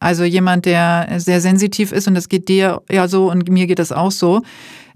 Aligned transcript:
also 0.00 0.24
jemand, 0.24 0.64
der 0.64 1.08
sehr 1.18 1.42
sensitiv 1.42 1.92
ist 1.92 2.08
und 2.08 2.14
das 2.14 2.28
geht 2.30 2.48
dir 2.48 2.82
ja 2.90 3.06
so 3.06 3.30
und 3.30 3.48
mir 3.50 3.66
geht 3.66 3.78
das 3.78 3.92
auch 3.92 4.10
so, 4.10 4.40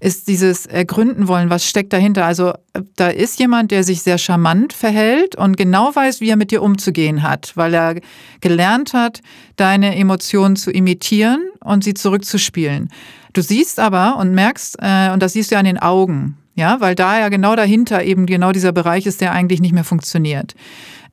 ist 0.01 0.29
dieses 0.29 0.67
Ergründen 0.67 1.29
wollen, 1.29 1.51
was 1.51 1.67
steckt 1.67 1.93
dahinter. 1.93 2.25
Also 2.25 2.55
da 2.97 3.09
ist 3.09 3.39
jemand, 3.39 3.71
der 3.71 3.85
sich 3.85 4.03
sehr 4.03 4.19
charmant 4.19 4.73
verhält 4.73 5.37
und 5.37 5.57
genau 5.57 5.95
weiß, 5.95 6.21
wie 6.21 6.31
er 6.31 6.37
mit 6.37 6.51
dir 6.51 6.63
umzugehen 6.63 7.23
hat, 7.23 7.53
weil 7.55 7.75
er 7.75 8.01
gelernt 8.41 8.95
hat, 8.95 9.21
deine 9.57 9.95
Emotionen 9.95 10.57
zu 10.57 10.71
imitieren 10.71 11.41
und 11.63 11.85
sie 11.85 11.95
zurückzuspielen. 11.95 12.89
Du 13.35 13.43
siehst 13.43 13.81
aber 13.81 14.17
und 14.17 14.33
merkst, 14.33 14.77
äh, 14.81 15.11
und 15.13 15.23
das 15.23 15.35
siehst 15.35 15.51
du 15.51 15.57
ja 15.57 15.59
an 15.59 15.67
den 15.67 15.79
Augen, 15.79 16.39
ja, 16.55 16.81
weil 16.81 16.95
da 16.95 17.19
ja 17.19 17.29
genau 17.29 17.57
dahinter 17.57 18.03
eben 18.05 18.27
genau 18.27 18.53
dieser 18.53 18.73
Bereich 18.73 19.07
ist, 19.07 19.21
der 19.21 19.33
eigentlich 19.33 19.61
nicht 19.61 19.75
mehr 19.75 19.85
funktioniert. 19.85 20.55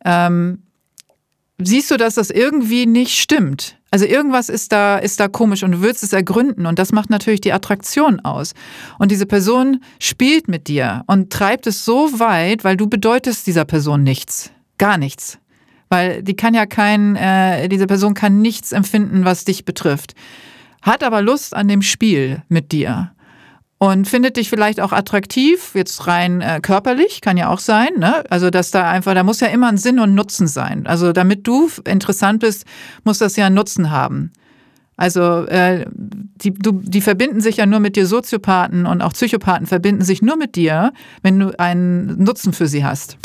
Ähm, 0.05 0.60
siehst 1.68 1.91
du, 1.91 1.98
dass 1.98 2.16
das 2.16 2.30
irgendwie 2.30 2.86
nicht 2.86 3.18
stimmt. 3.18 3.77
Also 3.91 4.05
irgendwas 4.05 4.48
ist 4.48 4.71
da, 4.71 4.98
ist 4.98 5.20
da 5.20 5.27
komisch 5.27 5.64
und 5.64 5.73
du 5.73 5.81
willst 5.81 6.02
es 6.02 6.13
ergründen 6.13 6.66
und 6.66 6.80
das 6.80 6.94
macht 6.94 7.09
natürlich 7.09 7.41
die 7.41 7.52
Attraktion 7.52 8.22
aus. 8.22 8.54
Und 8.99 9.12
diese 9.12 9.26
Person 9.26 9.84
spielt 9.99 10.48
mit 10.48 10.68
dir 10.68 11.04
und 11.08 11.32
treibt 11.32 11.68
es 11.68 11.84
so 11.84 12.20
weit, 12.20 12.63
weil 12.63 12.77
du 12.77 12.88
bedeutest 12.88 13.48
dieser 13.48 13.66
Person 13.66 14.04
nichts. 14.04 14.52
Gar 14.77 14.98
nichts. 14.98 15.40
Weil 15.90 16.23
die 16.23 16.38
kann 16.38 16.54
ja 16.54 16.66
kein, 16.66 17.18
äh, 17.18 17.68
diese 17.68 17.85
Person 17.85 18.13
kann 18.13 18.41
nichts 18.41 18.71
empfinden, 18.71 19.26
was 19.26 19.43
dich 19.43 19.66
betrifft. 19.66 20.13
Hat 20.82 21.04
aber 21.04 21.21
Lust 21.21 21.54
an 21.54 21.68
dem 21.68 21.82
Spiel 21.82 22.43
mit 22.48 22.71
dir 22.71 23.12
und 23.81 24.08
findet 24.08 24.38
dich 24.38 24.48
vielleicht 24.48 24.80
auch 24.80 24.91
attraktiv, 24.91 25.71
jetzt 25.73 26.05
rein 26.05 26.41
äh, 26.41 26.59
körperlich, 26.62 27.20
kann 27.20 27.35
ja 27.35 27.49
auch 27.49 27.58
sein. 27.58 27.90
Ne? 27.98 28.23
Also, 28.30 28.52
dass 28.52 28.70
da 28.70 28.88
einfach, 28.88 29.16
da 29.16 29.23
muss 29.23 29.40
ja 29.40 29.48
immer 29.48 29.70
ein 29.70 29.77
Sinn 29.77 29.99
und 29.99 30.13
Nutzen 30.13 30.45
sein. 30.45 30.85
Also, 30.85 31.13
damit 31.13 31.48
du 31.48 31.67
interessant 31.85 32.41
bist, 32.41 32.66
muss 33.05 33.17
das 33.17 33.38
ja 33.38 33.48
einen 33.48 33.55
Nutzen 33.55 33.90
haben. 33.90 34.34
Also, 34.98 35.48
äh, 35.48 35.88
die, 35.95 36.54
du, 36.54 36.73
die 36.73 37.02
verbinden 37.02 37.41
sich 37.41 37.57
ja 37.57 37.66
nur 37.66 37.80
mit 37.80 37.96
dir, 37.96 38.05
Soziopathen 38.05 38.85
und 38.85 39.02
auch 39.02 39.13
Psychopathen 39.13 39.65
verbinden 39.65 40.04
sich 40.04 40.21
nur 40.21 40.37
mit 40.37 40.55
dir, 40.55 40.93
wenn 41.24 41.40
du 41.40 41.59
einen 41.59 42.24
Nutzen 42.24 42.54
für 42.54 42.68
sie 42.68 42.85
hast. 42.85 43.18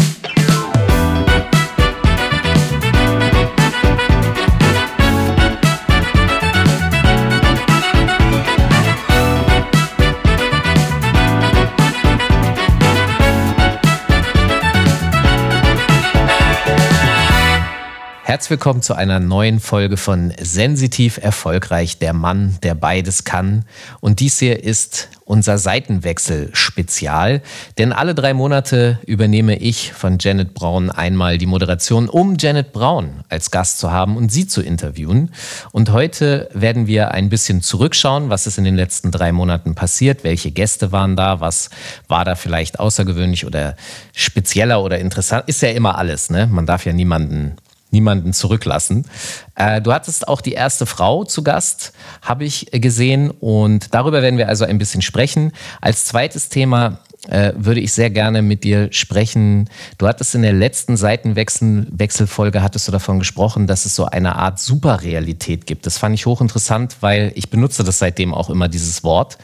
Herzlich 18.26 18.50
willkommen 18.50 18.82
zu 18.82 18.94
einer 18.94 19.20
neuen 19.20 19.60
Folge 19.60 19.96
von 19.96 20.32
Sensitiv 20.36 21.16
Erfolgreich, 21.22 22.00
der 22.00 22.12
Mann, 22.12 22.58
der 22.64 22.74
beides 22.74 23.22
kann. 23.22 23.64
Und 24.00 24.18
dies 24.18 24.40
hier 24.40 24.64
ist 24.64 25.10
unser 25.24 25.58
Seitenwechsel-Spezial, 25.58 27.40
denn 27.78 27.92
alle 27.92 28.16
drei 28.16 28.34
Monate 28.34 28.98
übernehme 29.06 29.56
ich 29.58 29.92
von 29.92 30.18
Janet 30.18 30.54
Braun 30.54 30.90
einmal 30.90 31.38
die 31.38 31.46
Moderation, 31.46 32.08
um 32.08 32.36
Janet 32.36 32.72
Braun 32.72 33.22
als 33.28 33.52
Gast 33.52 33.78
zu 33.78 33.92
haben 33.92 34.16
und 34.16 34.32
sie 34.32 34.48
zu 34.48 34.60
interviewen. 34.60 35.30
Und 35.70 35.92
heute 35.92 36.48
werden 36.52 36.88
wir 36.88 37.12
ein 37.12 37.28
bisschen 37.28 37.62
zurückschauen, 37.62 38.28
was 38.28 38.48
ist 38.48 38.58
in 38.58 38.64
den 38.64 38.74
letzten 38.74 39.12
drei 39.12 39.30
Monaten 39.30 39.76
passiert, 39.76 40.24
welche 40.24 40.50
Gäste 40.50 40.90
waren 40.90 41.14
da, 41.14 41.38
was 41.38 41.70
war 42.08 42.24
da 42.24 42.34
vielleicht 42.34 42.80
außergewöhnlich 42.80 43.46
oder 43.46 43.76
spezieller 44.12 44.82
oder 44.82 44.98
interessant. 44.98 45.44
Ist 45.46 45.62
ja 45.62 45.68
immer 45.68 45.96
alles, 45.96 46.28
ne? 46.28 46.48
Man 46.48 46.66
darf 46.66 46.86
ja 46.86 46.92
niemanden 46.92 47.56
niemanden 47.90 48.32
zurücklassen. 48.32 49.06
Äh, 49.54 49.80
du 49.80 49.92
hattest 49.92 50.28
auch 50.28 50.40
die 50.40 50.52
erste 50.52 50.86
Frau 50.86 51.24
zu 51.24 51.42
Gast, 51.42 51.92
habe 52.22 52.44
ich 52.44 52.66
gesehen. 52.72 53.30
Und 53.30 53.94
darüber 53.94 54.22
werden 54.22 54.38
wir 54.38 54.48
also 54.48 54.64
ein 54.64 54.78
bisschen 54.78 55.02
sprechen. 55.02 55.52
Als 55.80 56.04
zweites 56.04 56.48
Thema 56.48 56.98
äh, 57.28 57.52
würde 57.56 57.80
ich 57.80 57.92
sehr 57.92 58.10
gerne 58.10 58.42
mit 58.42 58.64
dir 58.64 58.88
sprechen. 58.92 59.68
Du 59.98 60.06
hattest 60.06 60.34
in 60.34 60.42
der 60.42 60.52
letzten 60.52 60.96
Seitenwechselfolge 60.96 62.62
hattest 62.62 62.88
du 62.88 62.92
davon 62.92 63.18
gesprochen, 63.18 63.66
dass 63.66 63.86
es 63.86 63.94
so 63.94 64.04
eine 64.06 64.36
Art 64.36 64.58
Superrealität 64.58 65.66
gibt. 65.66 65.86
Das 65.86 65.98
fand 65.98 66.14
ich 66.14 66.26
hochinteressant, 66.26 66.96
weil 67.00 67.32
ich 67.34 67.50
benutze 67.50 67.84
das 67.84 67.98
seitdem 67.98 68.34
auch 68.34 68.50
immer 68.50 68.68
dieses 68.68 69.02
Wort. 69.02 69.38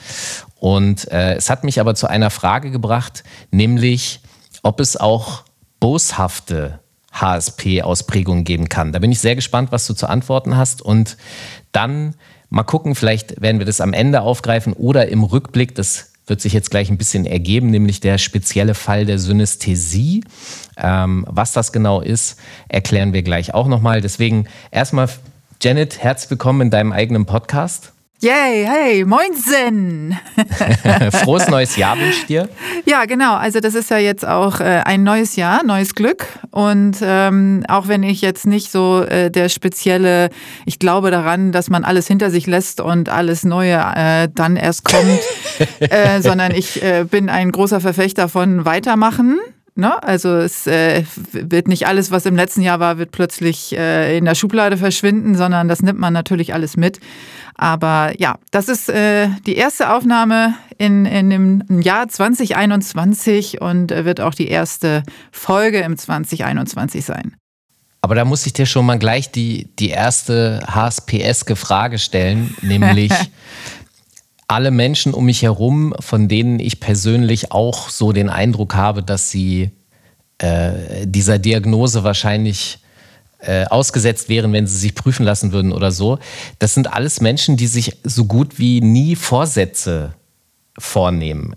Und 0.61 1.11
äh, 1.11 1.35
es 1.35 1.51
hat 1.51 1.65
mich 1.65 1.81
aber 1.81 1.95
zu 1.95 2.07
einer 2.07 2.31
Frage 2.31 2.71
gebracht, 2.71 3.25
nämlich 3.51 4.21
ob 4.63 4.79
es 4.79 4.97
auch 4.97 5.43
boshafte 5.81 6.79
HSP-Ausprägungen 7.13 8.45
geben 8.45 8.69
kann. 8.69 8.93
Da 8.93 8.99
bin 8.99 9.13
ich 9.13 9.21
sehr 9.21 9.37
gespannt, 9.37 9.73
was 9.73 9.87
du 9.87 9.95
zu 9.95 10.09
antworten 10.09 10.57
hast. 10.57 10.83
Und 10.83 11.17
dann 11.73 12.15
mal 12.51 12.63
gucken, 12.63 12.95
vielleicht 12.95 13.41
werden 13.41 13.59
wir 13.59 13.67
das 13.67 13.81
am 13.81 13.93
Ende 13.93 14.23
aufgreifen 14.23 14.73
oder 14.73 15.09
im 15.09 15.23
Rückblick, 15.25 15.75
das 15.75 16.13
wird 16.27 16.41
sich 16.41 16.53
jetzt 16.53 16.71
gleich 16.71 16.89
ein 16.89 16.99
bisschen 16.99 17.27
ergeben, 17.27 17.71
nämlich 17.71 18.01
der 18.01 18.17
spezielle 18.19 18.75
Fall 18.75 19.07
der 19.07 19.19
Synästhesie. 19.19 20.23
Ähm, 20.77 21.27
was 21.29 21.53
das 21.53 21.73
genau 21.73 22.01
ist, 22.01 22.39
erklären 22.69 23.13
wir 23.13 23.23
gleich 23.23 23.55
auch 23.55 23.67
nochmal. 23.67 24.01
Deswegen 24.01 24.47
erstmal, 24.71 25.09
Janet, 25.61 26.03
herzlich 26.03 26.31
willkommen 26.31 26.63
in 26.63 26.71
deinem 26.71 26.93
eigenen 26.93 27.27
Podcast. 27.27 27.92
Yay, 28.23 28.65
hey, 28.65 29.05
moinsen! 29.05 30.17
Frohes 31.25 31.49
neues 31.49 31.75
Jahr 31.75 31.99
wünsche 31.99 32.21
ich 32.21 32.27
dir. 32.27 32.49
Ja, 32.85 33.05
genau. 33.05 33.35
Also 33.35 33.59
das 33.59 33.75
ist 33.75 33.91
ja 33.91 33.99
jetzt 33.99 34.25
auch 34.25 34.61
äh, 34.61 34.83
ein 34.85 35.03
neues 35.03 35.35
Jahr, 35.35 35.65
neues 35.65 35.97
Glück. 35.97 36.27
Und 36.53 36.99
ähm, 37.03 37.65
auch 37.67 37.89
wenn 37.89 38.05
ich 38.05 38.21
jetzt 38.21 38.47
nicht 38.47 38.71
so 38.71 39.03
äh, 39.03 39.29
der 39.29 39.49
spezielle, 39.49 40.31
ich 40.67 40.79
glaube 40.79 41.11
daran, 41.11 41.51
dass 41.51 41.69
man 41.69 41.83
alles 41.83 42.07
hinter 42.07 42.31
sich 42.31 42.47
lässt 42.47 42.81
und 42.81 43.09
alles 43.09 43.43
Neue 43.43 43.83
äh, 43.97 44.29
dann 44.33 44.55
erst 44.55 44.85
kommt, 44.85 45.21
äh, 45.81 46.21
sondern 46.21 46.53
ich 46.53 46.81
äh, 46.81 47.03
bin 47.03 47.29
ein 47.29 47.51
großer 47.51 47.81
Verfechter 47.81 48.29
von 48.29 48.65
Weitermachen. 48.65 49.41
Ne? 49.75 50.03
Also 50.03 50.37
es 50.37 50.67
äh, 50.67 51.05
wird 51.33 51.67
nicht 51.67 51.87
alles, 51.87 52.11
was 52.11 52.27
im 52.27 52.37
letzten 52.37 52.61
Jahr 52.61 52.79
war, 52.79 52.99
wird 52.99 53.11
plötzlich 53.11 53.75
äh, 53.77 54.19
in 54.19 54.27
der 54.27 54.35
Schublade 54.35 54.77
verschwinden, 54.77 55.35
sondern 55.35 55.69
das 55.69 55.83
nimmt 55.83 55.99
man 55.99 56.13
natürlich 56.13 56.53
alles 56.53 56.77
mit. 56.77 57.01
Aber 57.55 58.13
ja, 58.19 58.39
das 58.51 58.69
ist 58.69 58.91
äh, 58.91 59.29
die 59.47 59.57
erste 59.57 59.95
Aufnahme 59.95 60.55
in, 60.77 61.07
in 61.07 61.31
dem 61.31 61.81
Jahr 61.81 62.09
2021 62.09 63.63
und 63.63 63.91
wird 63.91 64.21
auch 64.21 64.35
die 64.35 64.49
erste 64.49 65.03
Folge 65.31 65.81
im 65.81 65.97
2021 65.97 67.05
sein. 67.05 67.37
Aber 68.05 68.17
da 68.17 68.25
muss 68.25 68.45
ich 68.47 68.53
dir 68.53 68.67
schon 68.67 68.85
mal 68.85 68.99
gleich 68.99 69.31
die, 69.31 69.69
die 69.79 69.91
erste 69.91 70.61
HSPS-ge 70.67 71.55
Frage 71.55 72.01
stellen, 72.01 72.55
nämlich 72.61 73.13
alle 74.49 74.71
Menschen 74.71 75.15
um 75.15 75.25
mich 75.27 75.43
herum, 75.43 75.95
von 76.01 76.29
denen 76.29 76.61
ich 76.61 76.81
persönlich 76.81 77.53
auch 77.53 77.89
so 77.89 78.13
den 78.13 78.29
Eindruck 78.29 78.75
habe, 78.75 79.03
dass 79.03 79.31
sie 79.31 79.71
äh, 80.39 81.07
dieser 81.07 81.39
Diagnose 81.39 82.05
wahrscheinlich 82.05 82.79
äh, 83.39 83.65
ausgesetzt 83.65 84.29
wären, 84.29 84.53
wenn 84.53 84.67
sie 84.67 84.77
sich 84.77 84.95
prüfen 84.95 85.25
lassen 85.25 85.53
würden 85.53 85.73
oder 85.73 85.91
so. 85.91 86.19
Das 86.59 86.75
sind 86.75 86.93
alles 86.93 87.21
Menschen, 87.21 87.57
die 87.57 87.67
sich 87.67 87.97
so 88.05 88.25
gut 88.27 88.59
wie 88.59 88.81
nie 88.81 89.17
Vorsätze 89.17 90.15
vornehmen. 90.79 91.57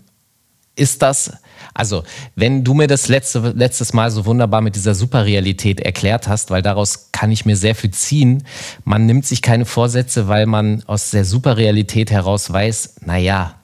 Ist 0.74 1.02
das, 1.02 1.32
also, 1.74 2.04
wenn 2.34 2.64
du 2.64 2.74
mir 2.74 2.86
das 2.86 3.08
letzte, 3.08 3.52
letztes 3.56 3.92
Mal 3.92 4.10
so 4.10 4.24
wunderbar 4.26 4.60
mit 4.60 4.76
dieser 4.76 4.94
Superrealität 4.94 5.80
erklärt 5.80 6.28
hast, 6.28 6.50
weil 6.50 6.62
daraus 6.62 7.10
kann 7.12 7.30
ich 7.30 7.44
mir 7.44 7.56
sehr 7.56 7.74
viel 7.74 7.90
ziehen, 7.90 8.44
man 8.84 9.06
nimmt 9.06 9.26
sich 9.26 9.42
keine 9.42 9.64
Vorsätze, 9.64 10.28
weil 10.28 10.46
man 10.46 10.82
aus 10.86 11.10
der 11.10 11.24
Superrealität 11.24 12.10
heraus 12.10 12.52
weiß, 12.52 12.96
naja, 13.04 13.54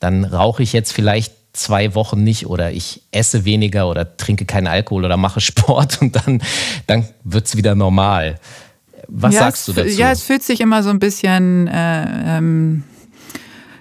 dann 0.00 0.24
rauche 0.24 0.62
ich 0.62 0.72
jetzt 0.72 0.92
vielleicht 0.92 1.34
zwei 1.52 1.94
Wochen 1.94 2.22
nicht 2.22 2.46
oder 2.46 2.72
ich 2.72 3.02
esse 3.10 3.44
weniger 3.44 3.88
oder 3.88 4.16
trinke 4.16 4.44
keinen 4.44 4.66
Alkohol 4.66 5.04
oder 5.04 5.16
mache 5.16 5.40
Sport 5.42 6.00
und 6.00 6.16
dann, 6.16 6.42
dann 6.86 7.08
wird 7.24 7.46
es 7.46 7.56
wieder 7.56 7.74
normal. 7.74 8.38
Was 9.08 9.34
ja, 9.34 9.40
sagst 9.40 9.68
du 9.68 9.72
dazu? 9.72 9.88
Ja, 9.88 10.12
es 10.12 10.22
fühlt 10.22 10.42
sich 10.42 10.60
immer 10.60 10.82
so 10.82 10.90
ein 10.90 10.98
bisschen 10.98 11.66
äh, 11.66 12.36
ähm, 12.36 12.84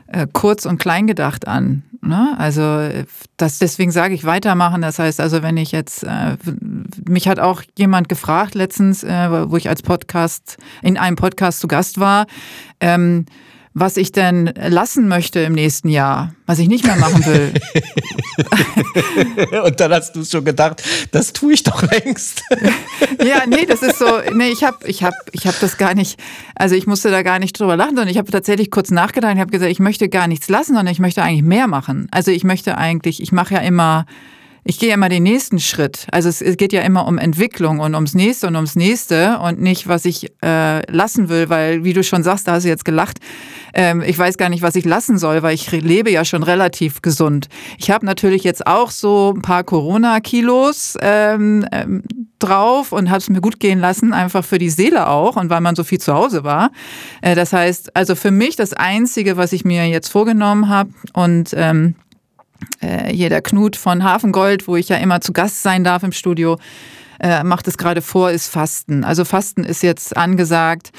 äh, 0.08 0.26
kurz 0.32 0.66
und 0.66 0.78
klein 0.78 1.06
gedacht 1.06 1.48
an. 1.48 1.84
Ne? 2.08 2.36
Also 2.38 2.90
das, 3.36 3.60
deswegen 3.60 3.92
sage 3.92 4.14
ich 4.14 4.24
weitermachen. 4.24 4.82
Das 4.82 4.98
heißt 4.98 5.20
also, 5.20 5.44
wenn 5.44 5.58
ich 5.58 5.72
jetzt, 5.72 6.04
äh, 6.04 6.38
mich 7.08 7.28
hat 7.28 7.40
auch 7.40 7.62
jemand 7.78 8.08
gefragt 8.08 8.56
letztens, 8.56 9.04
äh, 9.04 9.50
wo 9.50 9.58
ich 9.58 9.68
als 9.68 9.82
Podcast, 9.82 10.58
in 10.82 10.98
einem 10.98 11.18
Podcast 11.18 11.60
zu 11.60 11.68
Gast 11.68 12.00
war, 12.00 12.26
ähm, 12.80 13.26
was 13.74 13.98
ich 13.98 14.12
denn 14.12 14.52
lassen 14.56 15.08
möchte 15.08 15.42
im 15.42 15.54
nächsten 15.54 15.90
Jahr, 15.90 16.34
was 16.46 16.60
ich 16.60 16.68
nicht 16.68 16.86
mehr 16.86 16.96
machen 16.96 17.26
will. 17.26 17.54
Und 19.66 19.80
dann 19.80 19.92
hast 19.92 20.16
du 20.16 20.24
schon 20.24 20.46
gedacht, 20.46 20.84
das 21.12 21.34
tue 21.34 21.54
ich 21.54 21.64
doch 21.64 21.82
längst. 21.92 22.44
ja, 23.24 23.44
nee, 23.48 23.66
das 23.66 23.82
ist 23.82 24.00
so, 24.00 24.06
nee, 24.34 24.50
ich 24.50 24.64
habe 24.64 24.78
ich 24.86 25.04
hab, 25.04 25.14
ich 25.32 25.48
hab 25.48 25.60
das 25.60 25.78
gar 25.78 25.96
nicht, 25.96 26.20
also 26.56 26.76
ich 26.76 26.88
musste 26.88 27.10
da 27.10 27.24
gar 27.24 27.40
nicht 27.40 27.60
drüber 27.60 27.76
lachen, 27.76 27.96
sondern 27.96 28.10
ich 28.10 28.18
habe 28.18 28.32
tatsächlich 28.32 28.72
kurz 28.72 28.92
nachgedacht 28.92 29.34
und 29.34 29.40
habe 29.40 29.52
gesagt, 29.52 29.72
ich 29.72 29.80
möchte 29.80 30.10
gar 30.10 30.28
nichts 30.28 30.50
lassen, 30.50 30.76
sondern 30.76 30.88
ich 30.88 31.00
möchte 31.00 31.24
eigentlich 31.24 31.44
mehr 31.44 31.68
machen. 31.68 32.08
Also 32.12 32.32
ich 32.32 32.44
möchte 32.44 32.78
eigentlich, 32.78 33.22
ich 33.22 33.32
mache 33.32 33.56
ja 33.56 33.60
immer 33.62 34.06
ich 34.68 34.80
gehe 34.80 34.94
immer 34.94 35.08
den 35.08 35.24
nächsten 35.24 35.60
Schritt. 35.60 36.08
Also 36.12 36.28
es, 36.28 36.58
geht 36.58 36.74
ja 36.74 36.82
immer 36.82 37.08
um 37.08 37.18
Entwicklung 37.18 37.80
und 37.80 37.96
ums 37.96 38.14
nächste 38.14 38.48
und 38.48 38.56
ums 38.58 38.76
nächste 38.76 39.40
und 39.40 39.62
nicht, 39.62 39.88
was 39.88 40.04
ich 40.04 40.32
äh, 40.44 40.90
lassen 40.92 41.30
will, 41.30 41.50
weil, 41.50 41.86
wie 41.86 41.94
du 41.94 42.04
schon 42.04 42.22
sagst, 42.22 42.48
da 42.48 42.54
hast 42.54 42.64
du 42.64 42.70
jetzt 42.70 42.84
gelacht, 42.84 43.20
ähm, 43.74 44.04
ich 44.06 44.18
weiß 44.18 44.38
gar 44.38 44.50
nicht, 44.50 44.62
was 44.62 44.76
ich 44.76 44.84
lassen 44.84 45.18
soll, 45.18 45.42
weil 45.42 45.56
ich 45.56 45.72
lebe 45.72 46.12
ja 46.12 46.26
schon 46.26 46.44
relativ 46.44 47.02
gesund. 47.02 47.48
Ich 47.78 47.92
habe 47.92 48.06
natürlich 48.06 48.44
jetzt 48.44 48.68
auch 48.68 48.92
so 48.92 49.34
ein 49.36 49.42
paar 49.42 49.64
Corona-Kilos 49.64 50.98
ähm, 51.02 51.66
ähm, 51.72 52.04
drauf 52.40 52.92
und 52.92 53.10
habe 53.10 53.20
es 53.20 53.30
mir 53.30 53.40
gut 53.40 53.62
gehen 53.62 53.80
lassen, 53.80 54.12
einfach 54.12 54.44
für 54.44 54.58
die 54.58 54.70
Seele 54.70 55.08
auch 55.08 55.38
und 55.38 55.50
weil 55.50 55.62
man 55.62 55.76
so 55.76 55.86
viel 55.86 56.00
zu 56.00 56.14
Hause 56.14 56.44
war. 56.44 56.72
Äh, 57.22 57.36
das 57.36 57.54
heißt, 57.54 57.96
also 57.96 58.16
für 58.16 58.32
mich 58.32 58.58
das 58.58 58.74
Einzige, 58.74 59.38
was 59.38 59.54
ich 59.54 59.64
mir 59.64 59.88
jetzt 59.88 60.10
vorgenommen 60.10 60.68
habe 60.68 60.90
und 61.14 61.52
ähm, 61.56 61.96
äh, 62.80 63.12
hier 63.14 63.30
der 63.30 63.42
Knut 63.42 63.76
von 63.76 64.04
Hafengold, 64.04 64.68
wo 64.68 64.76
ich 64.76 64.90
ja 64.90 64.98
immer 64.98 65.22
zu 65.22 65.34
Gast 65.34 65.64
sein 65.64 65.84
darf 65.84 66.04
im 66.04 66.12
Studio, 66.12 66.58
äh, 67.20 67.44
macht 67.44 67.68
es 67.68 67.78
gerade 67.78 68.02
vor, 68.02 68.32
ist 68.32 68.48
Fasten. 68.48 69.04
Also 69.04 69.26
Fasten 69.26 69.64
ist 69.64 69.84
jetzt 69.84 70.16
angesagt. 70.16 70.92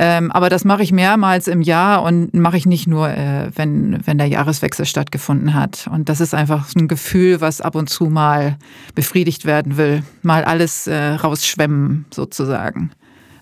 Ähm, 0.00 0.30
aber 0.30 0.48
das 0.48 0.64
mache 0.64 0.84
ich 0.84 0.92
mehrmals 0.92 1.48
im 1.48 1.60
Jahr 1.60 2.04
und 2.04 2.32
mache 2.32 2.56
ich 2.56 2.66
nicht 2.66 2.86
nur, 2.86 3.08
äh, 3.08 3.50
wenn, 3.56 3.98
wenn 4.06 4.16
der 4.16 4.28
Jahreswechsel 4.28 4.86
stattgefunden 4.86 5.54
hat. 5.54 5.88
Und 5.92 6.08
das 6.08 6.20
ist 6.20 6.34
einfach 6.34 6.72
ein 6.76 6.86
Gefühl, 6.86 7.40
was 7.40 7.60
ab 7.60 7.74
und 7.74 7.90
zu 7.90 8.04
mal 8.04 8.56
befriedigt 8.94 9.44
werden 9.44 9.76
will. 9.76 10.04
Mal 10.22 10.44
alles 10.44 10.86
äh, 10.86 11.14
rausschwemmen 11.14 12.06
sozusagen. 12.14 12.92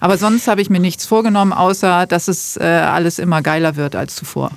Aber 0.01 0.17
sonst 0.17 0.49
habe 0.49 0.63
ich 0.63 0.71
mir 0.71 0.81
nichts 0.81 1.05
vorgenommen, 1.05 1.53
außer 1.53 2.07
dass 2.07 2.27
es 2.27 2.57
äh, 2.57 2.65
alles 2.65 3.19
immer 3.19 3.43
geiler 3.43 3.77
wird 3.77 3.95
als 3.95 4.15
zuvor. 4.17 4.51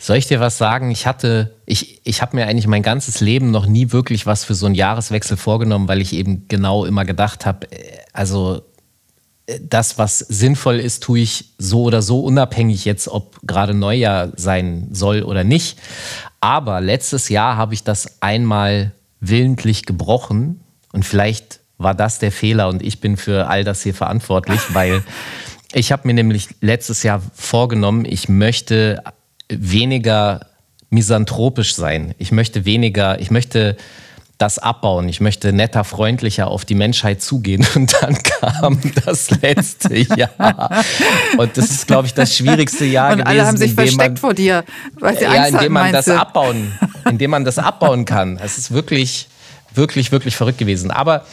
Soll 0.00 0.16
ich 0.16 0.26
dir 0.26 0.40
was 0.40 0.58
sagen? 0.58 0.90
Ich 0.90 1.06
hatte, 1.06 1.54
ich, 1.64 2.00
ich 2.04 2.20
habe 2.20 2.36
mir 2.36 2.46
eigentlich 2.46 2.66
mein 2.66 2.82
ganzes 2.82 3.20
Leben 3.20 3.50
noch 3.50 3.66
nie 3.66 3.90
wirklich 3.92 4.26
was 4.26 4.44
für 4.44 4.54
so 4.54 4.66
einen 4.66 4.74
Jahreswechsel 4.74 5.36
vorgenommen, 5.36 5.88
weil 5.88 6.02
ich 6.02 6.12
eben 6.12 6.46
genau 6.48 6.84
immer 6.84 7.04
gedacht 7.04 7.46
habe, 7.46 7.70
äh, 7.72 7.98
also 8.12 8.62
äh, 9.46 9.58
das, 9.62 9.98
was 9.98 10.18
sinnvoll 10.18 10.78
ist, 10.78 11.02
tue 11.02 11.20
ich 11.20 11.54
so 11.58 11.82
oder 11.82 12.02
so, 12.02 12.20
unabhängig 12.20 12.84
jetzt, 12.84 13.08
ob 13.08 13.38
gerade 13.46 13.72
Neujahr 13.72 14.32
sein 14.36 14.88
soll 14.92 15.22
oder 15.22 15.44
nicht. 15.44 15.78
Aber 16.40 16.80
letztes 16.80 17.28
Jahr 17.28 17.56
habe 17.56 17.72
ich 17.72 17.82
das 17.82 18.20
einmal 18.20 18.92
willentlich 19.20 19.86
gebrochen 19.86 20.60
und 20.92 21.04
vielleicht 21.04 21.60
war 21.78 21.94
das 21.94 22.18
der 22.18 22.32
Fehler 22.32 22.68
und 22.68 22.82
ich 22.82 23.00
bin 23.00 23.16
für 23.16 23.48
all 23.48 23.64
das 23.64 23.82
hier 23.82 23.94
verantwortlich, 23.94 24.60
weil 24.74 25.02
ich 25.72 25.92
habe 25.92 26.06
mir 26.06 26.14
nämlich 26.14 26.48
letztes 26.60 27.02
Jahr 27.02 27.22
vorgenommen, 27.34 28.04
ich 28.04 28.28
möchte 28.28 29.02
weniger 29.60 30.46
misanthropisch 30.90 31.74
sein. 31.74 32.14
Ich 32.18 32.32
möchte 32.32 32.64
weniger, 32.64 33.20
ich 33.20 33.30
möchte 33.30 33.76
das 34.42 34.58
abbauen. 34.58 35.08
Ich 35.08 35.20
möchte 35.20 35.52
netter, 35.52 35.84
freundlicher 35.84 36.48
auf 36.48 36.64
die 36.64 36.74
Menschheit 36.74 37.22
zugehen. 37.22 37.64
Und 37.76 37.94
dann 38.00 38.18
kam 38.22 38.80
das 39.04 39.30
letzte 39.40 39.96
Jahr. 40.16 40.84
Und 41.38 41.56
das 41.56 41.70
ist, 41.70 41.86
glaube 41.86 42.06
ich, 42.06 42.14
das 42.14 42.36
schwierigste 42.36 42.84
Jahr 42.84 43.12
Und 43.12 43.18
gewesen. 43.18 43.28
Und 43.28 43.38
alle 43.38 43.46
haben 43.46 43.56
sich 43.56 43.72
versteckt 43.72 43.98
man, 43.98 44.16
vor 44.16 44.34
dir, 44.34 44.64
weil 44.98 45.16
sie 45.16 45.26
Angst 45.26 45.52
ja, 45.52 45.58
indem 45.58 45.72
man 45.72 45.92
das 45.92 46.08
abbauen, 46.08 46.72
indem 47.08 47.30
man 47.30 47.44
das 47.44 47.58
abbauen 47.58 48.04
kann. 48.04 48.38
Es 48.42 48.58
ist 48.58 48.72
wirklich, 48.72 49.28
wirklich, 49.74 50.10
wirklich 50.10 50.34
verrückt 50.34 50.58
gewesen. 50.58 50.90
Aber 50.90 51.24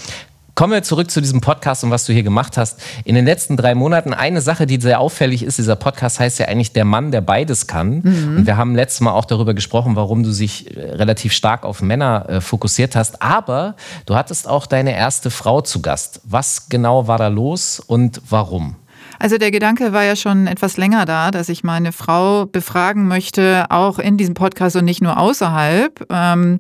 Kommen 0.59 0.73
wir 0.73 0.83
zurück 0.83 1.09
zu 1.09 1.21
diesem 1.21 1.39
Podcast 1.39 1.85
und 1.85 1.89
was 1.89 2.05
du 2.05 2.11
hier 2.11 2.23
gemacht 2.23 2.57
hast. 2.57 2.81
In 3.05 3.15
den 3.15 3.23
letzten 3.23 3.55
drei 3.55 3.75
Monaten 3.75 4.13
eine 4.13 4.41
Sache, 4.41 4.65
die 4.65 4.77
sehr 4.81 4.99
auffällig 4.99 5.41
ist, 5.41 5.57
dieser 5.57 5.77
Podcast 5.77 6.19
heißt 6.19 6.37
ja 6.37 6.47
eigentlich 6.47 6.73
der 6.73 6.83
Mann, 6.83 7.11
der 7.11 7.21
beides 7.21 7.65
kann. 7.65 8.01
Mhm. 8.03 8.37
Und 8.39 8.45
wir 8.45 8.57
haben 8.57 8.75
letztes 8.75 8.99
Mal 8.99 9.13
auch 9.13 9.23
darüber 9.23 9.53
gesprochen, 9.53 9.95
warum 9.95 10.21
du 10.21 10.33
dich 10.33 10.75
äh, 10.75 10.81
relativ 10.95 11.31
stark 11.31 11.63
auf 11.63 11.81
Männer 11.81 12.25
äh, 12.27 12.41
fokussiert 12.41 12.97
hast. 12.97 13.21
Aber 13.21 13.77
du 14.05 14.15
hattest 14.15 14.49
auch 14.49 14.65
deine 14.65 14.93
erste 14.97 15.31
Frau 15.31 15.61
zu 15.61 15.81
Gast. 15.81 16.19
Was 16.25 16.67
genau 16.67 17.07
war 17.07 17.17
da 17.17 17.29
los 17.29 17.79
und 17.79 18.21
warum? 18.29 18.75
Also 19.17 19.37
der 19.37 19.51
Gedanke 19.51 19.93
war 19.93 20.03
ja 20.03 20.17
schon 20.17 20.45
etwas 20.45 20.75
länger 20.75 21.05
da, 21.05 21.31
dass 21.31 21.47
ich 21.47 21.63
meine 21.63 21.93
Frau 21.93 22.47
befragen 22.47 23.07
möchte, 23.07 23.65
auch 23.69 23.97
in 23.97 24.17
diesem 24.17 24.33
Podcast 24.33 24.75
und 24.75 24.83
nicht 24.83 25.01
nur 25.01 25.17
außerhalb. 25.17 26.05
Ähm, 26.09 26.59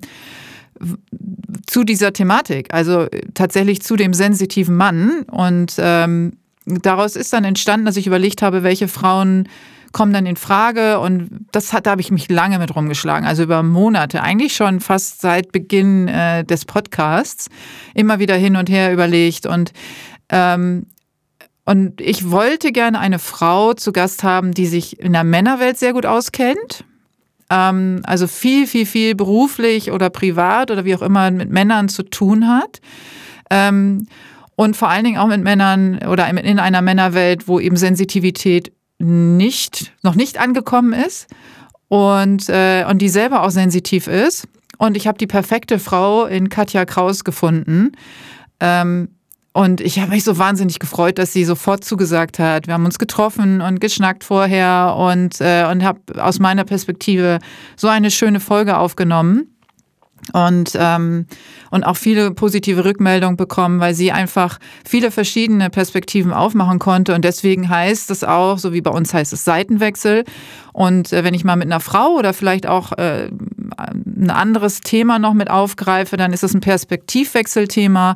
zu 1.67 1.83
dieser 1.83 2.13
Thematik, 2.13 2.73
also 2.73 3.07
tatsächlich 3.33 3.81
zu 3.81 3.95
dem 3.95 4.13
sensitiven 4.13 4.75
Mann. 4.75 5.23
Und 5.31 5.75
ähm, 5.77 6.33
daraus 6.65 7.15
ist 7.15 7.33
dann 7.33 7.43
entstanden, 7.43 7.85
dass 7.85 7.97
ich 7.97 8.07
überlegt 8.07 8.41
habe, 8.41 8.63
welche 8.63 8.87
Frauen 8.87 9.47
kommen 9.91 10.13
dann 10.13 10.25
in 10.25 10.35
Frage. 10.35 10.99
Und 10.99 11.45
das 11.51 11.73
hat, 11.73 11.85
da 11.85 11.91
habe 11.91 12.01
ich 12.01 12.11
mich 12.11 12.29
lange 12.29 12.59
mit 12.59 12.75
rumgeschlagen, 12.75 13.27
also 13.27 13.43
über 13.43 13.63
Monate, 13.63 14.21
eigentlich 14.21 14.55
schon 14.55 14.79
fast 14.79 15.21
seit 15.21 15.51
Beginn 15.51 16.07
äh, 16.07 16.43
des 16.43 16.65
Podcasts, 16.65 17.49
immer 17.93 18.19
wieder 18.19 18.35
hin 18.35 18.55
und 18.55 18.69
her 18.69 18.93
überlegt. 18.93 19.45
Und 19.45 19.71
ähm, 20.29 20.85
und 21.65 22.01
ich 22.01 22.31
wollte 22.31 22.71
gerne 22.71 22.97
eine 22.99 23.19
Frau 23.19 23.75
zu 23.75 23.91
Gast 23.91 24.23
haben, 24.23 24.55
die 24.55 24.65
sich 24.65 24.99
in 24.99 25.13
der 25.13 25.23
Männerwelt 25.23 25.77
sehr 25.77 25.93
gut 25.93 26.07
auskennt, 26.07 26.83
ähm, 27.49 28.01
also 28.03 28.27
viel, 28.27 28.67
viel, 28.67 28.85
viel 28.85 29.15
beruflich 29.15 29.91
oder 29.91 30.09
privat 30.09 30.71
oder 30.71 30.85
wie 30.85 30.95
auch 30.95 31.01
immer 31.01 31.31
mit 31.31 31.49
Männern 31.49 31.89
zu 31.89 32.03
tun 32.03 32.47
hat. 32.47 32.81
Ähm, 33.49 34.07
und 34.55 34.75
vor 34.75 34.89
allen 34.89 35.05
Dingen 35.05 35.17
auch 35.17 35.27
mit 35.27 35.41
Männern 35.41 35.99
oder 35.99 36.27
in 36.29 36.59
einer 36.59 36.81
Männerwelt, 36.81 37.47
wo 37.47 37.59
eben 37.59 37.77
Sensitivität 37.77 38.73
nicht, 38.99 39.93
noch 40.03 40.15
nicht 40.15 40.39
angekommen 40.39 40.91
ist 40.93 41.27
und, 41.87 42.49
äh, 42.49 42.85
und 42.87 43.01
die 43.01 43.09
selber 43.09 43.43
auch 43.43 43.51
sensitiv 43.51 44.07
ist. 44.07 44.47
Und 44.77 44.97
ich 44.97 45.07
habe 45.07 45.17
die 45.17 45.27
perfekte 45.27 45.79
Frau 45.79 46.25
in 46.25 46.49
Katja 46.49 46.85
Kraus 46.85 47.23
gefunden. 47.23 47.93
Ähm, 48.59 49.09
und 49.59 49.81
ich 49.81 49.99
habe 49.99 50.11
mich 50.11 50.23
so 50.23 50.37
wahnsinnig 50.37 50.79
gefreut, 50.79 51.17
dass 51.17 51.33
sie 51.33 51.43
sofort 51.43 51.83
zugesagt 51.83 52.39
hat. 52.39 52.67
Wir 52.67 52.75
haben 52.75 52.85
uns 52.85 52.97
getroffen 52.97 53.59
und 53.59 53.81
geschnackt 53.81 54.23
vorher 54.23 54.95
und, 54.97 55.41
äh, 55.41 55.67
und 55.69 55.83
habe 55.83 55.99
aus 56.17 56.39
meiner 56.39 56.63
Perspektive 56.63 57.39
so 57.75 57.89
eine 57.89 58.09
schöne 58.09 58.39
Folge 58.39 58.77
aufgenommen 58.77 59.47
und, 60.31 60.77
ähm, 60.79 61.25
und 61.71 61.83
auch 61.83 61.97
viele 61.97 62.31
positive 62.31 62.85
Rückmeldungen 62.85 63.35
bekommen, 63.35 63.81
weil 63.81 63.93
sie 63.93 64.13
einfach 64.13 64.59
viele 64.85 65.11
verschiedene 65.11 65.69
Perspektiven 65.69 66.31
aufmachen 66.31 66.79
konnte. 66.79 67.13
Und 67.13 67.25
deswegen 67.25 67.67
heißt 67.67 68.11
es 68.11 68.23
auch, 68.23 68.59
so 68.59 68.71
wie 68.71 68.81
bei 68.81 68.91
uns 68.91 69.13
heißt 69.13 69.33
es 69.33 69.43
Seitenwechsel. 69.43 70.23
Und 70.71 71.11
äh, 71.11 71.25
wenn 71.25 71.33
ich 71.33 71.43
mal 71.43 71.57
mit 71.57 71.67
einer 71.67 71.81
Frau 71.81 72.15
oder 72.15 72.33
vielleicht 72.33 72.65
auch 72.65 72.93
äh, 72.93 73.29
ein 73.77 74.29
anderes 74.29 74.79
Thema 74.79 75.19
noch 75.19 75.33
mit 75.33 75.49
aufgreife, 75.49 76.15
dann 76.15 76.31
ist 76.31 76.43
es 76.43 76.53
ein 76.53 76.61
Perspektivwechselthema. 76.61 78.15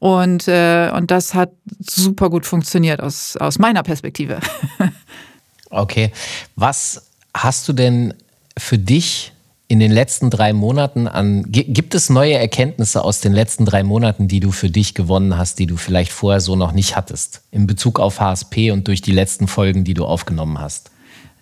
Und, 0.00 0.48
äh, 0.48 0.90
und 0.96 1.10
das 1.10 1.34
hat 1.34 1.52
super 1.78 2.30
gut 2.30 2.46
funktioniert 2.46 3.00
aus, 3.00 3.36
aus 3.36 3.58
meiner 3.58 3.82
Perspektive. 3.82 4.40
okay. 5.70 6.10
Was 6.56 7.10
hast 7.34 7.68
du 7.68 7.74
denn 7.74 8.14
für 8.56 8.78
dich 8.78 9.32
in 9.68 9.78
den 9.78 9.92
letzten 9.92 10.30
drei 10.30 10.52
Monaten 10.54 11.06
an, 11.06 11.44
gibt 11.46 11.94
es 11.94 12.10
neue 12.10 12.34
Erkenntnisse 12.34 13.04
aus 13.04 13.20
den 13.20 13.32
letzten 13.32 13.66
drei 13.66 13.84
Monaten, 13.84 14.26
die 14.26 14.40
du 14.40 14.50
für 14.50 14.70
dich 14.70 14.94
gewonnen 14.94 15.36
hast, 15.36 15.60
die 15.60 15.66
du 15.66 15.76
vielleicht 15.76 16.10
vorher 16.10 16.40
so 16.40 16.56
noch 16.56 16.72
nicht 16.72 16.96
hattest, 16.96 17.42
in 17.52 17.68
Bezug 17.68 18.00
auf 18.00 18.20
HSP 18.20 18.72
und 18.72 18.88
durch 18.88 19.00
die 19.02 19.12
letzten 19.12 19.46
Folgen, 19.46 19.84
die 19.84 19.94
du 19.94 20.06
aufgenommen 20.06 20.58
hast? 20.58 20.90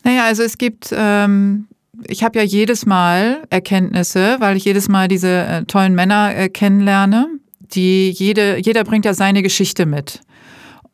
Naja, 0.02 0.26
also 0.26 0.42
es 0.42 0.58
gibt, 0.58 0.92
ähm, 0.92 1.68
ich 2.06 2.22
habe 2.22 2.40
ja 2.40 2.44
jedes 2.44 2.84
Mal 2.84 3.44
Erkenntnisse, 3.50 4.36
weil 4.40 4.56
ich 4.56 4.64
jedes 4.64 4.88
Mal 4.88 5.08
diese 5.08 5.44
äh, 5.44 5.64
tollen 5.64 5.94
Männer 5.94 6.36
äh, 6.36 6.48
kennenlerne 6.50 7.28
die 7.74 8.10
jede, 8.10 8.58
jeder 8.58 8.84
bringt 8.84 9.04
ja 9.04 9.14
seine 9.14 9.42
Geschichte 9.42 9.86
mit. 9.86 10.20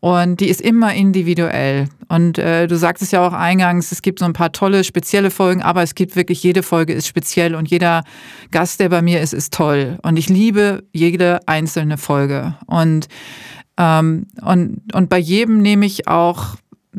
Und 0.05 0.41
die 0.41 0.51
ist 0.51 0.61
immer 0.61 0.93
individuell. 0.93 1.89
Und 2.09 2.37
äh, 2.37 2.67
du 2.67 2.77
sagtest 2.77 3.13
ja 3.13 3.27
auch 3.27 3.33
eingangs, 3.33 3.91
es 3.91 4.03
gibt 4.03 4.19
so 4.19 4.27
ein 4.27 4.35
paar 4.35 4.53
tolle, 4.53 4.85
spezielle 4.85 5.31
Folgen, 5.31 5.63
aber 5.63 5.83
es 5.83 5.95
gibt 5.95 6.15
wirklich, 6.15 6.43
jede 6.43 6.63
Folge 6.63 6.93
ist 6.93 7.07
speziell 7.07 7.55
und 7.55 7.71
jeder 7.71 8.05
Gast, 8.51 8.81
der 8.81 8.91
bei 8.91 9.01
mir 9.01 9.23
ist, 9.23 9.33
ist 9.33 9.55
toll. 9.55 9.99
Und 10.03 10.19
ich 10.19 10.29
liebe 10.29 10.85
jede 10.93 11.41
einzelne 11.49 11.97
Folge. 11.97 12.55
Und, 12.67 13.09
ähm, 13.79 14.27
und, 14.43 14.83
und 14.93 15.09
bei 15.09 15.17
jedem 15.17 15.63
nehme 15.63 15.87
ich 15.87 16.07
auch 16.07 16.57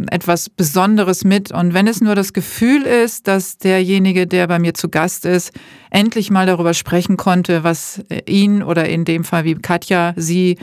etwas 0.10 0.50
Besonderes 0.50 1.24
mit. 1.24 1.52
Und 1.52 1.74
wenn 1.74 1.88
es 1.88 2.02
nur 2.02 2.16
das 2.16 2.34
Gefühl 2.34 2.84
ist, 2.84 3.28
dass 3.28 3.58
derjenige, 3.58 4.28
der 4.28 4.48
bei 4.48 4.60
mir 4.60 4.74
zu 4.74 4.90
Gast 4.90 5.26
ist, 5.26 5.52
endlich 5.90 6.32
mal 6.32 6.46
darüber 6.46 6.74
sprechen 6.74 7.18
konnte, 7.18 7.64
was 7.64 8.02
ihn 8.28 8.64
oder 8.64 8.88
in 8.88 9.06
dem 9.06 9.24
Fall 9.24 9.46
wie 9.46 9.56
Katja 9.56 10.14
sie 10.16 10.58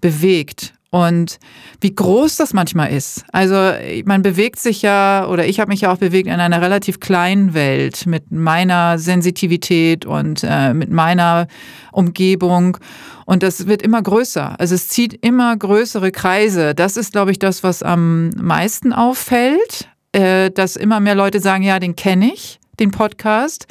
bewegt 0.00 0.74
und 0.90 1.38
wie 1.80 1.94
groß 1.94 2.36
das 2.36 2.54
manchmal 2.54 2.92
ist. 2.92 3.24
Also 3.30 3.72
man 4.04 4.22
bewegt 4.22 4.58
sich 4.58 4.82
ja, 4.82 5.26
oder 5.28 5.46
ich 5.46 5.60
habe 5.60 5.68
mich 5.68 5.82
ja 5.82 5.92
auch 5.92 5.98
bewegt 5.98 6.28
in 6.28 6.40
einer 6.40 6.62
relativ 6.62 6.98
kleinen 6.98 7.52
Welt 7.52 8.06
mit 8.06 8.32
meiner 8.32 8.98
Sensitivität 8.98 10.06
und 10.06 10.44
äh, 10.48 10.72
mit 10.72 10.90
meiner 10.90 11.46
Umgebung. 11.92 12.78
Und 13.26 13.42
das 13.42 13.66
wird 13.66 13.82
immer 13.82 14.00
größer. 14.00 14.58
Also 14.58 14.74
es 14.74 14.88
zieht 14.88 15.12
immer 15.12 15.54
größere 15.54 16.10
Kreise. 16.10 16.74
Das 16.74 16.96
ist, 16.96 17.12
glaube 17.12 17.32
ich, 17.32 17.38
das, 17.38 17.62
was 17.62 17.82
am 17.82 18.30
meisten 18.30 18.94
auffällt, 18.94 19.88
äh, 20.12 20.50
dass 20.50 20.76
immer 20.76 21.00
mehr 21.00 21.14
Leute 21.14 21.40
sagen, 21.40 21.64
ja, 21.64 21.78
den 21.78 21.96
kenne 21.96 22.32
ich, 22.32 22.58
den 22.80 22.90
Podcast. 22.92 23.66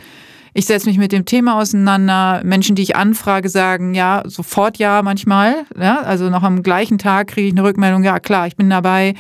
Ich 0.58 0.66
setze 0.66 0.88
mich 0.88 0.98
mit 0.98 1.12
dem 1.12 1.26
Thema 1.26 1.62
auseinander. 1.62 2.42
Menschen, 2.44 2.76
die 2.76 2.82
ich 2.82 2.96
anfrage, 2.96 3.48
sagen 3.48 3.94
ja, 3.94 4.24
sofort 4.26 4.80
ja 4.80 5.04
manchmal. 5.04 5.54
Ja, 5.80 6.02
also 6.02 6.32
noch 6.32 6.42
am 6.42 6.64
gleichen 6.64 6.98
Tag 6.98 7.28
kriege 7.28 7.50
ich 7.50 7.54
eine 7.54 7.62
Rückmeldung, 7.62 8.04
ja 8.04 8.20
klar, 8.20 8.48
ich 8.48 8.56
bin 8.56 8.68
dabei. 8.68 9.14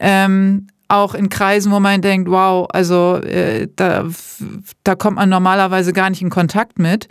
Ähm, 0.00 0.68
auch 0.88 1.14
in 1.14 1.28
Kreisen, 1.28 1.70
wo 1.70 1.80
man 1.80 2.00
denkt, 2.00 2.30
wow, 2.30 2.66
also 2.72 3.16
äh, 3.16 3.68
da, 3.76 4.06
da 4.82 4.94
kommt 4.94 5.16
man 5.16 5.28
normalerweise 5.28 5.92
gar 5.92 6.08
nicht 6.08 6.22
in 6.22 6.30
Kontakt 6.30 6.78
mit, 6.78 7.08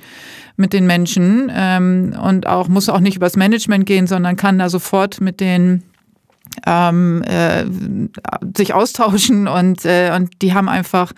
mit 0.58 0.74
den 0.74 0.88
Menschen 0.88 1.52
ähm, 1.54 2.18
und 2.20 2.48
auch 2.48 2.70
muss 2.70 2.90
auch 2.90 3.00
nicht 3.00 3.18
übers 3.18 3.36
Management 3.36 3.86
gehen, 3.86 4.08
sondern 4.08 4.36
kann 4.36 4.58
da 4.58 4.70
sofort 4.70 5.22
mit 5.22 5.40
den 5.40 5.84
ähm, 6.66 7.24
äh, 7.24 7.66
sich 8.56 8.74
austauschen 8.74 9.48
und, 9.48 9.86
äh, 9.86 10.12
und 10.16 10.42
die 10.42 10.54
haben 10.54 10.70
einfach 10.70 11.14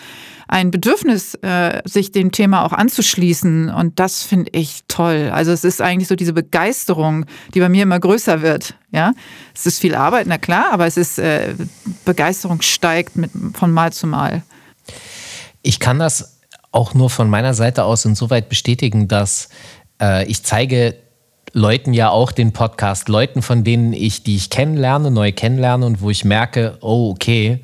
ein 0.47 0.69
Bedürfnis, 0.69 1.35
äh, 1.35 1.81
sich 1.85 2.11
dem 2.11 2.31
Thema 2.31 2.65
auch 2.65 2.73
anzuschließen. 2.73 3.69
Und 3.69 3.99
das 3.99 4.23
finde 4.23 4.51
ich 4.53 4.81
toll. 4.89 5.31
Also 5.33 5.51
es 5.51 5.63
ist 5.63 5.81
eigentlich 5.81 6.09
so 6.09 6.15
diese 6.15 6.33
Begeisterung, 6.33 7.25
die 7.53 7.61
bei 7.61 7.69
mir 7.69 7.83
immer 7.83 7.99
größer 7.99 8.41
wird. 8.41 8.75
Ja, 8.91 9.13
es 9.55 9.65
ist 9.65 9.79
viel 9.79 9.95
Arbeit, 9.95 10.27
na 10.27 10.37
klar, 10.37 10.73
aber 10.73 10.85
es 10.85 10.97
ist 10.97 11.19
äh, 11.19 11.55
Begeisterung 12.03 12.61
steigt 12.61 13.15
mit, 13.15 13.31
von 13.53 13.71
Mal 13.71 13.93
zu 13.93 14.07
Mal. 14.07 14.43
Ich 15.61 15.79
kann 15.79 15.99
das 15.99 16.39
auch 16.73 16.93
nur 16.93 17.09
von 17.09 17.29
meiner 17.29 17.53
Seite 17.53 17.85
aus 17.85 18.03
insoweit 18.03 18.49
bestätigen, 18.49 19.07
dass 19.07 19.47
äh, 20.01 20.25
ich 20.25 20.43
zeige 20.43 20.95
Leuten 21.53 21.93
ja 21.93 22.09
auch 22.09 22.31
den 22.31 22.53
Podcast, 22.53 23.09
Leuten, 23.09 23.41
von 23.41 23.63
denen 23.63 23.93
ich, 23.93 24.23
die 24.23 24.35
ich 24.35 24.49
kennenlerne, 24.49 25.11
neu 25.11 25.31
kennenlerne 25.31 25.85
und 25.85 26.01
wo 26.01 26.09
ich 26.09 26.23
merke, 26.23 26.77
oh, 26.81 27.09
okay, 27.11 27.59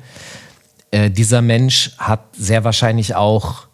äh, 0.90 1.10
dieser 1.10 1.42
Mensch 1.42 1.92
hat 1.98 2.20
sehr 2.32 2.64
wahrscheinlich 2.64 3.14
auch, 3.14 3.67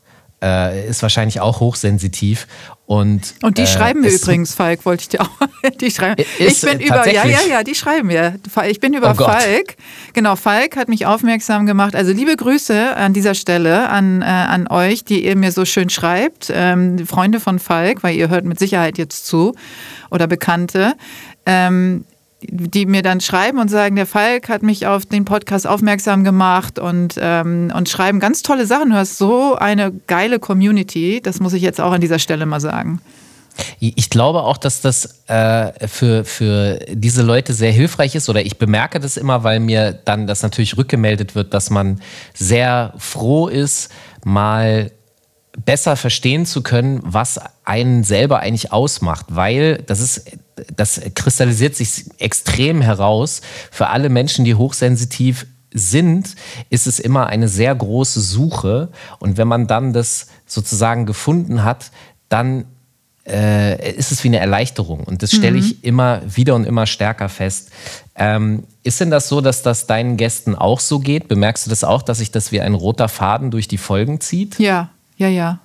äh, 0.44 0.86
ist 0.88 1.02
wahrscheinlich 1.02 1.40
auch 1.40 1.60
hochsensitiv. 1.60 2.46
Und, 2.86 3.34
und 3.42 3.56
die 3.56 3.62
äh, 3.62 3.66
schreiben 3.66 4.02
mir 4.02 4.10
übrigens, 4.10 4.54
Falk, 4.54 4.84
wollte 4.84 5.02
ich 5.02 5.08
dir 5.08 5.22
auch. 5.22 5.30
Die 5.80 5.90
schreiben. 5.90 6.22
ich 6.38 6.60
bin 6.60 6.80
über, 6.80 7.10
ja, 7.10 7.24
ja, 7.24 7.38
ja, 7.48 7.62
die 7.62 7.74
schreiben 7.74 8.08
mir. 8.08 8.34
Ich 8.68 8.80
bin 8.80 8.92
über 8.92 9.12
oh 9.12 9.14
Falk. 9.14 9.76
Genau, 10.12 10.36
Falk 10.36 10.76
hat 10.76 10.90
mich 10.90 11.06
aufmerksam 11.06 11.64
gemacht. 11.64 11.96
Also 11.96 12.12
liebe 12.12 12.36
Grüße 12.36 12.94
an 12.94 13.14
dieser 13.14 13.34
Stelle 13.34 13.88
an, 13.88 14.20
äh, 14.20 14.26
an 14.26 14.68
euch, 14.68 15.04
die 15.04 15.24
ihr 15.24 15.36
mir 15.36 15.52
so 15.52 15.64
schön 15.64 15.88
schreibt. 15.88 16.52
Ähm, 16.54 17.06
Freunde 17.06 17.40
von 17.40 17.58
Falk, 17.58 18.02
weil 18.02 18.14
ihr 18.14 18.28
hört 18.28 18.44
mit 18.44 18.58
Sicherheit 18.58 18.98
jetzt 18.98 19.26
zu 19.26 19.54
oder 20.10 20.26
Bekannte. 20.26 20.92
Ähm, 21.46 22.04
die 22.50 22.86
mir 22.86 23.02
dann 23.02 23.20
schreiben 23.20 23.58
und 23.58 23.68
sagen, 23.68 23.96
der 23.96 24.06
Falk 24.06 24.48
hat 24.48 24.62
mich 24.62 24.86
auf 24.86 25.06
den 25.06 25.24
Podcast 25.24 25.66
aufmerksam 25.66 26.24
gemacht 26.24 26.78
und, 26.78 27.18
ähm, 27.20 27.72
und 27.74 27.88
schreiben 27.88 28.20
ganz 28.20 28.42
tolle 28.42 28.66
Sachen. 28.66 28.90
Du 28.90 28.96
hast 28.96 29.18
so 29.18 29.54
eine 29.54 29.92
geile 30.06 30.38
Community, 30.38 31.20
das 31.22 31.40
muss 31.40 31.52
ich 31.52 31.62
jetzt 31.62 31.80
auch 31.80 31.92
an 31.92 32.00
dieser 32.00 32.18
Stelle 32.18 32.46
mal 32.46 32.60
sagen. 32.60 33.00
Ich 33.78 34.10
glaube 34.10 34.42
auch, 34.42 34.56
dass 34.56 34.80
das 34.80 35.22
äh, 35.28 35.86
für, 35.86 36.24
für 36.24 36.80
diese 36.90 37.22
Leute 37.22 37.52
sehr 37.52 37.70
hilfreich 37.70 38.16
ist 38.16 38.28
oder 38.28 38.44
ich 38.44 38.58
bemerke 38.58 38.98
das 38.98 39.16
immer, 39.16 39.44
weil 39.44 39.60
mir 39.60 39.92
dann 39.92 40.26
das 40.26 40.42
natürlich 40.42 40.76
rückgemeldet 40.76 41.34
wird, 41.36 41.54
dass 41.54 41.70
man 41.70 42.00
sehr 42.32 42.94
froh 42.98 43.46
ist, 43.46 43.90
mal 44.24 44.90
besser 45.64 45.96
verstehen 45.96 46.46
zu 46.46 46.62
können, 46.62 47.00
was 47.04 47.40
einen 47.64 48.02
selber 48.02 48.40
eigentlich 48.40 48.72
ausmacht, 48.72 49.26
weil 49.28 49.82
das 49.86 50.00
ist, 50.00 50.32
das 50.76 51.00
kristallisiert 51.14 51.76
sich 51.76 52.04
extrem 52.18 52.80
heraus. 52.80 53.42
Für 53.70 53.88
alle 53.88 54.08
Menschen, 54.08 54.44
die 54.44 54.54
hochsensitiv 54.54 55.46
sind, 55.72 56.36
ist 56.70 56.86
es 56.86 57.00
immer 57.00 57.26
eine 57.26 57.48
sehr 57.48 57.74
große 57.74 58.20
Suche. 58.20 58.90
Und 59.18 59.36
wenn 59.36 59.48
man 59.48 59.66
dann 59.66 59.92
das 59.92 60.28
sozusagen 60.46 61.06
gefunden 61.06 61.64
hat, 61.64 61.90
dann 62.28 62.66
äh, 63.26 63.96
ist 63.96 64.12
es 64.12 64.22
wie 64.22 64.28
eine 64.28 64.38
Erleichterung. 64.38 65.00
Und 65.00 65.22
das 65.22 65.32
stelle 65.32 65.58
ich 65.58 65.76
mhm. 65.76 65.78
immer 65.82 66.22
wieder 66.26 66.54
und 66.54 66.66
immer 66.66 66.86
stärker 66.86 67.28
fest. 67.28 67.70
Ähm, 68.14 68.64
ist 68.82 69.00
denn 69.00 69.10
das 69.10 69.28
so, 69.28 69.40
dass 69.40 69.62
das 69.62 69.86
deinen 69.86 70.16
Gästen 70.16 70.54
auch 70.54 70.78
so 70.78 70.98
geht? 70.98 71.26
Bemerkst 71.28 71.66
du 71.66 71.70
das 71.70 71.84
auch, 71.84 72.02
dass 72.02 72.18
sich 72.18 72.30
das 72.30 72.52
wie 72.52 72.60
ein 72.60 72.74
roter 72.74 73.08
Faden 73.08 73.50
durch 73.50 73.66
die 73.66 73.78
Folgen 73.78 74.20
zieht? 74.20 74.58
Ja, 74.58 74.90
ja, 75.16 75.28
ja. 75.28 75.60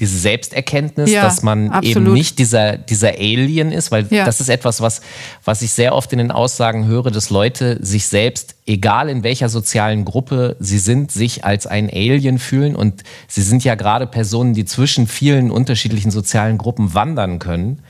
Diese 0.00 0.18
Selbsterkenntnis, 0.18 1.10
ja, 1.10 1.22
dass 1.22 1.42
man 1.42 1.70
absolut. 1.70 1.96
eben 1.96 2.12
nicht 2.12 2.38
dieser, 2.38 2.78
dieser 2.78 3.10
Alien 3.10 3.70
ist, 3.70 3.90
weil 3.90 4.06
ja. 4.10 4.24
das 4.24 4.40
ist 4.40 4.48
etwas, 4.48 4.80
was, 4.80 5.02
was 5.44 5.62
ich 5.62 5.70
sehr 5.70 5.94
oft 5.94 6.12
in 6.12 6.18
den 6.18 6.30
Aussagen 6.30 6.86
höre, 6.86 7.10
dass 7.10 7.30
Leute 7.30 7.78
sich 7.84 8.06
selbst, 8.06 8.56
egal 8.66 9.08
in 9.08 9.22
welcher 9.22 9.48
sozialen 9.48 10.04
Gruppe 10.04 10.56
sie 10.58 10.78
sind, 10.78 11.12
sich 11.12 11.44
als 11.44 11.66
ein 11.66 11.90
Alien 11.90 12.38
fühlen. 12.38 12.74
Und 12.74 13.02
sie 13.28 13.42
sind 13.42 13.62
ja 13.62 13.74
gerade 13.74 14.06
Personen, 14.06 14.54
die 14.54 14.64
zwischen 14.64 15.06
vielen 15.06 15.50
unterschiedlichen 15.50 16.10
sozialen 16.10 16.58
Gruppen 16.58 16.94
wandern 16.94 17.38
können. 17.38 17.82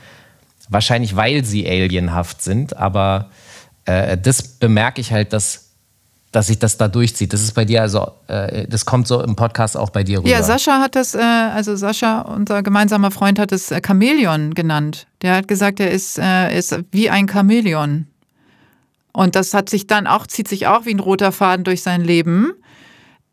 Wahrscheinlich, 0.69 1.15
weil 1.15 1.43
sie 1.45 1.67
alienhaft 1.67 2.41
sind. 2.41 2.77
Aber 2.77 3.29
äh, 3.85 4.17
das 4.17 4.43
bemerke 4.43 5.01
ich 5.01 5.11
halt, 5.11 5.33
dass 5.33 5.70
dass 6.31 6.47
sich 6.47 6.59
das 6.59 6.77
da 6.77 6.87
durchzieht. 6.87 7.33
Das 7.33 7.41
ist 7.41 7.53
bei 7.53 7.65
dir 7.65 7.81
also, 7.81 8.11
äh, 8.27 8.65
das 8.67 8.85
kommt 8.85 9.07
so 9.07 9.21
im 9.21 9.35
Podcast 9.35 9.75
auch 9.75 9.89
bei 9.89 10.03
dir 10.03 10.19
rüber. 10.19 10.29
Ja, 10.29 10.43
Sascha 10.43 10.79
hat 10.79 10.95
das, 10.95 11.13
äh, 11.13 11.19
also 11.19 11.75
Sascha, 11.75 12.21
unser 12.21 12.63
gemeinsamer 12.63 13.11
Freund, 13.11 13.37
hat 13.37 13.51
es 13.51 13.71
äh, 13.71 13.81
Chamäleon 13.85 14.53
genannt. 14.53 15.07
Der 15.21 15.35
hat 15.35 15.47
gesagt, 15.47 15.79
er 15.79 15.91
ist, 15.91 16.17
äh, 16.17 16.57
ist 16.57 16.77
wie 16.91 17.09
ein 17.09 17.27
Chamäleon. 17.27 18.07
Und 19.13 19.35
das 19.35 19.53
hat 19.53 19.69
sich 19.69 19.87
dann 19.87 20.07
auch, 20.07 20.25
zieht 20.25 20.47
sich 20.47 20.67
auch 20.67 20.85
wie 20.85 20.93
ein 20.93 21.01
roter 21.01 21.33
Faden 21.33 21.65
durch 21.65 21.83
sein 21.83 22.01
Leben. 22.01 22.53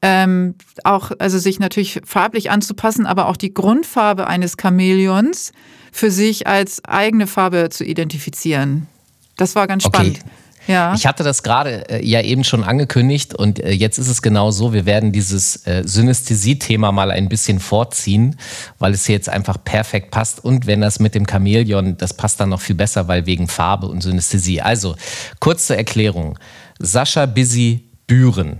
Ähm, 0.02 0.54
auch, 0.84 1.12
also 1.18 1.38
sich 1.38 1.60
natürlich 1.60 2.00
farblich 2.04 2.50
anzupassen, 2.50 3.06
aber 3.06 3.28
auch 3.28 3.36
die 3.36 3.54
Grundfarbe 3.54 4.26
eines 4.26 4.54
Chamäleons 4.60 5.52
für 5.92 6.10
sich 6.10 6.46
als 6.46 6.84
eigene 6.84 7.26
Farbe 7.26 7.68
zu 7.70 7.84
identifizieren. 7.84 8.88
Das 9.36 9.54
war 9.54 9.66
ganz 9.68 9.84
spannend. 9.84 10.18
Okay. 10.20 10.30
Ja. 10.68 10.92
Ich 10.94 11.06
hatte 11.06 11.24
das 11.24 11.42
gerade 11.42 11.88
äh, 11.88 12.06
ja 12.06 12.20
eben 12.20 12.44
schon 12.44 12.62
angekündigt 12.62 13.34
und 13.34 13.58
äh, 13.58 13.72
jetzt 13.72 13.98
ist 13.98 14.08
es 14.08 14.20
genau 14.20 14.50
so, 14.50 14.74
wir 14.74 14.84
werden 14.84 15.12
dieses 15.12 15.66
äh, 15.66 15.82
Synästhesie-Thema 15.84 16.92
mal 16.92 17.10
ein 17.10 17.30
bisschen 17.30 17.58
vorziehen, 17.58 18.36
weil 18.78 18.92
es 18.92 19.06
hier 19.06 19.14
jetzt 19.14 19.30
einfach 19.30 19.56
perfekt 19.64 20.10
passt 20.10 20.44
und 20.44 20.66
wenn 20.66 20.82
das 20.82 21.00
mit 21.00 21.14
dem 21.14 21.26
Chamäleon, 21.26 21.96
das 21.96 22.12
passt 22.12 22.38
dann 22.38 22.50
noch 22.50 22.60
viel 22.60 22.76
besser, 22.76 23.08
weil 23.08 23.24
wegen 23.24 23.48
Farbe 23.48 23.86
und 23.86 24.02
Synästhesie. 24.02 24.60
Also, 24.60 24.94
kurze 25.40 25.74
Erklärung. 25.74 26.38
Sascha 26.78 27.24
Busy 27.24 27.88
Büren. 28.06 28.58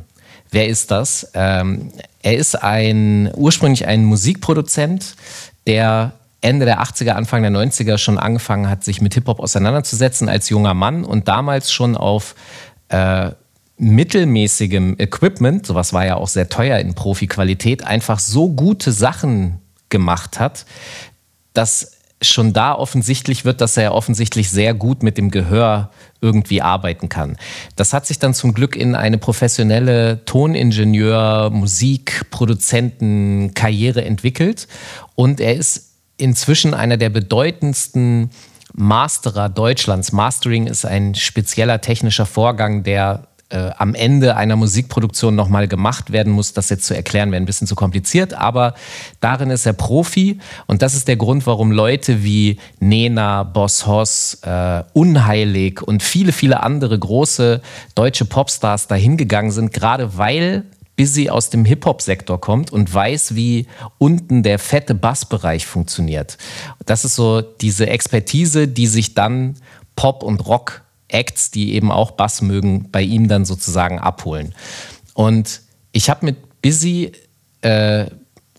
Wer 0.51 0.67
ist 0.69 0.91
das? 0.91 1.31
Ähm, 1.35 1.93
er 2.23 2.37
ist 2.37 2.55
ein 2.55 3.31
ursprünglich 3.37 3.87
ein 3.87 4.07
Musikproduzent, 4.07 5.15
der 5.67 6.13
Ende 6.41 6.67
der 6.67 6.83
80er, 6.83 7.11
Anfang 7.11 7.43
der 7.43 7.51
90er 7.51 7.99
schon 7.99 8.19
angefangen 8.19 8.69
hat, 8.69 8.85
sich 8.85 9.01
mit 9.01 9.15
Hip-Hop 9.15 9.41
auseinanderzusetzen 9.41 10.29
als 10.29 10.49
junger 10.49 10.75
Mann 10.75 11.05
und 11.05 11.27
damals 11.27 11.73
schon 11.73 11.97
auf 11.97 12.37
äh, 12.89 13.31
mittelmäßigem 13.79 14.97
Equipment, 14.99 15.67
sowas 15.67 15.93
war 15.93 16.07
ja 16.07 16.17
auch 16.17 16.29
sehr 16.29 16.49
teuer 16.49 16.79
in 16.79 16.95
Profi-Qualität, 16.95 17.85
einfach 17.85 18.19
so 18.19 18.51
gute 18.51 18.93
Sachen 18.93 19.61
gemacht 19.89 20.39
hat, 20.39 20.67
dass 21.55 21.93
schon 22.21 22.53
da 22.53 22.75
offensichtlich 22.75 23.45
wird, 23.45 23.61
dass 23.61 23.77
er 23.77 23.95
offensichtlich 23.95 24.51
sehr 24.51 24.75
gut 24.75 25.05
mit 25.05 25.19
dem 25.19 25.31
Gehör 25.31 25.91
irgendwie 26.21 26.63
arbeiten 26.63 27.09
kann. 27.09 27.37
Das 27.77 27.93
hat 27.93 28.07
sich 28.07 28.19
dann 28.19 28.35
zum 28.35 28.55
Glück 28.55 28.75
in 28.75 28.97
eine 28.97 29.19
professionelle 29.19 30.25
Toningenieur, 30.25 31.51
Musikproduzenten 31.51 33.55
Karriere 33.55 34.05
entwickelt 34.05 34.67
und 35.15 35.41
er 35.41 35.55
ist 35.55 35.88
inzwischen 36.19 36.75
einer 36.75 36.97
der 36.99 37.09
bedeutendsten 37.09 38.31
Masterer 38.75 39.49
Deutschlands. 39.49 40.13
Mastering 40.13 40.67
ist 40.67 40.85
ein 40.85 41.15
spezieller 41.15 41.81
technischer 41.81 42.27
Vorgang, 42.27 42.83
der 42.83 43.29
äh, 43.51 43.71
am 43.79 43.95
Ende 43.95 44.37
einer 44.37 44.57
Musikproduktion 44.57 45.35
nochmal 45.35 45.69
gemacht 45.69 46.13
werden 46.13 46.33
muss. 46.33 46.53
Das 46.53 46.69
jetzt 46.69 46.85
zu 46.85 46.95
erklären 46.95 47.31
wäre 47.31 47.43
ein 47.43 47.47
bisschen 47.47 47.67
zu 47.67 47.75
kompliziert, 47.75 48.35
aber 48.35 48.75
darin 49.21 49.49
ist 49.49 49.65
er 49.65 49.73
Profi 49.73 50.39
und 50.67 50.83
das 50.83 50.95
ist 50.95 51.09
der 51.09 51.17
Grund, 51.17 51.47
warum 51.47 51.73
Leute 51.73 52.23
wie 52.23 52.59
Nena, 52.79 53.45
Boss 53.45 53.87
Hoss, 53.87 54.39
äh, 54.43 54.83
Unheilig 54.93 55.81
und 55.81 56.03
viele, 56.03 56.33
viele 56.33 56.63
andere 56.63 56.99
große 56.99 57.63
deutsche 57.95 58.27
Popstars 58.27 58.87
dahin 58.87 59.17
gegangen 59.17 59.51
sind, 59.51 59.73
gerade 59.73 60.19
weil 60.19 60.65
Busy 60.99 61.31
aus 61.31 61.49
dem 61.49 61.65
Hip-Hop-Sektor 61.65 62.41
kommt 62.41 62.73
und 62.73 62.93
weiß, 62.93 63.37
wie 63.37 63.69
unten 63.99 64.43
der 64.43 64.59
fette 64.59 64.97
Bassbereich 64.97 65.65
funktioniert. 65.65 66.39
Das 66.87 67.05
ist 67.05 67.15
so 67.15 67.41
diese 67.41 67.87
Expertise, 67.87 68.67
die 68.67 68.89
sich 68.89 69.15
dann 69.15 69.55
Pop- 69.95 70.25
und 70.25 70.45
Rock-Acts, 70.45 71.53
die 71.53 71.75
eben 71.75 71.93
auch 71.93 72.11
Bass 72.11 72.43
mögen, 72.43 72.91
bei 72.91 73.03
ihm 73.03 73.29
dann 73.29 73.45
sozusagen 73.45 74.01
abholen. 74.01 74.57
Und 75.15 75.61
ich 75.93 76.11
habe 76.11 76.27
mit 76.27 76.63
Busy 76.63 77.13
äh, 77.61 78.07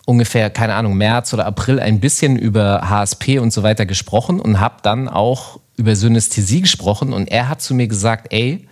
ungefähr, 0.05 0.49
keine 0.49 0.75
Ahnung, 0.75 0.95
März 0.95 1.33
oder 1.33 1.45
April 1.45 1.81
ein 1.81 1.99
bisschen 1.99 2.37
über 2.37 2.89
HSP 2.89 3.39
und 3.39 3.51
so 3.51 3.63
weiter 3.63 3.85
gesprochen 3.85 4.39
und 4.39 4.61
habe 4.61 4.77
dann 4.81 5.09
auch 5.09 5.59
über 5.75 5.93
Synästhesie 5.93 6.61
gesprochen 6.61 7.11
und 7.11 7.27
er 7.27 7.49
hat 7.49 7.61
zu 7.61 7.73
mir 7.73 7.89
gesagt, 7.89 8.31
ey, 8.31 8.65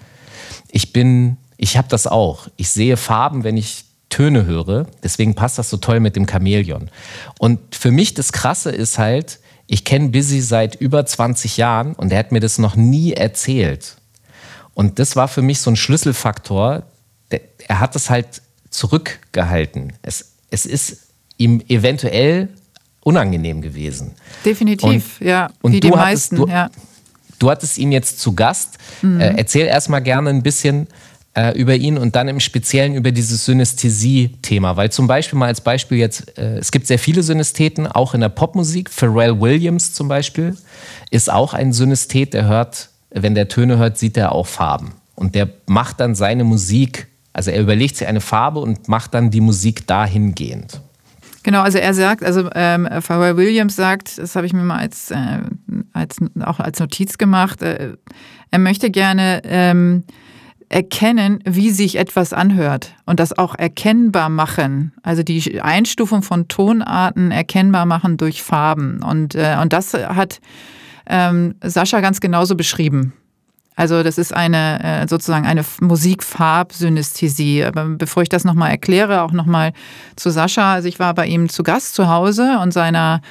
ich 0.69 0.93
bin 0.93 1.35
ich 1.57 1.77
habe 1.77 1.87
das 1.89 2.07
auch. 2.07 2.47
Ich 2.55 2.69
sehe 2.69 2.97
Farben, 2.97 3.43
wenn 3.43 3.57
ich 3.57 3.85
Töne 4.09 4.45
höre. 4.45 4.87
Deswegen 5.03 5.35
passt 5.35 5.57
das 5.57 5.69
so 5.69 5.77
toll 5.77 5.99
mit 5.99 6.15
dem 6.15 6.27
Chamäleon. 6.27 6.89
Und 7.39 7.75
für 7.75 7.91
mich 7.91 8.13
das 8.13 8.31
Krasse 8.31 8.71
ist 8.71 8.97
halt, 8.97 9.39
ich 9.67 9.83
kenne 9.83 10.09
Busy 10.09 10.39
seit 10.41 10.75
über 10.75 11.05
20 11.05 11.57
Jahren 11.57 11.93
und 11.93 12.11
er 12.11 12.19
hat 12.19 12.31
mir 12.31 12.39
das 12.39 12.57
noch 12.57 12.75
nie 12.75 13.13
erzählt. 13.13 13.97
Und 14.73 14.99
das 14.99 15.15
war 15.15 15.27
für 15.27 15.41
mich 15.41 15.59
so 15.59 15.71
ein 15.71 15.75
Schlüsselfaktor. 15.75 16.83
Er 17.29 17.79
hat 17.79 17.95
es 17.95 18.09
halt 18.09 18.41
zurückgehalten. 18.69 19.93
Es, 20.03 20.33
es 20.51 20.65
ist 20.65 21.07
ihm 21.37 21.61
eventuell 21.67 22.49
unangenehm 23.01 23.61
gewesen. 23.61 24.11
Definitiv, 24.45 25.19
und, 25.19 25.27
ja. 25.27 25.49
Und 25.61 25.73
wie 25.73 25.79
die 25.79 25.89
meisten, 25.89 26.35
du, 26.37 26.47
ja. 26.47 26.69
Du 27.39 27.49
hattest 27.51 27.77
ihn 27.77 27.91
jetzt 27.91 28.19
zu 28.19 28.33
Gast. 28.33 28.77
Mhm. 29.01 29.19
Äh, 29.19 29.33
erzähl 29.37 29.67
erstmal 29.67 30.01
gerne 30.01 30.29
ein 30.29 30.43
bisschen 30.43 30.87
äh, 31.37 31.51
über 31.55 31.75
ihn 31.75 31.99
und 31.99 32.15
dann 32.15 32.27
im 32.27 32.39
Speziellen 32.39 32.95
über 32.95 33.11
dieses 33.11 33.45
Synästhesie-Thema. 33.45 34.75
Weil 34.75 34.91
zum 34.91 35.05
Beispiel 35.05 35.37
mal 35.37 35.45
als 35.45 35.61
Beispiel 35.61 35.99
jetzt, 35.99 36.35
äh, 36.37 36.57
es 36.57 36.71
gibt 36.71 36.87
sehr 36.87 36.97
viele 36.97 37.21
Synästheten, 37.21 37.85
auch 37.85 38.15
in 38.15 38.21
der 38.21 38.29
Popmusik. 38.29 38.89
Pharrell 38.89 39.39
Williams 39.39 39.93
zum 39.93 40.07
Beispiel 40.07 40.57
ist 41.11 41.31
auch 41.31 41.53
ein 41.53 41.73
Synästhet, 41.73 42.33
der 42.33 42.47
hört, 42.47 42.89
wenn 43.11 43.35
der 43.35 43.47
Töne 43.49 43.77
hört, 43.77 43.99
sieht 43.99 44.17
er 44.17 44.31
auch 44.31 44.47
Farben. 44.47 44.93
Und 45.13 45.35
der 45.35 45.47
macht 45.67 45.99
dann 45.99 46.15
seine 46.15 46.43
Musik, 46.43 47.07
also 47.33 47.51
er 47.51 47.61
überlegt 47.61 47.97
sich 47.97 48.07
eine 48.07 48.21
Farbe 48.21 48.59
und 48.59 48.87
macht 48.87 49.13
dann 49.13 49.29
die 49.29 49.41
Musik 49.41 49.85
dahingehend. 49.85 50.81
Genau, 51.43 51.61
also 51.61 51.77
er 51.77 51.93
sagt, 51.93 52.23
also 52.23 52.49
ähm, 52.55 52.89
Pharrell 52.99 53.37
Williams 53.37 53.75
sagt, 53.75 54.17
das 54.17 54.35
habe 54.35 54.47
ich 54.47 54.53
mir 54.53 54.63
mal 54.63 54.79
als, 54.79 55.11
äh, 55.11 55.39
als 55.93 56.17
auch 56.43 56.59
als 56.59 56.79
Notiz 56.79 57.19
gemacht, 57.19 57.61
äh, 57.61 57.93
er 58.49 58.59
möchte 58.59 58.89
gerne 58.89 59.41
ähm, 59.45 60.03
erkennen, 60.69 61.39
wie 61.45 61.71
sich 61.71 61.97
etwas 61.97 62.33
anhört 62.33 62.93
und 63.05 63.19
das 63.19 63.37
auch 63.37 63.55
erkennbar 63.55 64.29
machen. 64.29 64.93
Also 65.01 65.23
die 65.23 65.61
Einstufung 65.61 66.23
von 66.23 66.47
Tonarten 66.47 67.31
erkennbar 67.31 67.85
machen 67.85 68.17
durch 68.17 68.43
Farben. 68.43 69.01
Und, 69.01 69.35
äh, 69.35 69.57
und 69.61 69.71
das 69.71 69.93
hat 69.93 70.39
ähm, 71.07 71.55
Sascha 71.63 72.01
ganz 72.01 72.19
genauso 72.19 72.55
beschrieben. 72.55 73.13
Also 73.77 74.01
das 74.01 74.17
ist 74.17 74.33
eine 74.33 74.83
äh, 74.83 75.07
sozusagen 75.07 75.45
eine 75.45 75.63
Musikfarbsynästhesie. 75.79 77.63
Aber 77.63 77.85
bevor 77.85 78.23
ich 78.23 78.29
das 78.29 78.43
nochmal 78.43 78.71
erkläre, 78.71 79.21
auch 79.21 79.31
nochmal 79.31 79.71
zu 80.15 80.31
Sascha. 80.31 80.73
Also 80.73 80.89
ich 80.89 80.99
war 80.99 81.13
bei 81.13 81.27
ihm 81.27 81.47
zu 81.47 81.63
Gast 81.63 81.93
zu 81.93 82.09
Hause 82.09 82.57
und 82.61 82.73
seiner 82.73 83.21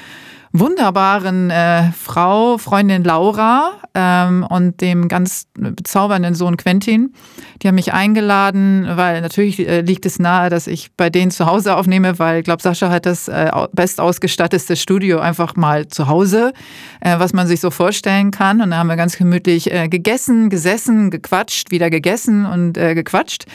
wunderbaren 0.53 1.51
äh, 1.51 1.93
Frau, 1.93 2.59
Freundin 2.59 3.05
Laura 3.05 3.73
ähm, 3.95 4.47
und 4.49 4.81
dem 4.81 5.09
ganz 5.09 5.47
bezaubernden 5.55 6.35
Sohn 6.35 6.57
Quentin. 6.57 7.15
Die 7.63 7.69
haben 7.69 7.75
mich 7.75 7.93
eingeladen, 7.93 8.87
weil 8.95 9.21
natürlich 9.21 9.67
äh, 9.67 9.81
liegt 9.81 10.07
es 10.07 10.19
nahe, 10.19 10.51
dass 10.51 10.67
ich 10.67 10.91
bei 10.97 11.11
denen 11.11 11.31
zu 11.31 11.47
Hause 11.47 11.77
aufnehme, 11.77 12.19
weil 12.19 12.39
ich 12.39 12.45
glaube, 12.45 12.63
Sascha 12.63 12.91
hat 12.91 13.07
das 13.07 13.29
äh, 13.29 13.51
bestausgestattete 13.73 14.77
Studio 14.77 15.19
einfach 15.19 15.57
mal 15.57 15.89
zu 15.89 16.09
Hause, 16.09 16.53
äh, 17.01 17.19
was 17.19 17.33
man 17.33 17.47
sich 17.47 17.61
so 17.61 17.71
vorstellen 17.71 18.31
kann. 18.31 18.61
Und 18.61 18.71
da 18.71 18.79
haben 18.79 18.89
wir 18.89 18.97
ganz 18.97 19.17
gemütlich 19.17 19.73
äh, 19.73 19.89
gegessen, 19.89 20.51
gesessen, 20.51 21.11
gequatscht, 21.11 21.71
wieder 21.71 21.91
gegessen 21.91 22.47
und 22.47 22.79
äh, 22.79 22.95
gequatscht 22.95 23.47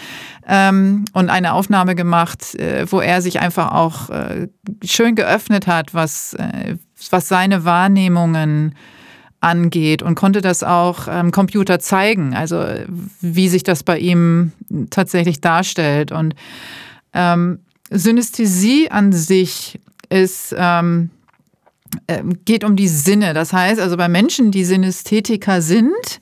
ähm, 0.47 1.05
und 1.13 1.29
eine 1.29 1.53
Aufnahme 1.53 1.95
gemacht, 1.95 2.55
äh, 2.55 2.91
wo 2.91 2.99
er 2.99 3.21
sich 3.21 3.39
einfach 3.39 3.71
auch 3.71 4.09
äh, 4.09 4.47
schön 4.83 5.15
geöffnet 5.15 5.67
hat, 5.67 5.93
was, 5.93 6.33
äh, 6.33 6.77
was 7.09 7.27
seine 7.27 7.65
Wahrnehmungen 7.65 8.75
angeht 9.39 10.03
und 10.03 10.15
konnte 10.15 10.41
das 10.41 10.63
auch 10.63 11.07
am 11.07 11.31
Computer 11.31 11.79
zeigen, 11.79 12.35
also 12.35 12.63
wie 13.21 13.49
sich 13.49 13.63
das 13.63 13.83
bei 13.83 13.97
ihm 13.97 14.51
tatsächlich 14.91 15.41
darstellt. 15.41 16.11
Und 16.11 16.35
ähm, 17.13 17.59
Synästhesie 17.89 18.91
an 18.91 19.11
sich 19.11 19.79
ist 20.09 20.53
ähm, 20.57 21.09
äh, 22.07 22.23
geht 22.45 22.63
um 22.63 22.75
die 22.75 22.87
Sinne. 22.87 23.33
Das 23.33 23.51
heißt, 23.51 23.79
also 23.79 23.97
bei 23.97 24.07
Menschen, 24.07 24.51
die 24.51 24.63
Synästhetiker 24.63 25.61
sind, 25.61 26.19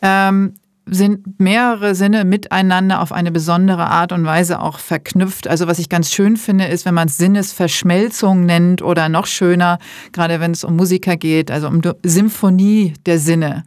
ähm, 0.00 0.54
sind 0.90 1.38
mehrere 1.38 1.94
Sinne 1.94 2.24
miteinander 2.24 3.00
auf 3.00 3.12
eine 3.12 3.30
besondere 3.30 3.86
Art 3.86 4.12
und 4.12 4.24
Weise 4.24 4.60
auch 4.60 4.78
verknüpft. 4.78 5.48
Also 5.48 5.66
was 5.66 5.78
ich 5.78 5.88
ganz 5.88 6.12
schön 6.12 6.36
finde, 6.36 6.64
ist, 6.66 6.84
wenn 6.84 6.94
man 6.94 7.08
es 7.08 7.16
Sinnesverschmelzung 7.16 8.44
nennt 8.44 8.82
oder 8.82 9.08
noch 9.08 9.26
schöner, 9.26 9.78
gerade 10.12 10.40
wenn 10.40 10.50
es 10.50 10.64
um 10.64 10.76
Musiker 10.76 11.16
geht, 11.16 11.50
also 11.50 11.68
um 11.68 11.80
Symphonie 12.02 12.94
der 13.06 13.18
Sinne. 13.18 13.64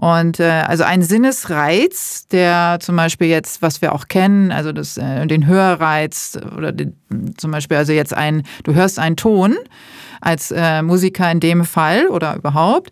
Und 0.00 0.38
äh, 0.38 0.62
also 0.66 0.84
ein 0.84 1.02
Sinnesreiz, 1.02 2.28
der 2.28 2.78
zum 2.80 2.94
Beispiel 2.94 3.26
jetzt, 3.26 3.62
was 3.62 3.82
wir 3.82 3.92
auch 3.92 4.06
kennen, 4.06 4.52
also 4.52 4.70
das, 4.70 4.96
äh, 4.96 5.26
den 5.26 5.46
Hörreiz 5.46 6.38
oder 6.56 6.70
den, 6.70 6.94
zum 7.36 7.50
Beispiel 7.50 7.76
also 7.76 7.92
jetzt 7.92 8.14
ein, 8.14 8.44
du 8.62 8.74
hörst 8.74 9.00
einen 9.00 9.16
Ton 9.16 9.56
als 10.20 10.52
äh, 10.52 10.82
Musiker 10.82 11.30
in 11.32 11.40
dem 11.40 11.64
Fall 11.64 12.06
oder 12.06 12.36
überhaupt, 12.36 12.90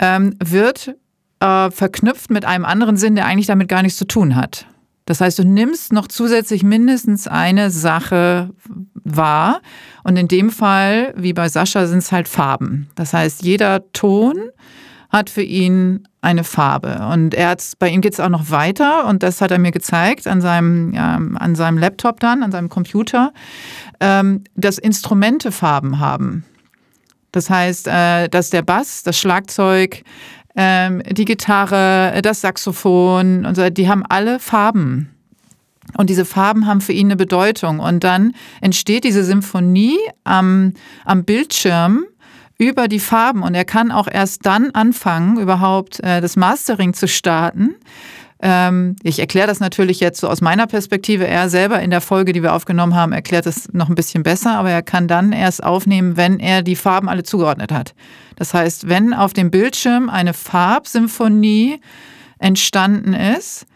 ähm, 0.00 0.34
wird 0.42 0.96
äh, 1.40 1.70
verknüpft 1.70 2.30
mit 2.30 2.44
einem 2.44 2.64
anderen 2.64 2.96
Sinn, 2.96 3.14
der 3.14 3.26
eigentlich 3.26 3.46
damit 3.46 3.68
gar 3.68 3.82
nichts 3.82 3.98
zu 3.98 4.06
tun 4.06 4.34
hat. 4.34 4.66
Das 5.08 5.22
heißt, 5.22 5.38
du 5.38 5.44
nimmst 5.44 5.92
noch 5.92 6.06
zusätzlich 6.06 6.62
mindestens 6.62 7.26
eine 7.26 7.70
Sache 7.70 8.50
wahr. 8.94 9.62
Und 10.04 10.18
in 10.18 10.28
dem 10.28 10.50
Fall, 10.50 11.14
wie 11.16 11.32
bei 11.32 11.48
Sascha, 11.48 11.86
sind 11.86 11.98
es 11.98 12.12
halt 12.12 12.28
Farben. 12.28 12.88
Das 12.94 13.14
heißt, 13.14 13.42
jeder 13.42 13.90
Ton 13.92 14.50
hat 15.08 15.30
für 15.30 15.42
ihn 15.42 16.06
eine 16.20 16.44
Farbe. 16.44 17.08
Und 17.10 17.32
er 17.32 17.50
hat, 17.50 17.72
bei 17.78 17.88
ihm 17.88 18.02
geht 18.02 18.12
es 18.12 18.20
auch 18.20 18.28
noch 18.28 18.50
weiter 18.50 19.06
und 19.06 19.22
das 19.22 19.40
hat 19.40 19.50
er 19.50 19.58
mir 19.58 19.70
gezeigt 19.70 20.26
an 20.26 20.40
seinem, 20.40 20.92
ja, 20.92 21.18
an 21.36 21.54
seinem 21.54 21.78
Laptop 21.78 22.20
dann, 22.20 22.42
an 22.42 22.52
seinem 22.52 22.68
Computer, 22.68 23.32
ähm, 24.00 24.44
dass 24.56 24.76
Instrumente 24.76 25.52
Farben 25.52 26.00
haben. 26.00 26.44
Das 27.32 27.48
heißt, 27.48 27.88
äh, 27.88 28.28
dass 28.28 28.50
der 28.50 28.62
Bass, 28.62 29.02
das 29.02 29.18
Schlagzeug, 29.18 30.02
ähm, 30.56 31.02
die 31.10 31.24
Gitarre, 31.24 32.20
das 32.22 32.40
Saxophon 32.40 33.46
und 33.46 33.54
so, 33.54 33.68
die 33.70 33.88
haben 33.88 34.04
alle 34.08 34.38
Farben. 34.38 35.10
Und 35.96 36.10
diese 36.10 36.24
Farben 36.24 36.66
haben 36.66 36.80
für 36.80 36.92
ihn 36.92 37.06
eine 37.06 37.16
Bedeutung. 37.16 37.80
Und 37.80 38.04
dann 38.04 38.34
entsteht 38.60 39.04
diese 39.04 39.24
Symphonie 39.24 39.98
am, 40.24 40.74
am 41.04 41.24
Bildschirm 41.24 42.04
über 42.58 42.88
die 42.88 42.98
Farben. 42.98 43.42
Und 43.42 43.54
er 43.54 43.64
kann 43.64 43.90
auch 43.90 44.08
erst 44.10 44.44
dann 44.44 44.70
anfangen, 44.72 45.38
überhaupt 45.38 46.00
äh, 46.00 46.20
das 46.20 46.36
Mastering 46.36 46.92
zu 46.92 47.08
starten. 47.08 47.74
Ähm, 48.40 48.96
ich 49.02 49.18
erkläre 49.18 49.48
das 49.48 49.60
natürlich 49.60 50.00
jetzt 50.00 50.20
so 50.20 50.28
aus 50.28 50.40
meiner 50.40 50.66
Perspektive. 50.66 51.26
Er 51.26 51.48
selber 51.48 51.80
in 51.80 51.90
der 51.90 52.00
Folge, 52.00 52.32
die 52.32 52.42
wir 52.42 52.54
aufgenommen 52.54 52.94
haben, 52.94 53.12
erklärt 53.12 53.46
es 53.46 53.72
noch 53.72 53.88
ein 53.88 53.94
bisschen 53.94 54.22
besser, 54.22 54.58
aber 54.58 54.70
er 54.70 54.82
kann 54.82 55.08
dann 55.08 55.32
erst 55.32 55.62
aufnehmen, 55.64 56.16
wenn 56.16 56.38
er 56.38 56.62
die 56.62 56.76
Farben 56.76 57.08
alle 57.08 57.24
zugeordnet 57.24 57.72
hat. 57.72 57.94
Das 58.36 58.54
heißt, 58.54 58.88
wenn 58.88 59.12
auf 59.12 59.32
dem 59.32 59.50
Bildschirm 59.50 60.08
eine 60.08 60.34
Farbsymphonie 60.34 61.80
entstanden 62.38 63.14
ist 63.14 63.66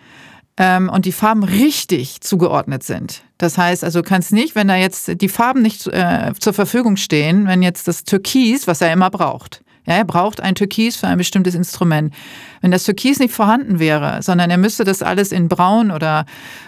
ähm, 0.56 0.88
und 0.88 1.06
die 1.06 1.12
Farben 1.12 1.42
richtig 1.42 2.20
zugeordnet 2.20 2.84
sind. 2.84 3.22
Das 3.38 3.58
heißt 3.58 3.82
also, 3.82 4.02
kannst 4.02 4.32
nicht, 4.32 4.54
wenn 4.54 4.68
da 4.68 4.76
jetzt 4.76 5.20
die 5.20 5.28
Farben 5.28 5.62
nicht 5.62 5.88
äh, 5.88 6.32
zur 6.38 6.52
Verfügung 6.52 6.96
stehen, 6.96 7.48
wenn 7.48 7.62
jetzt 7.62 7.88
das 7.88 8.04
Türkis, 8.04 8.68
was 8.68 8.80
er 8.80 8.92
immer 8.92 9.10
braucht, 9.10 9.62
ja, 9.86 9.94
er 9.94 10.04
braucht 10.04 10.40
ein 10.40 10.54
Türkis 10.54 10.96
für 10.96 11.08
ein 11.08 11.18
bestimmtes 11.18 11.54
Instrument. 11.54 12.14
Wenn 12.60 12.70
das 12.70 12.84
Türkis 12.84 13.18
nicht 13.18 13.34
vorhanden 13.34 13.78
wäre, 13.78 14.22
sondern 14.22 14.50
er 14.50 14.58
müsste 14.58 14.84
das 14.84 15.02
alles 15.02 15.32
in 15.32 15.48
Braun 15.48 15.90
oder 15.90 16.24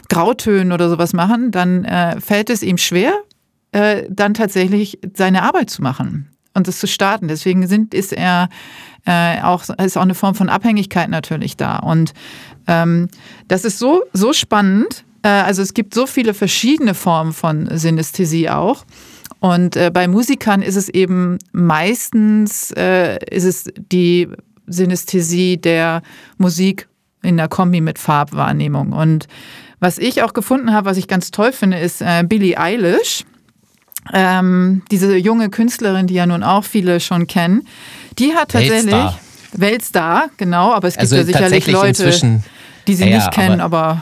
Grautönen 0.08 0.72
oder 0.72 0.90
sowas 0.90 1.12
machen, 1.12 1.50
dann 1.50 1.84
äh, 1.84 2.20
fällt 2.20 2.50
es 2.50 2.62
ihm 2.62 2.78
schwer, 2.78 3.12
äh, 3.72 4.04
dann 4.10 4.34
tatsächlich 4.34 4.98
seine 5.14 5.42
Arbeit 5.42 5.70
zu 5.70 5.82
machen 5.82 6.28
und 6.54 6.66
das 6.66 6.80
zu 6.80 6.86
starten. 6.86 7.28
Deswegen 7.28 7.66
sind, 7.66 7.94
ist 7.94 8.12
er 8.12 8.48
äh, 9.06 9.40
auch, 9.42 9.62
ist 9.68 9.96
auch 9.96 10.02
eine 10.02 10.14
Form 10.14 10.34
von 10.34 10.48
Abhängigkeit 10.48 11.08
natürlich 11.08 11.56
da. 11.56 11.76
Und 11.78 12.14
ähm, 12.66 13.08
das 13.48 13.64
ist 13.64 13.78
so, 13.78 14.02
so 14.12 14.32
spannend. 14.32 15.04
Äh, 15.22 15.28
also 15.28 15.62
es 15.62 15.74
gibt 15.74 15.94
so 15.94 16.06
viele 16.06 16.34
verschiedene 16.34 16.94
Formen 16.94 17.32
von 17.32 17.68
Synästhesie 17.76 18.48
auch. 18.48 18.84
Und 19.44 19.76
äh, 19.76 19.90
bei 19.92 20.08
Musikern 20.08 20.62
ist 20.62 20.76
es 20.76 20.88
eben 20.88 21.38
meistens 21.52 22.70
äh, 22.78 23.18
ist 23.30 23.44
es 23.44 23.66
die 23.76 24.26
Synästhesie 24.66 25.58
der 25.58 26.00
Musik 26.38 26.88
in 27.22 27.36
der 27.36 27.48
Kombi 27.48 27.82
mit 27.82 27.98
Farbwahrnehmung. 27.98 28.92
Und 28.92 29.28
was 29.80 29.98
ich 29.98 30.22
auch 30.22 30.32
gefunden 30.32 30.72
habe, 30.72 30.88
was 30.88 30.96
ich 30.96 31.08
ganz 31.08 31.30
toll 31.30 31.52
finde, 31.52 31.78
ist 31.78 32.00
äh, 32.00 32.24
Billie 32.26 32.56
Eilish 32.56 33.24
ähm, 34.14 34.80
diese 34.90 35.14
junge 35.14 35.50
Künstlerin, 35.50 36.06
die 36.06 36.14
ja 36.14 36.24
nun 36.24 36.42
auch 36.42 36.64
viele 36.64 36.98
schon 36.98 37.26
kennen, 37.26 37.68
die 38.18 38.32
hat 38.32 38.52
tatsächlich 38.52 38.94
Weltstar, 38.94 39.20
Weltstar 39.52 40.30
genau, 40.38 40.72
aber 40.72 40.88
es 40.88 40.94
gibt 40.94 41.02
also 41.02 41.16
ja 41.16 41.24
sicherlich 41.24 41.66
Leute, 41.66 42.40
die 42.86 42.94
sie 42.94 43.10
ja, 43.10 43.16
nicht 43.16 43.30
kennen, 43.30 43.60
aber, 43.60 44.00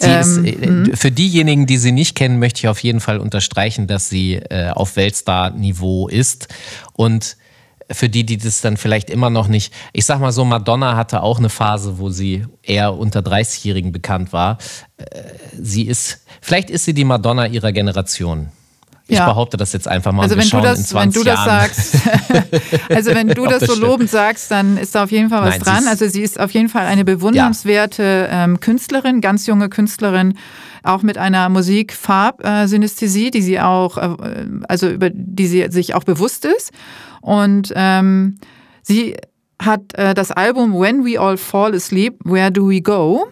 aber 0.00 0.20
ist, 0.20 0.36
ähm, 0.38 0.44
äh, 0.44 0.66
mhm. 0.66 0.96
für 0.96 1.10
diejenigen, 1.10 1.66
die 1.66 1.78
sie 1.78 1.92
nicht 1.92 2.14
kennen, 2.14 2.38
möchte 2.38 2.60
ich 2.60 2.68
auf 2.68 2.80
jeden 2.80 3.00
Fall 3.00 3.18
unterstreichen, 3.18 3.86
dass 3.86 4.08
sie 4.08 4.34
äh, 4.34 4.70
auf 4.70 4.96
Weltstar-Niveau 4.96 6.08
ist 6.08 6.48
und 6.92 7.36
für 7.90 8.08
die, 8.08 8.24
die 8.24 8.38
das 8.38 8.62
dann 8.62 8.78
vielleicht 8.78 9.10
immer 9.10 9.28
noch 9.28 9.46
nicht, 9.46 9.72
ich 9.92 10.06
sag 10.06 10.18
mal 10.18 10.32
so, 10.32 10.46
Madonna 10.46 10.96
hatte 10.96 11.22
auch 11.22 11.38
eine 11.38 11.50
Phase, 11.50 11.98
wo 11.98 12.08
sie 12.08 12.46
eher 12.62 12.94
unter 12.94 13.20
30-Jährigen 13.20 13.92
bekannt 13.92 14.32
war. 14.32 14.56
Äh, 14.96 15.04
sie 15.60 15.82
ist 15.82 16.24
Vielleicht 16.44 16.68
ist 16.68 16.84
sie 16.84 16.92
die 16.92 17.06
Madonna 17.06 17.46
ihrer 17.46 17.72
Generation. 17.72 18.50
Ich 19.06 19.18
ja. 19.18 19.26
behaupte 19.26 19.58
das 19.58 19.74
jetzt 19.74 19.86
einfach 19.86 20.12
mal. 20.12 20.22
Also 20.22 20.36
wenn 20.36 20.48
du 20.48 20.60
das, 20.62 20.94
wenn 20.94 21.10
du 21.10 21.22
das 21.24 21.44
sagst, 21.44 21.96
also 22.88 23.14
wenn 23.14 23.28
du 23.28 23.44
das, 23.48 23.60
das 23.60 23.68
so 23.68 23.80
lobend 23.80 24.08
sagst, 24.08 24.50
dann 24.50 24.78
ist 24.78 24.94
da 24.94 25.04
auf 25.04 25.10
jeden 25.10 25.28
Fall 25.28 25.42
was 25.42 25.58
Nein, 25.58 25.60
dran. 25.60 25.88
Also 25.88 26.08
sie 26.08 26.22
ist 26.22 26.40
auf 26.40 26.50
jeden 26.52 26.70
Fall 26.70 26.86
eine 26.86 27.04
bewundernswerte 27.04 28.28
ja. 28.30 28.44
ähm, 28.44 28.60
Künstlerin, 28.60 29.20
ganz 29.20 29.46
junge 29.46 29.68
Künstlerin, 29.68 30.38
auch 30.82 31.02
mit 31.02 31.18
einer 31.18 31.50
Musikfarb-Synästhesie, 31.50 33.30
die 33.30 33.42
sie 33.42 33.60
auch, 33.60 33.98
äh, 33.98 34.46
also 34.68 34.88
über 34.88 35.10
die 35.10 35.48
sie 35.48 35.66
sich 35.70 35.94
auch 35.94 36.04
bewusst 36.04 36.46
ist. 36.46 36.72
Und 37.20 37.74
ähm, 37.76 38.38
sie 38.82 39.16
hat 39.60 39.82
äh, 39.94 40.14
das 40.14 40.30
Album 40.30 40.78
When 40.80 41.04
We 41.04 41.20
All 41.20 41.36
Fall 41.36 41.74
Asleep, 41.74 42.18
Where 42.24 42.50
Do 42.50 42.70
We 42.70 42.80
Go? 42.80 43.26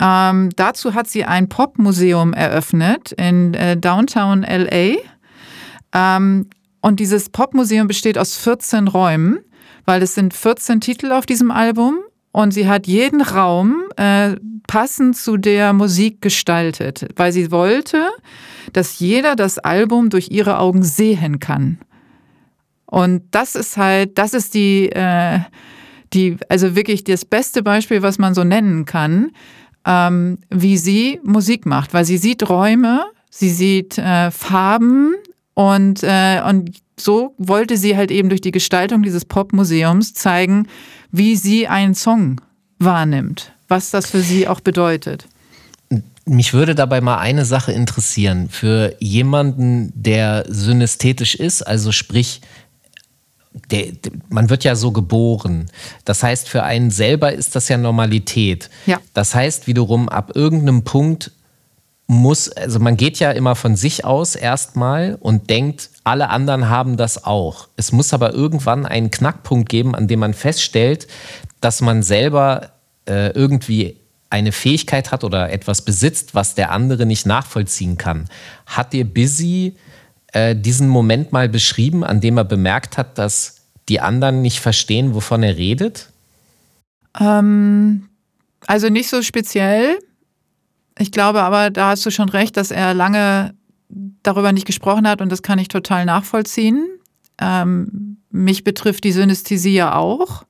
Ähm, 0.00 0.50
dazu 0.56 0.94
hat 0.94 1.08
sie 1.08 1.24
ein 1.24 1.48
Popmuseum 1.48 2.32
eröffnet 2.32 3.12
in 3.12 3.54
äh, 3.54 3.76
Downtown 3.76 4.42
LA. 4.42 4.96
Ähm, 5.92 6.46
und 6.80 7.00
dieses 7.00 7.30
Popmuseum 7.30 7.88
besteht 7.88 8.18
aus 8.18 8.36
14 8.36 8.88
Räumen, 8.88 9.40
weil 9.84 10.02
es 10.02 10.14
sind 10.14 10.34
14 10.34 10.80
Titel 10.80 11.12
auf 11.12 11.26
diesem 11.26 11.50
Album 11.50 11.98
und 12.30 12.52
sie 12.52 12.68
hat 12.68 12.86
jeden 12.86 13.20
Raum 13.20 13.82
äh, 13.96 14.36
passend 14.68 15.16
zu 15.16 15.36
der 15.36 15.72
Musik 15.72 16.20
gestaltet, 16.20 17.08
weil 17.16 17.32
sie 17.32 17.50
wollte, 17.50 18.08
dass 18.72 19.00
jeder 19.00 19.34
das 19.34 19.58
Album 19.58 20.10
durch 20.10 20.30
ihre 20.30 20.58
Augen 20.58 20.84
sehen 20.84 21.40
kann. 21.40 21.78
Und 22.86 23.22
das 23.32 23.54
ist 23.54 23.76
halt, 23.76 24.16
das 24.18 24.34
ist 24.34 24.54
die, 24.54 24.90
äh, 24.90 25.40
die, 26.12 26.36
also 26.48 26.76
wirklich 26.76 27.04
das 27.04 27.24
beste 27.24 27.62
Beispiel, 27.62 28.02
was 28.02 28.18
man 28.18 28.34
so 28.34 28.44
nennen 28.44 28.84
kann, 28.84 29.32
ähm, 29.88 30.38
wie 30.50 30.76
sie 30.76 31.18
Musik 31.24 31.64
macht, 31.64 31.94
weil 31.94 32.04
sie 32.04 32.18
sieht 32.18 32.48
Räume, 32.48 33.06
sie 33.30 33.48
sieht 33.48 33.96
äh, 33.96 34.30
Farben 34.30 35.14
und, 35.54 36.02
äh, 36.02 36.42
und 36.46 36.72
so 37.00 37.34
wollte 37.38 37.78
sie 37.78 37.96
halt 37.96 38.10
eben 38.10 38.28
durch 38.28 38.42
die 38.42 38.50
Gestaltung 38.50 39.02
dieses 39.02 39.24
Popmuseums 39.24 40.12
zeigen, 40.12 40.68
wie 41.10 41.36
sie 41.36 41.68
einen 41.68 41.94
Song 41.94 42.40
wahrnimmt, 42.78 43.52
was 43.66 43.90
das 43.90 44.10
für 44.10 44.20
sie 44.20 44.46
auch 44.46 44.60
bedeutet. 44.60 45.26
Mich 46.26 46.52
würde 46.52 46.74
dabei 46.74 47.00
mal 47.00 47.16
eine 47.16 47.46
Sache 47.46 47.72
interessieren. 47.72 48.50
Für 48.50 48.94
jemanden, 48.98 49.90
der 49.94 50.44
synästhetisch 50.48 51.34
ist, 51.34 51.62
also 51.62 51.90
sprich 51.90 52.42
der, 53.52 53.92
man 54.28 54.50
wird 54.50 54.64
ja 54.64 54.76
so 54.76 54.92
geboren. 54.92 55.70
Das 56.04 56.22
heißt, 56.22 56.48
für 56.48 56.62
einen 56.62 56.90
selber 56.90 57.32
ist 57.32 57.56
das 57.56 57.68
ja 57.68 57.76
Normalität. 57.76 58.70
Ja. 58.86 59.00
Das 59.14 59.34
heißt 59.34 59.66
wiederum, 59.66 60.08
ab 60.08 60.32
irgendeinem 60.34 60.84
Punkt 60.84 61.32
muss, 62.06 62.48
also 62.50 62.78
man 62.78 62.96
geht 62.96 63.18
ja 63.18 63.30
immer 63.32 63.54
von 63.54 63.76
sich 63.76 64.04
aus 64.04 64.34
erstmal 64.34 65.18
und 65.20 65.50
denkt, 65.50 65.90
alle 66.04 66.30
anderen 66.30 66.70
haben 66.70 66.96
das 66.96 67.24
auch. 67.24 67.68
Es 67.76 67.92
muss 67.92 68.14
aber 68.14 68.32
irgendwann 68.32 68.86
einen 68.86 69.10
Knackpunkt 69.10 69.68
geben, 69.68 69.94
an 69.94 70.08
dem 70.08 70.20
man 70.20 70.32
feststellt, 70.32 71.06
dass 71.60 71.82
man 71.82 72.02
selber 72.02 72.70
äh, 73.06 73.30
irgendwie 73.32 73.96
eine 74.30 74.52
Fähigkeit 74.52 75.10
hat 75.12 75.24
oder 75.24 75.50
etwas 75.50 75.82
besitzt, 75.82 76.34
was 76.34 76.54
der 76.54 76.70
andere 76.70 77.06
nicht 77.06 77.26
nachvollziehen 77.26 77.98
kann. 77.98 78.28
Hat 78.66 78.92
dir 78.92 79.04
Busy 79.04 79.76
äh, 80.32 80.54
diesen 80.54 80.88
Moment 80.88 81.32
mal 81.32 81.48
beschrieben, 81.48 82.04
an 82.04 82.20
dem 82.20 82.36
er 82.36 82.44
bemerkt 82.44 82.98
hat, 82.98 83.18
dass 83.18 83.56
die 83.88 84.00
anderen 84.00 84.42
nicht 84.42 84.60
verstehen, 84.60 85.14
wovon 85.14 85.42
er 85.42 85.56
redet? 85.56 86.10
Ähm, 87.18 88.08
also 88.66 88.88
nicht 88.88 89.08
so 89.08 89.22
speziell. 89.22 89.98
Ich 90.98 91.12
glaube 91.12 91.42
aber, 91.42 91.70
da 91.70 91.90
hast 91.90 92.04
du 92.04 92.10
schon 92.10 92.28
recht, 92.28 92.56
dass 92.56 92.70
er 92.70 92.92
lange 92.92 93.54
darüber 94.22 94.52
nicht 94.52 94.66
gesprochen 94.66 95.08
hat 95.08 95.22
und 95.22 95.32
das 95.32 95.42
kann 95.42 95.58
ich 95.58 95.68
total 95.68 96.04
nachvollziehen. 96.04 96.86
Ähm, 97.40 98.18
mich 98.30 98.64
betrifft 98.64 99.04
die 99.04 99.12
Synästhesie 99.12 99.74
ja 99.74 99.94
auch. 99.94 100.44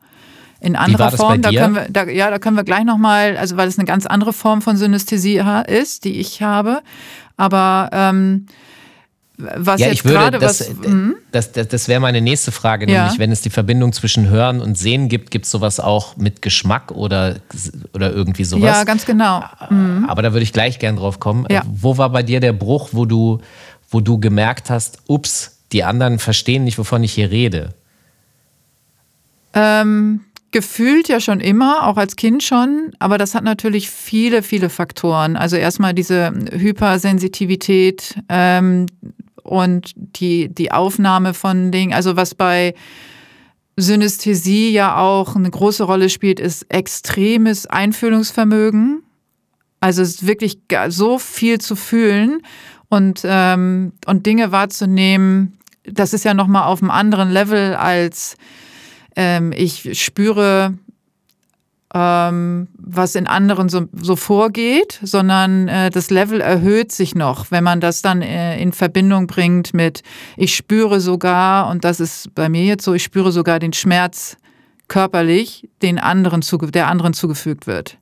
In 0.61 0.75
anderer 0.75 1.12
Form, 1.12 1.41
da 1.41 1.53
können 1.53 1.77
wir, 1.77 1.87
da, 1.88 2.09
ja, 2.09 2.31
da 2.31 2.41
können 2.41 2.57
wir 2.57 2.64
gleich 2.64 2.85
nochmal, 2.85 3.37
also 3.37 3.57
weil 3.57 3.69
es 3.69 3.79
eine 3.79 3.87
ganz 3.87 4.07
andere 4.07 4.33
Form 4.33 4.61
von 4.61 4.77
Synästhesie 4.77 5.41
ist, 5.69 6.05
die 6.05 6.19
ich 6.19 6.43
habe. 6.43 6.83
Aber 7.37 7.91
ähm, 7.93 8.47
was 9.38 9.81
ja, 9.81 9.92
ich 9.92 10.05
würde, 10.05 10.38
das, 10.38 10.68
was, 10.68 10.88
mhm. 10.88 11.14
das, 11.31 11.53
das, 11.53 11.68
das 11.68 11.87
wäre 11.87 12.01
meine 12.01 12.20
nächste 12.20 12.51
Frage, 12.51 12.90
ja. 12.90 13.03
nämlich 13.03 13.20
wenn 13.20 13.31
es 13.31 13.40
die 13.40 13.51
Verbindung 13.51 13.92
zwischen 13.92 14.29
Hören 14.29 14.61
und 14.61 14.77
Sehen 14.77 15.09
gibt, 15.09 15.31
gibt 15.31 15.44
es 15.44 15.53
sowas 15.53 15.79
auch 15.79 16.16
mit 16.16 16.42
Geschmack 16.42 16.90
oder, 16.90 17.37
oder 17.94 18.12
irgendwie 18.12 18.42
sowas? 18.42 18.79
Ja, 18.79 18.85
ganz 18.85 19.07
genau. 19.07 19.44
Mhm. 19.70 20.07
Aber 20.09 20.22
da 20.22 20.33
würde 20.33 20.42
ich 20.42 20.53
gleich 20.53 20.81
gern 20.81 20.96
drauf 20.96 21.20
kommen. 21.20 21.46
Ja. 21.51 21.62
Wo 21.70 21.98
war 21.98 22.11
bei 22.11 22.24
dir 22.24 22.40
der 22.40 22.53
Bruch, 22.53 22.88
wo 22.92 23.05
du, 23.05 23.40
wo 23.90 24.01
du 24.01 24.18
gemerkt 24.18 24.70
hast, 24.70 24.98
ups, 25.07 25.61
die 25.70 25.85
anderen 25.85 26.18
verstehen 26.18 26.64
nicht, 26.64 26.79
wovon 26.79 27.05
ich 27.05 27.12
hier 27.12 27.31
rede? 27.31 27.74
Ähm, 29.55 30.20
gefühlt 30.51 31.09
ja 31.09 31.20
schon 31.20 31.40
immer, 31.40 31.87
auch 31.87 31.96
als 31.96 32.16
Kind 32.16 32.42
schon, 32.42 32.92
aber 32.98 33.18
das 33.18 33.35
hat 33.35 33.44
natürlich 33.44 33.90
viele, 33.90 34.42
viele 34.42 34.70
Faktoren. 34.70 35.37
Also 35.37 35.57
erstmal 35.57 35.94
diese 35.94 36.33
Hypersensitivität, 36.51 38.18
ähm, 38.29 38.87
und 39.49 39.93
die, 39.97 40.49
die 40.49 40.73
Aufnahme 40.73 41.35
von 41.35 41.73
Dingen, 41.73 41.95
also 41.95 42.17
was 42.17 42.35
bei 42.35 42.75
Synästhesie 43.77 44.71
ja 44.71 44.99
auch 44.99 45.37
eine 45.37 45.51
große 45.51 45.85
Rolle 45.85 46.11
spielt, 46.11 46.41
ist 46.41 46.67
extremes 46.69 47.67
Einfühlungsvermögen. 47.67 49.03
Also 49.81 50.03
es 50.03 50.11
ist 50.11 50.27
wirklich 50.27 50.59
so 50.89 51.19
viel 51.19 51.61
zu 51.61 51.77
fühlen 51.77 52.43
und, 52.89 53.23
ähm, 53.25 53.93
und 54.07 54.27
Dinge 54.27 54.51
wahrzunehmen, 54.51 55.59
das 55.85 56.13
ist 56.13 56.25
ja 56.25 56.35
nochmal 56.35 56.65
auf 56.65 56.83
einem 56.83 56.91
anderen 56.91 57.31
Level 57.31 57.75
als 57.75 58.37
ähm, 59.17 59.53
ich 59.53 59.99
spüre 60.01 60.75
ähm, 61.94 62.68
was 62.77 63.14
in 63.14 63.27
anderen 63.27 63.68
so, 63.68 63.87
so 63.94 64.14
vorgeht, 64.14 65.01
sondern 65.03 65.68
äh, 65.68 65.90
das 65.90 66.11
Level 66.11 66.40
erhöht 66.40 66.92
sich 66.92 67.14
noch, 67.14 67.51
wenn 67.51 67.64
man 67.64 67.81
das 67.81 68.03
dann 68.03 68.20
äh, 68.20 68.61
in 68.61 68.72
Verbindung 68.72 69.27
bringt 69.27 69.72
mit, 69.72 70.03
ich 70.37 70.55
spüre 70.55 71.01
sogar, 71.01 71.68
und 71.70 71.85
das 71.85 72.01
ist 72.01 72.35
bei 72.35 72.48
mir 72.48 72.64
jetzt 72.64 72.85
so, 72.85 72.92
ich 72.92 73.03
spüre 73.03 73.33
sogar 73.33 73.59
den 73.59 73.72
Schmerz 73.72 74.37
körperlich, 74.88 75.68
den 75.81 75.98
anderen 75.98 76.42
zuge 76.42 76.70
der 76.70 76.88
anderen 76.88 77.14
zugefügt 77.14 77.66
wird. 77.66 77.98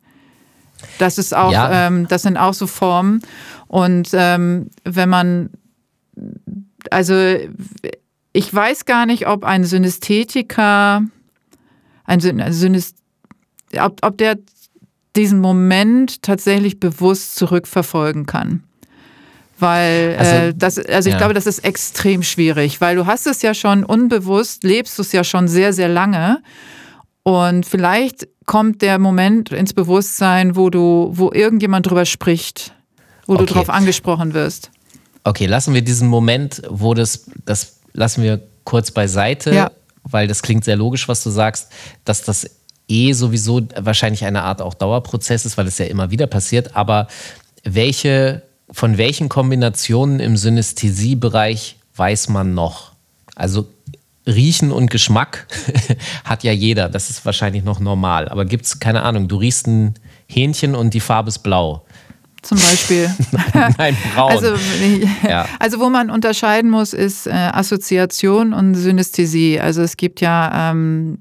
Das 0.98 1.18
ist 1.18 1.34
auch, 1.34 1.52
ja. 1.52 1.86
ähm, 1.86 2.08
das 2.08 2.22
sind 2.22 2.36
auch 2.36 2.54
so 2.54 2.66
Formen. 2.66 3.22
Und 3.68 4.08
ähm, 4.12 4.70
wenn 4.84 5.08
man, 5.08 5.50
also 6.90 7.14
ich 8.32 8.54
weiß 8.54 8.84
gar 8.84 9.06
nicht, 9.06 9.26
ob 9.26 9.44
ein 9.44 9.64
Synästhetiker, 9.64 11.02
ein 12.04 12.20
Synästhetiker, 12.20 13.05
ob, 13.80 14.04
ob 14.04 14.18
der 14.18 14.36
diesen 15.16 15.40
Moment 15.40 16.22
tatsächlich 16.22 16.78
bewusst 16.78 17.36
zurückverfolgen 17.36 18.26
kann. 18.26 18.62
Weil 19.58 20.16
also, 20.18 20.34
äh, 20.34 20.54
das, 20.54 20.78
also 20.78 21.08
ich 21.08 21.14
ja. 21.14 21.18
glaube, 21.18 21.32
das 21.32 21.46
ist 21.46 21.60
extrem 21.60 22.22
schwierig, 22.22 22.80
weil 22.82 22.96
du 22.96 23.06
hast 23.06 23.26
es 23.26 23.40
ja 23.40 23.54
schon 23.54 23.84
unbewusst, 23.84 24.64
lebst 24.64 24.98
du 24.98 25.02
es 25.02 25.12
ja 25.12 25.24
schon 25.24 25.48
sehr, 25.48 25.72
sehr 25.72 25.88
lange. 25.88 26.42
Und 27.22 27.64
vielleicht 27.64 28.28
kommt 28.44 28.82
der 28.82 28.98
Moment 28.98 29.50
ins 29.50 29.72
Bewusstsein, 29.72 30.56
wo 30.56 30.68
du, 30.68 31.10
wo 31.12 31.32
irgendjemand 31.32 31.86
drüber 31.86 32.04
spricht, 32.04 32.74
wo 33.26 33.34
okay. 33.34 33.46
du 33.46 33.54
drauf 33.54 33.70
angesprochen 33.70 34.34
wirst. 34.34 34.70
Okay, 35.24 35.46
lassen 35.46 35.74
wir 35.74 35.82
diesen 35.82 36.08
Moment, 36.08 36.62
wo 36.68 36.94
das, 36.94 37.26
das 37.44 37.80
lassen 37.94 38.22
wir 38.22 38.42
kurz 38.64 38.90
beiseite, 38.90 39.54
ja. 39.54 39.70
weil 40.04 40.28
das 40.28 40.42
klingt 40.42 40.64
sehr 40.64 40.76
logisch, 40.76 41.08
was 41.08 41.24
du 41.24 41.30
sagst, 41.30 41.72
dass 42.04 42.22
das 42.22 42.48
eh 42.88 43.12
sowieso 43.12 43.62
wahrscheinlich 43.76 44.24
eine 44.24 44.42
Art 44.42 44.62
auch 44.62 44.74
Dauerprozess 44.74 45.46
ist, 45.46 45.56
weil 45.56 45.66
es 45.66 45.78
ja 45.78 45.86
immer 45.86 46.10
wieder 46.10 46.26
passiert. 46.26 46.76
Aber 46.76 47.08
welche, 47.64 48.42
von 48.70 48.98
welchen 48.98 49.28
Kombinationen 49.28 50.20
im 50.20 50.36
Synästhesiebereich 50.36 51.76
weiß 51.96 52.28
man 52.28 52.54
noch? 52.54 52.92
Also 53.34 53.66
Riechen 54.26 54.72
und 54.72 54.90
Geschmack 54.90 55.46
hat 56.24 56.42
ja 56.42 56.52
jeder. 56.52 56.88
Das 56.88 57.10
ist 57.10 57.24
wahrscheinlich 57.24 57.64
noch 57.64 57.80
normal. 57.80 58.28
Aber 58.28 58.44
gibt 58.44 58.66
es, 58.66 58.80
keine 58.80 59.02
Ahnung, 59.02 59.28
du 59.28 59.36
riechst 59.36 59.66
ein 59.66 59.94
Hähnchen 60.26 60.74
und 60.74 60.94
die 60.94 61.00
Farbe 61.00 61.28
ist 61.28 61.40
blau 61.40 61.85
zum 62.46 62.58
Beispiel. 62.58 63.10
Nein, 63.78 63.96
braun. 64.14 64.30
Also, 64.30 64.54
ja. 65.26 65.46
also 65.58 65.80
wo 65.80 65.90
man 65.90 66.10
unterscheiden 66.10 66.70
muss, 66.70 66.92
ist 66.92 67.26
äh, 67.26 67.30
Assoziation 67.30 68.52
und 68.52 68.74
Synästhesie. 68.74 69.60
Also 69.60 69.82
es 69.82 69.96
gibt 69.96 70.20
ja, 70.20 70.70
ähm, 70.70 71.18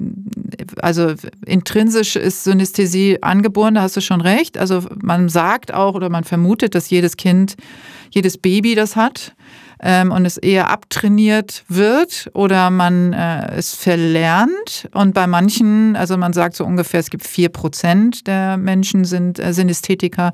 also 0.81 1.13
intrinsisch 1.45 2.15
ist 2.15 2.43
Synästhesie 2.43 3.21
angeboren, 3.21 3.75
da 3.75 3.81
hast 3.81 3.97
du 3.97 4.01
schon 4.01 4.21
recht. 4.21 4.57
Also 4.57 4.83
man 5.01 5.29
sagt 5.29 5.73
auch 5.73 5.95
oder 5.95 6.09
man 6.09 6.23
vermutet, 6.23 6.75
dass 6.75 6.89
jedes 6.89 7.17
Kind, 7.17 7.55
jedes 8.11 8.37
Baby 8.37 8.75
das 8.75 8.95
hat 8.95 9.33
ähm, 9.81 10.11
und 10.11 10.25
es 10.25 10.37
eher 10.37 10.69
abtrainiert 10.69 11.63
wird 11.67 12.29
oder 12.33 12.69
man 12.69 13.13
äh, 13.13 13.55
es 13.55 13.75
verlernt. 13.75 14.89
Und 14.93 15.13
bei 15.13 15.27
manchen, 15.27 15.95
also 15.95 16.17
man 16.17 16.33
sagt 16.33 16.55
so 16.55 16.65
ungefähr, 16.65 16.99
es 16.99 17.09
gibt 17.09 17.25
vier 17.25 17.49
Prozent 17.49 18.27
der 18.27 18.57
Menschen 18.57 19.05
sind 19.05 19.39
äh, 19.39 19.53
Synästhetiker 19.53 20.31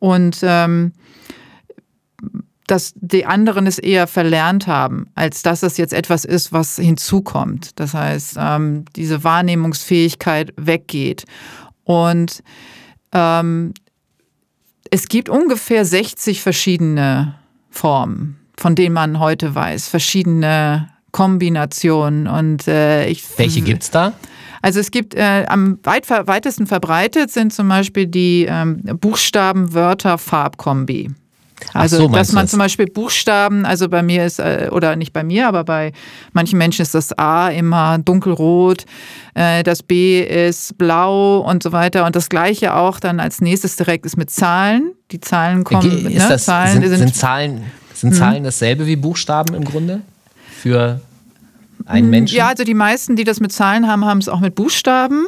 und 0.00 0.40
ähm, 0.42 0.92
dass 2.66 2.92
die 2.96 3.26
anderen 3.26 3.66
es 3.66 3.78
eher 3.78 4.06
verlernt 4.06 4.66
haben, 4.66 5.08
als 5.14 5.42
dass 5.42 5.62
es 5.62 5.76
jetzt 5.76 5.92
etwas 5.92 6.24
ist, 6.24 6.52
was 6.52 6.76
hinzukommt. 6.76 7.80
Das 7.80 7.94
heißt, 7.94 8.36
ähm, 8.38 8.84
diese 8.94 9.24
Wahrnehmungsfähigkeit 9.24 10.52
weggeht. 10.56 11.24
Und 11.82 12.44
ähm, 13.12 13.74
es 14.90 15.08
gibt 15.08 15.28
ungefähr 15.28 15.84
60 15.84 16.42
verschiedene 16.42 17.34
Formen, 17.70 18.38
von 18.56 18.76
denen 18.76 18.94
man 18.94 19.18
heute 19.18 19.52
weiß, 19.52 19.88
verschiedene 19.88 20.90
Kombinationen. 21.10 22.28
Und 22.28 22.68
äh, 22.68 23.08
ich, 23.08 23.24
Welche 23.36 23.62
gibt 23.62 23.82
es 23.82 23.90
da? 23.90 24.12
Also 24.62 24.80
es 24.80 24.90
gibt 24.90 25.14
äh, 25.14 25.44
am 25.48 25.78
weit, 25.84 26.10
weitesten 26.10 26.66
verbreitet 26.66 27.30
sind 27.30 27.52
zum 27.52 27.68
Beispiel 27.68 28.06
die 28.06 28.46
ähm, 28.48 28.80
Buchstaben-Wörter-Farbkombi. 29.00 31.10
Also, 31.74 31.98
so, 31.98 32.08
dass 32.08 32.32
man 32.32 32.44
das? 32.44 32.52
zum 32.52 32.58
Beispiel 32.58 32.86
Buchstaben, 32.86 33.66
also 33.66 33.88
bei 33.88 34.02
mir 34.02 34.24
ist, 34.24 34.38
äh, 34.38 34.68
oder 34.72 34.96
nicht 34.96 35.12
bei 35.12 35.22
mir, 35.22 35.46
aber 35.46 35.64
bei 35.64 35.92
manchen 36.32 36.58
Menschen 36.58 36.82
ist 36.82 36.94
das 36.94 37.16
A 37.18 37.50
immer 37.50 37.98
dunkelrot, 37.98 38.86
äh, 39.34 39.62
das 39.62 39.82
B 39.82 40.22
ist 40.22 40.78
blau 40.78 41.40
und 41.40 41.62
so 41.62 41.72
weiter. 41.72 42.06
Und 42.06 42.16
das 42.16 42.28
Gleiche 42.28 42.74
auch 42.74 43.00
dann 43.00 43.20
als 43.20 43.40
nächstes 43.40 43.76
direkt 43.76 44.06
ist 44.06 44.16
mit 44.16 44.30
Zahlen. 44.30 44.92
Die 45.10 45.20
Zahlen 45.20 45.64
kommen. 45.64 45.90
Ist 45.90 46.04
ne? 46.04 46.26
das, 46.28 46.44
Zahlen, 46.44 46.72
sind, 46.72 46.88
sind, 46.88 46.98
sind 46.98 47.14
Zahlen, 47.14 47.64
sind 47.94 48.14
Zahlen 48.14 48.38
hm. 48.38 48.44
dasselbe 48.44 48.86
wie 48.86 48.96
Buchstaben 48.96 49.54
im 49.54 49.64
Grunde? 49.64 50.00
Für 50.62 51.00
einen 51.90 52.06
hm, 52.06 52.10
Menschen? 52.10 52.36
Ja, 52.36 52.48
also 52.48 52.64
die 52.64 52.74
meisten, 52.74 53.16
die 53.16 53.24
das 53.24 53.40
mit 53.40 53.52
Zahlen 53.52 53.86
haben, 53.86 54.04
haben 54.04 54.18
es 54.18 54.28
auch 54.28 54.40
mit 54.40 54.54
Buchstaben. 54.54 55.26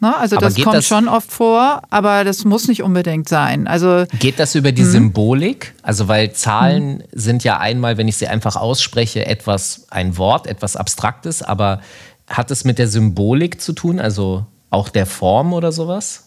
Ne? 0.00 0.16
Also 0.16 0.36
aber 0.36 0.46
das 0.46 0.56
kommt 0.56 0.74
das, 0.74 0.86
schon 0.88 1.06
oft 1.06 1.30
vor, 1.30 1.82
aber 1.90 2.24
das 2.24 2.44
muss 2.44 2.66
nicht 2.66 2.82
unbedingt 2.82 3.28
sein. 3.28 3.68
Also, 3.68 4.04
geht 4.18 4.40
das 4.40 4.56
über 4.56 4.72
die. 4.72 4.82
Hm? 4.82 4.90
Symbolik? 4.90 5.74
Also 5.82 6.08
weil 6.08 6.32
Zahlen 6.32 6.98
mh. 6.98 7.04
sind 7.12 7.44
ja 7.44 7.58
einmal, 7.58 7.98
wenn 7.98 8.08
ich 8.08 8.16
sie 8.16 8.26
einfach 8.26 8.56
ausspreche, 8.56 9.26
etwas, 9.26 9.86
ein 9.90 10.18
Wort, 10.18 10.48
etwas 10.48 10.74
Abstraktes, 10.74 11.42
aber 11.42 11.80
hat 12.28 12.50
es 12.50 12.64
mit 12.64 12.78
der 12.78 12.88
Symbolik 12.88 13.60
zu 13.60 13.74
tun, 13.74 14.00
also 14.00 14.44
auch 14.70 14.88
der 14.88 15.06
Form 15.06 15.52
oder 15.52 15.70
sowas? 15.70 16.24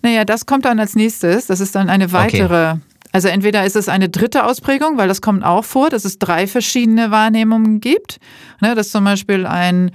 Naja, 0.00 0.24
das 0.24 0.46
kommt 0.46 0.64
dann 0.64 0.80
als 0.80 0.94
nächstes. 0.94 1.46
Das 1.46 1.60
ist 1.60 1.74
dann 1.74 1.90
eine 1.90 2.12
weitere. 2.12 2.70
Okay. 2.70 2.80
Also 3.12 3.28
entweder 3.28 3.64
ist 3.64 3.76
es 3.76 3.88
eine 3.88 4.08
dritte 4.08 4.44
Ausprägung, 4.44 4.96
weil 4.96 5.08
das 5.08 5.20
kommt 5.20 5.44
auch 5.44 5.64
vor, 5.64 5.90
dass 5.90 6.04
es 6.04 6.18
drei 6.18 6.46
verschiedene 6.46 7.10
Wahrnehmungen 7.10 7.80
gibt. 7.80 8.18
Ne, 8.60 8.74
dass 8.74 8.90
zum 8.90 9.04
Beispiel 9.04 9.46
ein 9.46 9.90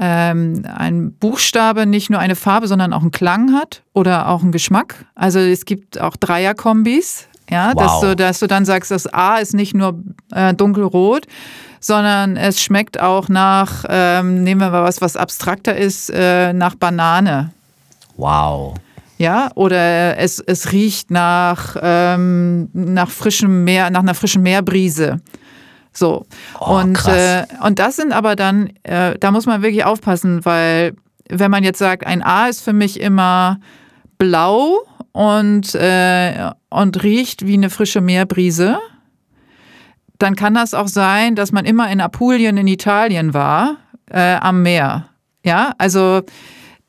ähm, 0.00 0.64
ein 0.76 1.12
Buchstabe 1.12 1.84
nicht 1.84 2.08
nur 2.08 2.20
eine 2.20 2.36
Farbe, 2.36 2.68
sondern 2.68 2.92
auch 2.92 3.02
einen 3.02 3.10
Klang 3.10 3.52
hat 3.52 3.82
oder 3.94 4.28
auch 4.28 4.42
einen 4.42 4.52
Geschmack. 4.52 5.06
Also 5.14 5.40
es 5.40 5.64
gibt 5.64 6.00
auch 6.00 6.16
Dreierkombis, 6.16 7.26
ja, 7.50 7.72
wow. 7.74 7.82
dass, 7.82 8.00
du, 8.00 8.16
dass 8.16 8.38
du 8.38 8.46
dann 8.46 8.64
sagst, 8.64 8.90
das 8.90 9.06
A 9.12 9.38
ist 9.38 9.54
nicht 9.54 9.74
nur 9.74 9.98
äh, 10.32 10.54
dunkelrot, 10.54 11.26
sondern 11.80 12.36
es 12.36 12.62
schmeckt 12.62 13.00
auch 13.00 13.28
nach, 13.28 13.84
ähm, 13.88 14.44
nehmen 14.44 14.60
wir 14.60 14.70
mal 14.70 14.84
was, 14.84 15.00
was 15.00 15.16
abstrakter 15.16 15.76
ist, 15.76 16.10
äh, 16.10 16.52
nach 16.52 16.76
Banane. 16.76 17.50
Wow. 18.16 18.74
Ja, 19.18 19.50
oder 19.56 20.16
es, 20.16 20.38
es 20.38 20.72
riecht 20.72 21.10
nach, 21.10 21.76
ähm, 21.82 22.70
nach 22.72 23.10
frischem 23.10 23.64
Meer, 23.64 23.90
nach 23.90 24.00
einer 24.00 24.14
frischen 24.14 24.42
Meerbrise. 24.42 25.20
So. 25.92 26.24
Oh, 26.60 26.76
und, 26.76 27.04
äh, 27.08 27.44
und 27.64 27.80
das 27.80 27.96
sind 27.96 28.12
aber 28.12 28.36
dann, 28.36 28.70
äh, 28.84 29.18
da 29.18 29.32
muss 29.32 29.46
man 29.46 29.62
wirklich 29.62 29.84
aufpassen, 29.84 30.44
weil 30.44 30.94
wenn 31.28 31.50
man 31.50 31.64
jetzt 31.64 31.80
sagt, 31.80 32.06
ein 32.06 32.22
A 32.22 32.46
ist 32.46 32.62
für 32.62 32.72
mich 32.72 33.00
immer 33.00 33.58
blau 34.18 34.78
und, 35.10 35.74
äh, 35.74 36.50
und 36.70 37.02
riecht 37.02 37.44
wie 37.44 37.54
eine 37.54 37.70
frische 37.70 38.00
Meerbrise, 38.00 38.78
dann 40.18 40.36
kann 40.36 40.54
das 40.54 40.74
auch 40.74 40.88
sein, 40.88 41.34
dass 41.34 41.50
man 41.50 41.64
immer 41.64 41.90
in 41.90 42.00
Apulien 42.00 42.56
in 42.56 42.68
Italien 42.68 43.34
war, 43.34 43.76
äh, 44.10 44.36
am 44.36 44.62
Meer. 44.62 45.08
Ja, 45.44 45.72
also 45.78 46.22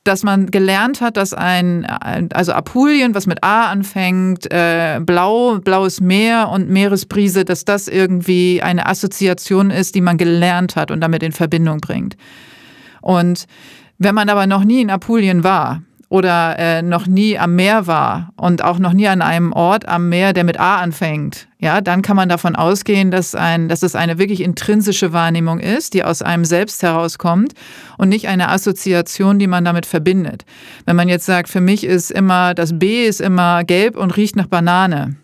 dass 0.04 0.24
man 0.24 0.48
gelernt 0.50 1.02
hat, 1.02 1.18
dass 1.18 1.34
ein, 1.34 1.86
also 2.34 2.54
Apulien, 2.54 3.14
was 3.14 3.28
mit 3.28 3.44
A 3.44 3.66
anfängt, 3.66 4.52
äh, 4.52 5.00
Blau, 5.02 5.60
blaues 5.60 6.00
Meer 6.00 6.50
und 6.50 6.70
Meeresbrise, 6.70 7.46
dass 7.46 7.66
das 7.66 7.88
irgendwie 7.88 8.62
eine 8.62 8.86
Assoziation 8.86 9.72
ist, 9.72 9.96
die 9.96 10.02
man 10.02 10.18
gelernt 10.18 10.76
hat 10.76 10.90
und 10.92 11.02
damit 11.02 11.22
in 11.22 11.32
Verbindung 11.32 11.80
bringt. 11.80 12.16
Und 13.02 13.46
wenn 13.98 14.16
man 14.16 14.30
aber 14.30 14.48
noch 14.48 14.64
nie 14.64 14.82
in 14.82 14.90
Apulien 14.90 15.44
war, 15.44 15.82
oder 16.10 16.58
äh, 16.58 16.82
noch 16.82 17.06
nie 17.06 17.38
am 17.38 17.56
Meer 17.56 17.86
war 17.86 18.34
und 18.36 18.64
auch 18.64 18.80
noch 18.80 18.94
nie 18.94 19.08
an 19.08 19.22
einem 19.22 19.54
Ort 19.54 19.88
am 19.88 20.10
Meer, 20.10 20.34
der 20.34 20.44
mit 20.44 20.60
A 20.60 20.78
anfängt, 20.78 21.48
ja, 21.60 21.82
dann 21.82 22.02
kann 22.02 22.16
man 22.16 22.30
davon 22.30 22.56
ausgehen, 22.56 23.12
dass, 23.12 23.36
ein, 23.36 23.70
dass 23.70 23.84
es 23.84 23.96
eine 23.96 24.18
wirklich 24.18 24.42
intrinsische 24.42 25.14
Wahrnehmung 25.14 25.60
ist, 25.60 25.94
die 25.94 26.04
aus 26.04 26.24
einem 26.24 26.46
selbst 26.46 26.82
herauskommt 26.82 27.54
und 27.98 28.10
nicht 28.10 28.28
eine 28.28 28.50
Assoziation, 28.50 29.38
die 29.38 29.48
man 29.48 29.64
damit 29.66 29.86
verbindet. 29.86 30.46
Wenn 30.86 30.96
man 30.96 31.10
jetzt 31.10 31.28
sagt, 31.28 31.48
für 31.48 31.62
mich 31.62 31.84
ist 31.84 32.10
immer, 32.10 32.56
das 32.56 32.80
B 32.80 33.06
ist 33.06 33.22
immer 33.22 33.64
gelb 33.64 33.96
und 33.96 34.18
riecht 34.18 34.36
nach 34.36 34.48
Banane, 34.48 35.16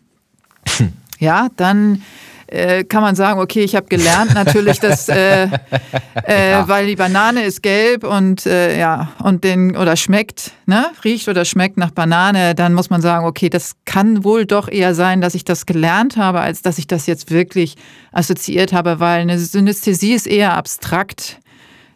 ja, 1.19 1.47
dann 1.57 2.03
äh, 2.47 2.83
kann 2.83 3.01
man 3.01 3.15
sagen, 3.15 3.39
okay, 3.39 3.63
ich 3.63 3.75
habe 3.75 3.87
gelernt 3.87 4.33
natürlich, 4.33 4.79
dass, 4.79 5.09
äh, 5.09 5.45
äh, 6.27 6.51
ja. 6.51 6.67
weil 6.67 6.87
die 6.87 6.95
Banane 6.95 7.43
ist 7.43 7.63
gelb 7.63 8.03
und 8.03 8.45
äh, 8.45 8.77
ja, 8.77 9.11
und 9.23 9.43
den 9.43 9.75
oder 9.75 9.95
schmeckt, 9.95 10.51
ne, 10.65 10.85
riecht 11.03 11.27
oder 11.27 11.45
schmeckt 11.45 11.77
nach 11.77 11.91
Banane, 11.91 12.53
dann 12.55 12.73
muss 12.73 12.89
man 12.89 13.01
sagen, 13.01 13.25
okay, 13.25 13.49
das 13.49 13.73
kann 13.85 14.23
wohl 14.23 14.45
doch 14.45 14.67
eher 14.67 14.93
sein, 14.93 15.21
dass 15.21 15.35
ich 15.35 15.43
das 15.43 15.65
gelernt 15.65 16.17
habe, 16.17 16.41
als 16.41 16.61
dass 16.61 16.77
ich 16.77 16.87
das 16.87 17.07
jetzt 17.07 17.31
wirklich 17.31 17.75
assoziiert 18.11 18.73
habe, 18.73 18.99
weil 18.99 19.21
eine 19.21 19.39
Synästhesie 19.39 20.13
ist 20.13 20.27
eher 20.27 20.55
abstrakt. 20.55 21.39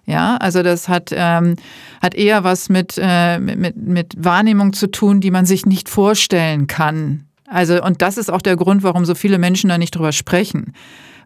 Ja, 0.06 0.38
also 0.38 0.64
das 0.64 0.90
hat, 0.90 1.12
ähm, 1.14 1.56
hat 2.02 2.16
eher 2.16 2.44
was 2.44 2.68
mit, 2.68 3.00
äh, 3.00 3.38
mit, 3.38 3.78
mit 3.78 4.14
Wahrnehmung 4.18 4.74
zu 4.74 4.88
tun, 4.88 5.22
die 5.22 5.30
man 5.30 5.46
sich 5.46 5.68
nicht 5.68 5.88
vorstellen 5.88 6.66
kann. 6.66 7.29
Also, 7.52 7.84
und 7.84 8.02
das 8.02 8.18
ist 8.18 8.32
auch 8.32 8.42
der 8.42 8.56
Grund, 8.56 8.84
warum 8.84 9.06
so 9.06 9.16
viele 9.16 9.38
Menschen 9.38 9.70
da 9.70 9.78
nicht 9.78 9.96
drüber 9.96 10.12
sprechen. 10.12 10.74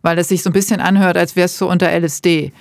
Weil 0.01 0.17
es 0.17 0.27
sich 0.27 0.43
so 0.43 0.49
ein 0.49 0.53
bisschen 0.53 0.81
anhört, 0.81 1.17
als 1.17 1.35
wärst 1.35 1.59
du 1.61 1.67
unter 1.67 1.91
LSD. 1.91 2.51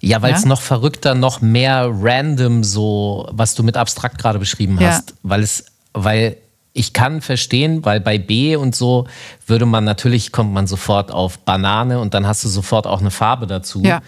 Ja, 0.00 0.22
weil 0.22 0.34
es 0.34 0.42
ja? 0.42 0.48
noch 0.48 0.60
verrückter, 0.60 1.14
noch 1.14 1.40
mehr 1.40 1.88
random 1.92 2.62
so, 2.62 3.28
was 3.32 3.54
du 3.54 3.62
mit 3.62 3.76
abstrakt 3.76 4.18
gerade 4.18 4.38
beschrieben 4.38 4.78
hast. 4.80 5.10
Ja. 5.10 5.16
Weil 5.22 5.42
es, 5.42 5.66
weil 5.92 6.36
ich 6.72 6.92
kann 6.92 7.20
verstehen, 7.20 7.84
weil 7.84 8.00
bei 8.00 8.18
B 8.18 8.54
und 8.54 8.74
so 8.74 9.06
würde 9.46 9.66
man 9.66 9.84
natürlich, 9.84 10.30
kommt 10.30 10.52
man 10.52 10.66
sofort 10.66 11.10
auf 11.10 11.38
Banane 11.40 11.98
und 11.98 12.14
dann 12.14 12.26
hast 12.26 12.44
du 12.44 12.48
sofort 12.48 12.86
auch 12.86 13.00
eine 13.00 13.10
Farbe 13.10 13.46
dazu. 13.46 13.82
Ja. 13.82 14.00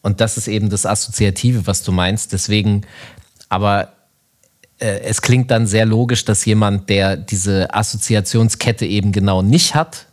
Und 0.00 0.20
das 0.20 0.36
ist 0.36 0.48
eben 0.48 0.70
das 0.70 0.86
Assoziative, 0.86 1.66
was 1.66 1.82
du 1.82 1.92
meinst. 1.92 2.32
Deswegen, 2.32 2.82
aber 3.48 3.93
äh, 4.84 5.00
es 5.00 5.22
klingt 5.22 5.50
dann 5.50 5.66
sehr 5.66 5.86
logisch, 5.86 6.24
dass 6.24 6.44
jemand, 6.44 6.90
der 6.90 7.16
diese 7.16 7.72
Assoziationskette 7.72 8.84
eben 8.84 9.12
genau 9.12 9.42
nicht 9.42 9.74
hat, 9.74 10.06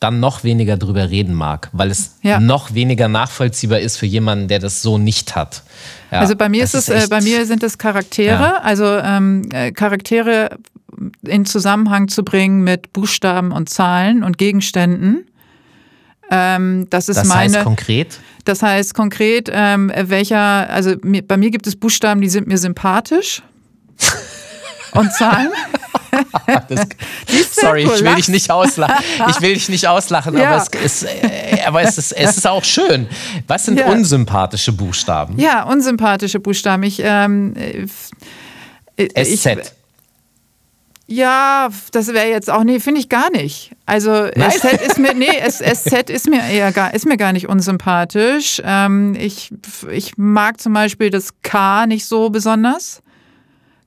dann 0.00 0.20
noch 0.20 0.44
weniger 0.44 0.76
drüber 0.76 1.10
reden 1.10 1.34
mag, 1.34 1.70
weil 1.72 1.90
es 1.90 2.16
ja. 2.22 2.38
noch 2.38 2.74
weniger 2.74 3.08
nachvollziehbar 3.08 3.80
ist 3.80 3.96
für 3.96 4.06
jemanden, 4.06 4.48
der 4.48 4.60
das 4.60 4.82
so 4.82 4.96
nicht 4.98 5.34
hat. 5.34 5.62
Ja, 6.10 6.20
also 6.20 6.36
bei 6.36 6.48
mir 6.48 6.62
ist 6.62 6.74
es, 6.74 6.88
äh, 6.88 7.06
bei 7.10 7.20
mir 7.20 7.46
sind 7.46 7.62
es 7.62 7.78
Charaktere, 7.78 8.42
ja. 8.42 8.60
also 8.62 8.84
ähm, 8.84 9.48
äh, 9.52 9.72
Charaktere 9.72 10.50
in 11.26 11.46
Zusammenhang 11.46 12.08
zu 12.08 12.24
bringen 12.24 12.62
mit 12.62 12.92
Buchstaben 12.92 13.52
und 13.52 13.68
Zahlen 13.68 14.22
und 14.22 14.38
Gegenständen. 14.38 15.26
Ähm, 16.30 16.86
das 16.90 17.08
ist 17.08 17.16
das 17.16 17.28
meine. 17.28 17.56
Heißt 17.56 17.64
konkret? 17.64 18.20
Das 18.44 18.62
heißt 18.62 18.94
konkret, 18.94 19.50
ähm, 19.52 19.92
welcher, 19.94 20.70
also 20.70 20.94
mir, 21.02 21.22
bei 21.22 21.36
mir 21.36 21.50
gibt 21.50 21.66
es 21.66 21.76
Buchstaben, 21.76 22.20
die 22.20 22.28
sind 22.28 22.46
mir 22.46 22.58
sympathisch. 22.58 23.42
Und 24.92 25.12
Zahlen? 25.12 25.50
Das, 26.68 26.86
sorry, 27.52 27.82
ich 27.82 28.02
will 28.02 28.14
dich 28.14 28.28
nicht 28.28 28.50
auslachen. 28.50 29.04
Ich 29.28 29.40
will 29.42 29.54
dich 29.54 29.68
nicht 29.68 29.86
auslachen, 29.86 30.36
ja. 30.36 30.50
aber, 30.50 30.66
es, 30.82 31.02
ist, 31.02 31.02
äh, 31.04 31.60
aber 31.66 31.82
es, 31.82 31.98
ist, 31.98 32.12
es 32.12 32.38
ist 32.38 32.46
auch 32.46 32.64
schön. 32.64 33.06
Was 33.46 33.66
sind 33.66 33.78
ja. 33.78 33.86
unsympathische 33.86 34.72
Buchstaben? 34.72 35.38
Ja, 35.38 35.64
unsympathische 35.64 36.40
Buchstaben. 36.40 36.82
Ich, 36.82 37.02
ähm, 37.04 37.54
äh, 38.96 39.24
SZ. 39.24 39.74
ja, 41.06 41.68
das 41.92 42.08
wäre 42.08 42.28
jetzt 42.28 42.50
auch, 42.50 42.64
nee, 42.64 42.80
finde 42.80 43.00
ich 43.00 43.10
gar 43.10 43.30
nicht. 43.30 43.72
Also 43.84 44.28
Nein? 44.34 44.50
SZ 44.50 44.64
ist 44.86 44.98
mir, 44.98 45.14
nee, 45.14 45.40
SZ 45.48 46.10
ist 46.10 46.28
mir 46.28 46.42
eher 46.42 46.72
gar, 46.72 46.94
ist 46.94 47.06
mir 47.06 47.18
gar 47.18 47.32
nicht 47.32 47.48
unsympathisch. 47.48 48.62
Ähm, 48.64 49.14
ich, 49.14 49.52
ich 49.90 50.16
mag 50.16 50.60
zum 50.60 50.72
Beispiel 50.72 51.10
das 51.10 51.34
K 51.42 51.86
nicht 51.86 52.06
so 52.06 52.30
besonders. 52.30 53.02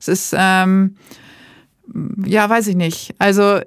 Es 0.02 0.08
ist, 0.08 0.34
ähm, 0.36 0.96
ja, 2.26 2.48
weiß 2.50 2.66
ich 2.66 2.76
nicht. 2.76 3.14
Also 3.18 3.60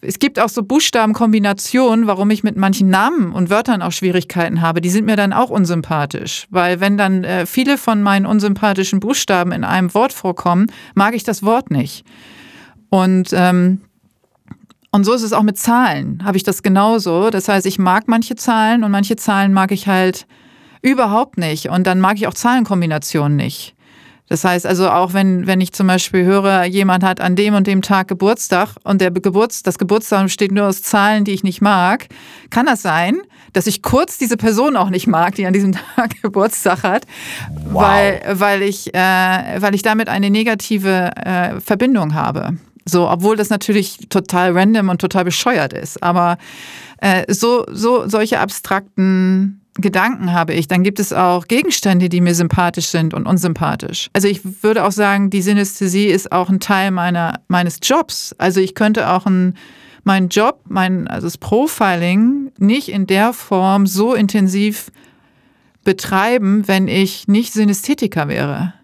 es 0.00 0.18
gibt 0.18 0.40
auch 0.40 0.48
so 0.48 0.62
Buchstabenkombinationen, 0.62 2.06
warum 2.06 2.30
ich 2.30 2.42
mit 2.42 2.56
manchen 2.56 2.88
Namen 2.88 3.32
und 3.32 3.50
Wörtern 3.50 3.82
auch 3.82 3.92
Schwierigkeiten 3.92 4.62
habe. 4.62 4.80
Die 4.80 4.90
sind 4.90 5.04
mir 5.04 5.16
dann 5.16 5.32
auch 5.32 5.50
unsympathisch, 5.50 6.46
weil 6.50 6.80
wenn 6.80 6.96
dann 6.96 7.24
äh, 7.24 7.44
viele 7.44 7.76
von 7.76 8.02
meinen 8.02 8.24
unsympathischen 8.24 9.00
Buchstaben 9.00 9.52
in 9.52 9.64
einem 9.64 9.92
Wort 9.92 10.12
vorkommen, 10.12 10.66
mag 10.94 11.14
ich 11.14 11.24
das 11.24 11.42
Wort 11.42 11.70
nicht. 11.70 12.04
Und 12.88 13.28
ähm, 13.32 13.82
Und 14.92 15.04
so 15.04 15.12
ist 15.12 15.22
es 15.22 15.32
auch 15.32 15.42
mit 15.42 15.58
Zahlen, 15.58 16.22
habe 16.24 16.36
ich 16.36 16.42
das 16.42 16.62
genauso. 16.62 17.30
Das 17.30 17.48
heißt, 17.48 17.66
ich 17.66 17.78
mag 17.78 18.08
manche 18.08 18.34
Zahlen 18.36 18.84
und 18.84 18.90
manche 18.90 19.16
Zahlen 19.16 19.52
mag 19.52 19.72
ich 19.72 19.86
halt 19.86 20.26
überhaupt 20.82 21.38
nicht. 21.38 21.68
Und 21.68 21.86
dann 21.86 22.00
mag 22.00 22.16
ich 22.16 22.26
auch 22.26 22.34
Zahlenkombinationen 22.34 23.36
nicht. 23.36 23.74
Das 24.32 24.44
heißt 24.44 24.64
also 24.64 24.88
auch, 24.88 25.12
wenn, 25.12 25.46
wenn 25.46 25.60
ich 25.60 25.74
zum 25.74 25.88
Beispiel 25.88 26.24
höre, 26.24 26.64
jemand 26.64 27.04
hat 27.04 27.20
an 27.20 27.36
dem 27.36 27.52
und 27.52 27.66
dem 27.66 27.82
Tag 27.82 28.08
Geburtstag 28.08 28.76
und 28.82 29.02
der 29.02 29.10
Geburts, 29.10 29.62
das 29.62 29.76
Geburtstag 29.76 30.22
besteht 30.22 30.52
nur 30.52 30.68
aus 30.68 30.80
Zahlen, 30.80 31.26
die 31.26 31.32
ich 31.32 31.44
nicht 31.44 31.60
mag, 31.60 32.06
kann 32.48 32.64
das 32.64 32.80
sein, 32.80 33.20
dass 33.52 33.66
ich 33.66 33.82
kurz 33.82 34.16
diese 34.16 34.38
Person 34.38 34.74
auch 34.74 34.88
nicht 34.88 35.06
mag, 35.06 35.34
die 35.34 35.44
an 35.44 35.52
diesem 35.52 35.72
Tag 35.96 36.22
Geburtstag 36.22 36.82
hat, 36.82 37.04
wow. 37.72 37.82
weil, 37.82 38.22
weil, 38.32 38.62
ich, 38.62 38.94
äh, 38.94 38.98
weil 39.58 39.74
ich 39.74 39.82
damit 39.82 40.08
eine 40.08 40.30
negative 40.30 41.10
äh, 41.14 41.60
Verbindung 41.60 42.14
habe. 42.14 42.56
So, 42.86 43.10
obwohl 43.10 43.36
das 43.36 43.50
natürlich 43.50 43.98
total 44.08 44.56
random 44.56 44.88
und 44.88 44.98
total 45.02 45.26
bescheuert 45.26 45.74
ist. 45.74 46.02
Aber 46.02 46.38
äh, 47.02 47.30
so, 47.30 47.66
so 47.70 48.08
solche 48.08 48.40
abstrakten 48.40 49.61
Gedanken 49.74 50.32
habe 50.32 50.52
ich. 50.52 50.68
Dann 50.68 50.82
gibt 50.82 51.00
es 51.00 51.12
auch 51.12 51.48
Gegenstände, 51.48 52.08
die 52.08 52.20
mir 52.20 52.34
sympathisch 52.34 52.88
sind 52.88 53.14
und 53.14 53.26
unsympathisch. 53.26 54.10
Also 54.12 54.28
ich 54.28 54.62
würde 54.62 54.84
auch 54.84 54.92
sagen, 54.92 55.30
die 55.30 55.40
Synästhesie 55.40 56.06
ist 56.06 56.30
auch 56.30 56.50
ein 56.50 56.60
Teil 56.60 56.90
meiner, 56.90 57.40
meines 57.48 57.78
Jobs. 57.82 58.34
Also 58.36 58.60
ich 58.60 58.74
könnte 58.74 59.08
auch 59.08 59.24
ein, 59.24 59.56
meinen 60.04 60.28
Job, 60.28 60.60
mein, 60.68 61.08
also 61.08 61.26
das 61.26 61.38
Profiling 61.38 62.52
nicht 62.58 62.88
in 62.90 63.06
der 63.06 63.32
Form 63.32 63.86
so 63.86 64.12
intensiv 64.14 64.90
betreiben, 65.84 66.68
wenn 66.68 66.86
ich 66.86 67.26
nicht 67.26 67.54
Synästhetiker 67.54 68.28
wäre. 68.28 68.74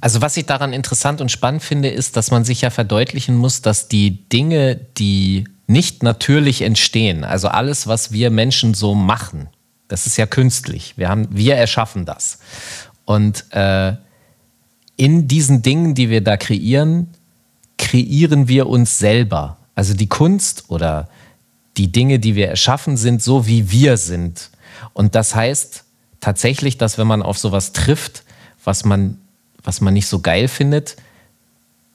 Also 0.00 0.20
was 0.20 0.36
ich 0.36 0.44
daran 0.44 0.72
interessant 0.72 1.20
und 1.20 1.30
spannend 1.30 1.62
finde, 1.62 1.88
ist, 1.88 2.16
dass 2.16 2.30
man 2.30 2.44
sich 2.44 2.60
ja 2.60 2.70
verdeutlichen 2.70 3.36
muss, 3.36 3.62
dass 3.62 3.88
die 3.88 4.28
Dinge, 4.28 4.76
die 4.76 5.44
nicht 5.66 6.02
natürlich 6.02 6.62
entstehen, 6.62 7.24
also 7.24 7.48
alles, 7.48 7.86
was 7.86 8.12
wir 8.12 8.30
Menschen 8.30 8.74
so 8.74 8.94
machen, 8.94 9.48
das 9.88 10.06
ist 10.06 10.16
ja 10.16 10.26
künstlich. 10.26 10.94
Wir, 10.96 11.08
haben, 11.08 11.28
wir 11.30 11.56
erschaffen 11.56 12.04
das. 12.04 12.38
Und 13.04 13.44
äh, 13.52 13.94
in 14.96 15.28
diesen 15.28 15.62
Dingen, 15.62 15.94
die 15.94 16.10
wir 16.10 16.22
da 16.22 16.36
kreieren, 16.36 17.08
kreieren 17.78 18.48
wir 18.48 18.68
uns 18.68 18.98
selber. 18.98 19.58
Also 19.74 19.94
die 19.94 20.08
Kunst 20.08 20.64
oder 20.68 21.08
die 21.76 21.92
Dinge, 21.92 22.18
die 22.18 22.34
wir 22.34 22.48
erschaffen, 22.48 22.96
sind 22.96 23.22
so, 23.22 23.46
wie 23.46 23.70
wir 23.70 23.96
sind. 23.96 24.50
Und 24.92 25.14
das 25.14 25.34
heißt 25.34 25.84
tatsächlich, 26.20 26.78
dass 26.78 26.98
wenn 26.98 27.06
man 27.06 27.22
auf 27.22 27.38
sowas 27.38 27.72
trifft, 27.72 28.24
was 28.64 28.84
man 28.84 29.18
was 29.66 29.80
man 29.80 29.92
nicht 29.92 30.06
so 30.06 30.20
geil 30.20 30.48
findet, 30.48 30.96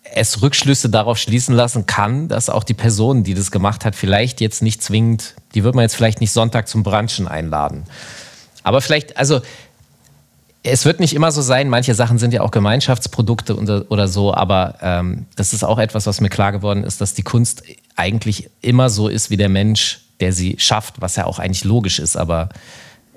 es 0.04 0.42
Rückschlüsse 0.42 0.90
darauf 0.90 1.18
schließen 1.18 1.56
lassen 1.56 1.86
kann, 1.86 2.28
dass 2.28 2.50
auch 2.50 2.64
die 2.64 2.74
Person, 2.74 3.24
die 3.24 3.34
das 3.34 3.52
gemacht 3.52 3.86
hat, 3.86 3.96
vielleicht 3.96 4.42
jetzt 4.42 4.62
nicht 4.62 4.82
zwingend, 4.82 5.36
die 5.54 5.64
wird 5.64 5.76
man 5.76 5.84
jetzt 5.84 5.96
vielleicht 5.96 6.22
nicht 6.22 6.32
Sonntag 6.32 6.68
zum 6.68 6.84
Brunchen 6.84 7.28
einladen. 7.28 7.84
Aber 8.64 8.82
vielleicht, 8.82 9.18
also 9.18 9.42
es 10.64 10.86
wird 10.86 11.00
nicht 11.00 11.14
immer 11.14 11.32
so 11.32 11.42
sein, 11.42 11.70
manche 11.70 11.96
Sachen 11.96 12.20
sind 12.20 12.34
ja 12.34 12.42
auch 12.42 12.52
Gemeinschaftsprodukte 12.52 13.86
oder 13.90 14.08
so, 14.08 14.34
aber 14.34 14.76
ähm, 14.82 15.26
das 15.36 15.54
ist 15.54 15.64
auch 15.64 15.80
etwas, 15.80 16.06
was 16.06 16.22
mir 16.22 16.30
klar 16.30 16.52
geworden 16.52 16.84
ist, 16.84 17.02
dass 17.02 17.14
die 17.14 17.24
Kunst 17.24 17.64
eigentlich 17.96 18.50
immer 18.62 18.90
so 18.90 19.08
ist 19.08 19.30
wie 19.30 19.38
der 19.38 19.50
Mensch, 19.50 20.02
der 20.20 20.34
sie 20.34 20.56
schafft, 20.60 21.02
was 21.02 21.16
ja 21.16 21.26
auch 21.26 21.40
eigentlich 21.40 21.64
logisch 21.64 21.98
ist, 21.98 22.16
aber 22.16 22.50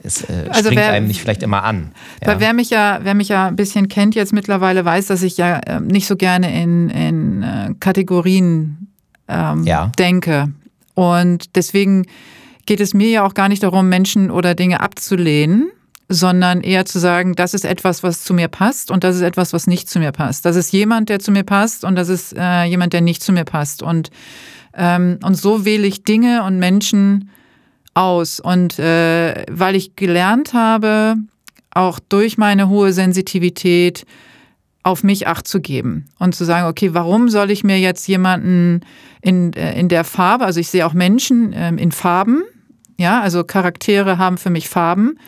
es 0.04 0.22
äh, 0.22 0.46
also 0.48 0.64
springt 0.64 0.76
wer, 0.76 0.92
einem 0.92 1.06
nicht 1.06 1.20
vielleicht 1.20 1.42
immer 1.42 1.64
an. 1.64 1.92
Ja. 2.22 2.38
Wer 2.38 2.52
mich 2.52 2.70
ja, 2.70 3.00
wer 3.02 3.14
mich 3.14 3.28
ja 3.28 3.48
ein 3.48 3.56
bisschen 3.56 3.88
kennt 3.88 4.14
jetzt 4.14 4.32
mittlerweile, 4.32 4.84
weiß, 4.84 5.06
dass 5.06 5.22
ich 5.22 5.36
ja 5.36 5.58
äh, 5.58 5.80
nicht 5.80 6.06
so 6.06 6.16
gerne 6.16 6.62
in, 6.62 6.90
in 6.90 7.42
äh, 7.42 7.74
Kategorien 7.80 8.88
ähm, 9.28 9.64
ja. 9.64 9.90
denke. 9.98 10.52
Und 10.94 11.56
deswegen 11.56 12.06
geht 12.66 12.80
es 12.80 12.94
mir 12.94 13.08
ja 13.08 13.26
auch 13.26 13.34
gar 13.34 13.48
nicht 13.48 13.62
darum, 13.62 13.88
Menschen 13.88 14.30
oder 14.30 14.54
Dinge 14.54 14.80
abzulehnen, 14.80 15.70
sondern 16.08 16.60
eher 16.60 16.84
zu 16.84 16.98
sagen, 16.98 17.34
das 17.34 17.54
ist 17.54 17.64
etwas, 17.64 18.02
was 18.02 18.22
zu 18.24 18.34
mir 18.34 18.48
passt 18.48 18.90
und 18.90 19.04
das 19.04 19.16
ist 19.16 19.22
etwas, 19.22 19.54
was 19.54 19.66
nicht 19.66 19.88
zu 19.88 19.98
mir 19.98 20.12
passt. 20.12 20.44
Das 20.44 20.54
ist 20.54 20.72
jemand, 20.72 21.08
der 21.08 21.18
zu 21.18 21.32
mir 21.32 21.44
passt 21.44 21.82
und 21.82 21.96
das 21.96 22.10
ist 22.10 22.34
äh, 22.36 22.64
jemand, 22.64 22.92
der 22.92 23.00
nicht 23.00 23.22
zu 23.22 23.32
mir 23.32 23.44
passt. 23.44 23.82
Und, 23.82 24.10
ähm, 24.74 25.18
und 25.22 25.34
so 25.34 25.64
wähle 25.64 25.86
ich 25.86 26.04
Dinge 26.04 26.44
und 26.44 26.58
Menschen 26.58 27.30
aus. 27.94 28.40
Und 28.40 28.78
äh, 28.78 29.46
weil 29.50 29.76
ich 29.76 29.96
gelernt 29.96 30.52
habe, 30.52 31.16
auch 31.70 31.98
durch 32.00 32.38
meine 32.38 32.68
hohe 32.68 32.92
Sensitivität 32.92 34.04
auf 34.82 35.02
mich 35.02 35.26
acht 35.26 35.48
zu 35.48 35.60
geben 35.60 36.06
und 36.18 36.34
zu 36.34 36.44
sagen, 36.44 36.68
okay, 36.68 36.92
warum 36.92 37.28
soll 37.30 37.50
ich 37.50 37.64
mir 37.64 37.80
jetzt 37.80 38.06
jemanden 38.06 38.80
in, 39.22 39.52
äh, 39.54 39.78
in 39.78 39.88
der 39.88 40.04
Farbe, 40.04 40.44
also 40.44 40.60
ich 40.60 40.68
sehe 40.68 40.86
auch 40.86 40.92
Menschen 40.92 41.52
ähm, 41.56 41.78
in 41.78 41.90
Farben, 41.90 42.42
ja, 42.98 43.20
also 43.20 43.42
Charaktere 43.42 44.18
haben 44.18 44.38
für 44.38 44.50
mich 44.50 44.68
Farben. 44.68 45.18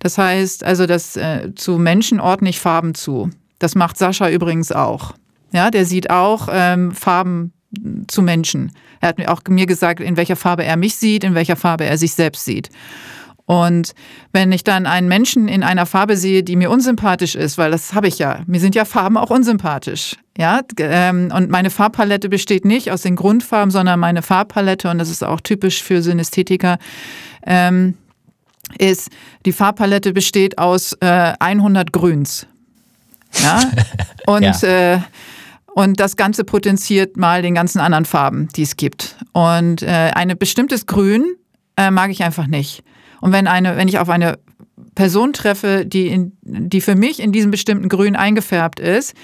Das 0.00 0.18
heißt, 0.18 0.64
also 0.64 0.86
das 0.86 1.16
äh, 1.16 1.54
zu 1.54 1.78
Menschen 1.78 2.18
ordne 2.18 2.48
ich 2.48 2.58
Farben 2.58 2.94
zu. 2.94 3.30
Das 3.58 3.76
macht 3.76 3.96
Sascha 3.96 4.28
übrigens 4.28 4.72
auch. 4.72 5.14
Ja, 5.52 5.70
der 5.70 5.84
sieht 5.84 6.10
auch 6.10 6.48
ähm, 6.50 6.92
Farben 6.92 7.52
zu 8.08 8.22
Menschen. 8.22 8.72
Er 9.02 9.08
hat 9.08 9.18
mir 9.18 9.30
auch 9.30 9.42
mir 9.48 9.66
gesagt, 9.66 10.00
in 10.00 10.16
welcher 10.16 10.36
Farbe 10.36 10.64
er 10.64 10.76
mich 10.76 10.94
sieht, 10.96 11.24
in 11.24 11.34
welcher 11.34 11.56
Farbe 11.56 11.84
er 11.84 11.98
sich 11.98 12.14
selbst 12.14 12.44
sieht. 12.44 12.70
Und 13.44 13.94
wenn 14.32 14.52
ich 14.52 14.62
dann 14.62 14.86
einen 14.86 15.08
Menschen 15.08 15.48
in 15.48 15.64
einer 15.64 15.84
Farbe 15.84 16.16
sehe, 16.16 16.44
die 16.44 16.54
mir 16.54 16.70
unsympathisch 16.70 17.34
ist, 17.34 17.58
weil 17.58 17.72
das 17.72 17.92
habe 17.92 18.06
ich 18.06 18.18
ja, 18.18 18.40
mir 18.46 18.60
sind 18.60 18.76
ja 18.76 18.84
Farben 18.84 19.16
auch 19.16 19.30
unsympathisch, 19.30 20.16
ja, 20.38 20.60
ähm, 20.78 21.30
und 21.34 21.50
meine 21.50 21.68
Farbpalette 21.68 22.28
besteht 22.28 22.64
nicht 22.64 22.92
aus 22.92 23.02
den 23.02 23.16
Grundfarben, 23.16 23.72
sondern 23.72 23.98
meine 23.98 24.22
Farbpalette, 24.22 24.88
und 24.88 24.98
das 24.98 25.10
ist 25.10 25.24
auch 25.24 25.40
typisch 25.40 25.82
für 25.82 26.00
Synästhetiker, 26.00 26.78
ähm, 27.44 27.98
ist, 28.78 29.10
die 29.44 29.52
Farbpalette 29.52 30.12
besteht 30.12 30.58
aus 30.58 30.96
äh, 31.00 31.34
100 31.40 31.92
Grüns. 31.92 32.46
Ja, 33.42 33.62
und 34.26 34.62
ja. 34.62 34.94
Äh, 34.94 34.98
und 35.74 36.00
das 36.00 36.16
Ganze 36.16 36.44
potenziert 36.44 37.16
mal 37.16 37.42
den 37.42 37.54
ganzen 37.54 37.80
anderen 37.80 38.04
Farben, 38.04 38.48
die 38.56 38.62
es 38.62 38.76
gibt. 38.76 39.16
Und 39.32 39.82
äh, 39.82 40.10
ein 40.14 40.36
bestimmtes 40.38 40.86
Grün 40.86 41.24
äh, 41.76 41.90
mag 41.90 42.10
ich 42.10 42.22
einfach 42.22 42.46
nicht. 42.46 42.82
Und 43.20 43.32
wenn, 43.32 43.46
eine, 43.46 43.76
wenn 43.76 43.88
ich 43.88 43.98
auf 43.98 44.08
eine 44.08 44.38
Person 44.94 45.32
treffe, 45.32 45.86
die, 45.86 46.08
in, 46.08 46.32
die 46.42 46.80
für 46.80 46.94
mich 46.94 47.20
in 47.20 47.32
diesem 47.32 47.50
bestimmten 47.50 47.88
Grün 47.88 48.16
eingefärbt 48.16 48.80
ist, 48.80 49.14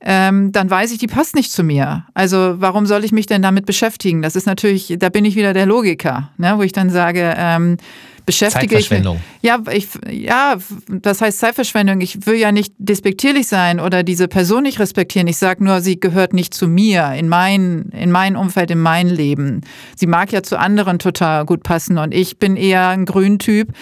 ähm, 0.00 0.52
dann 0.52 0.68
weiß 0.68 0.92
ich, 0.92 0.98
die 0.98 1.06
passt 1.06 1.34
nicht 1.34 1.50
zu 1.50 1.62
mir. 1.62 2.04
Also 2.12 2.56
warum 2.58 2.84
soll 2.86 3.04
ich 3.04 3.12
mich 3.12 3.26
denn 3.26 3.42
damit 3.42 3.64
beschäftigen? 3.64 4.22
Das 4.22 4.36
ist 4.36 4.46
natürlich, 4.46 4.96
da 4.98 5.08
bin 5.08 5.24
ich 5.24 5.36
wieder 5.36 5.54
der 5.54 5.66
Logiker, 5.66 6.30
ne, 6.36 6.54
wo 6.56 6.62
ich 6.62 6.72
dann 6.72 6.90
sage, 6.90 7.34
ähm, 7.36 7.78
beschäftige 8.26 8.76
Zeitverschwendung. 8.76 9.20
ich 9.40 9.48
ja, 9.48 9.62
ich 9.70 9.88
ja, 10.10 10.56
das 10.88 11.20
heißt 11.20 11.38
Zeitverschwendung. 11.38 12.00
Ich 12.00 12.26
will 12.26 12.36
ja 12.36 12.52
nicht 12.52 12.74
despektierlich 12.78 13.46
sein 13.46 13.80
oder 13.80 14.02
diese 14.02 14.28
Person 14.28 14.62
nicht 14.62 14.78
respektieren. 14.78 15.26
Ich 15.26 15.36
sage 15.36 15.62
nur, 15.62 15.80
sie 15.80 16.00
gehört 16.00 16.32
nicht 16.32 16.54
zu 16.54 16.68
mir, 16.68 17.12
in 17.12 17.28
mein 17.28 17.90
in 17.92 18.10
mein 18.10 18.36
Umfeld, 18.36 18.70
in 18.70 18.80
mein 18.80 19.08
Leben. 19.08 19.62
Sie 19.96 20.06
mag 20.06 20.32
ja 20.32 20.42
zu 20.42 20.58
anderen 20.58 20.98
total 20.98 21.44
gut 21.44 21.62
passen 21.62 21.98
und 21.98 22.14
ich 22.14 22.38
bin 22.38 22.56
eher 22.56 22.88
ein 22.88 23.04
Grüntyp, 23.04 23.72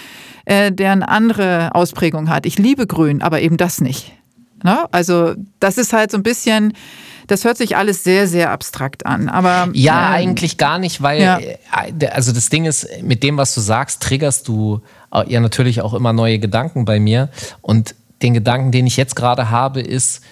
äh, 0.45 0.73
der 0.73 0.93
eine 0.93 1.09
andere 1.09 1.75
Ausprägung 1.75 2.29
hat. 2.29 2.47
Ich 2.47 2.59
liebe 2.59 2.87
Grün, 2.87 3.23
aber 3.23 3.41
eben 3.41 3.57
das 3.57 3.81
nicht. 3.81 4.13
Ne? 4.63 4.87
Also 4.93 5.35
das 5.61 5.79
ist 5.79 5.93
halt 5.93 6.11
so 6.11 6.19
ein 6.19 6.23
bisschen 6.23 6.73
das 7.29 7.45
hört 7.45 7.57
sich 7.57 7.77
alles 7.77 8.05
sehr, 8.05 8.27
sehr 8.27 8.51
abstrakt 8.51 9.07
an. 9.07 9.29
Aber 9.29 9.71
ja, 9.73 10.09
ähm, 10.09 10.29
eigentlich 10.29 10.59
gar 10.59 10.79
nicht, 10.79 11.03
weil 11.03 11.23
ja. 11.23 11.39
Äh, 11.39 12.07
also 12.09 12.33
das 12.33 12.49
Ding 12.49 12.65
ist, 12.65 12.87
mit 13.03 13.23
dem, 13.23 13.37
was 13.37 13.55
du 13.55 13.61
sagst, 13.61 14.03
triggerst 14.03 14.49
du 14.49 14.83
ja 15.27 15.41
natürlich 15.41 15.83
auch 15.83 15.95
immer 15.95 16.13
neue 16.13 16.39
Gedanken 16.39 16.85
bei 16.85 16.99
mir. 16.99 17.29
Und 17.61 17.95
den 18.23 18.35
Gedanken, 18.35 18.73
den 18.73 18.87
ich 18.87 18.97
jetzt 18.97 19.15
gerade 19.15 19.51
habe, 19.51 19.81
ist, 19.81 20.23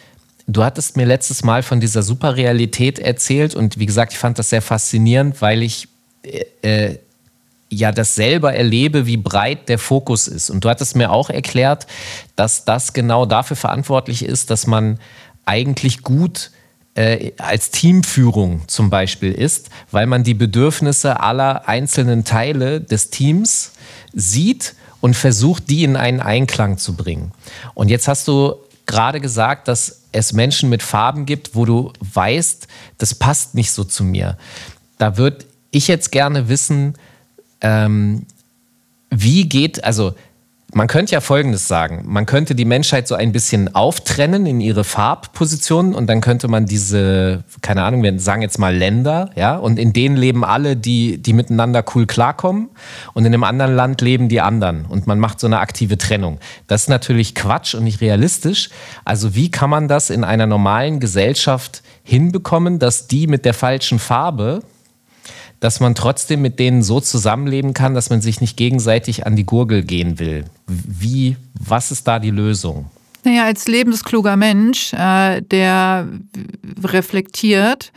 du 0.46 0.64
hattest 0.64 0.96
mir 0.96 1.06
letztes 1.06 1.44
Mal 1.44 1.62
von 1.62 1.80
dieser 1.80 2.02
Superrealität 2.02 2.98
erzählt 2.98 3.54
und 3.54 3.78
wie 3.78 3.86
gesagt, 3.86 4.12
ich 4.12 4.18
fand 4.18 4.38
das 4.38 4.50
sehr 4.50 4.62
faszinierend, 4.62 5.42
weil 5.42 5.62
ich 5.62 5.88
äh, 6.22 6.44
äh 6.62 6.98
ja 7.70 7.92
das 7.92 8.14
selber 8.14 8.52
erlebe, 8.54 9.06
wie 9.06 9.16
breit 9.16 9.68
der 9.68 9.78
Fokus 9.78 10.28
ist. 10.28 10.50
Und 10.50 10.64
du 10.64 10.68
hattest 10.68 10.96
mir 10.96 11.10
auch 11.10 11.30
erklärt, 11.30 11.86
dass 12.36 12.64
das 12.64 12.92
genau 12.92 13.26
dafür 13.26 13.56
verantwortlich 13.56 14.24
ist, 14.24 14.50
dass 14.50 14.66
man 14.66 14.98
eigentlich 15.46 16.02
gut 16.02 16.50
äh, 16.94 17.32
als 17.38 17.70
Teamführung 17.70 18.62
zum 18.66 18.90
Beispiel 18.90 19.32
ist, 19.32 19.70
weil 19.90 20.06
man 20.06 20.24
die 20.24 20.34
Bedürfnisse 20.34 21.20
aller 21.20 21.68
einzelnen 21.68 22.24
Teile 22.24 22.80
des 22.80 23.10
Teams 23.10 23.72
sieht 24.12 24.74
und 25.00 25.14
versucht, 25.14 25.70
die 25.70 25.84
in 25.84 25.96
einen 25.96 26.20
Einklang 26.20 26.78
zu 26.78 26.94
bringen. 26.94 27.32
Und 27.74 27.88
jetzt 27.88 28.08
hast 28.08 28.26
du 28.28 28.54
gerade 28.86 29.20
gesagt, 29.20 29.68
dass 29.68 30.02
es 30.12 30.32
Menschen 30.32 30.68
mit 30.68 30.82
Farben 30.82 31.24
gibt, 31.26 31.54
wo 31.54 31.64
du 31.64 31.92
weißt, 32.00 32.66
das 32.98 33.14
passt 33.14 33.54
nicht 33.54 33.70
so 33.70 33.84
zu 33.84 34.02
mir. 34.02 34.36
Da 34.98 35.16
würde 35.16 35.44
ich 35.70 35.86
jetzt 35.86 36.10
gerne 36.10 36.48
wissen, 36.48 36.94
ähm, 37.60 38.26
wie 39.10 39.48
geht, 39.48 39.84
also 39.84 40.14
man 40.72 40.86
könnte 40.86 41.12
ja 41.12 41.20
Folgendes 41.20 41.66
sagen. 41.66 42.04
Man 42.06 42.26
könnte 42.26 42.54
die 42.54 42.64
Menschheit 42.64 43.08
so 43.08 43.14
ein 43.14 43.32
bisschen 43.32 43.74
auftrennen 43.74 44.46
in 44.46 44.60
ihre 44.60 44.84
Farbpositionen 44.84 45.94
und 45.94 46.06
dann 46.06 46.20
könnte 46.20 46.48
man 46.48 46.66
diese, 46.66 47.44
keine 47.60 47.82
Ahnung, 47.82 48.02
wir 48.02 48.18
sagen 48.20 48.42
jetzt 48.42 48.58
mal 48.58 48.74
Länder, 48.74 49.30
ja, 49.34 49.56
und 49.56 49.78
in 49.78 49.92
denen 49.92 50.16
leben 50.16 50.44
alle, 50.44 50.76
die, 50.76 51.18
die 51.18 51.32
miteinander 51.32 51.84
cool 51.94 52.06
klarkommen 52.06 52.68
und 53.14 53.24
in 53.24 53.34
einem 53.34 53.44
anderen 53.44 53.74
Land 53.74 54.00
leben 54.00 54.28
die 54.28 54.40
anderen 54.40 54.84
und 54.86 55.06
man 55.06 55.18
macht 55.18 55.40
so 55.40 55.46
eine 55.46 55.58
aktive 55.58 55.98
Trennung. 55.98 56.38
Das 56.66 56.82
ist 56.82 56.88
natürlich 56.88 57.34
Quatsch 57.34 57.74
und 57.74 57.84
nicht 57.84 58.00
realistisch. 58.00 58.70
Also 59.04 59.34
wie 59.34 59.50
kann 59.50 59.70
man 59.70 59.88
das 59.88 60.10
in 60.10 60.24
einer 60.24 60.46
normalen 60.46 61.00
Gesellschaft 61.00 61.82
hinbekommen, 62.04 62.78
dass 62.78 63.08
die 63.08 63.26
mit 63.26 63.44
der 63.44 63.54
falschen 63.54 63.98
Farbe 63.98 64.62
dass 65.60 65.78
man 65.78 65.94
trotzdem 65.94 66.40
mit 66.40 66.58
denen 66.58 66.82
so 66.82 67.00
zusammenleben 67.00 67.74
kann, 67.74 67.94
dass 67.94 68.10
man 68.10 68.22
sich 68.22 68.40
nicht 68.40 68.56
gegenseitig 68.56 69.26
an 69.26 69.36
die 69.36 69.44
Gurgel 69.44 69.82
gehen 69.82 70.18
will. 70.18 70.44
Wie, 70.66 71.36
was 71.52 71.90
ist 71.90 72.08
da 72.08 72.18
die 72.18 72.30
Lösung? 72.30 72.90
Naja, 73.24 73.44
als 73.44 73.68
lebenskluger 73.68 74.36
Mensch, 74.36 74.94
äh, 74.94 75.42
der 75.42 76.08
reflektiert, 76.82 77.92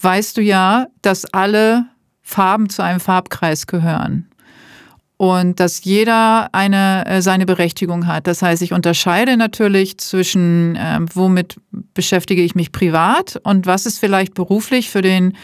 weißt 0.00 0.38
du 0.38 0.42
ja, 0.42 0.86
dass 1.02 1.26
alle 1.26 1.84
Farben 2.22 2.70
zu 2.70 2.82
einem 2.82 3.00
Farbkreis 3.00 3.66
gehören. 3.66 4.26
Und 5.18 5.60
dass 5.60 5.84
jeder 5.84 6.48
eine, 6.52 7.06
äh, 7.06 7.22
seine 7.22 7.46
Berechtigung 7.46 8.06
hat. 8.06 8.26
Das 8.26 8.42
heißt, 8.42 8.62
ich 8.62 8.72
unterscheide 8.72 9.36
natürlich 9.36 9.98
zwischen, 9.98 10.74
äh, 10.76 10.98
womit 11.12 11.60
beschäftige 11.92 12.42
ich 12.42 12.54
mich 12.54 12.72
privat 12.72 13.40
und 13.44 13.66
was 13.66 13.86
ist 13.86 13.98
vielleicht 13.98 14.34
beruflich 14.34 14.90
für 14.90 15.02
den 15.02 15.34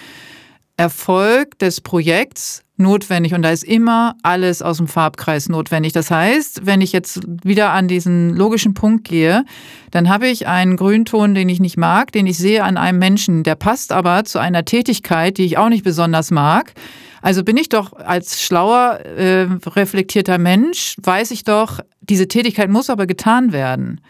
Erfolg 0.81 1.59
des 1.59 1.83
Projekts 1.83 2.65
notwendig 2.79 3.35
und 3.35 3.43
da 3.43 3.51
ist 3.51 3.65
immer 3.65 4.17
alles 4.23 4.63
aus 4.63 4.79
dem 4.79 4.89
Farbkreis 4.89 5.51
notwendig. 5.51 5.93
Das 5.93 6.11
heißt, 6.11 6.65
wenn 6.65 6.81
ich 6.81 6.93
jetzt 6.93 7.21
wieder 7.45 7.73
an 7.73 7.87
diesen 7.87 8.35
logischen 8.35 8.73
Punkt 8.73 9.05
gehe, 9.07 9.45
dann 9.91 10.09
habe 10.09 10.29
ich 10.29 10.47
einen 10.47 10.79
Grünton, 10.79 11.35
den 11.35 11.51
ich 11.51 11.61
nicht 11.61 11.77
mag, 11.77 12.13
den 12.13 12.27
ich 12.27 12.39
sehe 12.39 12.65
an 12.65 12.79
einem 12.79 12.99
Menschen, 12.99 13.43
der 13.43 13.57
passt 13.57 13.93
aber 13.93 14.25
zu 14.25 14.39
einer 14.39 14.65
Tätigkeit, 14.65 15.37
die 15.37 15.45
ich 15.45 15.59
auch 15.59 15.69
nicht 15.69 15.85
besonders 15.85 16.31
mag. 16.31 16.73
Also 17.21 17.45
bin 17.45 17.59
ich 17.59 17.69
doch 17.69 17.93
als 17.93 18.43
schlauer, 18.43 19.01
äh, 19.01 19.49
reflektierter 19.67 20.39
Mensch, 20.39 20.97
weiß 21.03 21.31
ich 21.33 21.45
doch, 21.45 21.81
diese 22.01 22.27
Tätigkeit 22.27 22.71
muss 22.71 22.89
aber 22.89 23.07
getan 23.07 23.53
werden. 23.53 24.01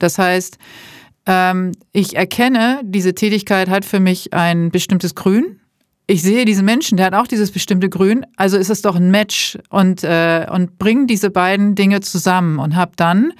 Das 0.00 0.18
heißt, 0.18 0.58
ähm, 1.26 1.70
ich 1.92 2.16
erkenne, 2.16 2.80
diese 2.82 3.14
Tätigkeit 3.14 3.68
hat 3.68 3.84
für 3.84 4.00
mich 4.00 4.32
ein 4.32 4.72
bestimmtes 4.72 5.14
Grün 5.14 5.60
ich 6.10 6.22
sehe 6.22 6.46
diesen 6.46 6.64
Menschen, 6.64 6.96
der 6.96 7.06
hat 7.06 7.14
auch 7.14 7.26
dieses 7.26 7.50
bestimmte 7.50 7.90
Grün, 7.90 8.24
also 8.36 8.56
ist 8.56 8.70
es 8.70 8.80
doch 8.80 8.96
ein 8.96 9.10
Match 9.10 9.58
und, 9.68 10.02
äh, 10.02 10.46
und 10.50 10.78
bringe 10.78 11.06
diese 11.06 11.28
beiden 11.28 11.74
Dinge 11.74 12.00
zusammen 12.00 12.58
und 12.58 12.76
habe 12.76 12.92
dann 12.96 13.32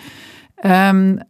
ähm, 0.62 1.20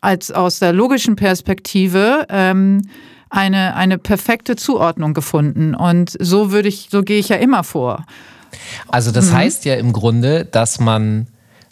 als 0.00 0.30
aus 0.30 0.60
der 0.60 0.72
logischen 0.72 1.16
Perspektive 1.16 2.26
ähm, 2.28 2.82
eine, 3.28 3.74
eine 3.74 3.98
perfekte 3.98 4.54
Zuordnung 4.54 5.14
gefunden. 5.14 5.74
Und 5.74 6.16
so 6.20 6.52
würde 6.52 6.68
ich, 6.68 6.88
so 6.92 7.02
gehe 7.02 7.18
ich 7.18 7.28
ja 7.28 7.36
immer 7.36 7.64
vor. 7.64 8.06
Also 8.86 9.10
das 9.10 9.30
mhm. 9.30 9.36
heißt 9.36 9.64
ja 9.64 9.74
im 9.74 9.92
Grunde, 9.92 10.44
dass 10.44 10.78
man 10.78 11.26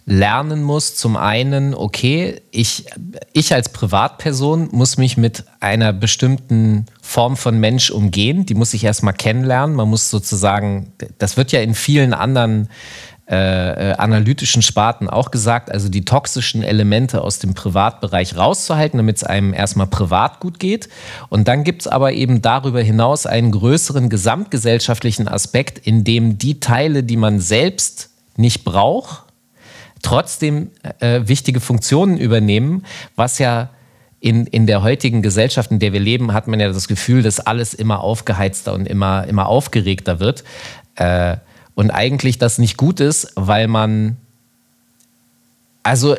lernen 0.04 0.62
muss, 0.62 0.96
zum 0.96 1.16
einen, 1.16 1.74
okay, 1.74 2.40
ich, 2.50 2.86
ich 3.32 3.54
als 3.54 3.68
Privatperson 3.68 4.68
muss 4.72 4.96
mich 4.96 5.16
mit 5.16 5.44
einer 5.60 5.92
bestimmten 5.92 6.86
Form 7.00 7.36
von 7.36 7.58
Mensch 7.60 7.90
umgehen, 7.90 8.44
die 8.44 8.54
muss 8.54 8.74
ich 8.74 8.84
erstmal 8.84 9.14
kennenlernen. 9.14 9.76
Man 9.76 9.88
muss 9.88 10.10
sozusagen, 10.10 10.92
das 11.18 11.36
wird 11.36 11.52
ja 11.52 11.60
in 11.60 11.74
vielen 11.74 12.14
anderen 12.14 12.68
äh, 13.30 13.90
äh, 13.90 13.92
analytischen 13.94 14.62
Sparten 14.62 15.08
auch 15.08 15.30
gesagt, 15.30 15.70
also 15.70 15.88
die 15.88 16.04
toxischen 16.04 16.64
Elemente 16.64 17.22
aus 17.22 17.38
dem 17.38 17.54
Privatbereich 17.54 18.36
rauszuhalten, 18.36 18.98
damit 18.98 19.16
es 19.18 19.24
einem 19.24 19.54
erstmal 19.54 19.86
privat 19.86 20.40
gut 20.40 20.58
geht. 20.58 20.88
Und 21.28 21.46
dann 21.46 21.62
gibt 21.62 21.82
es 21.82 21.88
aber 21.88 22.12
eben 22.12 22.42
darüber 22.42 22.82
hinaus 22.82 23.24
einen 23.24 23.52
größeren 23.52 24.08
gesamtgesellschaftlichen 24.08 25.28
Aspekt, 25.28 25.78
in 25.78 26.02
dem 26.02 26.36
die 26.36 26.58
Teile, 26.58 27.04
die 27.04 27.16
man 27.16 27.38
selbst 27.38 28.10
nicht 28.36 28.64
braucht, 28.64 29.21
trotzdem 30.02 30.70
äh, 31.00 31.22
wichtige 31.24 31.60
Funktionen 31.60 32.18
übernehmen, 32.18 32.84
was 33.16 33.38
ja 33.38 33.70
in, 34.20 34.46
in 34.46 34.66
der 34.66 34.82
heutigen 34.82 35.20
Gesellschaft, 35.22 35.70
in 35.70 35.80
der 35.80 35.92
wir 35.92 36.00
leben, 36.00 36.32
hat 36.32 36.46
man 36.46 36.60
ja 36.60 36.68
das 36.68 36.86
Gefühl, 36.86 37.22
dass 37.22 37.40
alles 37.40 37.74
immer 37.74 38.00
aufgeheizter 38.00 38.72
und 38.72 38.86
immer, 38.86 39.26
immer 39.26 39.46
aufgeregter 39.46 40.20
wird. 40.20 40.44
Äh, 40.94 41.36
und 41.74 41.90
eigentlich 41.90 42.38
das 42.38 42.58
nicht 42.58 42.76
gut 42.76 43.00
ist, 43.00 43.32
weil 43.34 43.66
man, 43.66 44.16
also 45.82 46.16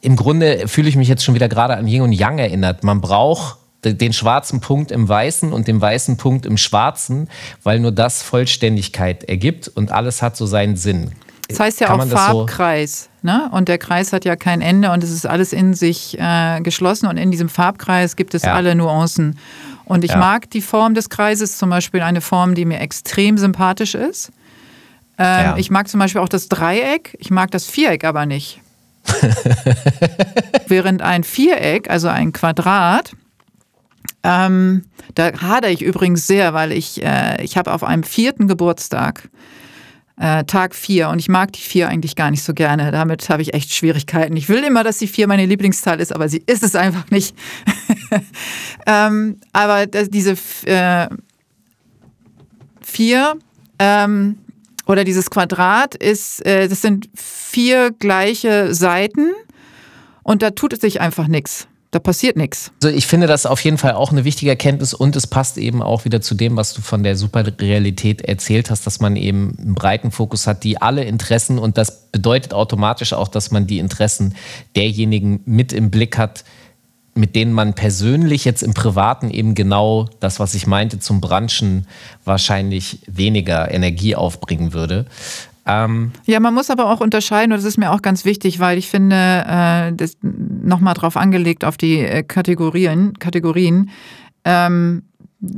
im 0.00 0.16
Grunde 0.16 0.66
fühle 0.66 0.88
ich 0.88 0.96
mich 0.96 1.08
jetzt 1.08 1.24
schon 1.24 1.34
wieder 1.34 1.48
gerade 1.48 1.76
an 1.76 1.86
Yin 1.86 2.02
und 2.02 2.12
Yang 2.12 2.38
erinnert. 2.38 2.82
Man 2.82 3.00
braucht 3.00 3.58
den 3.84 4.12
schwarzen 4.12 4.60
Punkt 4.60 4.90
im 4.90 5.08
Weißen 5.08 5.52
und 5.52 5.68
den 5.68 5.80
weißen 5.80 6.16
Punkt 6.16 6.46
im 6.46 6.56
Schwarzen, 6.56 7.28
weil 7.62 7.78
nur 7.78 7.92
das 7.92 8.22
Vollständigkeit 8.22 9.24
ergibt 9.24 9.68
und 9.68 9.92
alles 9.92 10.22
hat 10.22 10.36
so 10.36 10.46
seinen 10.46 10.76
Sinn. 10.76 11.12
Das 11.48 11.60
heißt 11.60 11.80
ja 11.80 11.92
auch 11.92 12.06
Farbkreis. 12.06 13.10
So 13.22 13.28
ne? 13.28 13.48
Und 13.52 13.68
der 13.68 13.78
Kreis 13.78 14.12
hat 14.12 14.24
ja 14.24 14.36
kein 14.36 14.60
Ende 14.60 14.90
und 14.90 15.04
es 15.04 15.10
ist 15.10 15.26
alles 15.26 15.52
in 15.52 15.74
sich 15.74 16.18
äh, 16.18 16.60
geschlossen. 16.60 17.06
Und 17.06 17.16
in 17.16 17.30
diesem 17.30 17.48
Farbkreis 17.48 18.16
gibt 18.16 18.34
es 18.34 18.42
ja. 18.42 18.54
alle 18.54 18.74
Nuancen. 18.74 19.38
Und 19.84 20.04
ich 20.04 20.12
ja. 20.12 20.16
mag 20.16 20.50
die 20.50 20.62
Form 20.62 20.94
des 20.94 21.10
Kreises, 21.10 21.58
zum 21.58 21.70
Beispiel 21.70 22.00
eine 22.00 22.20
Form, 22.20 22.54
die 22.54 22.64
mir 22.64 22.80
extrem 22.80 23.36
sympathisch 23.36 23.94
ist. 23.94 24.30
Ähm, 25.18 25.44
ja. 25.44 25.56
Ich 25.56 25.70
mag 25.70 25.88
zum 25.88 26.00
Beispiel 26.00 26.20
auch 26.20 26.28
das 26.28 26.48
Dreieck, 26.48 27.16
ich 27.20 27.30
mag 27.30 27.50
das 27.50 27.66
Viereck 27.66 28.04
aber 28.04 28.26
nicht. 28.26 28.60
Während 30.66 31.02
ein 31.02 31.24
Viereck, 31.24 31.90
also 31.90 32.08
ein 32.08 32.32
Quadrat, 32.32 33.12
ähm, 34.22 34.86
da 35.14 35.32
hadere 35.40 35.70
ich 35.70 35.82
übrigens 35.82 36.26
sehr, 36.26 36.54
weil 36.54 36.72
ich, 36.72 37.02
äh, 37.04 37.42
ich 37.44 37.56
habe 37.58 37.72
auf 37.72 37.84
einem 37.84 38.02
vierten 38.02 38.48
Geburtstag 38.48 39.28
äh, 40.18 40.44
Tag 40.44 40.74
4 40.74 41.08
und 41.08 41.18
ich 41.18 41.28
mag 41.28 41.52
die 41.52 41.60
4 41.60 41.88
eigentlich 41.88 42.16
gar 42.16 42.30
nicht 42.30 42.42
so 42.42 42.54
gerne. 42.54 42.90
Damit 42.92 43.28
habe 43.28 43.42
ich 43.42 43.54
echt 43.54 43.72
Schwierigkeiten. 43.72 44.36
Ich 44.36 44.48
will 44.48 44.62
immer, 44.62 44.84
dass 44.84 44.98
die 44.98 45.08
4 45.08 45.26
meine 45.26 45.46
Lieblingszahl 45.46 46.00
ist, 46.00 46.14
aber 46.14 46.28
sie 46.28 46.42
ist 46.46 46.62
es 46.62 46.76
einfach 46.76 47.10
nicht. 47.10 47.36
ähm, 48.86 49.38
aber 49.52 49.86
das, 49.86 50.10
diese 50.10 50.36
4 50.36 50.66
äh, 50.66 51.08
ähm, 53.78 54.38
oder 54.86 55.04
dieses 55.04 55.30
Quadrat 55.30 55.94
ist, 55.94 56.44
äh, 56.46 56.68
das 56.68 56.82
sind 56.82 57.08
vier 57.14 57.90
gleiche 57.90 58.74
Seiten 58.74 59.30
und 60.22 60.42
da 60.42 60.50
tut 60.50 60.74
es 60.74 60.80
sich 60.80 61.00
einfach 61.00 61.26
nichts. 61.26 61.68
Da 61.94 62.00
passiert 62.00 62.36
nichts. 62.36 62.72
Also 62.82 62.92
ich 62.92 63.06
finde 63.06 63.28
das 63.28 63.46
auf 63.46 63.60
jeden 63.60 63.78
Fall 63.78 63.92
auch 63.92 64.10
eine 64.10 64.24
wichtige 64.24 64.50
Erkenntnis 64.50 64.94
und 64.94 65.14
es 65.14 65.28
passt 65.28 65.58
eben 65.58 65.80
auch 65.80 66.04
wieder 66.04 66.20
zu 66.20 66.34
dem, 66.34 66.56
was 66.56 66.74
du 66.74 66.82
von 66.82 67.04
der 67.04 67.16
Superrealität 67.16 68.20
erzählt 68.22 68.68
hast, 68.68 68.84
dass 68.84 68.98
man 68.98 69.14
eben 69.14 69.56
einen 69.60 69.76
breiten 69.76 70.10
Fokus 70.10 70.48
hat, 70.48 70.64
die 70.64 70.82
alle 70.82 71.04
Interessen 71.04 71.56
und 71.56 71.78
das 71.78 72.10
bedeutet 72.10 72.52
automatisch 72.52 73.12
auch, 73.12 73.28
dass 73.28 73.52
man 73.52 73.68
die 73.68 73.78
Interessen 73.78 74.34
derjenigen 74.74 75.42
mit 75.44 75.72
im 75.72 75.92
Blick 75.92 76.18
hat, 76.18 76.42
mit 77.14 77.36
denen 77.36 77.52
man 77.52 77.74
persönlich 77.74 78.44
jetzt 78.44 78.64
im 78.64 78.74
Privaten 78.74 79.30
eben 79.30 79.54
genau 79.54 80.08
das, 80.18 80.40
was 80.40 80.56
ich 80.56 80.66
meinte, 80.66 80.98
zum 80.98 81.20
Branchen 81.20 81.86
wahrscheinlich 82.24 83.02
weniger 83.06 83.70
Energie 83.70 84.16
aufbringen 84.16 84.72
würde. 84.72 85.06
Ähm 85.66 86.12
ja, 86.26 86.40
man 86.40 86.54
muss 86.54 86.70
aber 86.70 86.90
auch 86.90 87.00
unterscheiden, 87.00 87.52
und 87.52 87.58
das 87.58 87.64
ist 87.64 87.78
mir 87.78 87.92
auch 87.92 88.02
ganz 88.02 88.24
wichtig, 88.24 88.60
weil 88.60 88.78
ich 88.78 88.88
finde, 88.88 89.16
äh, 89.16 89.92
das 89.94 90.16
nochmal 90.22 90.94
drauf 90.94 91.16
angelegt 91.16 91.64
auf 91.64 91.76
die 91.76 92.00
äh, 92.00 92.22
Kategorien, 92.22 93.18
Kategorien. 93.18 93.90
Ähm, 94.44 95.02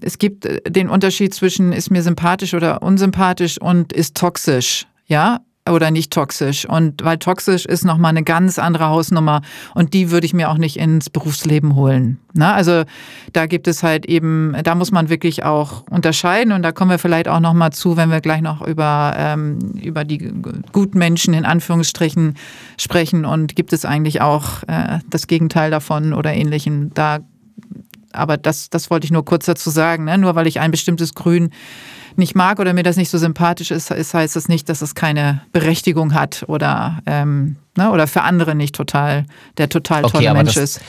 es 0.01 0.19
gibt 0.19 0.47
äh, 0.47 0.61
den 0.71 0.89
Unterschied 0.89 1.35
zwischen 1.35 1.73
ist 1.73 1.91
mir 1.91 2.03
sympathisch 2.03 2.55
oder 2.55 2.83
unsympathisch 2.83 3.61
und 3.61 3.93
ist 3.93 4.17
toxisch. 4.17 4.87
Ja, 5.07 5.41
oder 5.71 5.91
nicht 5.91 6.13
toxisch. 6.13 6.69
Und 6.69 7.05
weil 7.05 7.19
toxisch 7.19 7.67
ist 7.67 7.85
nochmal 7.85 8.11
eine 8.11 8.23
ganz 8.23 8.59
andere 8.59 8.89
Hausnummer 8.89 9.43
und 9.75 9.95
die 9.95 10.11
würde 10.11 10.27
ich 10.27 10.35
mir 10.35 10.51
auch 10.51 10.59
nicht 10.59 10.77
ins 10.77 11.11
Berufsleben 11.11 11.75
holen. 11.75 12.19
Na, 12.35 12.55
also 12.55 12.85
da 13.33 13.47
gibt 13.47 13.67
es 13.67 13.83
halt 13.83 14.07
eben, 14.07 14.55
da 14.63 14.75
muss 14.75 14.93
man 14.93 15.09
wirklich 15.09 15.45
auch 15.45 15.85
unterscheiden 15.91 16.53
und 16.53 16.63
da 16.63 16.73
kommen 16.73 16.91
wir 16.91 16.99
vielleicht 16.99 17.29
auch 17.29 17.41
nochmal 17.41 17.73
zu, 17.73 17.97
wenn 17.97 18.11
wir 18.11 18.21
gleich 18.21 18.43
noch 18.43 18.61
über, 18.61 19.15
ähm, 19.17 19.59
über 19.83 20.05
die 20.05 20.33
Gutmenschen 20.73 21.35
in 21.35 21.45
Anführungsstrichen 21.45 22.35
sprechen 22.77 23.25
und 23.25 23.57
gibt 23.57 23.73
es 23.73 23.85
eigentlich 23.85 24.21
auch 24.21 24.63
äh, 24.67 24.99
das 25.09 25.27
Gegenteil 25.27 25.71
davon 25.71 26.13
oder 26.13 26.35
ähnlichen. 26.35 26.93
Da, 26.95 27.21
aber 28.13 28.37
das, 28.37 28.71
das 28.71 28.91
wollte 28.91 29.07
ich 29.07 29.13
nur 29.13 29.25
kurz 29.25 29.47
dazu 29.47 29.71
sagen. 29.71 30.05
Ne? 30.05 30.19
Nur 30.19 30.35
weil 30.35 30.47
ich 30.47 30.61
ein 30.61 30.71
bestimmtes 30.71 31.15
Grün 31.15 31.51
nicht 32.19 32.35
mag 32.35 32.59
oder 32.59 32.73
mir 32.73 32.83
das 32.83 32.97
nicht 32.97 33.11
so 33.11 33.19
sympathisch 33.19 33.71
ist, 33.71 33.91
ist 33.91 34.15
heißt 34.15 34.37
das 34.37 34.49
nicht, 34.49 34.69
dass 34.69 34.83
es 34.83 34.95
keine 34.95 35.43
Berechtigung 35.53 36.15
hat 36.15 36.45
oder, 36.49 36.99
ähm, 37.07 37.57
ne, 37.77 37.91
oder 37.91 38.07
für 38.07 38.23
andere 38.23 38.55
nicht 38.55 38.75
total 38.75 39.27
der 39.59 39.69
total 39.69 40.05
okay, 40.05 40.19
tolle 40.19 40.35
Mensch 40.35 40.55
das, 40.55 40.77
ist. 40.77 40.81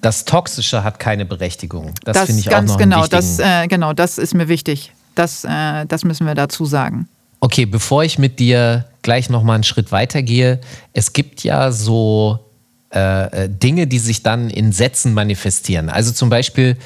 Das 0.00 0.24
Toxische 0.24 0.82
hat 0.82 0.98
keine 0.98 1.24
Berechtigung. 1.24 1.94
Das, 2.04 2.16
das 2.16 2.26
finde 2.26 2.40
ich 2.40 2.48
ganz 2.48 2.70
auch 2.70 2.74
noch 2.74 2.80
genau. 2.80 3.06
Das, 3.06 3.38
äh, 3.38 3.68
genau, 3.68 3.92
das 3.92 4.18
ist 4.18 4.34
mir 4.34 4.48
wichtig. 4.48 4.92
Das, 5.14 5.44
äh, 5.44 5.86
das 5.86 6.04
müssen 6.04 6.26
wir 6.26 6.34
dazu 6.34 6.64
sagen. 6.64 7.08
Okay, 7.40 7.66
bevor 7.66 8.04
ich 8.04 8.18
mit 8.18 8.38
dir 8.38 8.86
gleich 9.02 9.28
noch 9.28 9.42
mal 9.42 9.54
einen 9.54 9.64
Schritt 9.64 9.92
weiter 9.92 10.22
gehe, 10.22 10.60
es 10.92 11.12
gibt 11.12 11.44
ja 11.44 11.72
so 11.72 12.52
äh, 12.94 13.44
äh, 13.44 13.48
Dinge, 13.48 13.86
die 13.86 13.98
sich 13.98 14.22
dann 14.22 14.50
in 14.50 14.70
Sätzen 14.70 15.14
manifestieren. 15.14 15.88
Also 15.88 16.12
zum 16.12 16.28
Beispiel 16.28 16.76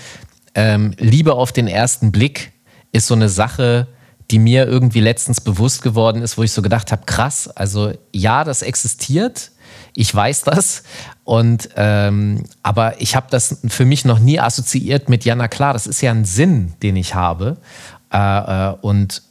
ähm, 0.55 0.93
Liebe 0.99 1.35
auf 1.35 1.53
den 1.53 1.67
ersten 1.69 2.13
Blick 2.13 2.53
ist 2.93 3.07
so 3.07 3.15
eine 3.15 3.29
Sache, 3.29 3.89
die 4.31 4.39
mir 4.39 4.67
irgendwie 4.67 5.01
letztens 5.01 5.41
bewusst 5.41 5.83
geworden 5.83 6.23
ist, 6.23 6.37
wo 6.37 6.43
ich 6.43 6.53
so 6.53 6.63
gedacht 6.63 6.91
habe, 6.91 7.03
krass, 7.07 7.49
also 7.49 7.93
ja, 8.13 8.45
das 8.45 8.63
existiert, 8.63 9.53
ich 9.95 10.13
weiß 10.15 10.43
das, 10.43 10.83
und 11.25 11.71
ähm, 11.77 12.45
aber 12.63 13.01
ich 13.01 13.17
habe 13.17 13.27
das 13.31 13.59
für 13.69 13.85
mich 13.85 14.05
noch 14.05 14.19
nie 14.19 14.41
assoziiert 14.41 15.09
mit, 15.09 15.25
ja, 15.25 15.35
na 15.35 15.49
klar, 15.49 15.73
das 15.73 15.87
ist 15.87 16.01
ja 16.01 16.11
ein 16.11 16.25
Sinn, 16.25 16.75
den 16.83 16.97
ich 16.97 17.15
habe. 17.15 17.57
Äh, 18.13 18.19
äh, 18.19 18.75
und 18.81 19.23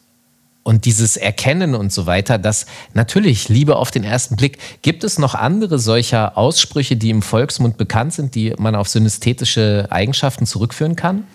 und 0.68 0.86
dieses 0.86 1.16
Erkennen 1.16 1.76
und 1.76 1.94
so 1.94 2.08
weiter, 2.08 2.40
das 2.40 2.66
natürlich 2.96 3.50
Liebe 3.50 3.76
auf 3.76 3.92
den 3.92 4.04
ersten 4.04 4.36
Blick. 4.36 4.58
Gibt 4.82 5.04
es 5.04 5.20
noch 5.20 5.36
andere 5.36 5.78
solcher 5.78 6.40
Aussprüche, 6.40 6.96
die 6.96 7.12
im 7.12 7.22
Volksmund 7.22 7.78
bekannt 7.78 8.14
sind, 8.14 8.34
die 8.34 8.52
man 8.58 8.74
auf 8.74 8.88
synästhetische 8.88 9.86
Eigenschaften 9.92 10.48
zurückführen 10.48 10.96
kann? 10.96 11.26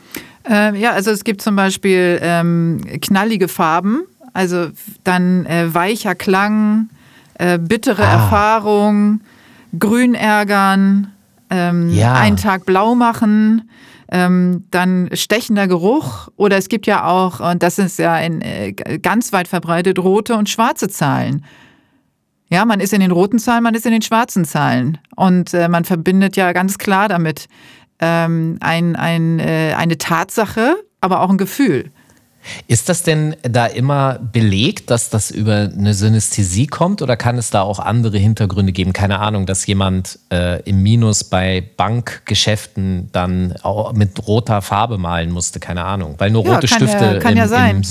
Ähm, 0.45 0.75
ja, 0.75 0.93
also 0.93 1.11
es 1.11 1.25
gibt 1.25 1.43
zum 1.43 1.57
Beispiel 1.57 2.19
ähm, 2.23 2.81
knallige 3.01 3.49
Farben, 3.49 4.03
also 4.33 4.69
dann 5.05 5.47
äh, 5.47 5.73
weicher 5.75 6.15
Klang, 6.15 6.89
äh, 7.35 7.59
bittere 7.59 8.05
ah. 8.05 8.13
Erfahrung, 8.13 9.21
grün 9.79 10.15
ärgern, 10.15 11.13
ähm, 11.51 11.91
ja. 11.91 12.15
einen 12.15 12.37
Tag 12.37 12.67
blau 12.67 12.95
machen. 12.95 13.69
Ähm, 14.13 14.65
dann 14.73 15.09
stechender 15.13 15.69
Geruch 15.69 16.29
oder 16.35 16.57
es 16.57 16.69
gibt 16.69 16.89
ja 16.89 17.05
auch, 17.05 17.39
und 17.39 17.63
das 17.63 17.79
ist 17.79 17.97
ja 18.01 18.19
in, 18.19 18.41
äh, 18.41 18.73
ganz 18.73 19.33
weit 19.33 19.47
verbreitet, 19.47 20.01
rote 20.01 20.35
und 20.35 20.49
schwarze 20.49 20.89
Zahlen. 20.89 21.45
Ja, 22.53 22.65
man 22.65 22.81
ist 22.81 22.93
in 22.93 23.01
den 23.01 23.13
roten 23.13 23.39
Zahlen, 23.39 23.63
man 23.63 23.77
ist 23.77 23.87
in 23.87 23.93
den 23.93 24.03
schwarzen 24.03 24.45
Zahlen. 24.45 24.99
Und 25.15 25.55
äh, 25.55 25.69
man 25.69 25.85
verbindet 25.85 26.37
ja 26.37 26.53
ganz 26.53 26.79
klar 26.79 27.07
damit 27.07 27.47
ähm, 28.01 28.57
ein, 28.61 28.97
ein, 28.97 29.39
äh, 29.39 29.75
eine 29.77 29.99
Tatsache, 29.99 30.77
aber 31.01 31.21
auch 31.21 31.31
ein 31.31 31.39
Gefühl. 31.39 31.91
Ist 32.67 32.89
das 32.89 33.03
denn 33.03 33.37
da 33.43 33.67
immer 33.67 34.19
belegt, 34.19 34.91
dass 34.91 35.11
das 35.11 35.31
über 35.31 35.71
eine 35.77 35.93
Synästhesie 35.93 36.67
kommt 36.67 37.03
oder 37.03 37.17
kann 37.17 37.37
es 37.37 37.51
da 37.51 37.61
auch 37.61 37.79
andere 37.79 38.17
Hintergründe 38.17 38.73
geben? 38.73 38.95
Keine 38.95 39.19
Ahnung, 39.19 39.45
dass 39.45 39.67
jemand 39.67 40.19
äh, 40.33 40.63
im 40.63 40.83
Minus 40.83 41.25
bei 41.25 41.63
Bankgeschäften 41.77 43.11
dann 43.13 43.55
auch 43.63 43.93
mit 43.93 44.27
roter 44.27 44.63
Farbe 44.63 44.97
malen 44.97 45.31
musste, 45.31 45.61
keine 45.61 45.85
Ahnung, 45.85 46.15
weil 46.17 46.31
nur 46.31 46.45
ja, 46.47 46.55
rote 46.55 46.67
Stifte. 46.67 47.05
Ja, 47.05 47.19
kann 47.19 47.33
im, 47.33 47.39
ja 47.39 47.49
sein. 47.49 47.83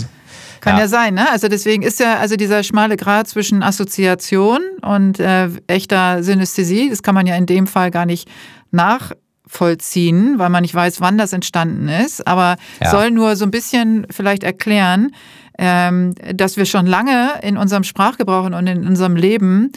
Kann 0.61 0.75
ja. 0.75 0.81
ja. 0.81 0.87
sein, 0.87 1.13
ne? 1.13 1.31
Also 1.31 1.47
deswegen 1.47 1.83
ist 1.83 1.99
ja 1.99 2.17
also 2.17 2.35
dieser 2.35 2.63
schmale 2.63 2.97
Grad 2.97 3.27
zwischen 3.27 3.61
Assoziation 3.61 4.61
und 4.81 5.19
äh, 5.19 5.49
echter 5.67 6.23
Synästhesie, 6.23 6.89
das 6.89 7.03
kann 7.03 7.15
man 7.15 7.27
ja 7.27 7.35
in 7.35 7.45
dem 7.45 7.67
Fall 7.67 7.91
gar 7.91 8.05
nicht 8.07 8.27
nach 8.71 9.11
vollziehen, 9.49 10.37
weil 10.37 10.49
man 10.49 10.61
nicht 10.61 10.75
weiß, 10.75 11.01
wann 11.01 11.17
das 11.17 11.33
entstanden 11.33 11.89
ist, 11.89 12.25
aber 12.27 12.55
ja. 12.79 12.91
soll 12.91 13.11
nur 13.11 13.35
so 13.35 13.45
ein 13.45 13.51
bisschen 13.51 14.05
vielleicht 14.09 14.43
erklären, 14.43 15.11
ähm, 15.57 16.13
dass 16.33 16.55
wir 16.55 16.65
schon 16.65 16.85
lange 16.85 17.31
in 17.41 17.57
unserem 17.57 17.83
Sprachgebrauch 17.83 18.45
und 18.45 18.67
in 18.67 18.87
unserem 18.87 19.15
Leben 19.15 19.71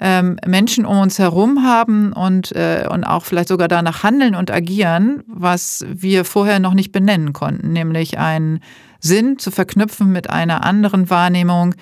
ähm, 0.00 0.38
Menschen 0.46 0.86
um 0.86 0.98
uns 0.98 1.18
herum 1.18 1.62
haben 1.62 2.14
und, 2.14 2.52
äh, 2.52 2.88
und 2.90 3.04
auch 3.04 3.26
vielleicht 3.26 3.48
sogar 3.48 3.68
danach 3.68 4.02
handeln 4.02 4.34
und 4.34 4.50
agieren, 4.50 5.22
was 5.26 5.84
wir 5.86 6.24
vorher 6.24 6.58
noch 6.58 6.72
nicht 6.74 6.90
benennen 6.90 7.34
konnten, 7.34 7.72
nämlich 7.72 8.18
einen 8.18 8.60
Sinn 9.00 9.38
zu 9.38 9.50
verknüpfen 9.50 10.10
mit 10.10 10.30
einer 10.30 10.64
anderen 10.64 11.10
Wahrnehmung, 11.10 11.74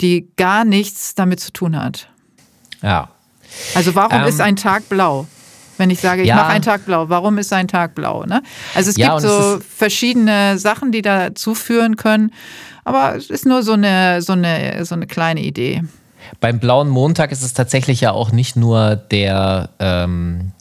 die 0.00 0.28
gar 0.36 0.64
nichts 0.64 1.14
damit 1.14 1.40
zu 1.40 1.52
tun 1.52 1.76
hat. 1.76 2.08
Ja. 2.82 3.10
Also 3.74 3.94
warum 3.94 4.22
ähm, 4.22 4.26
ist 4.26 4.40
ein 4.40 4.56
Tag 4.56 4.88
blau? 4.88 5.26
Wenn 5.78 5.90
ich 5.90 6.00
sage, 6.00 6.22
ich 6.22 6.28
ja. 6.28 6.36
mache 6.36 6.48
einen 6.48 6.62
Tag 6.62 6.86
blau, 6.86 7.08
warum 7.08 7.38
ist 7.38 7.52
ein 7.52 7.68
Tag 7.68 7.94
blau? 7.94 8.24
Ne? 8.24 8.42
Also 8.74 8.90
es 8.90 8.96
ja, 8.96 9.10
gibt 9.10 9.22
so 9.22 9.58
verschiedene 9.60 10.58
Sachen, 10.58 10.92
die 10.92 11.02
dazu 11.02 11.54
führen 11.54 11.96
können, 11.96 12.32
aber 12.84 13.16
es 13.16 13.30
ist 13.30 13.46
nur 13.46 13.62
so 13.62 13.72
eine, 13.72 14.22
so 14.22 14.32
eine, 14.32 14.84
so 14.84 14.94
eine 14.94 15.06
kleine 15.06 15.40
Idee. 15.40 15.82
Beim 16.40 16.58
blauen 16.58 16.88
Montag 16.88 17.32
ist 17.32 17.42
es 17.42 17.52
tatsächlich 17.52 18.00
ja 18.00 18.12
auch 18.12 18.32
nicht 18.32 18.56
nur 18.56 18.96
der 18.96 19.70
ähm, 19.78 20.52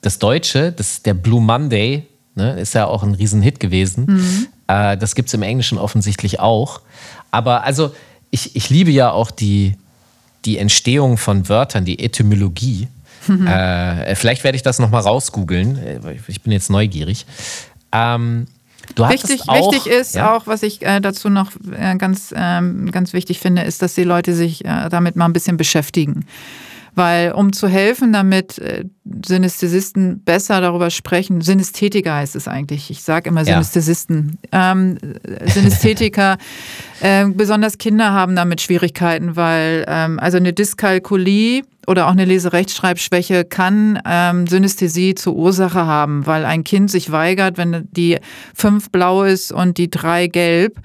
das 0.00 0.18
Deutsche, 0.18 0.72
das 0.72 1.02
der 1.02 1.14
Blue 1.14 1.40
Monday, 1.40 2.06
ne, 2.34 2.60
ist 2.60 2.74
ja 2.74 2.86
auch 2.86 3.02
ein 3.02 3.14
Riesenhit 3.14 3.58
gewesen. 3.60 4.06
Mhm. 4.06 4.46
Äh, 4.66 4.96
das 4.96 5.14
gibt 5.14 5.28
es 5.28 5.34
im 5.34 5.42
Englischen 5.42 5.78
offensichtlich 5.78 6.40
auch. 6.40 6.80
Aber 7.30 7.64
also 7.64 7.94
ich, 8.30 8.54
ich 8.56 8.70
liebe 8.70 8.90
ja 8.90 9.10
auch 9.10 9.30
die, 9.30 9.76
die 10.44 10.58
Entstehung 10.58 11.16
von 11.16 11.48
Wörtern, 11.48 11.84
die 11.84 11.98
Etymologie. 11.98 12.88
Mhm. 13.26 13.46
Äh, 13.46 14.14
vielleicht 14.14 14.44
werde 14.44 14.56
ich 14.56 14.62
das 14.62 14.78
nochmal 14.78 15.02
rausgoogeln. 15.02 15.78
Äh, 15.78 16.00
ich 16.28 16.42
bin 16.42 16.52
jetzt 16.52 16.70
neugierig. 16.70 17.26
Ähm, 17.92 18.46
wichtig, 18.96 19.48
auch, 19.48 19.72
wichtig 19.72 19.92
ist 19.92 20.14
ja? 20.14 20.34
auch, 20.34 20.46
was 20.46 20.62
ich 20.62 20.82
äh, 20.82 21.00
dazu 21.00 21.30
noch 21.30 21.52
äh, 21.76 21.96
ganz, 21.96 22.34
ähm, 22.36 22.90
ganz 22.90 23.12
wichtig 23.12 23.38
finde, 23.38 23.62
ist, 23.62 23.82
dass 23.82 23.94
die 23.94 24.04
Leute 24.04 24.34
sich 24.34 24.64
äh, 24.64 24.88
damit 24.88 25.16
mal 25.16 25.26
ein 25.26 25.32
bisschen 25.32 25.56
beschäftigen. 25.56 26.26
Weil 26.96 27.32
um 27.32 27.52
zu 27.52 27.66
helfen, 27.66 28.12
damit 28.12 28.58
äh, 28.58 28.84
Synästhesisten 29.26 30.22
besser 30.22 30.60
darüber 30.60 30.90
sprechen, 30.90 31.40
Synästhetiker 31.40 32.14
heißt 32.14 32.36
es 32.36 32.46
eigentlich, 32.46 32.88
ich 32.88 33.02
sage 33.02 33.30
immer 33.30 33.44
Synästhesisten, 33.44 34.38
ja. 34.52 34.70
ähm, 34.70 34.98
Synästhetiker, 35.44 36.38
äh, 37.00 37.26
besonders 37.26 37.78
Kinder 37.78 38.12
haben 38.12 38.36
damit 38.36 38.60
Schwierigkeiten, 38.60 39.34
weil 39.34 39.84
ähm, 39.88 40.20
also 40.20 40.36
eine 40.36 40.52
Dyskalkulie 40.52 41.64
oder 41.86 42.06
auch 42.06 42.12
eine 42.12 42.24
Leserechtschreibschwäche 42.24 43.44
kann 43.44 44.00
ähm, 44.04 44.46
Synästhesie 44.46 45.14
zur 45.14 45.36
Ursache 45.36 45.86
haben, 45.86 46.26
weil 46.26 46.44
ein 46.44 46.64
Kind 46.64 46.90
sich 46.90 47.12
weigert, 47.12 47.58
wenn 47.58 47.88
die 47.92 48.18
fünf 48.54 48.90
blau 48.90 49.24
ist 49.24 49.52
und 49.52 49.78
die 49.78 49.90
drei 49.90 50.26
gelb, 50.26 50.80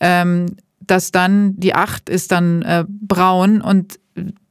ähm, 0.00 0.46
dass 0.80 1.10
dann 1.10 1.54
die 1.56 1.74
acht 1.74 2.08
ist 2.08 2.32
dann 2.32 2.62
äh, 2.62 2.84
braun 2.88 3.60
und 3.60 3.98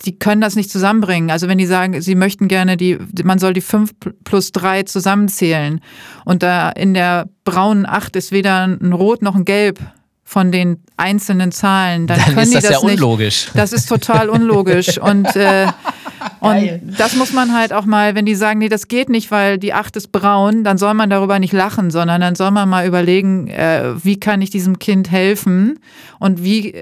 die 0.06 0.18
können 0.18 0.42
das 0.42 0.56
nicht 0.56 0.70
zusammenbringen. 0.70 1.32
Also 1.32 1.48
wenn 1.48 1.58
die 1.58 1.66
sagen, 1.66 2.00
sie 2.02 2.16
möchten 2.16 2.48
gerne 2.48 2.78
die, 2.78 2.98
man 3.24 3.40
soll 3.40 3.54
die 3.54 3.62
fünf 3.62 3.92
plus 4.24 4.52
drei 4.52 4.84
zusammenzählen 4.84 5.82
und 6.24 6.44
da 6.44 6.70
in 6.70 6.94
der 6.94 7.28
braunen 7.44 7.86
acht 7.86 8.16
ist 8.16 8.32
weder 8.32 8.64
ein 8.64 8.94
Rot 8.94 9.22
noch 9.22 9.36
ein 9.36 9.46
Gelb 9.46 9.80
von 10.28 10.52
den 10.52 10.80
einzelnen 10.98 11.52
Zahlen, 11.52 12.08
dann, 12.08 12.18
dann 12.18 12.34
können 12.34 12.40
ist 12.40 12.56
das, 12.56 12.64
die 12.64 12.70
das 12.70 12.82
ja 12.82 12.88
nicht. 12.88 13.02
unlogisch. 13.02 13.48
Das 13.54 13.72
ist 13.72 13.88
total 13.88 14.30
unlogisch 14.30 14.98
und 14.98 15.34
äh, 15.36 15.68
und 16.40 16.82
das 16.98 17.16
muss 17.16 17.32
man 17.32 17.54
halt 17.56 17.72
auch 17.72 17.86
mal, 17.86 18.16
wenn 18.16 18.26
die 18.26 18.34
sagen, 18.34 18.58
nee, 18.58 18.68
das 18.68 18.88
geht 18.88 19.08
nicht, 19.08 19.30
weil 19.30 19.60
die 19.60 19.74
Acht 19.74 19.96
ist 19.96 20.12
braun, 20.12 20.64
dann 20.64 20.80
soll 20.80 20.96
man 20.96 21.12
darüber 21.12 21.38
nicht 21.38 21.54
lachen, 21.54 21.92
sondern 21.92 22.22
dann 22.22 22.34
soll 22.34 22.50
man 22.50 22.68
mal 22.68 22.88
überlegen, 22.88 23.50
äh, 23.50 23.94
wie 24.04 24.20
kann 24.20 24.42
ich 24.42 24.50
diesem 24.50 24.80
Kind 24.80 25.12
helfen 25.12 25.80
und 26.20 26.44
wie, 26.44 26.74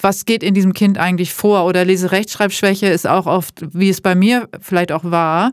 was 0.00 0.26
geht 0.26 0.42
in 0.42 0.52
diesem 0.52 0.74
Kind 0.74 0.98
eigentlich 0.98 1.32
vor? 1.32 1.64
Oder 1.64 1.86
Leserechtschreibschwäche 1.86 2.88
ist 2.88 3.06
auch 3.06 3.24
oft, 3.26 3.64
wie 3.72 3.88
es 3.88 4.02
bei 4.02 4.14
mir 4.14 4.50
vielleicht 4.60 4.92
auch 4.92 5.04
war. 5.04 5.52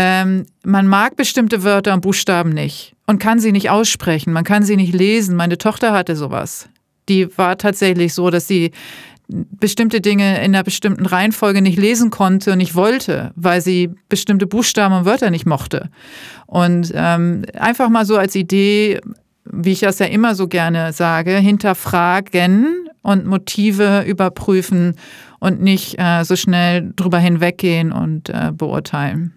Ähm, 0.00 0.46
man 0.62 0.86
mag 0.86 1.16
bestimmte 1.16 1.64
Wörter 1.64 1.92
und 1.92 2.02
Buchstaben 2.02 2.50
nicht 2.50 2.94
und 3.08 3.18
kann 3.18 3.40
sie 3.40 3.50
nicht 3.50 3.68
aussprechen, 3.68 4.32
man 4.32 4.44
kann 4.44 4.62
sie 4.62 4.76
nicht 4.76 4.94
lesen. 4.94 5.34
Meine 5.34 5.58
Tochter 5.58 5.92
hatte 5.92 6.14
sowas. 6.14 6.68
Die 7.08 7.36
war 7.36 7.58
tatsächlich 7.58 8.14
so, 8.14 8.30
dass 8.30 8.46
sie 8.46 8.70
bestimmte 9.26 10.00
Dinge 10.00 10.36
in 10.38 10.54
einer 10.54 10.62
bestimmten 10.62 11.04
Reihenfolge 11.04 11.62
nicht 11.62 11.78
lesen 11.78 12.10
konnte 12.10 12.52
und 12.52 12.58
nicht 12.58 12.76
wollte, 12.76 13.32
weil 13.34 13.60
sie 13.60 13.90
bestimmte 14.08 14.46
Buchstaben 14.46 14.94
und 14.94 15.04
Wörter 15.04 15.30
nicht 15.30 15.46
mochte. 15.46 15.90
Und 16.46 16.92
ähm, 16.94 17.44
einfach 17.54 17.88
mal 17.88 18.06
so 18.06 18.16
als 18.16 18.36
Idee, 18.36 19.00
wie 19.44 19.72
ich 19.72 19.80
das 19.80 19.98
ja 19.98 20.06
immer 20.06 20.36
so 20.36 20.46
gerne 20.46 20.92
sage, 20.92 21.38
hinterfragen 21.38 22.88
und 23.02 23.26
Motive 23.26 24.04
überprüfen 24.06 24.94
und 25.40 25.60
nicht 25.60 25.98
äh, 25.98 26.22
so 26.22 26.36
schnell 26.36 26.92
drüber 26.94 27.18
hinweggehen 27.18 27.90
und 27.90 28.28
äh, 28.28 28.52
beurteilen. 28.52 29.34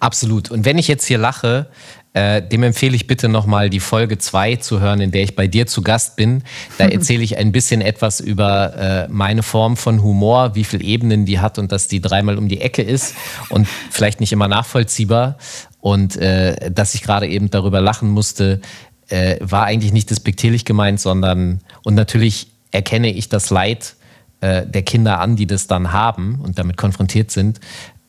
Absolut. 0.00 0.50
Und 0.50 0.64
wenn 0.64 0.78
ich 0.78 0.88
jetzt 0.88 1.06
hier 1.06 1.18
lache, 1.18 1.66
äh, 2.14 2.40
dem 2.42 2.62
empfehle 2.62 2.94
ich 2.94 3.08
bitte 3.08 3.28
nochmal 3.28 3.70
die 3.70 3.80
Folge 3.80 4.18
2 4.18 4.56
zu 4.56 4.80
hören, 4.80 5.00
in 5.00 5.10
der 5.10 5.24
ich 5.24 5.34
bei 5.34 5.48
dir 5.48 5.66
zu 5.66 5.82
Gast 5.82 6.16
bin. 6.16 6.42
Da 6.78 6.84
erzähle 6.88 7.24
ich 7.24 7.36
ein 7.38 7.50
bisschen 7.50 7.80
etwas 7.80 8.20
über 8.20 8.76
äh, 8.76 9.08
meine 9.08 9.42
Form 9.42 9.76
von 9.76 10.02
Humor, 10.02 10.54
wie 10.54 10.64
viele 10.64 10.84
Ebenen 10.84 11.26
die 11.26 11.40
hat 11.40 11.58
und 11.58 11.72
dass 11.72 11.88
die 11.88 12.00
dreimal 12.00 12.38
um 12.38 12.48
die 12.48 12.60
Ecke 12.60 12.82
ist 12.82 13.16
und 13.48 13.66
vielleicht 13.90 14.20
nicht 14.20 14.32
immer 14.32 14.48
nachvollziehbar. 14.48 15.38
Und 15.80 16.16
äh, 16.16 16.70
dass 16.70 16.94
ich 16.94 17.02
gerade 17.02 17.26
eben 17.26 17.50
darüber 17.50 17.80
lachen 17.80 18.08
musste, 18.08 18.60
äh, 19.08 19.36
war 19.40 19.64
eigentlich 19.64 19.92
nicht 19.92 20.10
despektierlich 20.10 20.64
gemeint, 20.64 21.00
sondern 21.00 21.60
und 21.82 21.94
natürlich 21.94 22.46
erkenne 22.70 23.12
ich 23.12 23.28
das 23.28 23.50
Leid 23.50 23.96
äh, 24.40 24.66
der 24.66 24.82
Kinder 24.82 25.20
an, 25.20 25.36
die 25.36 25.46
das 25.46 25.66
dann 25.66 25.92
haben 25.92 26.40
und 26.42 26.58
damit 26.58 26.76
konfrontiert 26.76 27.30
sind, 27.30 27.60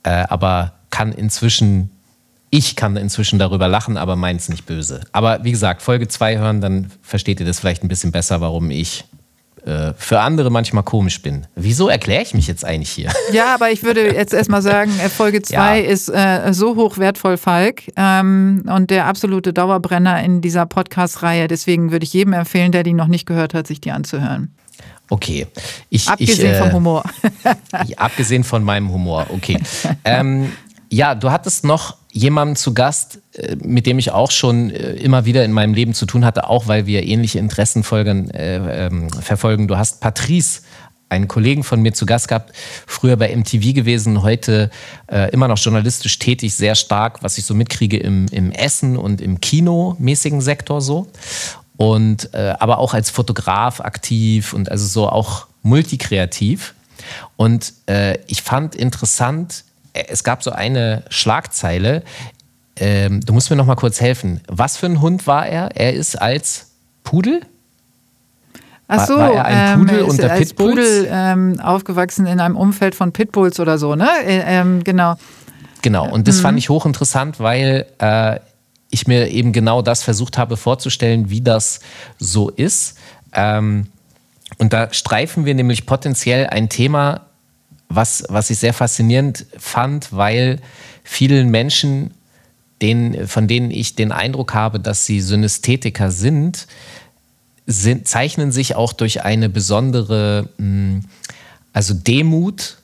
äh, 0.04 0.10
aber 0.10 0.74
kann 0.96 1.12
inzwischen 1.12 1.90
ich 2.52 2.78
kann 2.78 2.96
inzwischen 2.96 3.38
darüber 3.38 3.68
lachen, 3.68 3.98
aber 3.98 4.16
meins 4.16 4.48
nicht 4.48 4.66
böse. 4.66 5.02
Aber 5.12 5.44
wie 5.44 5.52
gesagt, 5.52 5.82
Folge 5.82 6.08
2 6.08 6.38
hören, 6.38 6.62
dann 6.62 6.90
versteht 7.02 7.42
ihr 7.42 7.46
das 7.46 7.60
vielleicht 7.60 7.84
ein 7.84 7.90
bisschen 7.90 8.14
besser, 8.14 8.40
warum 8.40 8.72
ich 8.72 9.04
äh, 9.66 9.92
für 9.98 10.22
andere 10.22 10.50
manchmal 10.50 10.84
komisch 10.84 11.22
bin. 11.22 11.48
Wieso 11.56 11.90
erkläre 11.90 12.22
ich 12.22 12.34
mich 12.34 12.48
jetzt 12.48 12.64
eigentlich 12.64 12.92
hier? 12.92 13.12
Ja, 13.34 13.56
aber 13.56 13.72
ich 13.72 13.84
würde 13.84 14.14
jetzt 14.14 14.34
erstmal 14.34 14.62
sagen, 14.62 14.92
äh, 15.04 15.10
Folge 15.10 15.42
2 15.42 15.82
ja. 15.82 15.86
ist 15.86 16.08
äh, 16.08 16.54
so 16.54 16.78
hoch 16.78 16.98
wertvoll, 16.98 17.36
Falk, 17.36 17.84
ähm, 17.98 18.64
und 18.68 18.90
der 18.90 19.08
absolute 19.08 19.52
Dauerbrenner 19.52 20.24
in 20.24 20.40
dieser 20.40 20.66
Podcast-Reihe. 20.66 21.50
Deswegen 21.50 21.92
würde 21.92 22.06
ich 22.06 22.14
jedem 22.14 22.32
empfehlen, 22.32 22.72
der 22.72 22.84
die 22.84 22.94
noch 22.94 23.08
nicht 23.08 23.26
gehört 23.26 23.54
hat, 23.54 23.68
sich 23.68 23.82
die 23.82 23.92
anzuhören. 23.92 24.56
Okay. 25.10 25.48
Ich, 25.90 26.08
abgesehen 26.08 26.52
ich, 26.52 26.58
äh, 26.58 26.64
vom 26.64 26.74
Humor. 26.74 27.04
abgesehen 27.98 28.44
von 28.44 28.64
meinem 28.64 28.92
Humor, 28.92 29.28
okay. 29.30 29.60
Ähm, 30.04 30.52
ja, 30.96 31.14
du 31.14 31.30
hattest 31.30 31.66
noch 31.66 31.98
jemanden 32.14 32.56
zu 32.56 32.74
Gast, 32.74 33.20
äh, 33.34 33.58
mit 33.58 33.86
dem 33.86 34.00
ich 34.00 34.12
auch 34.12 34.32
schon 34.32 34.72
äh, 34.72 34.94
immer 34.94 35.26
wieder 35.26 35.44
in 35.44 35.52
meinem 35.52 35.74
Leben 35.74 35.94
zu 35.94 36.06
tun 36.06 36.24
hatte, 36.24 36.50
auch 36.50 36.68
weil 36.68 36.86
wir 36.86 37.04
ähnliche 37.04 37.38
Interessen 37.38 37.84
folgen, 37.84 38.30
äh, 38.30 38.88
ähm, 38.88 39.10
verfolgen. 39.10 39.68
Du 39.68 39.78
hast 39.78 40.00
Patrice, 40.00 40.62
einen 41.10 41.28
Kollegen 41.28 41.66
von 41.66 41.82
mir 41.82 41.94
zu 41.94 42.06
Gast 42.06 42.30
gehabt, 42.30 42.54
früher 42.88 43.18
bei 43.18 43.36
MTV 43.36 43.74
gewesen, 43.74 44.24
heute 44.24 44.72
äh, 45.08 45.30
immer 45.32 45.50
noch 45.50 45.58
journalistisch 45.58 46.18
tätig, 46.18 46.56
sehr 46.56 46.76
stark, 46.76 47.22
was 47.22 47.38
ich 47.38 47.44
so 47.44 47.54
mitkriege 47.54 47.98
im, 47.98 48.28
im 48.32 48.52
Essen 48.52 48.96
und 48.96 49.20
im 49.20 49.42
Kinomäßigen 49.42 50.40
Sektor 50.40 50.80
so. 50.80 51.08
Und 51.76 52.34
äh, 52.34 52.54
aber 52.58 52.78
auch 52.78 52.94
als 52.94 53.10
Fotograf 53.10 53.82
aktiv 53.82 54.54
und 54.54 54.72
also 54.72 54.88
so 54.88 55.10
auch 55.10 55.48
multikreativ. 55.62 56.74
Und 57.36 57.74
äh, 57.88 58.18
ich 58.28 58.42
fand 58.44 58.76
interessant, 58.76 59.65
es 59.96 60.24
gab 60.24 60.44
so 60.44 60.52
eine 60.52 61.04
Schlagzeile. 61.10 62.04
Ähm, 62.78 63.22
du 63.22 63.34
musst 63.34 63.50
mir 63.50 63.56
noch 63.56 63.66
mal 63.66 63.76
kurz 63.76 64.02
helfen. 64.02 64.42
Was 64.48 64.78
für 64.78 64.86
ein 64.88 65.02
Hund 65.02 65.28
war 65.28 65.48
er? 65.48 65.76
Er 65.76 65.94
ist 65.94 66.22
als 66.22 66.72
Pudel? 67.04 67.42
Ach 68.88 69.08
so, 69.08 69.16
war, 69.16 69.34
war 69.34 69.50
er 69.50 69.74
ein 69.74 69.80
Pudel 69.80 70.00
ähm, 70.00 70.06
unter 70.06 70.32
als 70.32 70.40
Pitbulls? 70.50 70.76
Pudel 70.76 71.08
ähm, 71.10 71.60
aufgewachsen 71.60 72.28
in 72.28 72.40
einem 72.40 72.56
Umfeld 72.56 72.94
von 72.94 73.12
Pitbulls 73.12 73.60
oder 73.60 73.78
so, 73.78 73.96
ne? 73.96 74.10
Äh, 74.26 74.44
ähm, 74.46 74.84
genau. 74.84 75.16
Genau, 75.82 76.10
und 76.10 76.28
das 76.28 76.38
mhm. 76.38 76.42
fand 76.42 76.58
ich 76.60 76.70
hochinteressant, 76.70 77.40
weil 77.40 77.86
äh, 78.00 78.40
ich 78.90 79.08
mir 79.08 79.30
eben 79.30 79.54
genau 79.54 79.82
das 79.82 80.04
versucht 80.04 80.38
habe 80.38 80.58
vorzustellen, 80.58 81.30
wie 81.30 81.42
das 81.42 81.80
so 82.18 82.50
ist. 82.50 82.98
Ähm, 83.34 83.88
und 84.58 84.74
da 84.74 84.94
streifen 84.94 85.46
wir 85.46 85.56
nämlich 85.56 85.86
potenziell 85.86 86.48
ein 86.48 86.70
Thema, 86.70 87.22
was, 87.90 88.24
was 88.30 88.50
ich 88.50 88.60
sehr 88.60 88.74
faszinierend 88.74 89.46
fand, 89.58 90.12
weil 90.12 90.60
vielen 91.04 91.50
Menschen, 91.50 92.12
denen, 92.82 93.28
von 93.28 93.48
denen 93.48 93.72
ich 93.72 93.96
den 93.96 94.12
Eindruck 94.12 94.54
habe, 94.54 94.80
dass 94.80 95.06
sie 95.06 95.22
Synästhetiker 95.22 96.12
sind, 96.12 96.68
sind 97.68 98.08
zeichnen 98.08 98.52
sich 98.52 98.76
auch 98.76 98.94
durch 98.94 99.24
eine 99.24 99.50
besondere, 99.50 100.50
hm, 100.58 101.04
also 101.74 101.94
Demut, 101.94 102.78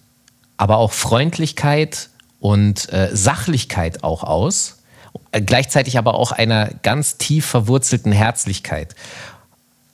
aber 0.57 0.77
auch 0.77 0.91
Freundlichkeit 0.91 2.09
und 2.39 2.91
äh, 2.91 3.09
Sachlichkeit 3.13 4.03
auch 4.03 4.23
aus. 4.23 4.77
Gleichzeitig 5.31 5.97
aber 5.97 6.15
auch 6.15 6.31
einer 6.31 6.69
ganz 6.83 7.17
tief 7.17 7.45
verwurzelten 7.45 8.11
Herzlichkeit. 8.11 8.95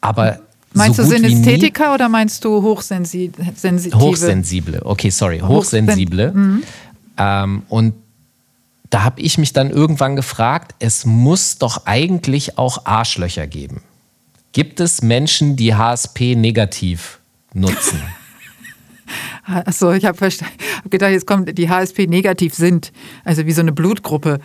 Aber 0.01 0.39
Meinst 0.73 0.97
so 0.97 1.03
du 1.03 1.09
Synästhetiker 1.09 1.93
oder 1.93 2.09
meinst 2.09 2.43
du 2.43 2.61
hochsensitive? 2.61 3.45
Hochsensible, 3.93 4.81
okay, 4.83 5.09
sorry, 5.09 5.39
hochsensible. 5.39 6.31
Mhm. 6.33 6.63
Ähm, 7.17 7.63
und 7.69 7.93
da 8.89 9.03
habe 9.03 9.21
ich 9.21 9.37
mich 9.37 9.53
dann 9.53 9.69
irgendwann 9.69 10.15
gefragt, 10.15 10.75
es 10.79 11.05
muss 11.05 11.57
doch 11.57 11.85
eigentlich 11.85 12.57
auch 12.57 12.85
Arschlöcher 12.85 13.47
geben. 13.47 13.81
Gibt 14.53 14.79
es 14.79 15.01
Menschen, 15.01 15.55
die 15.55 15.75
HSP 15.75 16.35
negativ 16.35 17.19
nutzen? 17.53 18.01
Achso, 19.45 19.91
ich 19.93 20.05
habe 20.05 20.17
hab 20.83 20.91
gedacht, 20.91 21.11
jetzt 21.11 21.27
kommt 21.27 21.57
die 21.57 21.69
HSP 21.69 22.07
negativ 22.07 22.53
sind, 22.53 22.91
also 23.23 23.45
wie 23.45 23.51
so 23.51 23.61
eine 23.61 23.71
Blutgruppe. 23.71 24.39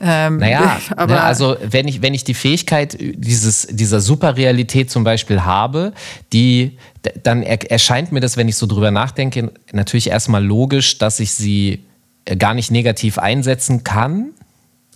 Ähm, 0.00 0.38
naja, 0.38 0.80
aber 0.96 1.14
ne, 1.14 1.22
also 1.22 1.56
wenn 1.62 1.88
ich, 1.88 2.02
wenn 2.02 2.14
ich 2.14 2.24
die 2.24 2.34
Fähigkeit 2.34 2.96
dieses, 2.98 3.66
dieser 3.70 4.00
Superrealität 4.00 4.90
zum 4.90 5.04
Beispiel 5.04 5.42
habe, 5.42 5.92
die, 6.32 6.78
dann 7.22 7.42
erscheint 7.42 8.12
mir 8.12 8.20
das, 8.20 8.36
wenn 8.36 8.48
ich 8.48 8.56
so 8.56 8.66
drüber 8.66 8.90
nachdenke, 8.90 9.52
natürlich 9.72 10.10
erstmal 10.10 10.44
logisch, 10.44 10.98
dass 10.98 11.20
ich 11.20 11.32
sie 11.32 11.84
äh, 12.24 12.36
gar 12.36 12.54
nicht 12.54 12.70
negativ 12.70 13.18
einsetzen 13.18 13.84
kann. 13.84 14.30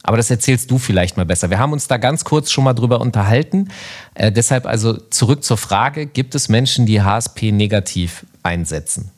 Aber 0.02 0.16
das 0.16 0.30
erzählst 0.30 0.70
du 0.70 0.78
vielleicht 0.78 1.16
mal 1.16 1.26
besser. 1.26 1.50
Wir 1.50 1.58
haben 1.58 1.72
uns 1.72 1.88
da 1.88 1.96
ganz 1.96 2.24
kurz 2.24 2.50
schon 2.50 2.64
mal 2.64 2.72
drüber 2.72 3.00
unterhalten. 3.00 3.68
Äh, 4.14 4.32
deshalb 4.32 4.64
also 4.64 4.94
zurück 4.94 5.44
zur 5.44 5.58
Frage, 5.58 6.06
gibt 6.06 6.34
es 6.34 6.48
Menschen, 6.48 6.86
die 6.86 7.02
HSP 7.02 7.52
negativ 7.52 8.24
einsetzen? 8.42 9.10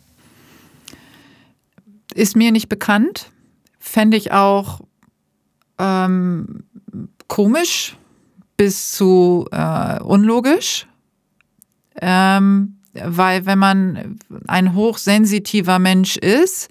Ist 2.12 2.36
mir 2.36 2.52
nicht 2.52 2.68
bekannt. 2.68 3.30
Fände 3.78 4.16
ich 4.16 4.32
auch 4.32 4.80
ähm, 5.78 6.64
komisch 7.28 7.96
bis 8.56 8.92
zu 8.92 9.46
äh, 9.52 10.00
unlogisch. 10.00 10.86
Ähm, 12.00 12.76
weil 12.92 13.46
wenn 13.46 13.58
man 13.58 14.18
ein 14.48 14.74
hochsensitiver 14.74 15.78
Mensch 15.78 16.16
ist, 16.16 16.68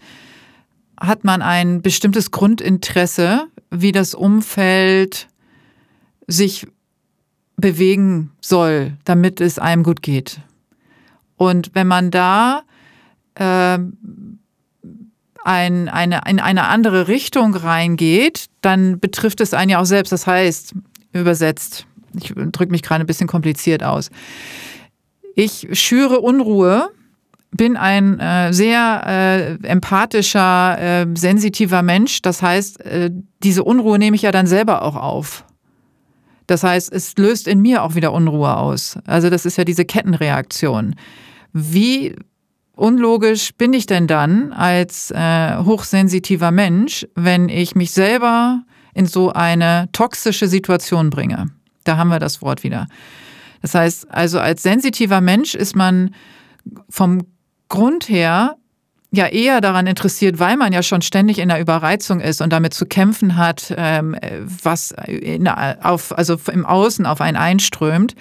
hat 0.99 1.23
man 1.23 1.41
ein 1.41 1.81
bestimmtes 1.81 2.31
Grundinteresse, 2.31 3.47
wie 3.71 3.91
das 3.91 4.13
Umfeld 4.13 5.27
sich 6.27 6.67
bewegen 7.55 8.31
soll, 8.41 8.97
damit 9.05 9.41
es 9.41 9.59
einem 9.59 9.83
gut 9.83 10.01
geht. 10.01 10.41
Und 11.37 11.71
wenn 11.73 11.87
man 11.87 12.11
da 12.11 12.63
äh, 13.35 13.79
ein, 15.49 15.89
eine, 15.89 16.21
in 16.27 16.39
eine 16.39 16.67
andere 16.67 17.07
Richtung 17.07 17.55
reingeht, 17.55 18.45
dann 18.61 18.99
betrifft 18.99 19.41
es 19.41 19.55
einen 19.55 19.71
ja 19.71 19.81
auch 19.81 19.85
selbst. 19.85 20.11
Das 20.11 20.27
heißt, 20.27 20.75
übersetzt, 21.11 21.87
ich 22.15 22.33
drücke 22.35 22.71
mich 22.71 22.83
gerade 22.83 23.03
ein 23.03 23.07
bisschen 23.07 23.27
kompliziert 23.27 23.83
aus. 23.83 24.11
Ich 25.33 25.67
schüre 25.71 26.19
Unruhe, 26.19 26.91
bin 27.49 27.77
ein 27.77 28.19
äh, 28.19 28.53
sehr 28.53 29.01
äh, 29.07 29.67
empathischer, 29.67 30.77
äh, 30.79 31.07
sensitiver 31.15 31.81
Mensch. 31.81 32.21
Das 32.21 32.43
heißt, 32.43 32.81
äh, 32.81 33.09
diese 33.41 33.63
Unruhe 33.63 33.97
nehme 33.97 34.15
ich 34.15 34.21
ja 34.21 34.31
dann 34.31 34.45
selber 34.45 34.83
auch 34.83 34.95
auf. 34.95 35.45
Das 36.45 36.63
heißt, 36.63 36.93
es 36.93 37.17
löst 37.17 37.47
in 37.47 37.59
mir 37.59 37.81
auch 37.81 37.95
wieder 37.95 38.13
Unruhe 38.13 38.55
aus. 38.55 38.99
Also 39.07 39.31
das 39.31 39.47
ist 39.47 39.57
ja 39.57 39.65
diese 39.65 39.85
Kettenreaktion. 39.85 40.95
Wie 41.53 42.15
unlogisch 42.79 43.53
bin 43.55 43.73
ich 43.73 43.85
denn 43.85 44.07
dann 44.07 44.53
als 44.53 45.11
äh, 45.11 45.57
hochsensitiver 45.57 46.51
Mensch, 46.51 47.05
wenn 47.15 47.49
ich 47.49 47.75
mich 47.75 47.91
selber 47.91 48.63
in 48.93 49.05
so 49.05 49.31
eine 49.31 49.89
toxische 49.91 50.47
Situation 50.47 51.09
bringe? 51.09 51.51
Da 51.83 51.97
haben 51.97 52.09
wir 52.09 52.19
das 52.19 52.41
Wort 52.41 52.63
wieder. 52.63 52.87
Das 53.61 53.75
heißt, 53.75 54.11
also 54.11 54.39
als 54.39 54.63
sensitiver 54.63 55.21
Mensch 55.21 55.55
ist 55.55 55.75
man 55.75 56.15
vom 56.89 57.21
Grund 57.67 58.09
her 58.09 58.55
ja 59.11 59.25
eher 59.25 59.59
daran 59.59 59.87
interessiert, 59.87 60.39
weil 60.39 60.55
man 60.55 60.71
ja 60.71 60.83
schon 60.83 61.01
ständig 61.01 61.39
in 61.39 61.49
der 61.49 61.59
Überreizung 61.59 62.19
ist 62.19 62.41
und 62.41 62.53
damit 62.53 62.73
zu 62.73 62.85
kämpfen 62.85 63.37
hat, 63.37 63.73
ähm, 63.75 64.15
was 64.63 64.93
in, 65.07 65.47
auf, 65.47 66.15
also 66.17 66.37
im 66.51 66.65
Außen 66.65 67.05
auf 67.05 67.21
einen 67.21 67.37
einströmt. 67.37 68.15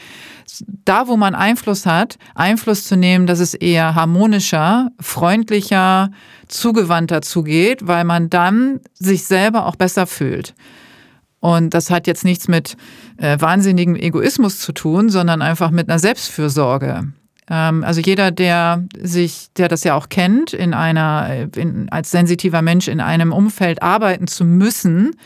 Da, 0.85 1.07
wo 1.07 1.17
man 1.17 1.35
Einfluss 1.35 1.85
hat, 1.85 2.17
Einfluss 2.35 2.85
zu 2.85 2.97
nehmen, 2.97 3.27
dass 3.27 3.39
es 3.39 3.53
eher 3.53 3.95
harmonischer, 3.95 4.89
freundlicher, 4.99 6.11
zugewandter 6.49 7.21
zugeht, 7.21 7.87
weil 7.87 8.05
man 8.05 8.31
dann 8.31 8.81
sich 8.95 9.25
selber 9.25 9.67
auch 9.67 9.77
besser 9.77 10.07
fühlt. 10.07 10.55
Und 11.41 11.75
das 11.75 11.91
hat 11.91 12.07
jetzt 12.07 12.25
nichts 12.25 12.49
mit 12.49 12.77
äh, 13.19 13.39
wahnsinnigem 13.39 13.95
Egoismus 13.95 14.59
zu 14.59 14.73
tun, 14.73 15.11
sondern 15.11 15.43
einfach 15.43 15.71
mit 15.71 15.89
einer 15.89 15.99
Selbstfürsorge. 15.99 17.13
Ähm, 17.51 17.85
also 17.85 18.01
jeder, 18.01 18.31
der 18.31 18.85
sich, 19.01 19.49
der 19.57 19.69
das 19.69 19.85
ja 19.85 19.95
auch 19.95 20.09
kennt, 20.09 20.53
in 20.53 20.75
einer, 20.75 21.49
in, 21.57 21.89
als 21.91 22.11
sensitiver 22.11 22.63
Mensch 22.63 22.89
in 22.89 23.01
einem 23.01 23.33
Umfeld 23.33 23.83
arbeiten 23.83 24.27
zu 24.27 24.45
müssen, 24.45 25.17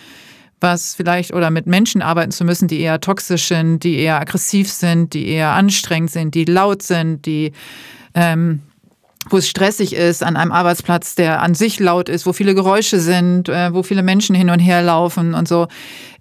was 0.60 0.94
vielleicht 0.94 1.32
oder 1.32 1.50
mit 1.50 1.66
Menschen 1.66 2.02
arbeiten 2.02 2.30
zu 2.30 2.44
müssen, 2.44 2.68
die 2.68 2.80
eher 2.80 3.00
toxisch 3.00 3.48
sind, 3.48 3.82
die 3.82 3.96
eher 3.96 4.20
aggressiv 4.20 4.70
sind, 4.70 5.12
die 5.12 5.26
eher 5.26 5.50
anstrengend 5.50 6.10
sind, 6.10 6.34
die 6.34 6.44
laut 6.44 6.82
sind, 6.82 7.26
die 7.26 7.52
ähm, 8.14 8.62
wo 9.30 9.36
es 9.36 9.48
stressig 9.48 9.94
ist, 9.94 10.22
an 10.22 10.36
einem 10.36 10.52
Arbeitsplatz, 10.52 11.14
der 11.14 11.42
an 11.42 11.54
sich 11.54 11.78
laut 11.78 12.08
ist, 12.08 12.26
wo 12.26 12.32
viele 12.32 12.54
Geräusche 12.54 13.00
sind, 13.00 13.48
äh, 13.48 13.72
wo 13.72 13.82
viele 13.82 14.02
Menschen 14.02 14.34
hin 14.34 14.50
und 14.50 14.58
her 14.58 14.82
laufen 14.82 15.34
und 15.34 15.46
so. 15.48 15.68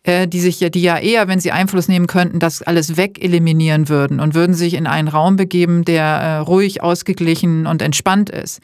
Äh, 0.03 0.27
die 0.27 0.39
sich 0.39 0.59
ja, 0.59 0.69
die 0.69 0.81
ja 0.81 0.97
eher, 0.97 1.27
wenn 1.27 1.39
sie 1.39 1.51
Einfluss 1.51 1.87
nehmen 1.87 2.07
könnten, 2.07 2.39
das 2.39 2.63
alles 2.63 2.97
wegeliminieren 2.97 3.87
würden 3.87 4.19
und 4.19 4.33
würden 4.33 4.55
sich 4.55 4.73
in 4.73 4.87
einen 4.87 5.07
Raum 5.07 5.35
begeben, 5.35 5.85
der 5.85 6.03
äh, 6.03 6.37
ruhig, 6.37 6.81
ausgeglichen 6.81 7.67
und 7.67 7.83
entspannt 7.83 8.31
ist. 8.31 8.61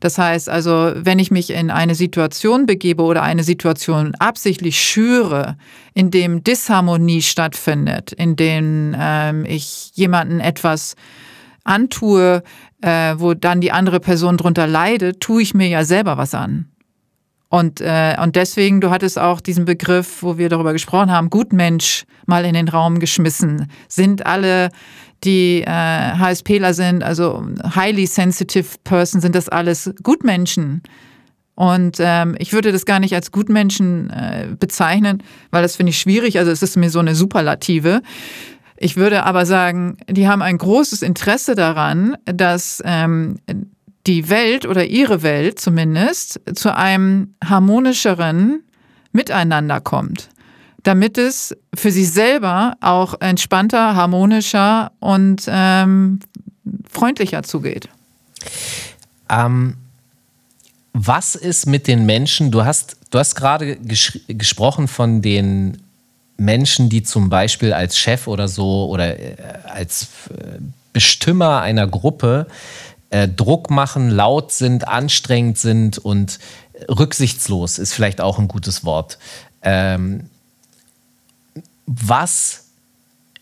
Das 0.00 0.18
heißt 0.18 0.48
also, 0.48 0.92
wenn 0.96 1.20
ich 1.20 1.30
mich 1.30 1.50
in 1.50 1.70
eine 1.70 1.94
Situation 1.94 2.66
begebe 2.66 3.04
oder 3.04 3.22
eine 3.22 3.44
Situation 3.44 4.16
absichtlich 4.16 4.80
schüre, 4.80 5.56
in 5.94 6.10
dem 6.10 6.42
Disharmonie 6.42 7.22
stattfindet, 7.22 8.10
in 8.10 8.34
dem 8.34 8.96
ähm, 8.98 9.44
ich 9.44 9.92
jemanden 9.94 10.40
etwas 10.40 10.96
antue, 11.62 12.42
äh, 12.82 13.14
wo 13.18 13.34
dann 13.34 13.60
die 13.60 13.72
andere 13.72 14.00
Person 14.00 14.36
drunter 14.36 14.66
leidet, 14.66 15.20
tue 15.20 15.42
ich 15.42 15.54
mir 15.54 15.68
ja 15.68 15.84
selber 15.84 16.18
was 16.18 16.34
an. 16.34 16.66
Und, 17.48 17.80
äh, 17.82 18.16
und 18.22 18.34
deswegen, 18.34 18.80
du 18.80 18.90
hattest 18.90 19.18
auch 19.18 19.40
diesen 19.40 19.66
Begriff, 19.66 20.22
wo 20.22 20.38
wir 20.38 20.48
darüber 20.48 20.72
gesprochen 20.72 21.10
haben, 21.10 21.28
Gutmensch 21.28 22.04
mal 22.26 22.46
in 22.46 22.54
den 22.54 22.68
Raum 22.68 22.98
geschmissen. 22.98 23.70
Sind 23.88 24.24
alle, 24.24 24.70
die 25.22 25.60
äh, 25.60 25.66
HSPler 25.66 26.72
sind, 26.72 27.02
also 27.02 27.44
highly 27.74 28.06
sensitive 28.06 28.78
person, 28.84 29.20
sind 29.20 29.34
das 29.34 29.50
alles 29.50 29.92
Gutmenschen? 30.02 30.82
Und 31.54 31.98
ähm, 32.00 32.36
ich 32.38 32.54
würde 32.54 32.72
das 32.72 32.86
gar 32.86 33.00
nicht 33.00 33.14
als 33.14 33.30
Gutmenschen 33.30 34.08
äh, 34.08 34.48
bezeichnen, 34.58 35.22
weil 35.50 35.62
das 35.62 35.76
finde 35.76 35.90
ich 35.90 35.98
schwierig. 35.98 36.38
Also 36.38 36.50
es 36.50 36.62
ist 36.62 36.76
mir 36.76 36.88
so 36.88 37.00
eine 37.00 37.14
Superlative. 37.14 38.00
Ich 38.82 38.96
würde 38.96 39.22
aber 39.22 39.46
sagen, 39.46 39.96
die 40.08 40.26
haben 40.26 40.42
ein 40.42 40.58
großes 40.58 41.02
Interesse 41.02 41.54
daran, 41.54 42.16
dass 42.24 42.82
ähm, 42.84 43.38
die 44.08 44.28
Welt 44.28 44.66
oder 44.66 44.84
ihre 44.84 45.22
Welt 45.22 45.60
zumindest 45.60 46.40
zu 46.52 46.74
einem 46.74 47.32
harmonischeren 47.44 48.64
Miteinander 49.12 49.80
kommt, 49.80 50.30
damit 50.82 51.16
es 51.16 51.56
für 51.72 51.92
sie 51.92 52.04
selber 52.04 52.76
auch 52.80 53.20
entspannter, 53.20 53.94
harmonischer 53.94 54.90
und 54.98 55.44
ähm, 55.46 56.18
freundlicher 56.90 57.44
zugeht. 57.44 57.88
Ähm, 59.30 59.76
was 60.92 61.36
ist 61.36 61.66
mit 61.66 61.86
den 61.86 62.04
Menschen? 62.04 62.50
Du 62.50 62.64
hast, 62.64 62.96
du 63.12 63.20
hast 63.20 63.36
gerade 63.36 63.76
ges 63.76 64.18
gesprochen 64.26 64.88
von 64.88 65.22
den 65.22 65.78
Menschen, 66.36 66.88
die 66.88 67.02
zum 67.02 67.28
Beispiel 67.28 67.72
als 67.72 67.96
Chef 67.96 68.26
oder 68.26 68.48
so 68.48 68.88
oder 68.88 69.18
äh, 69.18 69.36
als 69.64 70.08
äh, 70.30 70.58
Bestimmer 70.92 71.60
einer 71.60 71.86
Gruppe 71.86 72.46
äh, 73.10 73.28
Druck 73.28 73.70
machen, 73.70 74.10
laut 74.10 74.52
sind, 74.52 74.86
anstrengend 74.88 75.58
sind 75.58 75.98
und 75.98 76.38
rücksichtslos 76.88 77.78
ist 77.78 77.94
vielleicht 77.94 78.20
auch 78.20 78.38
ein 78.38 78.48
gutes 78.48 78.84
Wort. 78.84 79.18
Ähm, 79.62 80.28
was 81.86 82.64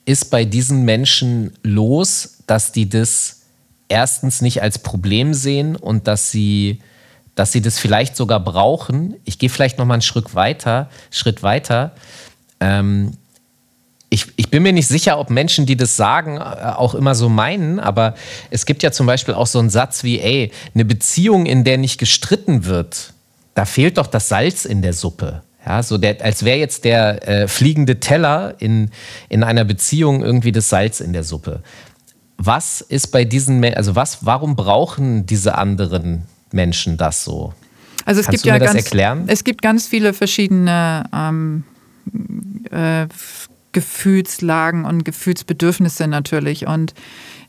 ist 0.05 0.31
bei 0.31 0.45
diesen 0.45 0.85
Menschen 0.85 1.53
los, 1.63 2.39
dass 2.47 2.73
die 2.73 2.89
das 2.89 3.43
erstens 3.89 4.41
nicht 4.41 4.63
als 4.63 4.79
Problem 4.79 5.35
sehen 5.35 5.77
und 5.77 6.07
dass 6.07 6.31
sie, 6.31 6.81
dass 7.35 7.53
sie 7.53 7.61
das 7.61 7.79
vielleicht 7.79 8.17
sogar 8.17 8.41
brauchen? 8.41 9.17
Ich 9.25 9.39
gehe 9.39 9.51
vielleicht 9.51 9.79
noch 9.79 9.87
mal 9.87 9.95
einen 9.95 10.03
Schritt 10.03 10.35
weiter, 10.35 10.91
Schritt 11.11 11.43
weiter. 11.43 11.93
Ähm, 12.61 13.13
ich, 14.11 14.27
ich, 14.37 14.51
bin 14.51 14.65
mir 14.65 14.73
nicht 14.73 14.89
sicher, 14.89 15.19
ob 15.19 15.31
Menschen, 15.31 15.67
die 15.67 15.77
das 15.77 15.97
sagen, 15.97 16.39
äh, 16.39 16.41
auch 16.41 16.95
immer 16.95 17.15
so 17.15 17.29
meinen, 17.29 17.79
aber 17.79 18.15
es 18.51 18.67
gibt 18.67 18.83
ja 18.83 18.91
zum 18.91 19.07
Beispiel 19.07 19.35
auch 19.35 19.47
so 19.47 19.61
einen 19.61 19.71
Satz 19.71 20.03
wie, 20.03 20.21
ey, 20.21 20.51
eine 20.75 20.85
Beziehung, 20.85 21.47
in 21.47 21.65
der 21.65 21.79
nicht 21.79 21.99
gestritten 21.99 22.65
wird, 22.65 23.13
da 23.55 23.65
fehlt 23.65 23.99
doch 23.99 24.09
das 24.09 24.29
Salz 24.29 24.65
in 24.65 24.83
der 24.83 24.93
Suppe. 24.93 25.43
Ja, 25.65 25.83
so 25.83 25.99
der, 25.99 26.25
als 26.25 26.45
wäre 26.45 26.59
jetzt 26.59 26.85
der 26.85 27.29
äh, 27.29 27.49
fliegende 27.49 28.01
Teller 28.01 28.55
in, 28.59 28.91
in 29.29 29.45
einer 29.45 29.65
Beziehung 29.65 30.23
irgendwie 30.23 30.53
das 30.53 30.69
Salz 30.69 31.01
in 31.01 31.13
der 31.13 31.23
Suppe. 31.23 31.63
Was 32.39 32.81
ist 32.81 33.09
bei 33.09 33.25
diesen, 33.25 33.63
also 33.75 33.95
was, 33.95 34.25
warum 34.25 34.57
brauchen 34.57 35.27
diese 35.27 35.57
anderen 35.57 36.23
Menschen 36.51 36.97
das 36.97 37.25
so? 37.25 37.53
Also 38.07 38.21
es 38.21 38.27
Kannst 38.27 38.43
gibt 38.43 38.47
ja 38.47 38.59
ganz, 38.59 38.75
erklären? 38.75 39.25
es 39.27 39.45
gibt 39.45 39.61
ganz 39.61 39.87
viele 39.87 40.15
verschiedene 40.15 41.05
ähm, 41.15 41.65
äh, 42.71 43.07
Gefühlslagen 43.73 44.85
und 44.85 45.05
Gefühlsbedürfnisse 45.05 46.09
natürlich. 46.09 46.67
Und 46.67 46.95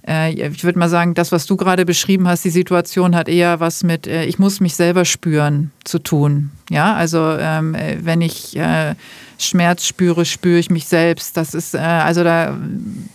äh, 0.07 0.33
ich 0.33 0.63
würde 0.63 0.79
mal 0.79 0.89
sagen, 0.89 1.13
das, 1.13 1.31
was 1.31 1.45
du 1.45 1.57
gerade 1.57 1.85
beschrieben 1.85 2.27
hast, 2.27 2.43
die 2.43 2.49
Situation 2.49 3.15
hat 3.15 3.27
eher 3.27 3.59
was 3.59 3.83
mit, 3.83 4.07
äh, 4.07 4.25
ich 4.25 4.39
muss 4.39 4.59
mich 4.59 4.75
selber 4.75 5.05
spüren 5.05 5.71
zu 5.83 5.99
tun. 5.99 6.51
Ja, 6.69 6.93
also 6.93 7.35
ähm, 7.39 7.75
äh, 7.75 7.97
wenn 8.01 8.21
ich 8.21 8.55
äh, 8.55 8.95
Schmerz 9.37 9.85
spüre, 9.85 10.25
spüre 10.25 10.59
ich 10.59 10.69
mich 10.69 10.85
selbst. 10.85 11.37
Das 11.37 11.53
ist 11.53 11.73
äh, 11.73 11.79
also 11.79 12.23
da 12.23 12.57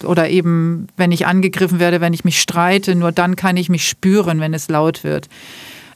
oder 0.05 0.29
eben, 0.29 0.89
wenn 0.97 1.13
ich 1.13 1.27
angegriffen 1.27 1.79
werde, 1.79 2.01
wenn 2.01 2.13
ich 2.13 2.25
mich 2.25 2.41
streite, 2.41 2.95
nur 2.95 3.13
dann 3.13 3.37
kann 3.37 3.57
ich 3.57 3.69
mich 3.69 3.89
spüren, 3.89 4.41
wenn 4.41 4.55
es 4.55 4.69
laut 4.69 5.05
wird. 5.05 5.29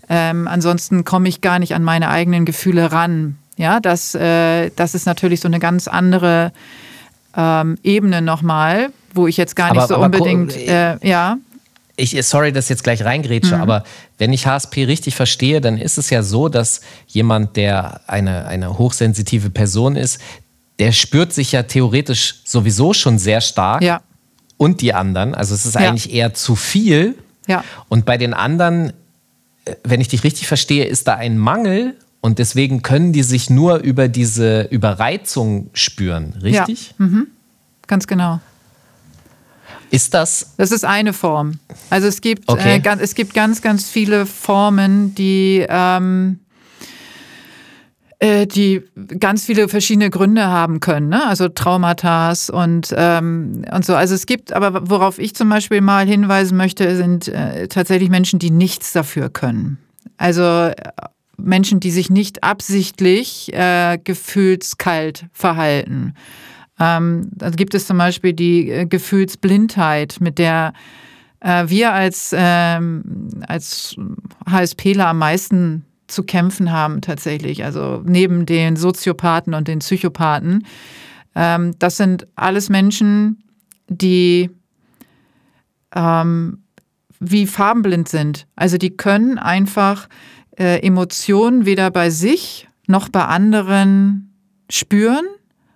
Ähm, 0.08 0.48
ansonsten 0.48 1.04
komme 1.04 1.28
ich 1.28 1.40
gar 1.40 1.60
nicht 1.60 1.74
an 1.74 1.84
meine 1.84 2.08
eigenen 2.08 2.44
Gefühle 2.44 2.90
ran. 2.90 3.36
Ja, 3.60 3.78
das, 3.78 4.14
äh, 4.14 4.70
das 4.74 4.94
ist 4.94 5.04
natürlich 5.04 5.40
so 5.40 5.46
eine 5.46 5.58
ganz 5.58 5.86
andere 5.86 6.50
ähm, 7.36 7.76
Ebene 7.82 8.22
nochmal, 8.22 8.88
wo 9.12 9.26
ich 9.26 9.36
jetzt 9.36 9.54
gar 9.54 9.72
nicht 9.72 9.82
aber, 9.82 9.86
so 9.86 9.96
aber 9.96 10.06
unbedingt, 10.06 10.56
äh, 10.56 10.96
ja. 11.06 11.36
Ich, 11.96 12.16
sorry, 12.26 12.52
dass 12.52 12.64
ich 12.64 12.70
jetzt 12.70 12.84
gleich 12.84 13.04
reingrätsche, 13.04 13.56
mhm. 13.56 13.60
aber 13.60 13.84
wenn 14.16 14.32
ich 14.32 14.46
HSP 14.46 14.86
richtig 14.86 15.14
verstehe, 15.14 15.60
dann 15.60 15.76
ist 15.76 15.98
es 15.98 16.08
ja 16.08 16.22
so, 16.22 16.48
dass 16.48 16.80
jemand, 17.06 17.56
der 17.56 18.00
eine, 18.06 18.46
eine 18.46 18.78
hochsensitive 18.78 19.50
Person 19.50 19.94
ist, 19.94 20.22
der 20.78 20.92
spürt 20.92 21.34
sich 21.34 21.52
ja 21.52 21.62
theoretisch 21.62 22.36
sowieso 22.46 22.94
schon 22.94 23.18
sehr 23.18 23.42
stark. 23.42 23.82
Ja. 23.82 24.00
Und 24.56 24.80
die 24.80 24.94
anderen. 24.94 25.34
Also 25.34 25.54
es 25.54 25.66
ist 25.66 25.74
ja. 25.74 25.82
eigentlich 25.82 26.14
eher 26.14 26.32
zu 26.32 26.56
viel. 26.56 27.14
Ja. 27.46 27.62
Und 27.90 28.06
bei 28.06 28.16
den 28.16 28.32
anderen, 28.32 28.94
äh, 29.66 29.74
wenn 29.84 30.00
ich 30.00 30.08
dich 30.08 30.24
richtig 30.24 30.48
verstehe, 30.48 30.86
ist 30.86 31.08
da 31.08 31.16
ein 31.16 31.36
Mangel 31.36 31.96
und 32.20 32.38
deswegen 32.38 32.82
können 32.82 33.12
die 33.12 33.22
sich 33.22 33.48
nur 33.48 33.78
über 33.78 34.08
diese 34.08 34.62
Überreizung 34.62 35.70
spüren, 35.72 36.34
richtig? 36.42 36.94
Ja, 36.98 37.06
mhm. 37.06 37.26
ganz 37.86 38.06
genau. 38.06 38.40
Ist 39.90 40.14
das? 40.14 40.54
Das 40.56 40.70
ist 40.70 40.84
eine 40.84 41.12
Form. 41.12 41.58
Also 41.88 42.06
es 42.06 42.20
gibt, 42.20 42.48
äh, 42.48 42.52
okay. 42.52 42.82
äh, 42.84 42.96
es 43.00 43.14
gibt 43.14 43.34
ganz, 43.34 43.60
ganz 43.60 43.88
viele 43.88 44.24
Formen, 44.26 45.14
die, 45.14 45.66
ähm, 45.68 46.38
äh, 48.20 48.46
die 48.46 48.82
ganz 49.18 49.46
viele 49.46 49.68
verschiedene 49.68 50.10
Gründe 50.10 50.46
haben 50.46 50.78
können. 50.78 51.08
Ne? 51.08 51.26
Also 51.26 51.48
Traumata 51.48 52.32
und, 52.52 52.94
ähm, 52.96 53.64
und 53.72 53.84
so. 53.84 53.96
Also 53.96 54.14
es 54.14 54.26
gibt, 54.26 54.52
aber 54.52 54.88
worauf 54.88 55.18
ich 55.18 55.34
zum 55.34 55.48
Beispiel 55.48 55.80
mal 55.80 56.06
hinweisen 56.06 56.56
möchte, 56.56 56.96
sind 56.96 57.26
äh, 57.28 57.66
tatsächlich 57.66 58.10
Menschen, 58.10 58.38
die 58.38 58.50
nichts 58.50 58.92
dafür 58.92 59.28
können. 59.28 59.78
Also 60.18 60.70
Menschen, 61.44 61.80
die 61.80 61.90
sich 61.90 62.10
nicht 62.10 62.44
absichtlich 62.44 63.52
äh, 63.52 63.98
gefühlskalt 64.02 65.26
verhalten. 65.32 66.14
Ähm, 66.78 67.28
da 67.32 67.50
gibt 67.50 67.74
es 67.74 67.86
zum 67.86 67.98
Beispiel 67.98 68.32
die 68.32 68.70
äh, 68.70 68.86
Gefühlsblindheit, 68.86 70.16
mit 70.20 70.38
der 70.38 70.72
äh, 71.40 71.64
wir 71.68 71.92
als, 71.92 72.34
ähm, 72.36 73.30
als 73.46 73.96
HSPler 74.48 75.08
am 75.08 75.18
meisten 75.18 75.84
zu 76.06 76.24
kämpfen 76.24 76.72
haben 76.72 77.00
tatsächlich. 77.00 77.64
Also 77.64 78.02
neben 78.04 78.46
den 78.46 78.76
Soziopathen 78.76 79.54
und 79.54 79.68
den 79.68 79.80
Psychopathen. 79.80 80.66
Ähm, 81.34 81.74
das 81.78 81.96
sind 81.96 82.26
alles 82.34 82.68
Menschen, 82.68 83.44
die 83.88 84.50
ähm, 85.94 86.62
wie 87.20 87.46
farbenblind 87.46 88.08
sind. 88.08 88.46
Also 88.56 88.78
die 88.78 88.96
können 88.96 89.38
einfach 89.38 90.08
äh, 90.60 90.86
Emotionen 90.86 91.64
weder 91.64 91.90
bei 91.90 92.10
sich 92.10 92.68
noch 92.86 93.08
bei 93.08 93.24
anderen 93.24 94.34
spüren 94.68 95.24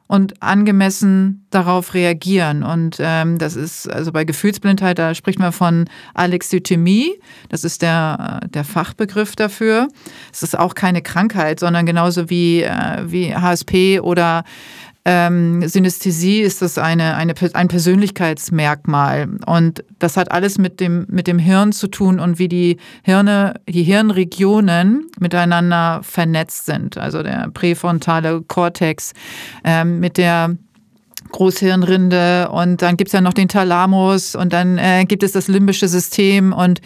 und 0.06 0.42
angemessen 0.42 1.46
darauf 1.50 1.94
reagieren. 1.94 2.62
Und 2.62 2.98
ähm, 3.00 3.38
das 3.38 3.56
ist 3.56 3.90
also 3.90 4.12
bei 4.12 4.24
Gefühlsblindheit, 4.24 4.98
da 4.98 5.14
spricht 5.14 5.38
man 5.38 5.52
von 5.52 5.86
Alexithymie. 6.12 7.18
Das 7.48 7.64
ist 7.64 7.80
der, 7.80 8.42
äh, 8.42 8.48
der 8.48 8.64
Fachbegriff 8.64 9.34
dafür. 9.34 9.88
Es 10.30 10.42
ist 10.42 10.58
auch 10.58 10.74
keine 10.74 11.00
Krankheit, 11.00 11.58
sondern 11.58 11.86
genauso 11.86 12.28
wie, 12.28 12.62
äh, 12.62 13.04
wie 13.06 13.34
HSP 13.34 14.00
oder 14.00 14.44
ähm, 15.06 15.66
Synästhesie 15.68 16.40
ist 16.40 16.62
das 16.62 16.78
eine, 16.78 17.14
eine, 17.16 17.34
ein 17.52 17.68
Persönlichkeitsmerkmal. 17.68 19.28
Und 19.46 19.84
das 19.98 20.16
hat 20.16 20.32
alles 20.32 20.56
mit 20.56 20.80
dem, 20.80 21.06
mit 21.10 21.26
dem 21.26 21.38
Hirn 21.38 21.72
zu 21.72 21.88
tun 21.88 22.18
und 22.18 22.38
wie 22.38 22.48
die 22.48 22.78
Hirne, 23.02 23.60
die 23.68 23.82
Hirnregionen 23.82 25.06
miteinander 25.20 26.00
vernetzt 26.02 26.64
sind. 26.66 26.96
Also 26.96 27.22
der 27.22 27.50
präfrontale 27.52 28.42
Kortex 28.42 29.12
ähm, 29.62 30.00
mit 30.00 30.16
der 30.16 30.56
Großhirnrinde 31.32 32.48
und 32.50 32.80
dann 32.80 32.96
gibt 32.96 33.08
es 33.08 33.12
ja 33.12 33.20
noch 33.20 33.32
den 33.32 33.48
Thalamus 33.48 34.34
und 34.34 34.52
dann 34.52 34.78
äh, 34.78 35.04
gibt 35.04 35.22
es 35.22 35.32
das 35.32 35.48
limbische 35.48 35.88
System 35.88 36.52
und 36.52 36.80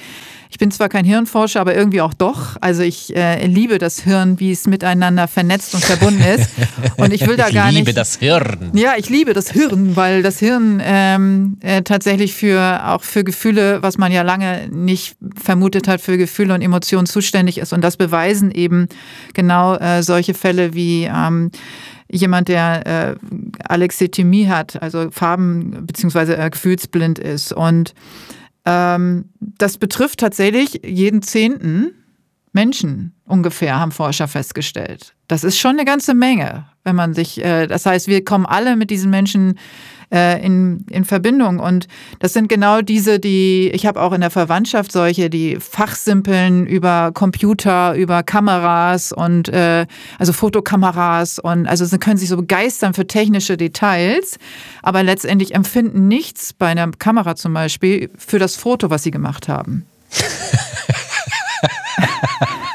ich 0.51 0.59
bin 0.59 0.70
zwar 0.70 0.88
kein 0.88 1.05
Hirnforscher, 1.05 1.61
aber 1.61 1.74
irgendwie 1.74 2.01
auch 2.01 2.14
doch. 2.14 2.57
Also 2.61 2.82
ich 2.82 3.14
äh, 3.14 3.46
liebe 3.46 3.78
das 3.78 4.01
Hirn, 4.01 4.40
wie 4.40 4.51
es 4.53 4.66
miteinander 4.66 5.28
vernetzt 5.28 5.74
und 5.74 5.84
verbunden 5.84 6.22
ist. 6.22 6.51
Und 6.96 7.12
ich 7.12 7.26
will 7.26 7.36
da 7.36 7.51
gar 7.51 7.66
nicht. 7.66 7.80
Ich 7.80 7.86
liebe 7.86 7.92
das 7.92 8.16
Hirn. 8.16 8.70
Ja, 8.72 8.94
ich 8.96 9.11
liebe 9.11 9.34
das 9.34 9.51
Hirn, 9.51 9.94
weil 9.94 10.22
das 10.22 10.38
Hirn 10.38 10.80
ähm, 10.82 11.59
äh, 11.61 11.82
tatsächlich 11.82 12.34
für 12.34 12.86
auch 12.88 13.03
für 13.03 13.24
Gefühle, 13.24 13.82
was 13.82 13.99
man 13.99 14.11
ja 14.11 14.22
lange 14.22 14.68
nicht 14.70 15.16
vermutet 15.36 15.86
hat, 15.86 16.01
für 16.01 16.16
Gefühle 16.16 16.55
und 16.55 16.62
Emotionen 16.62 17.07
zuständig 17.07 17.59
ist. 17.59 17.72
Und 17.72 17.82
das 17.82 17.96
beweisen 17.96 18.51
eben 18.51 18.88
genau 19.34 19.76
äh, 19.76 20.03
solche 20.03 20.34
Fälle 20.34 20.74
wie 20.74 21.05
ähm, 21.05 21.51
jemand, 22.11 22.49
der 22.49 22.86
äh, 22.86 23.14
Alexithymie 23.68 24.49
hat, 24.49 24.80
also 24.82 25.11
Farben- 25.11 25.86
bzw. 25.86 26.32
Äh, 26.34 26.51
gefühlsblind 26.51 27.18
ist. 27.18 27.53
Und 27.53 27.94
ähm, 28.69 29.31
das 29.41 29.79
betrifft 29.79 30.21
tatsächlich 30.21 30.83
jeden 30.85 31.23
zehnten 31.23 31.95
Menschen 32.53 33.14
ungefähr, 33.25 33.81
haben 33.81 33.93
Forscher 33.93 34.29
festgestellt. 34.29 35.14
Das 35.27 35.43
ist 35.43 35.59
schon 35.59 35.73
eine 35.73 35.87
ganze 35.87 36.12
Menge, 36.12 36.66
wenn 36.89 36.97
man 36.97 37.12
sich, 37.12 37.45
äh, 37.45 37.66
das 37.66 37.84
heißt, 37.84 38.09
wir 38.09 38.24
kommen 38.24 38.47
alle 38.47 38.74
mit 38.76 38.89
diesen 38.89 39.11
Menschen 39.11 39.59
äh, 40.11 40.43
in, 40.43 40.86
in 40.89 41.05
Verbindung. 41.05 41.59
Und 41.59 41.86
das 42.18 42.32
sind 42.32 42.49
genau 42.49 42.80
diese, 42.80 43.20
die, 43.20 43.70
ich 43.74 43.84
habe 43.84 44.01
auch 44.01 44.14
in 44.14 44.22
der 44.22 44.30
Verwandtschaft 44.30 44.91
solche, 44.91 45.28
die 45.28 45.59
fachsimpeln 45.61 46.66
über 46.66 47.11
Computer, 47.12 47.95
über 47.95 48.22
Kameras 48.22 49.12
und 49.12 49.51
äh, 49.51 49.84
also 50.18 50.32
Fotokameras 50.32 51.39
und 51.39 51.66
also 51.66 51.84
sie 51.84 51.99
können 51.99 52.16
sich 52.16 52.30
so 52.30 52.39
begeistern 52.39 52.95
für 52.95 53.07
technische 53.07 53.59
Details, 53.59 54.39
aber 54.82 55.03
letztendlich 55.03 55.55
empfinden 55.55 56.09
nichts 56.09 56.55
bei 56.55 56.68
einer 56.68 56.91
Kamera 56.93 57.36
zum 57.36 57.53
Beispiel 57.53 58.09
für 58.16 58.39
das 58.39 58.57
Foto, 58.57 58.89
was 58.89 59.03
sie 59.03 59.11
gemacht 59.11 59.47
haben. 59.47 59.84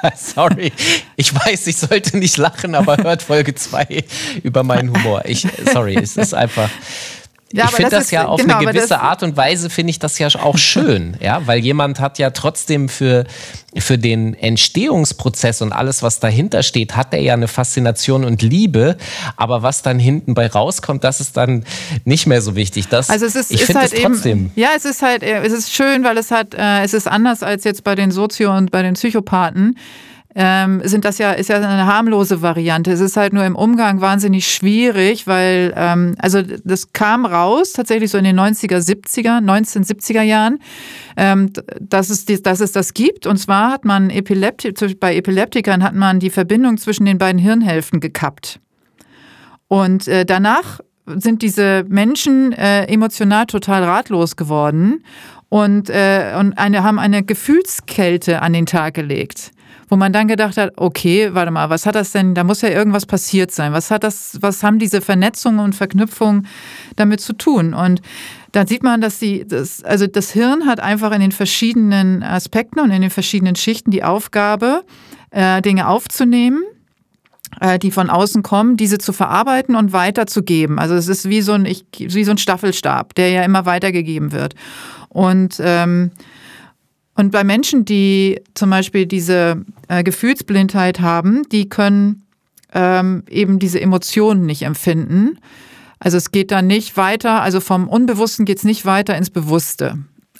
Sorry, 0.15 0.71
ich 1.15 1.33
weiß, 1.33 1.67
ich 1.67 1.77
sollte 1.77 2.17
nicht 2.17 2.37
lachen, 2.37 2.75
aber 2.75 2.97
hört 2.97 3.21
Folge 3.21 3.55
2 3.55 4.03
über 4.43 4.63
meinen 4.63 4.89
Humor. 4.89 5.23
Ich, 5.25 5.47
sorry, 5.71 5.95
es 5.95 6.17
ist 6.17 6.33
einfach. 6.33 6.69
Ja, 7.55 7.65
ich 7.65 7.71
finde 7.71 7.91
das, 7.91 8.05
das, 8.05 8.11
ja 8.11 8.25
auf 8.25 8.41
genau, 8.41 8.57
eine 8.57 8.71
gewisse 8.71 8.99
Art 8.99 9.21
und 9.21 9.37
Weise 9.37 9.69
finde 9.69 9.91
ich 9.91 9.99
das 9.99 10.17
ja 10.17 10.27
auch 10.41 10.57
schön, 10.57 11.15
ja, 11.19 11.45
weil 11.45 11.59
jemand 11.59 11.99
hat 11.99 12.17
ja 12.17 12.31
trotzdem 12.31 12.89
für, 12.89 13.25
für 13.77 13.99
den 13.99 14.33
Entstehungsprozess 14.33 15.61
und 15.61 15.71
alles, 15.71 16.01
was 16.01 16.19
dahinter 16.19 16.63
steht, 16.63 16.95
hat 16.95 17.13
er 17.13 17.21
ja 17.21 17.33
eine 17.33 17.47
Faszination 17.47 18.23
und 18.23 18.41
Liebe, 18.41 18.97
aber 19.37 19.61
was 19.61 19.83
dann 19.83 19.99
hinten 19.99 20.33
bei 20.33 20.47
rauskommt, 20.47 21.03
das 21.03 21.21
ist 21.21 21.37
dann 21.37 21.63
nicht 22.05 22.25
mehr 22.25 22.41
so 22.41 22.55
wichtig. 22.55 22.87
Das, 22.87 23.11
also 23.11 23.27
es 23.27 23.35
ist, 23.35 23.51
ich 23.51 23.63
finde 23.65 23.81
halt 23.81 24.01
trotzdem. 24.01 24.39
Eben, 24.39 24.51
ja, 24.55 24.69
es 24.75 24.85
ist 24.85 25.03
halt, 25.03 25.21
es 25.21 25.53
ist 25.53 25.71
schön, 25.71 26.03
weil 26.03 26.17
es 26.17 26.31
hat, 26.31 26.55
äh, 26.55 26.81
es 26.81 26.95
ist 26.95 27.07
anders 27.07 27.43
als 27.43 27.65
jetzt 27.65 27.83
bei 27.83 27.93
den 27.93 28.09
Sozio- 28.09 28.57
und 28.57 28.71
bei 28.71 28.81
den 28.81 28.95
Psychopathen 28.95 29.77
ähm, 30.35 30.81
sind 30.83 31.05
das 31.05 31.19
ja, 31.19 31.31
ist 31.31 31.49
ja 31.49 31.57
eine 31.57 31.85
harmlose 31.85 32.41
Variante. 32.41 32.91
Es 32.91 32.99
ist 32.99 33.17
halt 33.17 33.33
nur 33.33 33.45
im 33.45 33.55
Umgang 33.55 34.01
wahnsinnig 34.01 34.47
schwierig, 34.47 35.27
weil, 35.27 35.73
ähm, 35.75 36.15
also 36.17 36.41
das 36.41 36.91
kam 36.91 37.25
raus 37.25 37.73
tatsächlich 37.73 38.09
so 38.09 38.17
in 38.17 38.23
den 38.23 38.39
90er, 38.39 38.79
70er, 38.79 39.39
1970er 39.43 40.23
Jahren, 40.23 40.59
ähm, 41.17 41.51
dass, 41.79 42.09
es, 42.09 42.25
dass 42.25 42.61
es 42.61 42.71
das 42.71 42.93
gibt. 42.93 43.27
Und 43.27 43.37
zwar 43.37 43.71
hat 43.71 43.85
man 43.85 44.09
Epilepti 44.09 44.73
bei 44.99 45.15
Epileptikern 45.15 45.83
hat 45.83 45.93
man 45.93 46.19
die 46.19 46.31
Verbindung 46.31 46.77
zwischen 46.77 47.05
den 47.05 47.19
beiden 47.19 47.39
Hirnhälften 47.39 47.99
gekappt. 47.99 48.59
Und 49.67 50.07
äh, 50.07 50.25
danach 50.25 50.79
sind 51.05 51.41
diese 51.41 51.85
Menschen 51.87 52.53
äh, 52.53 52.85
emotional 52.85 53.45
total 53.45 53.83
ratlos 53.83 54.35
geworden 54.35 55.03
und, 55.49 55.89
äh, 55.89 56.33
und 56.39 56.57
eine, 56.57 56.83
haben 56.83 56.97
eine 56.97 57.23
Gefühlskälte 57.23 58.41
an 58.41 58.53
den 58.53 58.65
Tag 58.65 58.95
gelegt 58.95 59.51
wo 59.93 59.95
man 59.95 60.11
dann 60.11 60.27
gedacht 60.27 60.57
hat, 60.57 60.73
okay, 60.75 61.35
warte 61.35 61.51
mal, 61.51 61.69
was 61.69 61.85
hat 61.85 61.93
das 61.93 62.11
denn, 62.11 62.33
da 62.33 62.43
muss 62.43 62.61
ja 62.61 62.69
irgendwas 62.69 63.05
passiert 63.05 63.51
sein. 63.51 63.73
Was 63.73 63.91
hat 63.91 64.03
das, 64.03 64.39
was 64.41 64.63
haben 64.63 64.79
diese 64.79 65.01
Vernetzungen 65.01 65.59
und 65.59 65.75
Verknüpfungen 65.75 66.47
damit 66.95 67.21
zu 67.21 67.33
tun? 67.33 67.75
Und 67.75 68.01
da 68.53 68.65
sieht 68.65 68.81
man, 68.81 69.01
dass 69.01 69.19
die, 69.19 69.47
das, 69.47 69.83
also 69.83 70.07
das 70.07 70.31
Hirn 70.31 70.65
hat 70.65 70.79
einfach 70.79 71.11
in 71.11 71.21
den 71.21 71.31
verschiedenen 71.31 72.23
Aspekten 72.23 72.79
und 72.79 72.89
in 72.89 73.03
den 73.03 73.11
verschiedenen 73.11 73.55
Schichten 73.55 73.91
die 73.91 74.03
Aufgabe, 74.03 74.83
äh, 75.29 75.61
Dinge 75.61 75.87
aufzunehmen 75.87 76.63
äh, 77.61 77.77
die 77.77 77.91
von 77.91 78.09
außen 78.09 78.41
kommen, 78.41 78.77
diese 78.77 78.97
zu 78.97 79.13
verarbeiten 79.13 79.75
und 79.75 79.93
weiterzugeben. 79.93 80.79
Also 80.79 80.95
es 80.95 81.07
ist 81.07 81.29
wie 81.29 81.43
so 81.43 81.51
ein, 81.51 81.67
ich, 81.67 81.85
wie 81.99 82.23
so 82.23 82.31
ein 82.31 82.39
Staffelstab, 82.39 83.13
der 83.13 83.29
ja 83.29 83.43
immer 83.43 83.67
weitergegeben 83.67 84.31
wird. 84.31 84.55
Und 85.09 85.57
ähm, 85.59 86.09
und 87.15 87.31
bei 87.31 87.43
Menschen, 87.43 87.85
die 87.85 88.41
zum 88.53 88.69
Beispiel 88.69 89.05
diese 89.05 89.63
äh, 89.87 90.03
Gefühlsblindheit 90.03 90.99
haben, 90.99 91.43
die 91.51 91.69
können 91.69 92.23
ähm, 92.73 93.23
eben 93.29 93.59
diese 93.59 93.79
Emotionen 93.79 94.45
nicht 94.45 94.63
empfinden. 94.63 95.37
Also 95.99 96.17
es 96.17 96.31
geht 96.31 96.51
dann 96.51 96.67
nicht 96.67 96.97
weiter, 96.97 97.41
also 97.41 97.59
vom 97.59 97.87
Unbewussten 97.87 98.45
geht 98.45 98.57
es 98.57 98.63
nicht 98.63 98.85
weiter 98.85 99.15
ins 99.15 99.29
Bewusste 99.29 99.99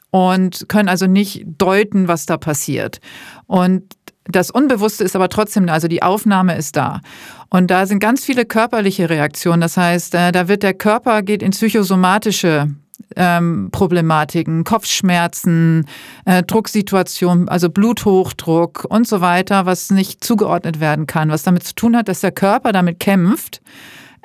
und 0.10 0.68
können 0.68 0.90
also 0.90 1.08
nicht 1.08 1.46
deuten, 1.58 2.08
was 2.08 2.26
da 2.26 2.38
passiert. 2.38 3.00
Und 3.46 3.84
das 4.26 4.52
Unbewusste 4.52 5.04
ist 5.04 5.16
aber 5.16 5.30
trotzdem, 5.30 5.70
also 5.70 5.88
die 5.88 6.02
Aufnahme 6.02 6.56
ist 6.56 6.76
da. 6.76 7.02
Und 7.50 7.70
da 7.70 7.86
sind 7.86 8.00
ganz 8.00 8.26
viele 8.26 8.46
körperliche 8.46 9.10
Reaktionen. 9.10 9.62
Das 9.62 9.78
heißt, 9.78 10.16
äh, 10.16 10.32
da 10.32 10.48
wird 10.48 10.64
der 10.64 10.74
Körper 10.74 11.22
geht 11.22 11.44
in 11.44 11.52
psychosomatische 11.52 12.70
ähm, 13.16 13.70
Problematiken, 13.72 14.64
Kopfschmerzen, 14.64 15.88
äh, 16.26 16.44
Drucksituationen, 16.44 17.50
also 17.50 17.70
Bluthochdruck 17.70 18.86
und 18.90 19.08
so 19.08 19.22
weiter, 19.22 19.66
was 19.66 19.92
nicht 19.92 20.24
zugeordnet 20.24 20.80
werden 20.80 21.08
kann, 21.08 21.30
was 21.30 21.44
damit 21.44 21.64
zu 21.64 21.76
tun 21.76 21.96
hat, 21.96 22.08
dass 22.08 22.22
der 22.22 22.32
Körper 22.32 22.72
damit 22.72 23.00
kämpft, 23.00 23.62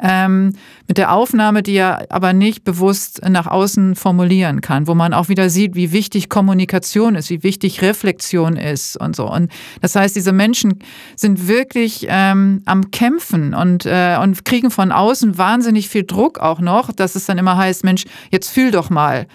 ähm, 0.00 0.52
mit 0.86 0.98
der 0.98 1.12
Aufnahme, 1.12 1.62
die 1.62 1.74
er 1.74 2.06
aber 2.10 2.32
nicht 2.32 2.64
bewusst 2.64 3.20
nach 3.28 3.46
außen 3.46 3.94
formulieren 3.94 4.60
kann, 4.60 4.86
wo 4.86 4.94
man 4.94 5.12
auch 5.12 5.28
wieder 5.28 5.50
sieht, 5.50 5.74
wie 5.74 5.92
wichtig 5.92 6.28
Kommunikation 6.28 7.14
ist, 7.14 7.30
wie 7.30 7.42
wichtig 7.42 7.82
Reflexion 7.82 8.56
ist 8.56 8.96
und 8.96 9.14
so. 9.14 9.30
Und 9.30 9.50
das 9.80 9.94
heißt, 9.94 10.16
diese 10.16 10.32
Menschen 10.32 10.78
sind 11.16 11.48
wirklich 11.48 12.06
ähm, 12.08 12.62
am 12.64 12.90
Kämpfen 12.90 13.54
und, 13.54 13.86
äh, 13.86 14.18
und 14.22 14.44
kriegen 14.44 14.70
von 14.70 14.92
außen 14.92 15.36
wahnsinnig 15.38 15.88
viel 15.88 16.04
Druck 16.04 16.38
auch 16.38 16.60
noch, 16.60 16.92
dass 16.92 17.14
es 17.14 17.26
dann 17.26 17.38
immer 17.38 17.56
heißt, 17.56 17.84
Mensch, 17.84 18.04
jetzt 18.30 18.48
fühl 18.48 18.70
doch 18.70 18.90
mal. 18.90 19.26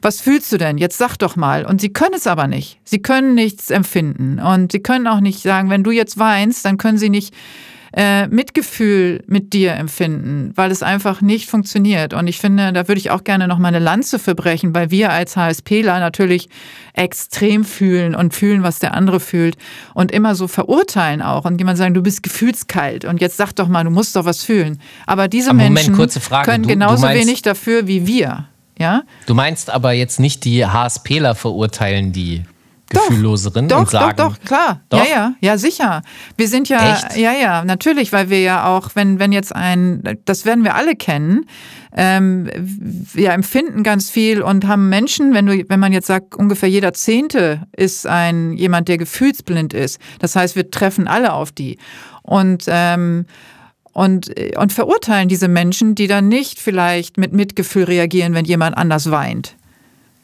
Was 0.00 0.20
fühlst 0.20 0.50
du 0.52 0.58
denn? 0.58 0.78
Jetzt 0.78 0.98
sag 0.98 1.16
doch 1.16 1.36
mal. 1.36 1.64
Und 1.64 1.80
sie 1.80 1.92
können 1.92 2.14
es 2.14 2.26
aber 2.26 2.46
nicht. 2.46 2.80
Sie 2.84 3.00
können 3.00 3.34
nichts 3.34 3.70
empfinden. 3.70 4.40
Und 4.40 4.72
sie 4.72 4.80
können 4.80 5.06
auch 5.06 5.20
nicht 5.20 5.42
sagen, 5.42 5.70
wenn 5.70 5.84
du 5.84 5.90
jetzt 5.90 6.18
weinst, 6.18 6.64
dann 6.64 6.78
können 6.78 6.98
sie 6.98 7.10
nicht 7.10 7.34
äh, 7.94 8.26
Mitgefühl 8.28 9.22
mit 9.26 9.52
dir 9.52 9.74
empfinden, 9.74 10.52
weil 10.54 10.70
es 10.70 10.82
einfach 10.82 11.20
nicht 11.20 11.50
funktioniert. 11.50 12.14
Und 12.14 12.26
ich 12.26 12.38
finde, 12.38 12.72
da 12.72 12.88
würde 12.88 12.98
ich 12.98 13.10
auch 13.10 13.24
gerne 13.24 13.48
noch 13.48 13.58
mal 13.58 13.68
eine 13.68 13.78
Lanze 13.78 14.18
verbrechen, 14.18 14.74
weil 14.74 14.90
wir 14.90 15.10
als 15.10 15.36
HSPler 15.36 16.00
natürlich 16.00 16.48
extrem 16.94 17.64
fühlen 17.64 18.14
und 18.14 18.34
fühlen, 18.34 18.62
was 18.62 18.78
der 18.78 18.94
andere 18.94 19.20
fühlt 19.20 19.56
und 19.94 20.10
immer 20.10 20.34
so 20.34 20.48
verurteilen 20.48 21.22
auch 21.22 21.44
und 21.44 21.58
jemand 21.58 21.78
sagen, 21.78 21.94
du 21.94 22.02
bist 22.02 22.22
gefühlskalt 22.22 23.04
und 23.04 23.20
jetzt 23.20 23.36
sag 23.36 23.52
doch 23.52 23.68
mal, 23.68 23.84
du 23.84 23.90
musst 23.90 24.16
doch 24.16 24.24
was 24.24 24.42
fühlen. 24.42 24.80
Aber 25.06 25.28
diese 25.28 25.50
aber 25.50 25.64
Moment, 25.64 25.96
Menschen 25.96 26.24
können 26.44 26.62
du, 26.62 26.68
genauso 26.68 27.06
du 27.06 27.14
wenig 27.14 27.42
dafür 27.42 27.86
wie 27.86 28.06
wir. 28.06 28.46
Ja? 28.78 29.02
Du 29.26 29.34
meinst 29.34 29.70
aber 29.70 29.92
jetzt 29.92 30.18
nicht 30.18 30.44
die 30.44 30.66
HSPler 30.66 31.34
verurteilen 31.34 32.12
die 32.12 32.42
gefühlloseren 32.92 33.68
doch, 33.68 33.80
und 33.80 33.90
sagen. 33.90 34.16
Doch, 34.16 34.36
doch, 34.36 34.44
klar. 34.44 34.82
Doch? 34.88 34.98
Ja, 34.98 35.04
ja, 35.10 35.34
ja, 35.40 35.58
sicher. 35.58 36.02
Wir 36.36 36.48
sind 36.48 36.68
ja, 36.68 36.92
Echt? 36.92 37.16
ja, 37.16 37.32
ja, 37.32 37.64
natürlich, 37.64 38.12
weil 38.12 38.30
wir 38.30 38.40
ja 38.40 38.66
auch, 38.66 38.90
wenn, 38.94 39.18
wenn 39.18 39.32
jetzt 39.32 39.54
ein, 39.54 40.18
das 40.24 40.44
werden 40.44 40.64
wir 40.64 40.74
alle 40.74 40.94
kennen, 40.96 41.46
ähm, 41.94 42.48
wir 42.56 43.32
empfinden 43.32 43.82
ganz 43.82 44.10
viel 44.10 44.42
und 44.42 44.66
haben 44.66 44.88
Menschen, 44.88 45.34
wenn 45.34 45.46
du, 45.46 45.64
wenn 45.68 45.80
man 45.80 45.92
jetzt 45.92 46.06
sagt, 46.06 46.34
ungefähr 46.34 46.68
jeder 46.68 46.92
Zehnte 46.94 47.66
ist 47.76 48.06
ein 48.06 48.52
jemand, 48.54 48.88
der 48.88 48.98
gefühlsblind 48.98 49.74
ist. 49.74 49.98
Das 50.18 50.36
heißt, 50.36 50.56
wir 50.56 50.70
treffen 50.70 51.08
alle 51.08 51.32
auf 51.32 51.52
die. 51.52 51.78
Und 52.22 52.64
ähm, 52.68 53.26
und, 53.94 54.32
und 54.56 54.72
verurteilen 54.72 55.28
diese 55.28 55.48
Menschen, 55.48 55.94
die 55.94 56.06
dann 56.06 56.28
nicht 56.28 56.58
vielleicht 56.58 57.18
mit 57.18 57.34
Mitgefühl 57.34 57.84
reagieren, 57.84 58.32
wenn 58.32 58.46
jemand 58.46 58.74
anders 58.78 59.10
weint 59.10 59.54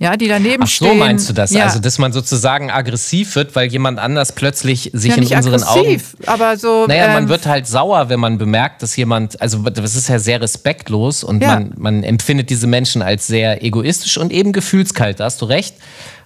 ja, 0.01 0.17
die 0.17 0.29
daneben 0.29 0.63
Ach 0.63 0.69
so, 0.69 0.87
stehen. 0.87 0.99
meinst 0.99 1.29
du 1.29 1.33
das? 1.33 1.51
Ja. 1.51 1.65
Also, 1.65 1.81
dass 1.81 1.99
man 1.99 2.13
sozusagen 2.13 2.71
aggressiv 2.71 3.35
wird, 3.35 3.57
weil 3.57 3.69
jemand 3.69 3.99
anders 3.99 4.31
plötzlich 4.31 4.91
sich 4.93 5.11
ja, 5.11 5.17
in 5.17 5.23
unseren 5.23 5.63
aggressiv, 5.65 6.15
Augen. 6.21 6.29
aber 6.29 6.57
so. 6.57 6.87
Naja, 6.87 7.07
ähm, 7.07 7.15
man 7.15 7.29
wird 7.29 7.47
halt 7.47 7.67
sauer, 7.67 8.09
wenn 8.09 8.21
man 8.21 8.39
bemerkt, 8.39 8.81
dass 8.85 8.95
jemand, 8.95 9.41
also 9.43 9.59
das 9.59 9.97
ist 9.97 10.09
ja 10.09 10.21
sehr 10.21 10.41
respektlos 10.41 11.25
und 11.25 11.43
ja. 11.43 11.55
man, 11.55 11.73
man 11.77 12.03
empfindet 12.05 12.49
diese 12.49 12.69
Menschen 12.69 13.03
als 13.03 13.27
sehr 13.27 13.65
egoistisch 13.65 14.19
und 14.19 14.33
eben 14.33 14.53
gefühlskalt, 14.53 15.19
da 15.19 15.25
hast 15.25 15.43
du 15.43 15.47
recht. 15.47 15.75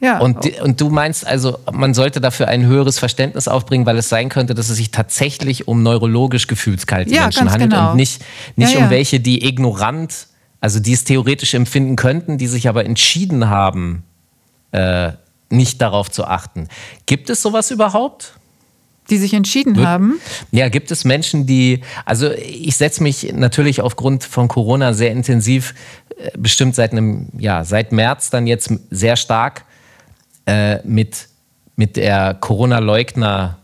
Ja. 0.00 0.18
Und, 0.18 0.60
und 0.60 0.78
du 0.78 0.90
meinst 0.90 1.26
also, 1.26 1.58
man 1.72 1.94
sollte 1.94 2.20
dafür 2.20 2.48
ein 2.48 2.66
höheres 2.66 2.98
Verständnis 2.98 3.48
aufbringen, 3.48 3.86
weil 3.86 3.96
es 3.96 4.10
sein 4.10 4.28
könnte, 4.28 4.54
dass 4.54 4.68
es 4.68 4.76
sich 4.76 4.90
tatsächlich 4.90 5.66
um 5.66 5.82
neurologisch 5.82 6.46
gefühlskalte 6.46 7.14
ja, 7.14 7.22
Menschen 7.22 7.50
handelt 7.50 7.70
genau. 7.70 7.92
und 7.92 7.96
nicht, 7.96 8.20
nicht 8.56 8.76
um 8.76 8.90
welche, 8.90 9.18
die 9.18 9.46
ignorant 9.46 10.26
also 10.62 10.80
die 10.80 10.92
es 10.92 11.04
theoretisch 11.04 11.52
empfinden 11.52 11.96
könnten, 11.96 12.38
die 12.38 12.46
sich 12.46 12.68
aber 12.68 12.86
entschieden 12.86 13.50
haben, 13.50 14.04
äh, 14.70 15.10
nicht 15.50 15.82
darauf 15.82 16.10
zu 16.10 16.24
achten. 16.24 16.68
Gibt 17.04 17.28
es 17.28 17.42
sowas 17.42 17.70
überhaupt? 17.70 18.34
Die 19.10 19.18
sich 19.18 19.34
entschieden 19.34 19.76
Wird, 19.76 19.86
haben? 19.86 20.20
Ja, 20.52 20.68
gibt 20.68 20.92
es 20.92 21.04
Menschen, 21.04 21.46
die, 21.46 21.80
also 22.06 22.30
ich 22.30 22.76
setze 22.76 23.02
mich 23.02 23.32
natürlich 23.34 23.80
aufgrund 23.82 24.22
von 24.22 24.46
Corona 24.46 24.92
sehr 24.94 25.10
intensiv, 25.10 25.74
äh, 26.16 26.30
bestimmt 26.38 26.76
seit 26.76 26.92
einem, 26.92 27.26
ja, 27.36 27.64
seit 27.64 27.90
März 27.90 28.30
dann 28.30 28.46
jetzt 28.46 28.72
sehr 28.90 29.16
stark 29.16 29.64
äh, 30.46 30.78
mit, 30.86 31.28
mit 31.76 31.96
der 31.96 32.34
Corona-Leugner- 32.34 33.58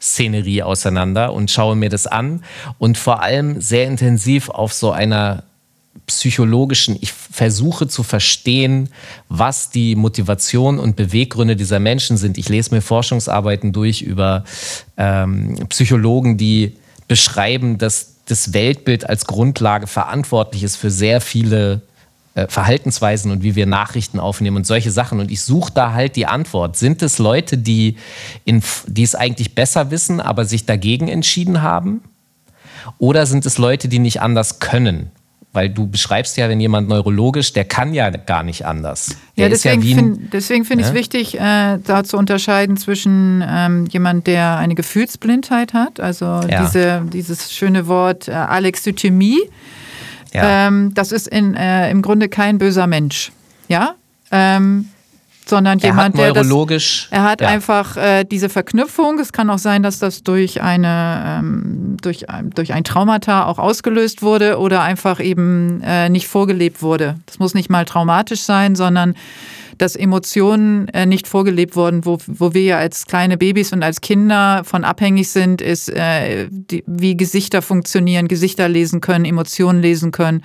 Szenerie 0.00 0.62
auseinander 0.62 1.32
und 1.32 1.50
schaue 1.50 1.74
mir 1.74 1.88
das 1.88 2.06
an 2.06 2.44
und 2.78 2.96
vor 2.96 3.20
allem 3.20 3.60
sehr 3.60 3.84
intensiv 3.84 4.48
auf 4.48 4.72
so 4.72 4.92
einer 4.92 5.42
psychologischen, 6.06 6.96
ich 7.00 7.12
versuche 7.12 7.86
zu 7.86 8.02
verstehen, 8.02 8.88
was 9.28 9.70
die 9.70 9.94
Motivation 9.94 10.78
und 10.78 10.96
Beweggründe 10.96 11.56
dieser 11.56 11.80
Menschen 11.80 12.16
sind. 12.16 12.38
Ich 12.38 12.48
lese 12.48 12.74
mir 12.74 12.80
Forschungsarbeiten 12.80 13.72
durch 13.72 14.02
über 14.02 14.44
ähm, 14.96 15.56
Psychologen, 15.68 16.38
die 16.38 16.76
beschreiben, 17.08 17.78
dass 17.78 18.14
das 18.26 18.52
Weltbild 18.52 19.08
als 19.08 19.26
Grundlage 19.26 19.86
verantwortlich 19.86 20.62
ist 20.62 20.76
für 20.76 20.90
sehr 20.90 21.20
viele 21.20 21.82
äh, 22.34 22.46
Verhaltensweisen 22.46 23.30
und 23.30 23.42
wie 23.42 23.54
wir 23.54 23.66
Nachrichten 23.66 24.20
aufnehmen 24.20 24.58
und 24.58 24.66
solche 24.66 24.90
Sachen. 24.90 25.18
Und 25.18 25.30
ich 25.30 25.42
suche 25.42 25.72
da 25.72 25.92
halt 25.92 26.14
die 26.16 26.26
Antwort. 26.26 26.76
Sind 26.76 27.02
es 27.02 27.18
Leute, 27.18 27.58
die, 27.58 27.96
in, 28.44 28.62
die 28.86 29.02
es 29.02 29.14
eigentlich 29.14 29.54
besser 29.54 29.90
wissen, 29.90 30.20
aber 30.20 30.44
sich 30.44 30.64
dagegen 30.64 31.08
entschieden 31.08 31.62
haben? 31.62 32.02
Oder 32.98 33.26
sind 33.26 33.44
es 33.44 33.58
Leute, 33.58 33.88
die 33.88 33.98
nicht 33.98 34.20
anders 34.22 34.60
können? 34.60 35.10
Weil 35.52 35.70
du 35.70 35.86
beschreibst 35.86 36.36
ja, 36.36 36.48
wenn 36.48 36.60
jemand 36.60 36.88
neurologisch, 36.88 37.54
der 37.54 37.64
kann 37.64 37.94
ja 37.94 38.10
gar 38.10 38.42
nicht 38.42 38.66
anders. 38.66 39.16
Der 39.36 39.44
ja, 39.44 39.48
deswegen 39.48 39.82
ja 39.82 39.96
finde 39.96 40.64
find 40.64 40.80
ich 40.80 40.86
es 40.86 40.94
wichtig, 40.94 41.40
äh, 41.40 41.78
da 41.78 42.04
zu 42.04 42.18
unterscheiden 42.18 42.76
zwischen 42.76 43.42
ähm, 43.46 43.86
jemand, 43.86 44.26
der 44.26 44.58
eine 44.58 44.74
Gefühlsblindheit 44.74 45.72
hat, 45.72 46.00
also 46.00 46.26
ja. 46.26 46.62
diese, 46.62 47.02
dieses 47.12 47.52
schöne 47.52 47.86
Wort 47.86 48.28
äh, 48.28 48.32
Alexithymie. 48.32 49.40
Ja. 50.34 50.66
Ähm, 50.66 50.92
das 50.94 51.12
ist 51.12 51.26
in, 51.26 51.54
äh, 51.54 51.90
im 51.90 52.02
Grunde 52.02 52.28
kein 52.28 52.58
böser 52.58 52.86
Mensch. 52.86 53.32
Ja. 53.68 53.94
Ähm, 54.30 54.90
sondern 55.48 55.78
er 55.78 55.86
jemand, 55.86 56.16
der 56.16 56.32
neurologisch, 56.32 57.08
das, 57.10 57.18
er 57.18 57.24
hat 57.24 57.40
ja. 57.40 57.48
einfach 57.48 57.96
äh, 57.96 58.24
diese 58.24 58.48
Verknüpfung. 58.48 59.18
Es 59.18 59.32
kann 59.32 59.50
auch 59.50 59.58
sein, 59.58 59.82
dass 59.82 59.98
das 59.98 60.22
durch 60.22 60.62
eine 60.62 61.40
ähm, 61.40 61.96
durch, 62.00 62.26
durch 62.54 62.72
ein 62.72 62.84
Traumata 62.84 63.46
auch 63.46 63.58
ausgelöst 63.58 64.22
wurde 64.22 64.58
oder 64.58 64.82
einfach 64.82 65.20
eben 65.20 65.82
äh, 65.82 66.08
nicht 66.08 66.28
vorgelebt 66.28 66.82
wurde. 66.82 67.16
Das 67.26 67.38
muss 67.38 67.54
nicht 67.54 67.70
mal 67.70 67.84
traumatisch 67.84 68.40
sein, 68.40 68.76
sondern 68.76 69.14
dass 69.78 69.96
Emotionen 69.96 70.88
äh, 70.88 71.06
nicht 71.06 71.28
vorgelebt 71.28 71.76
wurden, 71.76 72.04
wo, 72.04 72.18
wo 72.26 72.52
wir 72.52 72.62
ja 72.62 72.78
als 72.78 73.06
kleine 73.06 73.38
Babys 73.38 73.72
und 73.72 73.82
als 73.82 74.00
Kinder 74.00 74.62
von 74.64 74.84
abhängig 74.84 75.30
sind, 75.30 75.62
ist, 75.62 75.88
äh, 75.88 76.48
die, 76.50 76.82
wie 76.86 77.16
Gesichter 77.16 77.62
funktionieren, 77.62 78.28
Gesichter 78.28 78.68
lesen 78.68 79.00
können, 79.00 79.24
Emotionen 79.24 79.80
lesen 79.80 80.10
können. 80.10 80.42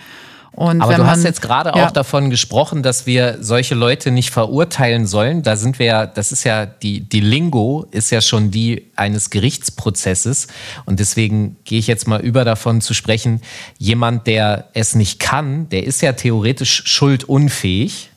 Und 0.56 0.82
Aber 0.82 0.93
du 0.93 1.01
man, 1.01 1.10
hast 1.10 1.24
jetzt 1.24 1.41
gerade 1.41 1.72
ja. 1.76 1.88
auch 1.88 1.91
davon 1.91 2.30
gesprochen, 2.30 2.84
dass 2.84 3.08
wir 3.08 3.38
solche 3.41 3.74
Leute 3.74 4.12
nicht 4.12 4.30
verurteilen 4.30 5.08
sollen. 5.08 5.41
Da 5.41 5.56
sind 5.56 5.80
wir 5.80 5.86
ja, 5.88 6.06
das 6.06 6.32
ist 6.32 6.43
ja 6.43 6.68
die, 6.68 7.01
die 7.01 7.22
Lingo 7.22 7.88
ist 7.89 8.12
ja 8.12 8.22
schon 8.22 8.51
die 8.51 8.91
eines 8.95 9.32
Gerichtsprozesses. 9.32 10.47
Und 10.86 10.99
deswegen 10.99 11.58
gehe 11.64 11.80
ich 11.80 11.88
jetzt 11.88 12.08
mal 12.08 12.22
über 12.22 12.45
davon 12.45 12.82
zu 12.82 12.93
sprechen. 12.93 13.41
Jemand, 13.80 14.28
der 14.28 14.70
es 14.74 14.93
nicht 14.93 15.20
kann, 15.20 15.70
der 15.70 15.86
ist 15.86 16.01
ja 16.01 16.14
theoretisch 16.14 16.84
schuldunfähig. 16.86 18.12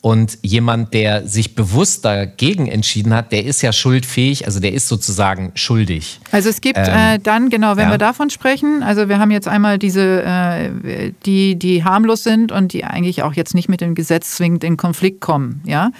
Und 0.00 0.38
jemand, 0.42 0.94
der 0.94 1.26
sich 1.26 1.56
bewusst 1.56 2.04
dagegen 2.04 2.68
entschieden 2.68 3.12
hat, 3.12 3.32
der 3.32 3.44
ist 3.44 3.62
ja 3.62 3.72
schuldfähig, 3.72 4.46
also 4.46 4.60
der 4.60 4.72
ist 4.72 4.86
sozusagen 4.86 5.50
schuldig. 5.56 6.20
Also 6.30 6.48
es 6.48 6.60
gibt 6.60 6.78
ähm, 6.78 6.84
äh, 6.86 7.18
dann, 7.18 7.50
genau, 7.50 7.76
wenn 7.76 7.86
ja. 7.86 7.90
wir 7.90 7.98
davon 7.98 8.30
sprechen, 8.30 8.84
also 8.84 9.08
wir 9.08 9.18
haben 9.18 9.32
jetzt 9.32 9.48
einmal 9.48 9.76
diese, 9.76 10.22
äh, 10.22 11.12
die, 11.26 11.56
die 11.56 11.82
harmlos 11.82 12.22
sind 12.22 12.52
und 12.52 12.72
die 12.72 12.84
eigentlich 12.84 13.24
auch 13.24 13.34
jetzt 13.34 13.54
nicht 13.54 13.68
mit 13.68 13.80
dem 13.80 13.96
Gesetz 13.96 14.36
zwingend 14.36 14.62
in 14.62 14.76
Konflikt 14.76 15.20
kommen, 15.20 15.62
ja 15.66 15.90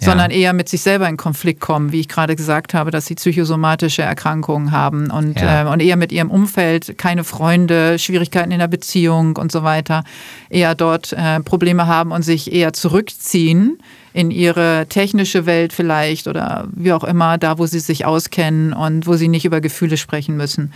sondern 0.00 0.30
eher 0.30 0.52
mit 0.52 0.68
sich 0.68 0.82
selber 0.82 1.08
in 1.08 1.16
Konflikt 1.16 1.60
kommen, 1.60 1.92
wie 1.92 2.00
ich 2.00 2.08
gerade 2.08 2.36
gesagt 2.36 2.74
habe, 2.74 2.90
dass 2.90 3.06
sie 3.06 3.14
psychosomatische 3.14 4.02
Erkrankungen 4.02 4.70
haben 4.70 5.10
und, 5.10 5.40
ja. 5.40 5.62
äh, 5.62 5.72
und 5.72 5.80
eher 5.80 5.96
mit 5.96 6.12
ihrem 6.12 6.30
Umfeld 6.30 6.98
keine 6.98 7.24
Freunde, 7.24 7.98
Schwierigkeiten 7.98 8.50
in 8.50 8.58
der 8.58 8.68
Beziehung 8.68 9.36
und 9.36 9.52
so 9.52 9.62
weiter, 9.62 10.04
eher 10.50 10.74
dort 10.74 11.12
äh, 11.12 11.40
Probleme 11.40 11.86
haben 11.86 12.12
und 12.12 12.22
sich 12.22 12.52
eher 12.52 12.72
zurückziehen 12.72 13.78
in 14.12 14.30
ihre 14.30 14.86
technische 14.88 15.44
Welt 15.44 15.72
vielleicht 15.72 16.28
oder 16.28 16.68
wie 16.72 16.92
auch 16.92 17.04
immer, 17.04 17.36
da 17.36 17.58
wo 17.58 17.66
sie 17.66 17.80
sich 17.80 18.04
auskennen 18.04 18.72
und 18.72 19.06
wo 19.06 19.14
sie 19.14 19.28
nicht 19.28 19.44
über 19.44 19.60
Gefühle 19.60 19.96
sprechen 19.96 20.36
müssen. 20.36 20.72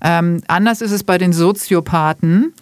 Ähm, 0.00 0.42
anders 0.46 0.80
ist 0.80 0.92
es 0.92 1.02
bei 1.02 1.18
den 1.18 1.32
Soziopathen 1.32 2.54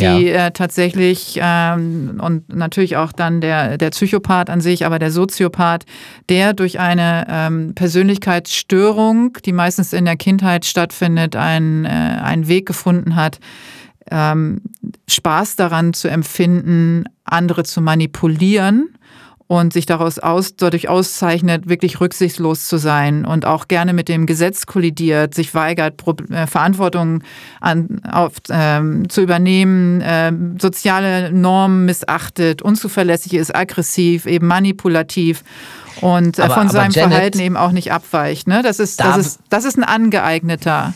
die 0.00 0.04
ja. 0.04 0.46
äh, 0.46 0.50
tatsächlich 0.50 1.38
ähm, 1.40 2.20
und 2.20 2.52
natürlich 2.54 2.96
auch 2.96 3.12
dann 3.12 3.40
der, 3.40 3.78
der 3.78 3.90
Psychopath 3.90 4.50
an 4.50 4.60
sich, 4.60 4.84
aber 4.84 4.98
der 4.98 5.10
Soziopath, 5.10 5.84
der 6.28 6.52
durch 6.52 6.80
eine 6.80 7.26
ähm, 7.28 7.74
Persönlichkeitsstörung, 7.74 9.38
die 9.44 9.52
meistens 9.52 9.92
in 9.92 10.04
der 10.04 10.16
Kindheit 10.16 10.64
stattfindet, 10.64 11.36
einen, 11.36 11.84
äh, 11.84 11.88
einen 11.88 12.48
Weg 12.48 12.66
gefunden 12.66 13.14
hat, 13.14 13.38
ähm, 14.10 14.60
Spaß 15.08 15.56
daran 15.56 15.92
zu 15.92 16.08
empfinden, 16.08 17.04
andere 17.24 17.64
zu 17.64 17.80
manipulieren 17.80 18.90
und 19.46 19.72
sich 19.72 19.84
daraus 19.84 20.18
aus, 20.18 20.56
dadurch 20.56 20.88
auszeichnet, 20.88 21.68
wirklich 21.68 22.00
rücksichtslos 22.00 22.66
zu 22.66 22.78
sein 22.78 23.26
und 23.26 23.44
auch 23.44 23.68
gerne 23.68 23.92
mit 23.92 24.08
dem 24.08 24.26
Gesetz 24.26 24.66
kollidiert, 24.66 25.34
sich 25.34 25.54
weigert, 25.54 25.98
Pro 25.98 26.14
äh, 26.30 26.46
Verantwortung 26.46 27.22
an, 27.60 28.00
auf, 28.10 28.32
ähm, 28.48 29.08
zu 29.08 29.20
übernehmen, 29.20 30.00
äh, 30.00 30.32
soziale 30.58 31.30
Normen 31.30 31.84
missachtet, 31.84 32.62
unzuverlässig 32.62 33.34
ist, 33.34 33.54
aggressiv, 33.54 34.26
eben 34.26 34.46
manipulativ 34.46 35.44
und 36.00 36.38
äh, 36.38 36.42
aber, 36.42 36.54
von 36.54 36.68
seinem 36.68 36.92
Janet, 36.92 37.12
Verhalten 37.12 37.38
eben 37.40 37.56
auch 37.56 37.72
nicht 37.72 37.92
abweicht. 37.92 38.48
Ne? 38.48 38.62
Das, 38.62 38.78
ist, 38.78 39.00
das, 39.00 39.16
ist, 39.16 39.40
das 39.50 39.64
ist 39.64 39.76
ein 39.76 39.84
angeeigneter. 39.84 40.94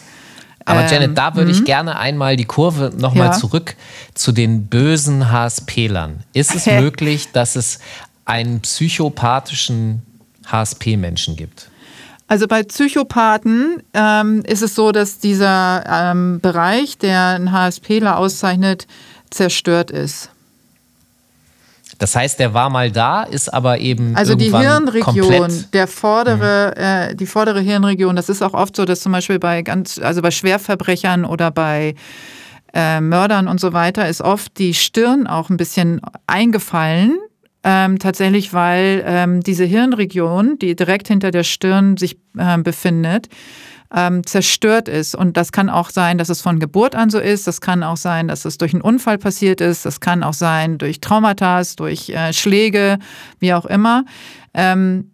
Aber 0.65 0.83
ähm, 0.83 0.89
Janet, 0.91 1.17
da 1.17 1.35
würde 1.35 1.51
ich 1.51 1.61
mhm. 1.61 1.65
gerne 1.65 1.99
einmal 1.99 2.37
die 2.37 2.45
Kurve 2.45 2.93
nochmal 2.97 3.29
ja. 3.29 3.33
zurück 3.33 3.75
zu 4.15 4.33
den 4.33 4.67
bösen 4.67 5.31
HSP-Lern. 5.31 6.21
Ist 6.35 6.55
es 6.55 6.67
möglich, 6.81 7.33
dass 7.33 7.57
es 7.57 7.79
einen 8.29 8.61
psychopathischen 8.61 10.03
HSP-Menschen 10.47 11.37
gibt? 11.37 11.71
Also 12.29 12.47
bei 12.47 12.63
Psychopathen 12.63 13.83
ähm, 13.95 14.43
ist 14.47 14.63
es 14.63 14.75
so, 14.75 14.93
dass 14.93 15.19
dieser 15.19 15.85
ähm, 15.89 16.41
Bereich, 16.41 16.99
der 16.99 17.29
einen 17.29 17.53
HSPler 17.53 18.19
auszeichnet, 18.19 18.87
zerstört 19.31 19.91
ist. 19.91 20.31
Das 21.99 22.15
heißt, 22.15 22.39
der 22.39 22.55
war 22.55 22.71
mal 22.71 22.93
da, 22.93 23.25
ist 23.25 23.53
aber 23.53 23.79
eben 23.79 24.15
also 24.15 24.35
die 24.35 24.57
Hirnregion, 24.57 25.65
der 25.73 25.89
vordere, 25.89 26.75
mhm. 26.77 26.83
äh, 26.83 27.15
die 27.17 27.27
vordere 27.27 27.61
Hirnregion. 27.61 28.15
Das 28.15 28.29
ist 28.29 28.43
auch 28.43 28.55
oft 28.55 28.77
so, 28.77 28.85
dass 28.85 29.01
zum 29.01 29.13
Beispiel 29.13 29.39
bei 29.39 29.63
ganz, 29.63 29.99
also 29.99 30.23
bei 30.23 30.31
Schwerverbrechern 30.31 31.25
oder 31.25 31.51
bei 31.51 31.95
äh, 32.75 33.01
Mördern 33.01 33.49
und 33.49 33.59
so 33.59 33.73
weiter 33.73 34.07
ist 34.07 34.21
oft 34.21 34.59
die 34.59 34.75
Stirn 34.75 35.27
auch 35.27 35.49
ein 35.49 35.57
bisschen 35.57 36.01
eingefallen 36.27 37.19
ähm, 37.69 37.99
tatsächlich, 37.99 38.55
weil 38.55 39.05
ähm, 39.07 39.43
diese 39.43 39.67
Hirnregion, 39.67 40.59
die 40.59 40.75
direkt 40.75 41.09
hinter 41.09 41.31
der 41.31 41.43
Stirn 41.43 41.99
sich 41.99 42.17
äh, 42.39 42.57
befindet, 42.57 43.29
ähm, 43.95 44.25
zerstört 44.27 44.89
ist. 44.89 45.15
Und 45.15 45.37
das 45.37 45.53
kann 45.53 45.69
auch 45.69 45.91
sein, 45.91 46.17
dass 46.17 46.31
es 46.31 46.41
von 46.41 46.61
Geburt 46.61 46.95
an 46.95 47.11
so 47.11 47.19
ist. 47.19 47.47
Das 47.47 47.61
kann 47.61 47.83
auch 47.83 47.99
sein, 47.99 48.27
dass 48.27 48.47
es 48.47 48.57
durch 48.57 48.73
einen 48.73 48.81
Unfall 48.81 49.19
passiert 49.19 49.61
ist. 49.61 49.85
Das 49.85 50.01
kann 50.01 50.23
auch 50.23 50.33
sein 50.33 50.79
durch 50.79 51.01
Traumata, 51.01 51.61
durch 51.77 52.09
äh, 52.09 52.33
Schläge, 52.33 52.99
wie 53.39 53.53
auch 53.53 53.67
immer. 53.67 54.07
Ähm, 54.55 55.11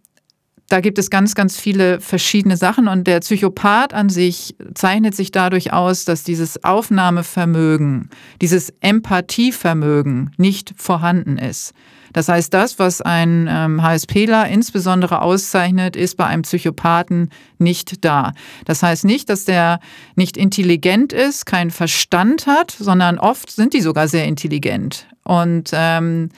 da 0.69 0.79
gibt 0.79 1.01
es 1.01 1.11
ganz, 1.11 1.35
ganz 1.35 1.59
viele 1.59 2.01
verschiedene 2.01 2.57
Sachen 2.57 2.87
und 2.87 3.09
der 3.09 3.19
Psychopath 3.19 3.93
an 3.93 4.11
sich 4.11 4.55
zeichnet 4.75 5.17
sich 5.17 5.33
dadurch 5.33 5.73
aus, 5.73 6.05
dass 6.05 6.23
dieses 6.23 6.63
Aufnahmevermögen, 6.63 8.11
dieses 8.41 8.73
Empathievermögen 8.81 10.31
nicht 10.39 10.73
vorhanden 10.77 11.37
ist. 11.37 11.75
Das 12.15 12.29
heißt, 12.29 12.55
das, 12.55 12.79
was 12.79 13.03
ein 13.03 13.47
ähm, 13.51 13.83
HSPler 13.83 14.49
insbesondere 14.49 15.21
auszeichnet, 15.21 15.97
ist 15.97 16.17
bei 16.17 16.25
einem 16.25 16.43
Psychopathen 16.43 17.29
nicht 17.59 18.05
da. 18.05 18.33
Das 18.65 18.83
heißt 18.83 19.05
nicht, 19.05 19.29
dass 19.29 19.45
der 19.45 19.81
nicht 20.15 20.39
intelligent 20.39 21.13
ist, 21.13 21.45
keinen 21.45 21.71
Verstand 21.71 22.47
hat, 22.47 22.71
sondern 22.71 23.19
oft 23.19 23.51
sind 23.51 23.75
die 23.75 23.83
sogar 23.83 24.09
sehr 24.09 24.25
intelligent. 24.25 25.07
Und 25.25 25.71
ähm, 25.73 26.31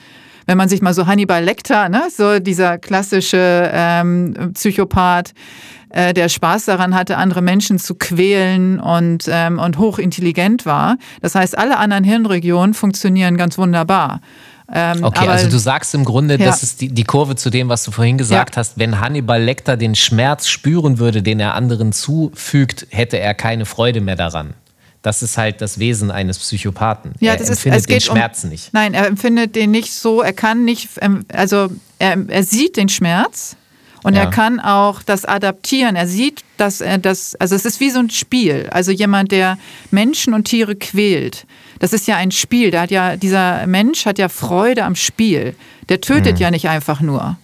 wenn 0.47 0.57
man 0.57 0.69
sich 0.69 0.81
mal 0.81 0.95
so 0.95 1.07
Hannibal 1.07 1.45
Lecter, 1.45 1.89
ne, 1.89 2.05
so 2.09 2.39
dieser 2.39 2.79
klassische 2.79 3.71
ähm, 3.73 4.53
Psychopath, 4.55 5.35
äh, 5.91 6.15
der 6.15 6.29
Spaß 6.29 6.67
daran 6.67 6.95
hatte, 6.95 7.17
andere 7.17 7.43
Menschen 7.43 7.79
zu 7.79 7.95
quälen 7.95 8.81
und, 8.81 9.25
ähm, 9.29 9.59
und 9.59 9.79
hochintelligent 9.79 10.67
war. 10.67 10.97
Das 11.21 11.35
heißt, 11.35 11.57
alle 11.57 11.79
anderen 11.79 12.05
Hirnregionen 12.05 12.75
funktionieren 12.75 13.37
ganz 13.37 13.59
wunderbar. 13.59 14.21
Ähm, 14.73 15.05
okay, 15.05 15.21
aber, 15.21 15.33
also 15.33 15.49
du 15.49 15.59
sagst 15.59 15.95
im 15.95 16.05
Grunde, 16.05 16.39
ja. 16.39 16.47
das 16.47 16.63
ist 16.63 16.81
die, 16.81 16.89
die 16.89 17.05
Kurve 17.05 17.37
zu 17.37 17.51
dem, 17.51 17.69
was 17.69 17.85
du 17.85 17.93
vorhin 17.93 18.19
gesagt 18.19 18.57
ja. 18.57 18.61
hast. 18.61 18.79
Wenn 18.79 19.01
Hannibal 19.01 19.41
Lecter 19.41 19.77
den 19.77 19.95
Schmerz 19.95 20.49
spüren 20.49 20.99
würde, 20.99 21.23
den 21.23 21.39
er 21.39 21.55
anderen 21.55 21.93
zufügt, 21.93 22.87
hätte 22.91 23.19
er 23.19 23.35
keine 23.35 23.65
Freude 23.65 24.01
mehr 24.01 24.17
daran. 24.17 24.55
Das 25.03 25.23
ist 25.23 25.39
halt 25.39 25.61
das 25.61 25.79
Wesen 25.79 26.11
eines 26.11 26.39
Psychopathen. 26.41 27.13
Ja, 27.21 27.33
er 27.33 27.39
das 27.39 27.51
empfindet 27.51 27.81
ist, 27.81 27.91
den 27.91 28.01
Schmerz 28.01 28.43
um, 28.43 28.51
nicht. 28.51 28.75
Nein, 28.75 28.93
er 28.93 29.07
empfindet 29.07 29.55
den 29.55 29.71
nicht 29.71 29.93
so, 29.93 30.21
er 30.21 30.33
kann 30.33 30.65
nicht, 30.65 30.89
ähm, 31.01 31.25
also 31.33 31.69
er, 32.01 32.19
er 32.29 32.43
sieht 32.43 32.77
den 32.77 32.89
Schmerz 32.89 33.57
Und 34.07 34.15
ja. 34.15 34.21
er 34.21 34.31
kann 34.31 34.61
auch 34.61 35.03
das 35.03 35.25
adaptieren. 35.25 35.97
Er 35.97 36.07
sieht, 36.07 36.45
dass 36.59 36.81
er 36.81 36.99
das, 36.99 37.35
also 37.35 37.57
es 37.57 37.65
ist 37.65 37.81
wie 37.81 37.91
so 37.91 37.99
ein 37.99 38.09
Spiel. 38.09 38.69
Also 38.71 38.93
jemand, 38.93 39.33
der 39.33 39.59
Menschen 39.91 40.33
und 40.33 40.45
Tiere 40.45 40.77
quält. 40.77 41.45
Das 41.81 41.93
ist 41.93 42.07
ja 42.07 42.15
ein 42.15 42.31
Spiel. 42.31 42.71
Der 42.71 42.83
hat 42.83 42.93
ja, 42.93 43.17
dieser 43.17 43.67
Mensch 43.67 44.07
hat 44.07 44.21
ja 44.21 44.29
Freude 44.29 44.85
am 44.85 44.95
Spiel. 44.95 45.57
Der 45.89 46.01
tötet 46.01 46.37
mhm. 46.37 46.41
ja 46.41 46.51
nicht 46.53 46.69
einfach 46.69 47.01
nur. 47.01 47.37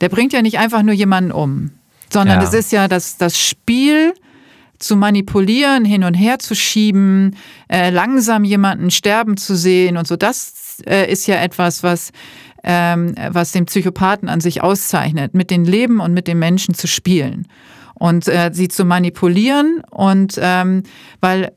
Der 0.00 0.08
bringt 0.08 0.32
ja 0.32 0.42
nicht 0.42 0.58
einfach 0.58 0.82
nur 0.82 0.94
jemanden 0.94 1.30
um. 1.30 1.70
Sondern 2.12 2.40
es 2.40 2.54
ist 2.54 2.72
ja 2.72 2.88
das, 2.88 3.16
das 3.16 3.38
Spiel, 3.38 4.14
zu 4.80 4.96
manipulieren, 4.96 5.84
hin 5.84 6.02
und 6.02 6.14
her 6.14 6.40
zu 6.40 6.56
schieben, 6.56 7.36
äh, 7.68 7.90
langsam 7.90 8.42
jemanden 8.42 8.90
sterben 8.90 9.36
zu 9.36 9.54
sehen 9.54 9.96
und 9.96 10.08
so. 10.08 10.16
Das 10.16 10.82
äh, 10.86 11.08
ist 11.08 11.28
ja 11.28 11.36
etwas, 11.36 11.84
was 11.84 12.10
ähm, 12.64 13.14
was 13.30 13.52
den 13.52 13.66
Psychopathen 13.66 14.28
an 14.28 14.40
sich 14.40 14.62
auszeichnet, 14.62 15.34
mit 15.34 15.50
dem 15.50 15.64
Leben 15.64 16.00
und 16.00 16.14
mit 16.14 16.26
den 16.26 16.38
Menschen 16.38 16.74
zu 16.74 16.88
spielen 16.88 17.46
und 17.94 18.26
äh, 18.26 18.50
sie 18.52 18.68
zu 18.68 18.84
manipulieren 18.84 19.82
und 19.90 20.38
ähm, 20.40 20.82
weil 21.20 21.52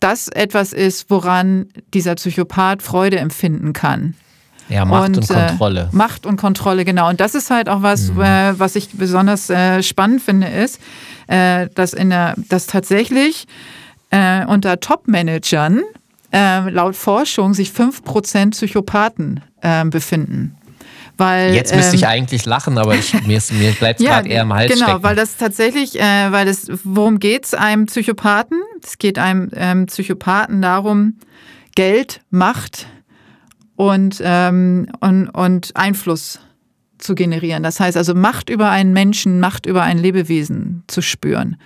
das 0.00 0.28
etwas 0.28 0.72
ist, 0.72 1.10
woran 1.10 1.66
dieser 1.92 2.14
Psychopath 2.14 2.82
Freude 2.82 3.18
empfinden 3.18 3.72
kann. 3.72 4.14
Ja, 4.68 4.84
Macht 4.84 5.08
und, 5.08 5.18
und 5.18 5.30
äh, 5.30 5.46
Kontrolle. 5.48 5.88
Äh, 5.92 5.96
Macht 5.96 6.26
und 6.26 6.36
Kontrolle, 6.36 6.84
genau. 6.84 7.08
Und 7.08 7.20
das 7.20 7.34
ist 7.34 7.50
halt 7.50 7.68
auch 7.68 7.82
was, 7.82 8.12
mhm. 8.12 8.20
äh, 8.20 8.58
was 8.58 8.76
ich 8.76 8.90
besonders 8.92 9.50
äh, 9.50 9.82
spannend 9.82 10.22
finde, 10.22 10.46
ist, 10.46 10.78
äh, 11.26 11.68
dass, 11.74 11.94
in 11.94 12.10
der, 12.10 12.34
dass 12.48 12.66
tatsächlich 12.66 13.46
äh, 14.10 14.44
unter 14.46 14.80
Top-Managern 14.80 15.82
laut 16.30 16.94
Forschung 16.94 17.54
sich 17.54 17.70
5% 17.70 18.50
Psychopathen 18.50 19.40
ähm, 19.62 19.90
befinden. 19.90 20.56
Weil, 21.16 21.52
Jetzt 21.52 21.74
müsste 21.74 21.96
ich 21.96 22.02
ähm, 22.02 22.08
eigentlich 22.08 22.46
lachen, 22.46 22.78
aber 22.78 22.94
ich, 22.94 23.12
mir, 23.26 23.40
mir 23.50 23.72
bleibt 23.78 23.98
es 23.98 24.06
ja, 24.06 24.14
gerade 24.14 24.28
eher 24.28 24.42
im 24.42 24.54
Hals 24.54 24.72
Genau, 24.72 24.86
stecken. 24.86 25.02
weil 25.02 25.16
das 25.16 25.36
tatsächlich, 25.36 25.98
äh, 25.98 26.30
weil 26.30 26.46
das, 26.46 26.68
worum 26.84 27.18
geht 27.18 27.46
es 27.46 27.54
einem 27.54 27.86
Psychopathen? 27.86 28.60
Es 28.84 28.98
geht 28.98 29.18
einem 29.18 29.50
ähm, 29.52 29.86
Psychopathen 29.86 30.62
darum, 30.62 31.14
Geld, 31.74 32.20
Macht 32.30 32.86
und, 33.74 34.20
ähm, 34.22 34.88
und, 35.00 35.28
und 35.28 35.76
Einfluss 35.76 36.38
zu 36.98 37.16
generieren. 37.16 37.64
Das 37.64 37.80
heißt 37.80 37.96
also 37.96 38.14
Macht 38.14 38.48
über 38.48 38.70
einen 38.70 38.92
Menschen, 38.92 39.40
Macht 39.40 39.66
über 39.66 39.82
ein 39.82 39.98
Lebewesen 39.98 40.84
zu 40.86 41.02
spüren. 41.02 41.56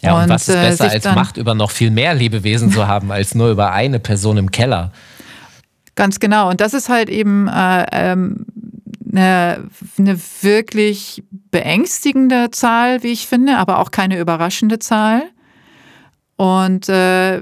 Ja, 0.00 0.14
und, 0.14 0.24
und 0.24 0.28
was 0.28 0.48
ist 0.48 0.54
äh, 0.54 0.60
besser 0.60 0.90
als 0.90 1.04
Macht 1.06 1.36
über 1.38 1.54
noch 1.54 1.70
viel 1.70 1.90
mehr 1.90 2.14
Lebewesen 2.14 2.70
zu 2.70 2.86
haben, 2.86 3.10
als 3.10 3.34
nur 3.34 3.50
über 3.50 3.72
eine 3.72 3.98
Person 3.98 4.36
im 4.36 4.50
Keller? 4.50 4.92
Ganz 5.96 6.20
genau. 6.20 6.50
Und 6.50 6.60
das 6.60 6.74
ist 6.74 6.88
halt 6.88 7.08
eben 7.08 7.48
äh, 7.48 7.86
ähm, 7.90 8.44
eine, 9.10 9.68
eine 9.98 10.20
wirklich 10.42 11.24
beängstigende 11.50 12.50
Zahl, 12.50 13.02
wie 13.02 13.12
ich 13.12 13.26
finde, 13.26 13.56
aber 13.56 13.78
auch 13.78 13.90
keine 13.90 14.20
überraschende 14.20 14.78
Zahl. 14.78 15.22
Und 16.36 16.88
äh, 16.90 17.40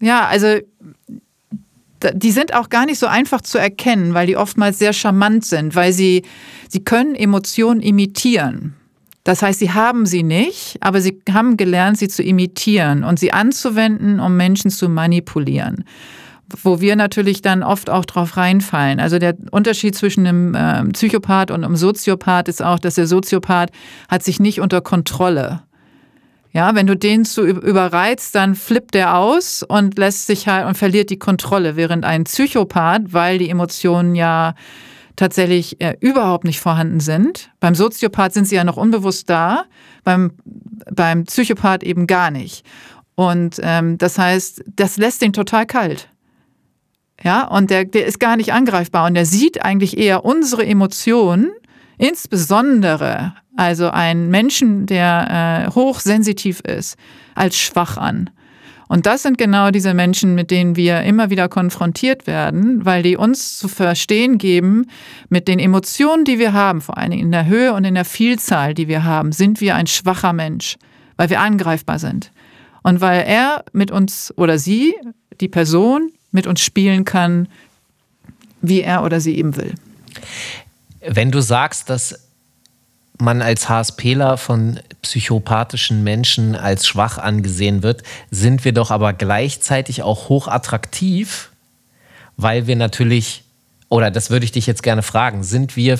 ja, 0.00 0.26
also 0.26 0.58
die 2.12 2.30
sind 2.30 2.54
auch 2.54 2.68
gar 2.68 2.84
nicht 2.84 2.98
so 2.98 3.06
einfach 3.06 3.40
zu 3.40 3.58
erkennen, 3.58 4.12
weil 4.12 4.26
die 4.26 4.36
oftmals 4.36 4.78
sehr 4.78 4.92
charmant 4.92 5.44
sind, 5.44 5.74
weil 5.74 5.92
sie, 5.92 6.22
sie 6.68 6.84
können 6.84 7.14
Emotionen 7.14 7.80
imitieren. 7.80 8.74
Das 9.22 9.42
heißt, 9.42 9.58
sie 9.58 9.72
haben 9.72 10.06
sie 10.06 10.22
nicht, 10.22 10.78
aber 10.80 11.00
sie 11.00 11.20
haben 11.30 11.56
gelernt, 11.56 11.98
sie 11.98 12.08
zu 12.08 12.22
imitieren 12.22 13.04
und 13.04 13.20
sie 13.20 13.32
anzuwenden, 13.32 14.20
um 14.20 14.36
Menschen 14.36 14.70
zu 14.70 14.88
manipulieren 14.88 15.84
wo 16.62 16.80
wir 16.80 16.96
natürlich 16.96 17.42
dann 17.42 17.62
oft 17.62 17.90
auch 17.90 18.04
drauf 18.04 18.36
reinfallen. 18.36 19.00
Also 19.00 19.18
der 19.18 19.36
Unterschied 19.50 19.94
zwischen 19.94 20.26
einem 20.26 20.54
äh, 20.54 20.84
Psychopath 20.92 21.50
und 21.50 21.64
einem 21.64 21.76
Soziopath 21.76 22.48
ist 22.48 22.62
auch, 22.62 22.78
dass 22.78 22.94
der 22.94 23.06
Soziopath 23.06 23.70
hat 24.08 24.22
sich 24.22 24.40
nicht 24.40 24.60
unter 24.60 24.80
Kontrolle. 24.80 25.62
Ja, 26.52 26.74
wenn 26.74 26.86
du 26.86 26.96
den 26.96 27.24
zu 27.24 27.46
überreizt, 27.46 28.34
dann 28.34 28.54
flippt 28.54 28.94
der 28.94 29.16
aus 29.16 29.62
und 29.62 29.98
lässt 29.98 30.26
sich 30.26 30.48
halt 30.48 30.66
und 30.66 30.78
verliert 30.78 31.10
die 31.10 31.18
Kontrolle, 31.18 31.76
während 31.76 32.04
ein 32.04 32.24
Psychopath, 32.24 33.12
weil 33.12 33.38
die 33.38 33.50
Emotionen 33.50 34.14
ja 34.14 34.54
tatsächlich 35.14 35.80
äh, 35.80 35.96
überhaupt 36.00 36.44
nicht 36.44 36.60
vorhanden 36.60 37.00
sind. 37.00 37.50
Beim 37.60 37.74
Soziopath 37.74 38.32
sind 38.32 38.46
sie 38.46 38.54
ja 38.54 38.64
noch 38.64 38.76
unbewusst 38.76 39.28
da, 39.28 39.64
beim, 40.04 40.32
beim 40.90 41.24
Psychopath 41.24 41.82
eben 41.82 42.06
gar 42.06 42.30
nicht. 42.30 42.64
Und 43.14 43.60
ähm, 43.62 43.98
das 43.98 44.18
heißt, 44.18 44.64
das 44.74 44.96
lässt 44.96 45.20
den 45.22 45.32
total 45.32 45.66
kalt. 45.66 46.08
Ja, 47.22 47.46
und 47.48 47.70
der, 47.70 47.84
der 47.84 48.06
ist 48.06 48.20
gar 48.20 48.36
nicht 48.36 48.52
angreifbar 48.52 49.06
und 49.06 49.14
der 49.14 49.26
sieht 49.26 49.64
eigentlich 49.64 49.98
eher 49.98 50.24
unsere 50.24 50.64
Emotionen, 50.64 51.50
insbesondere 51.98 53.34
also 53.56 53.90
einen 53.90 54.30
Menschen, 54.30 54.86
der 54.86 55.66
äh, 55.66 55.74
hochsensitiv 55.74 56.60
ist, 56.60 56.96
als 57.34 57.58
schwach 57.58 57.96
an. 57.96 58.30
Und 58.88 59.04
das 59.04 59.22
sind 59.22 59.36
genau 59.36 59.70
diese 59.70 59.92
Menschen, 59.92 60.34
mit 60.34 60.50
denen 60.50 60.76
wir 60.76 61.02
immer 61.02 61.28
wieder 61.28 61.48
konfrontiert 61.48 62.26
werden, 62.26 62.86
weil 62.86 63.02
die 63.02 63.16
uns 63.16 63.58
zu 63.58 63.68
verstehen 63.68 64.38
geben, 64.38 64.86
mit 65.28 65.46
den 65.46 65.58
Emotionen, 65.58 66.24
die 66.24 66.38
wir 66.38 66.54
haben, 66.54 66.80
vor 66.80 66.96
allen 66.96 67.10
Dingen 67.10 67.24
in 67.24 67.32
der 67.32 67.46
Höhe 67.46 67.74
und 67.74 67.84
in 67.84 67.94
der 67.94 68.06
Vielzahl, 68.06 68.72
die 68.72 68.88
wir 68.88 69.04
haben, 69.04 69.32
sind 69.32 69.60
wir 69.60 69.74
ein 69.74 69.86
schwacher 69.86 70.32
Mensch, 70.32 70.76
weil 71.16 71.28
wir 71.28 71.40
angreifbar 71.40 71.98
sind. 71.98 72.30
Und 72.82 73.02
weil 73.02 73.24
er 73.26 73.64
mit 73.72 73.90
uns 73.90 74.32
oder 74.36 74.56
sie, 74.58 74.94
die 75.40 75.48
Person, 75.48 76.10
mit 76.38 76.46
uns 76.46 76.60
spielen 76.60 77.04
kann, 77.04 77.48
wie 78.62 78.80
er 78.80 79.02
oder 79.02 79.20
sie 79.20 79.36
eben 79.36 79.56
will. 79.56 79.74
Wenn 81.00 81.32
du 81.32 81.40
sagst, 81.40 81.90
dass 81.90 82.28
man 83.18 83.42
als 83.42 83.68
HSPler 83.68 84.36
von 84.36 84.78
psychopathischen 85.02 86.04
Menschen 86.04 86.54
als 86.54 86.86
schwach 86.86 87.18
angesehen 87.18 87.82
wird, 87.82 88.04
sind 88.30 88.64
wir 88.64 88.72
doch 88.72 88.92
aber 88.92 89.14
gleichzeitig 89.14 90.04
auch 90.04 90.28
hochattraktiv, 90.28 91.50
weil 92.36 92.68
wir 92.68 92.76
natürlich, 92.76 93.42
oder 93.88 94.12
das 94.12 94.30
würde 94.30 94.44
ich 94.44 94.52
dich 94.52 94.68
jetzt 94.68 94.84
gerne 94.84 95.02
fragen, 95.02 95.42
sind 95.42 95.74
wir 95.74 95.98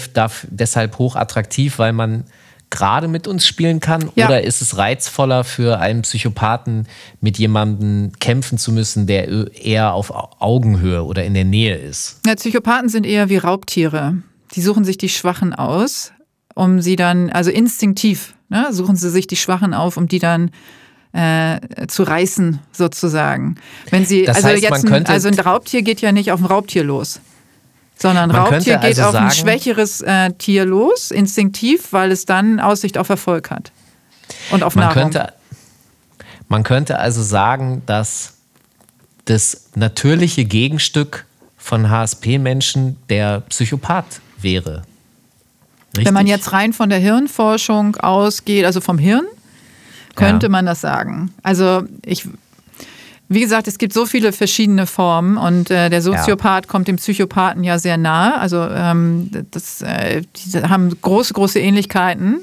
deshalb 0.50 0.98
hochattraktiv, 0.98 1.80
weil 1.80 1.92
man 1.92 2.24
gerade 2.70 3.08
mit 3.08 3.26
uns 3.26 3.46
spielen 3.46 3.80
kann? 3.80 4.10
Ja. 4.14 4.26
Oder 4.26 4.44
ist 4.44 4.62
es 4.62 4.76
reizvoller 4.76 5.44
für 5.44 5.78
einen 5.78 6.02
Psychopathen, 6.02 6.86
mit 7.20 7.38
jemandem 7.38 8.12
kämpfen 8.18 8.58
zu 8.58 8.72
müssen, 8.72 9.06
der 9.06 9.28
eher 9.54 9.94
auf 9.94 10.12
Augenhöhe 10.40 11.04
oder 11.04 11.24
in 11.24 11.34
der 11.34 11.44
Nähe 11.44 11.76
ist? 11.76 12.20
Ja, 12.26 12.34
Psychopathen 12.34 12.88
sind 12.88 13.06
eher 13.06 13.28
wie 13.28 13.38
Raubtiere. 13.38 14.16
Die 14.54 14.62
suchen 14.62 14.84
sich 14.84 14.98
die 14.98 15.08
Schwachen 15.08 15.54
aus, 15.54 16.12
um 16.54 16.80
sie 16.80 16.96
dann, 16.96 17.30
also 17.30 17.50
instinktiv, 17.50 18.34
ne, 18.48 18.68
suchen 18.72 18.96
sie 18.96 19.10
sich 19.10 19.26
die 19.26 19.36
Schwachen 19.36 19.74
auf, 19.74 19.96
um 19.96 20.08
die 20.08 20.18
dann 20.18 20.50
äh, 21.12 21.86
zu 21.86 22.02
reißen, 22.02 22.60
sozusagen. 22.72 23.56
Wenn 23.90 24.04
sie, 24.04 24.24
das 24.24 24.36
also 24.36 24.48
heißt, 24.48 24.62
jetzt, 24.62 24.90
ein, 24.90 25.06
also 25.06 25.28
ein 25.28 25.38
Raubtier 25.38 25.82
geht 25.82 26.00
ja 26.00 26.12
nicht 26.12 26.32
auf 26.32 26.40
ein 26.40 26.46
Raubtier 26.46 26.84
los. 26.84 27.20
Sondern 28.00 28.30
Man 28.30 28.36
Raubtier 28.36 28.76
geht 28.76 28.84
also 28.84 29.04
auf 29.04 29.12
sagen, 29.12 29.26
ein 29.26 29.32
schwächeres 29.32 30.00
äh, 30.02 30.32
Tier 30.32 30.64
los, 30.64 31.10
instinktiv, 31.10 31.92
weil 31.92 32.12
es 32.12 32.26
dann 32.26 32.60
Aussicht 32.60 32.96
auf 32.96 33.08
Erfolg 33.08 33.50
hat. 33.50 33.72
Und 34.50 34.62
auf 34.62 34.76
man 34.76 34.84
Nahrung. 34.84 35.02
Könnte, 35.02 35.32
man 36.48 36.62
könnte 36.62 36.98
also 36.98 37.22
sagen, 37.22 37.82
dass 37.86 38.34
das 39.24 39.70
natürliche 39.74 40.44
Gegenstück 40.44 41.26
von 41.56 41.90
HSP-Menschen 41.90 42.96
der 43.08 43.40
Psychopath 43.40 44.20
wäre. 44.40 44.82
Richtig? 45.88 46.06
Wenn 46.06 46.14
man 46.14 46.26
jetzt 46.26 46.52
rein 46.52 46.72
von 46.72 46.88
der 46.88 46.98
Hirnforschung 46.98 47.96
ausgeht, 47.96 48.64
also 48.64 48.80
vom 48.80 48.98
Hirn, 48.98 49.24
könnte 50.14 50.46
ja. 50.46 50.50
man 50.50 50.66
das 50.66 50.80
sagen. 50.80 51.34
Also 51.42 51.82
ich 52.04 52.28
wie 53.28 53.40
gesagt, 53.40 53.68
es 53.68 53.76
gibt 53.76 53.92
so 53.92 54.06
viele 54.06 54.32
verschiedene 54.32 54.86
Formen 54.86 55.36
und 55.36 55.70
äh, 55.70 55.90
der 55.90 56.00
Soziopath 56.00 56.64
ja. 56.64 56.70
kommt 56.70 56.88
dem 56.88 56.96
Psychopathen 56.96 57.62
ja 57.62 57.78
sehr 57.78 57.98
nahe. 57.98 58.38
Also 58.38 58.62
ähm, 58.62 59.30
das, 59.50 59.82
äh, 59.82 60.22
die 60.22 60.62
haben 60.62 60.96
große, 61.00 61.34
große 61.34 61.60
Ähnlichkeiten. 61.60 62.40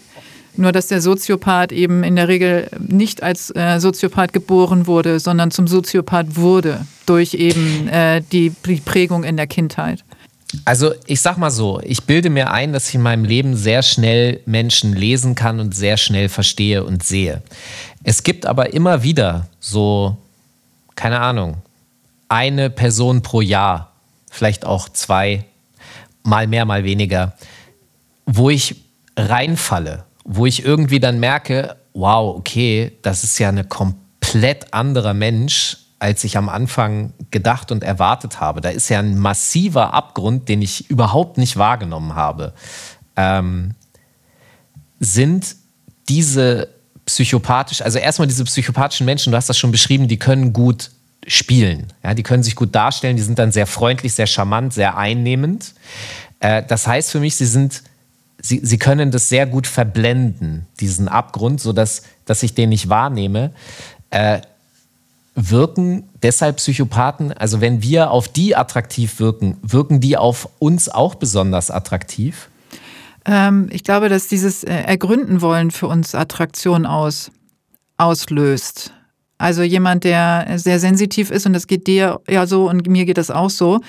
Nur 0.57 0.71
dass 0.71 0.87
der 0.87 1.01
Soziopath 1.01 1.73
eben 1.73 2.03
in 2.05 2.15
der 2.15 2.29
Regel 2.29 2.69
nicht 2.79 3.21
als 3.21 3.53
äh, 3.53 3.77
Soziopath 3.79 4.31
geboren 4.31 4.87
wurde, 4.87 5.19
sondern 5.19 5.51
zum 5.51 5.67
Soziopath 5.67 6.37
wurde 6.37 6.85
durch 7.05 7.33
eben 7.33 7.89
äh, 7.89 8.21
die, 8.31 8.53
die 8.65 8.77
Prägung 8.77 9.25
in 9.25 9.35
der 9.35 9.47
Kindheit. 9.47 10.05
Also 10.63 10.93
ich 11.07 11.19
sag 11.19 11.37
mal 11.37 11.51
so, 11.51 11.81
ich 11.83 12.03
bilde 12.03 12.29
mir 12.29 12.51
ein, 12.51 12.71
dass 12.71 12.87
ich 12.87 12.95
in 12.95 13.01
meinem 13.01 13.25
Leben 13.25 13.57
sehr 13.57 13.83
schnell 13.83 14.39
Menschen 14.45 14.93
lesen 14.93 15.35
kann 15.35 15.59
und 15.59 15.75
sehr 15.75 15.97
schnell 15.97 16.29
verstehe 16.29 16.85
und 16.85 17.03
sehe. 17.03 17.41
Es 18.03 18.23
gibt 18.23 18.45
aber 18.45 18.73
immer 18.73 19.03
wieder 19.03 19.49
so 19.59 20.15
keine 20.95 21.19
Ahnung, 21.19 21.57
eine 22.29 22.69
Person 22.69 23.21
pro 23.21 23.41
Jahr, 23.41 23.91
vielleicht 24.29 24.65
auch 24.65 24.89
zwei, 24.89 25.45
mal 26.23 26.47
mehr, 26.47 26.65
mal 26.65 26.83
weniger, 26.83 27.33
wo 28.25 28.49
ich 28.49 28.83
reinfalle, 29.17 30.05
wo 30.23 30.45
ich 30.45 30.65
irgendwie 30.65 30.99
dann 30.99 31.19
merke, 31.19 31.75
wow, 31.93 32.35
okay, 32.35 32.91
das 33.01 33.23
ist 33.23 33.39
ja 33.39 33.49
ein 33.49 33.69
komplett 33.69 34.73
anderer 34.73 35.13
Mensch, 35.13 35.77
als 35.99 36.23
ich 36.23 36.37
am 36.37 36.49
Anfang 36.49 37.13
gedacht 37.31 37.71
und 37.71 37.83
erwartet 37.83 38.41
habe. 38.41 38.61
Da 38.61 38.69
ist 38.69 38.89
ja 38.89 38.99
ein 38.99 39.17
massiver 39.17 39.93
Abgrund, 39.93 40.49
den 40.49 40.61
ich 40.61 40.89
überhaupt 40.89 41.37
nicht 41.37 41.57
wahrgenommen 41.57 42.15
habe. 42.15 42.53
Ähm, 43.15 43.75
sind 44.99 45.55
diese 46.09 46.74
psychopathisch, 47.05 47.81
also 47.81 47.99
erstmal 47.99 48.27
diese 48.27 48.43
psychopathischen 48.43 49.05
Menschen, 49.05 49.31
du 49.31 49.37
hast 49.37 49.49
das 49.49 49.57
schon 49.57 49.71
beschrieben, 49.71 50.07
die 50.07 50.17
können 50.17 50.53
gut 50.53 50.91
spielen. 51.27 51.87
Ja, 52.03 52.13
die 52.13 52.23
können 52.23 52.43
sich 52.43 52.55
gut 52.55 52.73
darstellen, 52.75 53.15
die 53.15 53.21
sind 53.23 53.39
dann 53.39 53.51
sehr 53.51 53.67
freundlich, 53.67 54.13
sehr 54.13 54.27
charmant, 54.27 54.73
sehr 54.73 54.97
einnehmend. 54.97 55.73
Äh, 56.39 56.63
das 56.67 56.87
heißt 56.87 57.11
für 57.11 57.19
mich, 57.19 57.35
sie 57.35 57.45
sind, 57.45 57.83
sie, 58.39 58.59
sie 58.63 58.77
können 58.77 59.11
das 59.11 59.29
sehr 59.29 59.45
gut 59.45 59.67
verblenden, 59.67 60.67
diesen 60.79 61.07
Abgrund, 61.07 61.61
sodass 61.61 62.03
dass 62.25 62.43
ich 62.43 62.53
den 62.53 62.69
nicht 62.69 62.89
wahrnehme. 62.89 63.51
Äh, 64.09 64.41
wirken 65.35 66.09
deshalb 66.23 66.57
Psychopathen, 66.57 67.33
also 67.33 67.61
wenn 67.61 67.81
wir 67.81 68.11
auf 68.11 68.27
die 68.27 68.55
attraktiv 68.55 69.19
wirken, 69.19 69.57
wirken 69.61 69.99
die 69.99 70.17
auf 70.17 70.49
uns 70.59 70.89
auch 70.89 71.15
besonders 71.15 71.69
attraktiv? 71.69 72.49
Ähm, 73.25 73.67
ich 73.71 73.83
glaube, 73.83 74.09
dass 74.09 74.27
dieses 74.27 74.63
äh, 74.63 74.73
Ergründen 74.73 75.41
wollen 75.41 75.71
für 75.71 75.87
uns 75.87 76.15
Attraktion 76.15 76.85
aus, 76.85 77.31
auslöst. 77.97 78.93
Also 79.37 79.63
jemand, 79.63 80.05
der 80.05 80.45
sehr 80.55 80.79
sensitiv 80.79 81.29
ist, 81.29 81.45
und 81.45 81.53
das 81.53 81.67
geht 81.67 81.87
dir 81.87 82.21
ja 82.29 82.47
so 82.47 82.69
und 82.69 82.87
mir 82.87 83.05
geht 83.05 83.17
das 83.17 83.31
auch 83.31 83.49
so, 83.49 83.81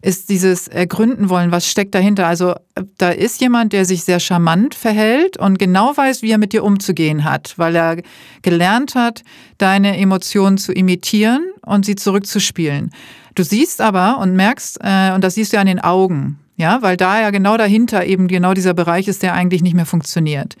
ist 0.00 0.30
dieses 0.30 0.68
Ergründen 0.68 1.28
wollen, 1.28 1.50
was 1.52 1.66
steckt 1.66 1.94
dahinter. 1.94 2.26
Also 2.26 2.54
da 2.98 3.10
ist 3.10 3.40
jemand, 3.40 3.72
der 3.72 3.84
sich 3.84 4.04
sehr 4.04 4.20
charmant 4.20 4.74
verhält 4.74 5.36
und 5.36 5.58
genau 5.58 5.96
weiß, 5.96 6.22
wie 6.22 6.30
er 6.30 6.38
mit 6.38 6.52
dir 6.52 6.64
umzugehen 6.64 7.24
hat, 7.24 7.54
weil 7.56 7.74
er 7.74 8.02
gelernt 8.42 8.94
hat, 8.94 9.22
deine 9.58 9.96
Emotionen 9.96 10.58
zu 10.58 10.72
imitieren 10.72 11.44
und 11.64 11.84
sie 11.84 11.94
zurückzuspielen. 11.94 12.90
Du 13.34 13.44
siehst 13.44 13.80
aber 13.80 14.18
und 14.18 14.34
merkst, 14.34 14.78
äh, 14.82 15.12
und 15.14 15.22
das 15.24 15.34
siehst 15.34 15.52
du 15.52 15.56
ja 15.56 15.62
an 15.62 15.68
den 15.68 15.80
Augen, 15.80 16.38
ja, 16.62 16.80
weil 16.80 16.96
da 16.96 17.20
ja 17.20 17.30
genau 17.30 17.56
dahinter 17.56 18.06
eben 18.06 18.28
genau 18.28 18.54
dieser 18.54 18.72
Bereich 18.72 19.08
ist, 19.08 19.22
der 19.22 19.34
eigentlich 19.34 19.62
nicht 19.62 19.74
mehr 19.74 19.84
funktioniert. 19.84 20.54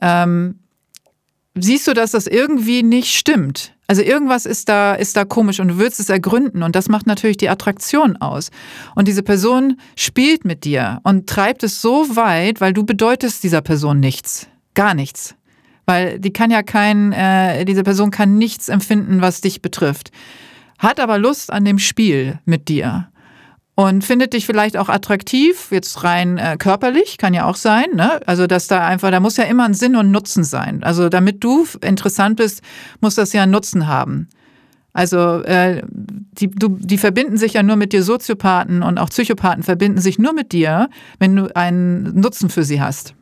Ähm, 0.00 0.58
siehst 1.54 1.86
du, 1.86 1.92
dass 1.92 2.12
das 2.12 2.26
irgendwie 2.26 2.82
nicht 2.82 3.14
stimmt. 3.14 3.74
Also 3.86 4.00
irgendwas 4.00 4.46
ist 4.46 4.70
da, 4.70 4.94
ist 4.94 5.16
da 5.16 5.26
komisch 5.26 5.60
und 5.60 5.68
du 5.68 5.78
willst 5.78 6.00
es 6.00 6.08
ergründen 6.08 6.62
und 6.62 6.74
das 6.74 6.88
macht 6.88 7.06
natürlich 7.06 7.36
die 7.36 7.50
Attraktion 7.50 8.16
aus. 8.16 8.50
Und 8.94 9.06
diese 9.06 9.22
Person 9.22 9.78
spielt 9.94 10.46
mit 10.46 10.64
dir 10.64 11.00
und 11.04 11.28
treibt 11.28 11.62
es 11.62 11.82
so 11.82 12.16
weit, 12.16 12.62
weil 12.62 12.72
du 12.72 12.84
bedeutest 12.84 13.44
dieser 13.44 13.60
Person 13.60 14.00
nichts. 14.00 14.48
Gar 14.72 14.94
nichts. 14.94 15.34
Weil 15.84 16.18
die 16.18 16.32
kann 16.32 16.50
ja 16.50 16.62
kein, 16.62 17.12
äh, 17.12 17.66
diese 17.66 17.82
Person 17.82 18.10
kann 18.10 18.38
nichts 18.38 18.70
empfinden, 18.70 19.20
was 19.20 19.42
dich 19.42 19.60
betrifft. 19.60 20.10
Hat 20.78 20.98
aber 20.98 21.18
Lust 21.18 21.52
an 21.52 21.66
dem 21.66 21.78
Spiel 21.78 22.38
mit 22.46 22.68
dir 22.68 23.08
und 23.76 24.04
findet 24.04 24.34
dich 24.34 24.46
vielleicht 24.46 24.76
auch 24.76 24.88
attraktiv, 24.88 25.68
jetzt 25.70 26.04
rein 26.04 26.38
äh, 26.38 26.56
körperlich, 26.58 27.18
kann 27.18 27.34
ja 27.34 27.44
auch 27.44 27.56
sein. 27.56 27.86
Ne? 27.94 28.20
Also, 28.26 28.46
dass 28.46 28.68
da 28.68 28.86
einfach, 28.86 29.10
da 29.10 29.18
muss 29.20 29.36
ja 29.36 29.44
immer 29.44 29.64
ein 29.64 29.74
Sinn 29.74 29.96
und 29.96 30.10
Nutzen 30.10 30.44
sein. 30.44 30.84
Also, 30.84 31.08
damit 31.08 31.42
du 31.42 31.66
interessant 31.80 32.36
bist, 32.36 32.62
muss 33.00 33.16
das 33.16 33.32
ja 33.32 33.42
einen 33.42 33.52
Nutzen 33.52 33.88
haben. 33.88 34.28
Also, 34.92 35.42
äh, 35.42 35.82
die, 35.90 36.50
du, 36.50 36.78
die 36.78 36.98
verbinden 36.98 37.36
sich 37.36 37.54
ja 37.54 37.64
nur 37.64 37.74
mit 37.74 37.92
dir, 37.92 38.04
Soziopathen 38.04 38.84
und 38.84 38.98
auch 38.98 39.10
Psychopathen 39.10 39.64
verbinden 39.64 40.00
sich 40.00 40.20
nur 40.20 40.32
mit 40.32 40.52
dir, 40.52 40.88
wenn 41.18 41.34
du 41.34 41.54
einen 41.56 42.20
Nutzen 42.20 42.50
für 42.50 42.62
sie 42.62 42.80
hast. 42.80 43.14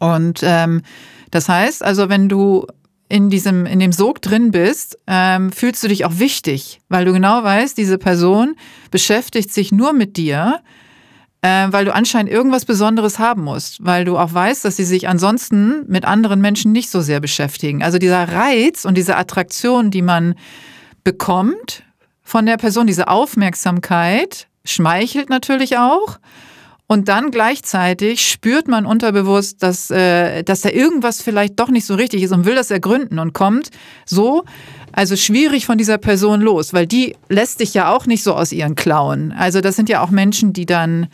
Und 0.00 0.40
ähm, 0.42 0.82
das 1.30 1.48
heißt, 1.48 1.84
also, 1.84 2.08
wenn 2.08 2.28
du 2.28 2.66
in 3.08 3.30
diesem, 3.30 3.66
in 3.66 3.78
dem 3.78 3.92
Sog 3.92 4.22
drin 4.22 4.50
bist, 4.50 4.98
ähm, 5.06 5.52
fühlst 5.52 5.82
du 5.82 5.88
dich 5.88 6.04
auch 6.04 6.18
wichtig, 6.18 6.80
weil 6.88 7.04
du 7.04 7.12
genau 7.12 7.42
weißt, 7.42 7.76
diese 7.76 7.98
Person 7.98 8.56
beschäftigt 8.90 9.52
sich 9.52 9.72
nur 9.72 9.92
mit 9.92 10.16
dir, 10.16 10.60
äh, 11.42 11.66
weil 11.70 11.84
du 11.84 11.94
anscheinend 11.94 12.32
irgendwas 12.32 12.64
Besonderes 12.64 13.18
haben 13.18 13.44
musst, 13.44 13.84
weil 13.84 14.04
du 14.04 14.16
auch 14.16 14.32
weißt, 14.32 14.64
dass 14.64 14.76
sie 14.76 14.84
sich 14.84 15.08
ansonsten 15.08 15.84
mit 15.86 16.06
anderen 16.06 16.40
Menschen 16.40 16.72
nicht 16.72 16.90
so 16.90 17.02
sehr 17.02 17.20
beschäftigen. 17.20 17.82
Also 17.82 17.98
dieser 17.98 18.26
Reiz 18.32 18.86
und 18.86 18.96
diese 18.96 19.16
Attraktion, 19.16 19.90
die 19.90 20.02
man 20.02 20.34
bekommt 21.04 21.82
von 22.22 22.46
der 22.46 22.56
Person, 22.56 22.86
diese 22.86 23.08
Aufmerksamkeit, 23.08 24.48
schmeichelt 24.64 25.28
natürlich 25.28 25.76
auch. 25.76 26.18
Und 26.86 27.08
dann 27.08 27.30
gleichzeitig 27.30 28.30
spürt 28.30 28.68
man 28.68 28.84
unterbewusst, 28.84 29.62
dass, 29.62 29.90
äh, 29.90 30.42
dass 30.42 30.60
da 30.60 30.68
irgendwas 30.68 31.22
vielleicht 31.22 31.58
doch 31.58 31.70
nicht 31.70 31.86
so 31.86 31.94
richtig 31.94 32.22
ist 32.22 32.32
und 32.32 32.44
will 32.44 32.54
das 32.54 32.70
ergründen 32.70 33.18
und 33.18 33.32
kommt 33.32 33.70
so, 34.04 34.44
also 34.92 35.16
schwierig 35.16 35.64
von 35.64 35.78
dieser 35.78 35.96
Person 35.96 36.42
los, 36.42 36.74
weil 36.74 36.86
die 36.86 37.16
lässt 37.28 37.60
dich 37.60 37.72
ja 37.72 37.90
auch 37.90 38.06
nicht 38.06 38.22
so 38.22 38.34
aus 38.34 38.52
ihren 38.52 38.74
Klauen. 38.74 39.32
Also 39.32 39.62
das 39.62 39.76
sind 39.76 39.88
ja 39.88 40.02
auch 40.02 40.10
Menschen, 40.10 40.52
die 40.52 40.66
dann, 40.66 41.08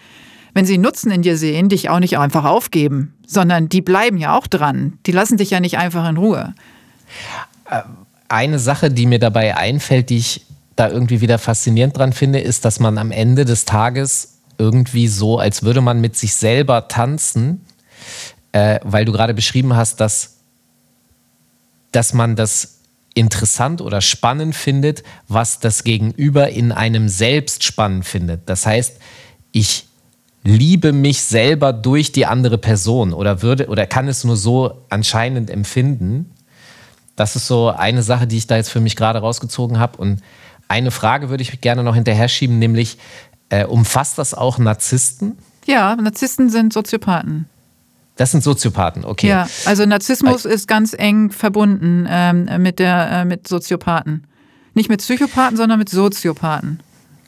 wenn 0.54 0.64
sie 0.64 0.76
Nutzen 0.76 1.12
in 1.12 1.22
dir 1.22 1.36
sehen, 1.36 1.68
dich 1.68 1.88
auch 1.88 2.00
nicht 2.00 2.18
einfach 2.18 2.44
aufgeben, 2.44 3.14
sondern 3.24 3.68
die 3.68 3.80
bleiben 3.80 4.18
ja 4.18 4.36
auch 4.36 4.48
dran. 4.48 4.98
Die 5.06 5.12
lassen 5.12 5.36
dich 5.36 5.50
ja 5.50 5.60
nicht 5.60 5.78
einfach 5.78 6.08
in 6.08 6.16
Ruhe. 6.16 6.52
Äh, 7.70 7.82
eine 8.28 8.58
Sache, 8.58 8.90
die 8.90 9.06
mir 9.06 9.20
dabei 9.20 9.56
einfällt, 9.56 10.10
die 10.10 10.18
ich 10.18 10.44
da 10.74 10.88
irgendwie 10.88 11.20
wieder 11.20 11.38
faszinierend 11.38 11.96
dran 11.96 12.12
finde, 12.12 12.40
ist, 12.40 12.64
dass 12.64 12.80
man 12.80 12.98
am 12.98 13.12
Ende 13.12 13.44
des 13.44 13.64
Tages 13.66 14.29
irgendwie 14.60 15.08
so, 15.08 15.38
als 15.38 15.62
würde 15.62 15.80
man 15.80 16.00
mit 16.00 16.16
sich 16.16 16.34
selber 16.34 16.86
tanzen, 16.86 17.64
äh, 18.52 18.78
weil 18.84 19.06
du 19.06 19.12
gerade 19.12 19.32
beschrieben 19.32 19.74
hast, 19.74 20.00
dass, 20.00 20.36
dass 21.92 22.12
man 22.12 22.36
das 22.36 22.80
interessant 23.14 23.80
oder 23.80 24.02
spannend 24.02 24.54
findet, 24.54 25.02
was 25.28 25.60
das 25.60 25.82
Gegenüber 25.82 26.50
in 26.50 26.72
einem 26.72 27.08
selbst 27.08 27.64
spannend 27.64 28.04
findet. 28.04 28.48
Das 28.48 28.66
heißt, 28.66 28.98
ich 29.50 29.86
liebe 30.44 30.92
mich 30.92 31.22
selber 31.22 31.72
durch 31.72 32.12
die 32.12 32.26
andere 32.26 32.58
Person 32.58 33.12
oder 33.12 33.42
würde 33.42 33.66
oder 33.68 33.86
kann 33.86 34.08
es 34.08 34.24
nur 34.24 34.36
so 34.36 34.84
anscheinend 34.90 35.50
empfinden. 35.50 36.30
Das 37.16 37.34
ist 37.34 37.46
so 37.46 37.70
eine 37.70 38.02
Sache, 38.02 38.26
die 38.26 38.36
ich 38.36 38.46
da 38.46 38.56
jetzt 38.56 38.70
für 38.70 38.80
mich 38.80 38.94
gerade 38.96 39.18
rausgezogen 39.18 39.78
habe. 39.78 39.98
Und 39.98 40.22
eine 40.68 40.90
Frage 40.90 41.30
würde 41.30 41.42
ich 41.42 41.60
gerne 41.60 41.82
noch 41.82 41.94
hinterher 41.94 42.28
schieben, 42.28 42.58
nämlich 42.58 42.96
äh, 43.50 43.64
umfasst 43.66 44.18
das 44.18 44.34
auch 44.34 44.58
Narzissten? 44.58 45.38
Ja, 45.66 45.94
Narzissten 45.96 46.50
sind 46.50 46.72
Soziopathen. 46.72 47.46
Das 48.16 48.32
sind 48.32 48.42
Soziopathen, 48.42 49.04
okay. 49.04 49.28
Ja, 49.28 49.48
also 49.64 49.86
Narzissmus 49.86 50.44
ist 50.44 50.68
ganz 50.68 50.94
eng 50.94 51.30
verbunden 51.30 52.06
ähm, 52.06 52.48
mit, 52.62 52.78
der, 52.78 53.10
äh, 53.10 53.24
mit 53.24 53.48
Soziopathen. 53.48 54.26
Nicht 54.74 54.90
mit 54.90 55.00
Psychopathen, 55.00 55.56
sondern 55.56 55.78
mit 55.78 55.88
Soziopathen. 55.88 56.80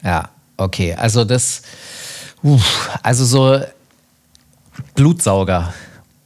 Ja, 0.04 0.28
okay. 0.58 0.94
Also 0.94 1.24
das, 1.24 1.62
uff, 2.42 2.90
also 3.02 3.24
so 3.24 3.60
Blutsauger, 4.94 5.72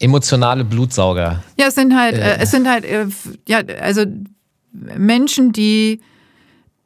emotionale 0.01 0.65
Blutsauger. 0.65 1.45
Ja, 1.57 1.69
es 1.69 1.77
sind 1.77 1.97
halt, 1.97 2.17
äh, 2.17 2.39
es 2.39 2.51
sind 2.51 2.69
halt, 2.69 2.85
äh, 2.85 3.07
ja, 3.47 3.61
also 3.81 4.05
Menschen, 4.73 5.53
die 5.53 6.01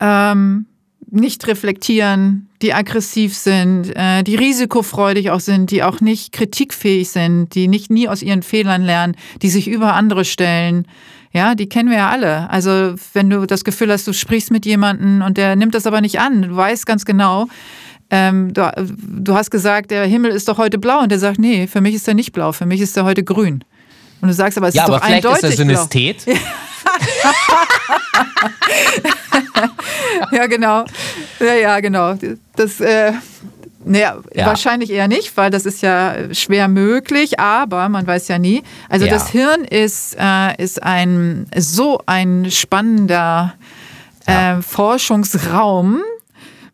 ähm, 0.00 0.66
nicht 1.10 1.46
reflektieren, 1.46 2.49
die 2.62 2.74
aggressiv 2.74 3.34
sind, 3.34 3.94
äh, 3.96 4.22
die 4.22 4.34
risikofreudig 4.34 5.30
auch 5.30 5.40
sind, 5.40 5.70
die 5.70 5.82
auch 5.82 6.00
nicht 6.00 6.32
kritikfähig 6.32 7.08
sind, 7.10 7.54
die 7.54 7.68
nicht 7.68 7.90
nie 7.90 8.08
aus 8.08 8.22
ihren 8.22 8.42
Fehlern 8.42 8.82
lernen, 8.82 9.16
die 9.42 9.48
sich 9.48 9.68
über 9.68 9.94
andere 9.94 10.24
stellen. 10.24 10.86
Ja, 11.32 11.54
die 11.54 11.68
kennen 11.68 11.90
wir 11.90 11.98
ja 11.98 12.10
alle. 12.10 12.50
Also 12.50 12.94
wenn 13.12 13.30
du 13.30 13.46
das 13.46 13.64
Gefühl 13.64 13.92
hast, 13.92 14.06
du 14.06 14.12
sprichst 14.12 14.50
mit 14.50 14.66
jemandem 14.66 15.22
und 15.22 15.38
der 15.38 15.56
nimmt 15.56 15.74
das 15.74 15.86
aber 15.86 16.00
nicht 16.00 16.20
an, 16.20 16.42
du 16.42 16.56
weißt 16.56 16.86
ganz 16.86 17.04
genau, 17.04 17.46
ähm, 18.10 18.52
du, 18.52 18.70
du 18.76 19.34
hast 19.34 19.50
gesagt, 19.50 19.92
der 19.92 20.04
Himmel 20.04 20.32
ist 20.32 20.48
doch 20.48 20.58
heute 20.58 20.78
blau 20.78 21.00
und 21.00 21.10
der 21.10 21.20
sagt, 21.20 21.38
nee, 21.38 21.66
für 21.66 21.80
mich 21.80 21.94
ist 21.94 22.08
er 22.08 22.14
nicht 22.14 22.32
blau, 22.32 22.52
für 22.52 22.66
mich 22.66 22.80
ist 22.80 22.96
er 22.96 23.04
heute 23.04 23.22
grün. 23.22 23.64
Und 24.20 24.28
du 24.28 24.34
sagst 24.34 24.58
aber, 24.58 24.68
es 24.68 24.74
ja, 24.74 24.82
ist 24.82 24.88
aber 24.88 24.98
doch 24.98 25.06
vielleicht 25.06 25.26
eindeutig 25.26 25.50
ist 25.50 25.58
er 25.58 25.64
Synesthet. 25.64 26.26
ja, 30.32 30.46
genau. 30.46 30.84
Ja, 31.38 31.54
ja, 31.54 31.80
genau. 31.80 32.14
Das, 32.56 32.80
äh, 32.80 33.12
naja, 33.84 34.18
ja. 34.34 34.46
wahrscheinlich 34.46 34.90
eher 34.90 35.08
nicht, 35.08 35.36
weil 35.36 35.50
das 35.50 35.64
ist 35.64 35.82
ja 35.82 36.34
schwer 36.34 36.68
möglich, 36.68 37.40
aber 37.40 37.88
man 37.88 38.06
weiß 38.06 38.28
ja 38.28 38.38
nie. 38.38 38.62
Also 38.88 39.06
ja. 39.06 39.12
das 39.12 39.30
Hirn 39.30 39.64
ist, 39.64 40.16
äh, 40.18 40.62
ist 40.62 40.82
ein 40.82 41.46
so 41.56 42.00
ein 42.06 42.50
spannender 42.50 43.54
ja. 44.28 44.58
äh, 44.58 44.62
Forschungsraum. 44.62 46.02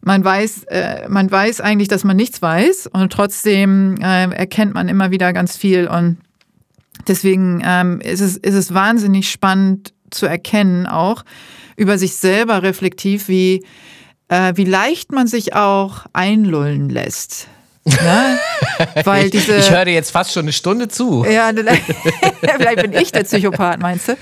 Man 0.01 0.25
weiß, 0.25 0.65
äh, 0.65 1.09
man 1.09 1.31
weiß 1.31 1.61
eigentlich, 1.61 1.89
dass 1.89 2.05
man 2.05 2.17
nichts 2.17 2.43
weiß 2.43 2.89
und 2.93 3.13
trotzdem 3.13 3.97
äh, 4.01 4.31
erkennt 4.31 4.75
man 4.75 4.89
immer 4.89 5.11
wieder 5.11 5.33
ganz 5.33 5.57
viel 5.57 5.89
und 5.89 6.19
deswegen 7.09 7.63
ähm, 7.65 8.01
ist, 8.01 8.21
es, 8.21 8.37
ist 8.37 8.55
es 8.55 8.75
wahnsinnig 8.75 9.31
spannend 9.31 9.93
zu 10.11 10.27
erkennen 10.27 10.87
auch 10.87 11.25
über 11.77 11.99
sich 11.99 12.17
selber 12.17 12.63
reflektiv, 12.63 13.29
wie 13.29 13.65
äh, 14.29 14.53
wie 14.57 14.65
leicht 14.65 15.13
man 15.13 15.27
sich 15.27 15.55
auch 15.55 16.07
einlullen 16.13 16.89
lässt. 16.89 17.49
Ne? 17.85 18.39
Weil 19.05 19.31
diese, 19.31 19.57
ich 19.59 19.71
höre 19.71 19.85
dir 19.85 19.95
jetzt 19.95 20.11
fast 20.11 20.33
schon 20.33 20.43
eine 20.43 20.53
Stunde 20.53 20.89
zu. 20.89 21.25
Ja, 21.25 21.53
vielleicht 22.57 22.83
bin 22.83 22.93
ich 22.93 23.13
der 23.13 23.23
Psychopath, 23.23 23.81
meinst 23.81 24.09
du? 24.09 24.13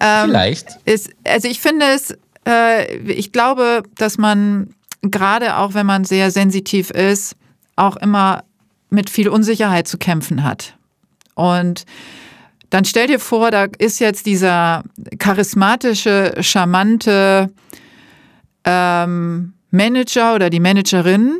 Ähm, 0.00 0.28
vielleicht. 0.28 0.78
Ist, 0.86 1.10
also 1.24 1.48
ich 1.48 1.60
finde 1.60 1.86
es, 1.94 2.16
äh, 2.48 2.96
ich 2.96 3.32
glaube, 3.32 3.82
dass 3.96 4.16
man 4.16 4.74
gerade 5.02 5.58
auch, 5.58 5.74
wenn 5.74 5.84
man 5.84 6.04
sehr 6.04 6.30
sensitiv 6.30 6.90
ist, 6.90 7.36
auch 7.76 7.96
immer 7.96 8.44
mit 8.88 9.10
viel 9.10 9.28
Unsicherheit 9.28 9.86
zu 9.86 9.98
kämpfen 9.98 10.42
hat. 10.42 10.74
Und 11.34 11.84
dann 12.74 12.84
stell 12.84 13.06
dir 13.06 13.20
vor, 13.20 13.52
da 13.52 13.68
ist 13.78 14.00
jetzt 14.00 14.26
dieser 14.26 14.82
charismatische, 15.20 16.34
charmante 16.40 17.48
ähm, 18.64 19.52
Manager 19.70 20.34
oder 20.34 20.50
die 20.50 20.58
Managerin, 20.58 21.36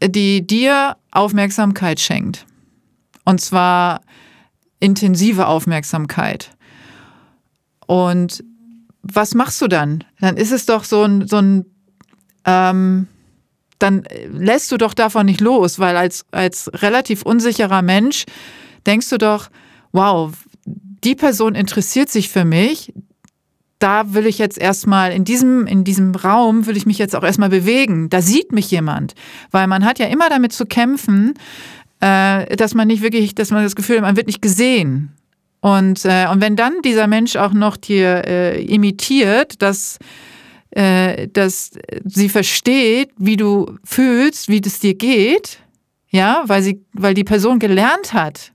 die 0.00 0.46
dir 0.46 0.96
Aufmerksamkeit 1.10 1.98
schenkt. 1.98 2.46
Und 3.24 3.40
zwar 3.40 4.02
intensive 4.78 5.48
Aufmerksamkeit. 5.48 6.52
Und 7.88 8.44
was 9.02 9.34
machst 9.34 9.60
du 9.60 9.66
dann? 9.66 10.04
Dann 10.20 10.36
ist 10.36 10.52
es 10.52 10.64
doch 10.64 10.84
so 10.84 11.02
ein, 11.02 11.26
so 11.26 11.38
ein 11.38 11.64
ähm, 12.44 13.08
dann 13.80 14.04
lässt 14.28 14.70
du 14.70 14.76
doch 14.76 14.94
davon 14.94 15.26
nicht 15.26 15.40
los, 15.40 15.80
weil 15.80 15.96
als, 15.96 16.24
als 16.30 16.70
relativ 16.72 17.22
unsicherer 17.22 17.82
Mensch 17.82 18.26
denkst 18.86 19.08
du 19.08 19.18
doch, 19.18 19.48
wow, 19.90 20.32
die 21.04 21.14
Person 21.14 21.54
interessiert 21.54 22.08
sich 22.08 22.28
für 22.28 22.44
mich, 22.44 22.92
da 23.78 24.12
will 24.14 24.26
ich 24.26 24.38
jetzt 24.38 24.58
erstmal 24.58 25.12
in 25.12 25.24
diesem, 25.24 25.66
in 25.66 25.84
diesem 25.84 26.14
Raum 26.14 26.66
will 26.66 26.76
ich 26.76 26.86
mich 26.86 26.98
jetzt 26.98 27.14
auch 27.14 27.22
erstmal 27.22 27.48
bewegen. 27.48 28.10
Da 28.10 28.20
sieht 28.20 28.52
mich 28.52 28.70
jemand. 28.70 29.14
Weil 29.50 29.66
man 29.68 29.84
hat 29.84 29.98
ja 29.98 30.06
immer 30.06 30.28
damit 30.28 30.52
zu 30.52 30.66
kämpfen, 30.66 31.34
äh, 32.00 32.56
dass 32.56 32.74
man 32.74 32.88
nicht 32.88 33.02
wirklich, 33.02 33.34
dass 33.34 33.50
man 33.50 33.62
das 33.62 33.76
Gefühl 33.76 33.96
hat, 33.96 34.02
man 34.02 34.16
wird 34.16 34.26
nicht 34.26 34.42
gesehen. 34.42 35.12
Und, 35.60 36.04
äh, 36.04 36.26
und 36.30 36.40
wenn 36.40 36.56
dann 36.56 36.82
dieser 36.82 37.06
Mensch 37.06 37.36
auch 37.36 37.52
noch 37.52 37.76
dir 37.76 38.24
äh, 38.26 38.64
imitiert, 38.64 39.60
dass, 39.62 39.98
äh, 40.70 41.28
dass 41.28 41.72
sie 42.04 42.28
versteht, 42.28 43.10
wie 43.16 43.36
du 43.36 43.76
fühlst, 43.84 44.48
wie 44.48 44.60
es 44.64 44.80
dir 44.80 44.94
geht, 44.94 45.58
ja, 46.10 46.42
weil 46.46 46.62
sie, 46.62 46.84
weil 46.92 47.14
die 47.14 47.24
Person 47.24 47.58
gelernt 47.58 48.12
hat, 48.12 48.52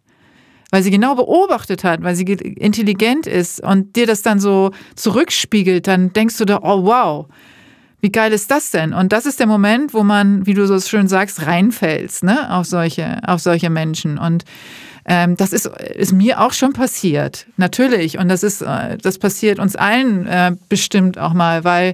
weil 0.73 0.81
sie 0.81 0.89
genau 0.89 1.13
beobachtet 1.13 1.83
hat, 1.83 2.01
weil 2.01 2.15
sie 2.15 2.23
intelligent 2.23 3.27
ist 3.27 3.61
und 3.61 3.95
dir 3.95 4.07
das 4.07 4.23
dann 4.23 4.39
so 4.39 4.71
zurückspiegelt, 4.95 5.85
dann 5.85 6.13
denkst 6.13 6.35
du 6.39 6.45
da, 6.45 6.61
oh 6.63 6.83
wow, 6.83 7.27
wie 8.01 8.11
geil 8.11 8.33
ist 8.33 8.49
das 8.49 8.71
denn? 8.71 8.91
Und 8.91 9.13
das 9.13 9.27
ist 9.27 9.39
der 9.39 9.45
Moment, 9.45 9.93
wo 9.93 10.01
man, 10.01 10.47
wie 10.47 10.55
du 10.55 10.65
so 10.65 10.79
schön 10.79 11.07
sagst, 11.07 11.45
reinfällst, 11.45 12.23
ne, 12.23 12.51
auf 12.51 12.65
solche, 12.65 13.19
auf 13.23 13.39
solche 13.39 13.69
Menschen. 13.69 14.17
Und 14.17 14.45
ähm, 15.05 15.37
das 15.37 15.53
ist, 15.53 15.67
ist 15.67 16.11
mir 16.11 16.41
auch 16.41 16.53
schon 16.53 16.73
passiert, 16.73 17.45
natürlich. 17.55 18.17
Und 18.17 18.27
das 18.27 18.41
ist, 18.41 18.63
äh, 18.63 18.97
das 18.97 19.19
passiert 19.19 19.59
uns 19.59 19.75
allen 19.75 20.25
äh, 20.25 20.55
bestimmt 20.69 21.19
auch 21.19 21.33
mal, 21.33 21.63
weil 21.63 21.93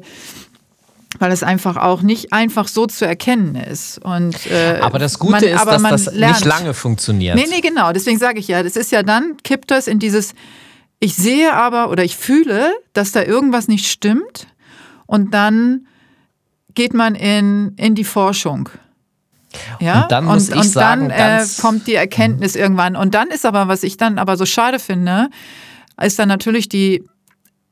weil 1.20 1.32
es 1.32 1.44
einfach 1.44 1.78
auch 1.78 2.02
nicht 2.02 2.34
einfach 2.34 2.68
so 2.68 2.88
zu 2.88 3.06
erkennen 3.06 3.56
ist. 3.56 4.00
Und, 4.04 4.48
äh, 4.48 4.80
aber 4.82 5.00
das 5.00 5.20
Gute 5.20 5.34
man, 5.34 5.44
ist, 5.44 5.66
dass 5.66 5.82
das 5.82 6.14
lernt. 6.14 6.36
nicht 6.36 6.46
lange 6.46 6.74
funktioniert. 6.74 7.36
Nee, 7.36 7.46
nee, 7.50 7.62
genau. 7.62 7.92
Deswegen 7.92 8.18
sage 8.18 8.40
ich 8.40 8.48
ja, 8.48 8.64
das 8.64 8.76
ist 8.76 8.92
ja 8.92 9.04
dann, 9.04 9.38
kippt 9.44 9.70
das 9.70 9.88
in 9.88 10.00
dieses, 10.00 10.34
ich 11.00 11.16
sehe 11.16 11.54
aber 11.54 11.92
oder 11.92 12.04
ich 12.04 12.18
fühle, 12.18 12.74
dass 12.94 13.12
da 13.12 13.24
irgendwas 13.24 13.68
nicht 13.68 13.88
stimmt 13.88 14.48
und 15.06 15.34
dann 15.34 15.88
geht 16.74 16.94
man 16.94 17.16
in, 17.16 17.74
in 17.78 17.96
die 17.96 18.04
Forschung. 18.04 18.70
Ja, 19.80 20.04
und 20.04 20.12
dann 20.12 20.26
muss 20.26 20.50
und, 20.50 20.56
ich 20.56 20.62
und 20.62 20.70
sagen, 20.70 21.10
dann 21.10 21.42
äh, 21.42 21.46
kommt 21.60 21.88
die 21.88 21.96
Erkenntnis 21.96 22.56
irgendwann. 22.56 22.96
Und 22.96 23.16
dann 23.16 23.30
ist 23.30 23.46
aber, 23.46 23.68
was 23.68 23.84
ich 23.84 23.98
dann 23.98 24.20
aber 24.20 24.38
so 24.38 24.46
schade 24.46 24.80
finde, 24.80 25.30
ist 26.00 26.20
dann 26.20 26.28
natürlich 26.28 26.70
die 26.70 27.04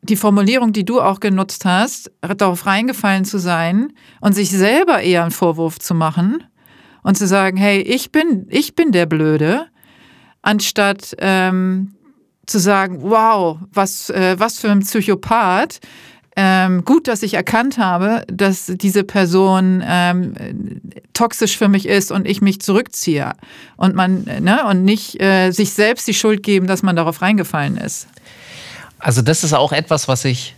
die 0.10 0.16
Formulierung, 0.16 0.74
die 0.74 0.86
du 0.86 1.02
auch 1.02 1.20
genutzt 1.20 1.66
hast, 1.66 2.12
darauf 2.22 2.66
reingefallen 2.66 3.26
zu 3.26 3.38
sein 3.40 3.94
und 4.22 4.34
sich 4.34 4.50
selber 4.50 5.02
eher 5.02 5.24
einen 5.24 5.32
Vorwurf 5.32 5.80
zu 5.80 5.94
machen 5.94 6.44
und 7.04 7.18
zu 7.18 7.28
sagen, 7.28 7.58
hey, 7.58 7.82
ich 7.82 8.12
bin, 8.12 8.48
ich 8.50 8.76
bin 8.76 8.92
der 8.92 9.06
Blöde, 9.06 9.68
anstatt 10.42 11.16
ähm, 11.20 11.96
zu 12.46 12.60
sagen, 12.60 13.00
wow, 13.02 13.60
was, 13.72 14.10
äh, 14.10 14.36
was 14.40 14.60
für 14.60 14.72
ein 14.72 14.80
Psychopath. 14.80 15.80
Ähm, 16.40 16.86
gut, 16.86 17.08
dass 17.08 17.24
ich 17.24 17.34
erkannt 17.34 17.80
habe, 17.80 18.24
dass 18.28 18.68
diese 18.68 19.04
Person 19.04 19.84
ähm, 19.86 20.34
toxisch 21.14 21.58
für 21.58 21.68
mich 21.68 21.88
ist 21.88 22.12
und 22.12 22.28
ich 22.28 22.42
mich 22.42 22.62
zurückziehe 22.62 23.32
und 23.76 23.96
man 23.96 24.24
ne, 24.40 24.64
und 24.70 24.84
nicht 24.84 25.20
äh, 25.20 25.50
sich 25.50 25.74
selbst 25.74 26.08
die 26.08 26.14
Schuld 26.14 26.44
geben, 26.44 26.68
dass 26.68 26.84
man 26.84 26.96
darauf 26.96 27.24
reingefallen 27.24 27.78
ist. 27.78 28.08
Also 29.00 29.22
das 29.22 29.44
ist 29.44 29.54
auch 29.54 29.72
etwas, 29.72 30.08
was 30.08 30.26
ich, 30.26 30.56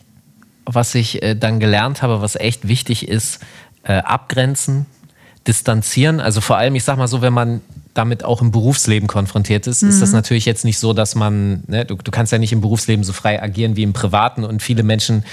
was 0.65 0.95
ich 0.95 1.21
äh, 1.21 1.35
dann 1.35 1.59
gelernt 1.59 2.01
habe, 2.01 2.21
was 2.21 2.35
echt 2.35 2.67
wichtig 2.67 3.07
ist. 3.07 3.39
Äh, 3.83 3.99
abgrenzen, 3.99 4.85
distanzieren. 5.47 6.19
Also 6.19 6.41
vor 6.41 6.57
allem, 6.57 6.75
ich 6.75 6.83
sag 6.83 6.97
mal 6.97 7.07
so, 7.07 7.21
wenn 7.21 7.33
man 7.33 7.61
damit 7.93 8.23
auch 8.23 8.41
im 8.41 8.51
Berufsleben 8.51 9.07
konfrontiert 9.07 9.67
ist, 9.67 9.81
mhm. 9.81 9.89
ist 9.89 10.01
das 10.01 10.09
mhm. 10.09 10.15
natürlich 10.15 10.45
jetzt 10.45 10.65
nicht 10.65 10.77
so, 10.77 10.93
dass 10.93 11.15
man, 11.15 11.63
ne, 11.67 11.85
du, 11.85 11.95
du, 11.95 12.11
kannst 12.11 12.31
ja 12.31 12.37
nicht 12.37 12.51
im 12.51 12.61
Berufsleben 12.61 13.03
so 13.03 13.13
frei 13.13 13.41
agieren 13.41 13.75
wie 13.75 13.83
im 13.83 13.93
Privaten 13.93 14.43
und 14.43 14.61
viele 14.61 14.83
Menschen 14.83 15.23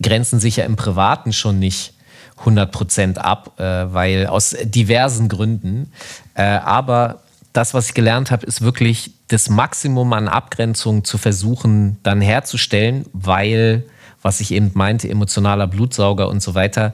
grenzen 0.00 0.40
sich 0.40 0.56
ja 0.56 0.64
im 0.64 0.76
Privaten 0.76 1.32
schon 1.32 1.58
nicht 1.58 1.94
100 2.38 2.70
Prozent 2.70 3.18
ab, 3.18 3.58
äh, 3.58 3.62
weil 3.62 4.26
aus 4.26 4.56
diversen 4.64 5.28
Gründen. 5.28 5.92
Äh, 6.34 6.42
aber 6.42 7.22
das, 7.52 7.74
was 7.74 7.88
ich 7.88 7.94
gelernt 7.94 8.30
habe, 8.30 8.46
ist 8.46 8.62
wirklich 8.62 9.12
das 9.32 9.48
Maximum 9.48 10.12
an 10.12 10.28
Abgrenzung 10.28 11.04
zu 11.04 11.18
versuchen, 11.18 11.98
dann 12.02 12.20
herzustellen, 12.20 13.06
weil, 13.12 13.84
was 14.20 14.40
ich 14.40 14.52
eben 14.52 14.70
meinte, 14.74 15.08
emotionaler 15.08 15.66
Blutsauger 15.66 16.28
und 16.28 16.42
so 16.42 16.54
weiter, 16.54 16.92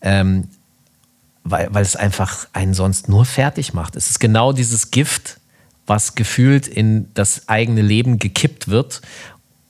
ähm, 0.00 0.48
weil, 1.44 1.68
weil 1.72 1.82
es 1.82 1.96
einfach 1.96 2.48
einen 2.52 2.74
sonst 2.74 3.08
nur 3.08 3.24
fertig 3.24 3.74
macht. 3.74 3.96
Es 3.96 4.10
ist 4.10 4.18
genau 4.20 4.52
dieses 4.52 4.90
Gift, 4.90 5.38
was 5.86 6.14
gefühlt 6.14 6.66
in 6.66 7.08
das 7.14 7.48
eigene 7.48 7.82
Leben 7.82 8.18
gekippt 8.18 8.68
wird. 8.68 9.00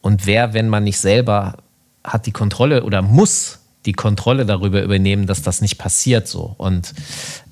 Und 0.01 0.27
wer, 0.27 0.55
wenn 0.55 0.69
man 0.69 0.85
nicht 0.85 0.99
selber 0.99 1.59
hat 2.05 2.27
die 2.27 2.33
Kontrolle 2.33 2.85
oder 2.85 3.03
muss 3.03 3.59
die 3.87 3.93
Kontrolle 3.93 4.47
darüber 4.47 4.83
übernehmen, 4.83 5.27
dass 5.27 5.43
das 5.43 5.61
nicht 5.61 5.79
passiert 5.79 6.29
so. 6.29 6.55
Und 6.59 6.93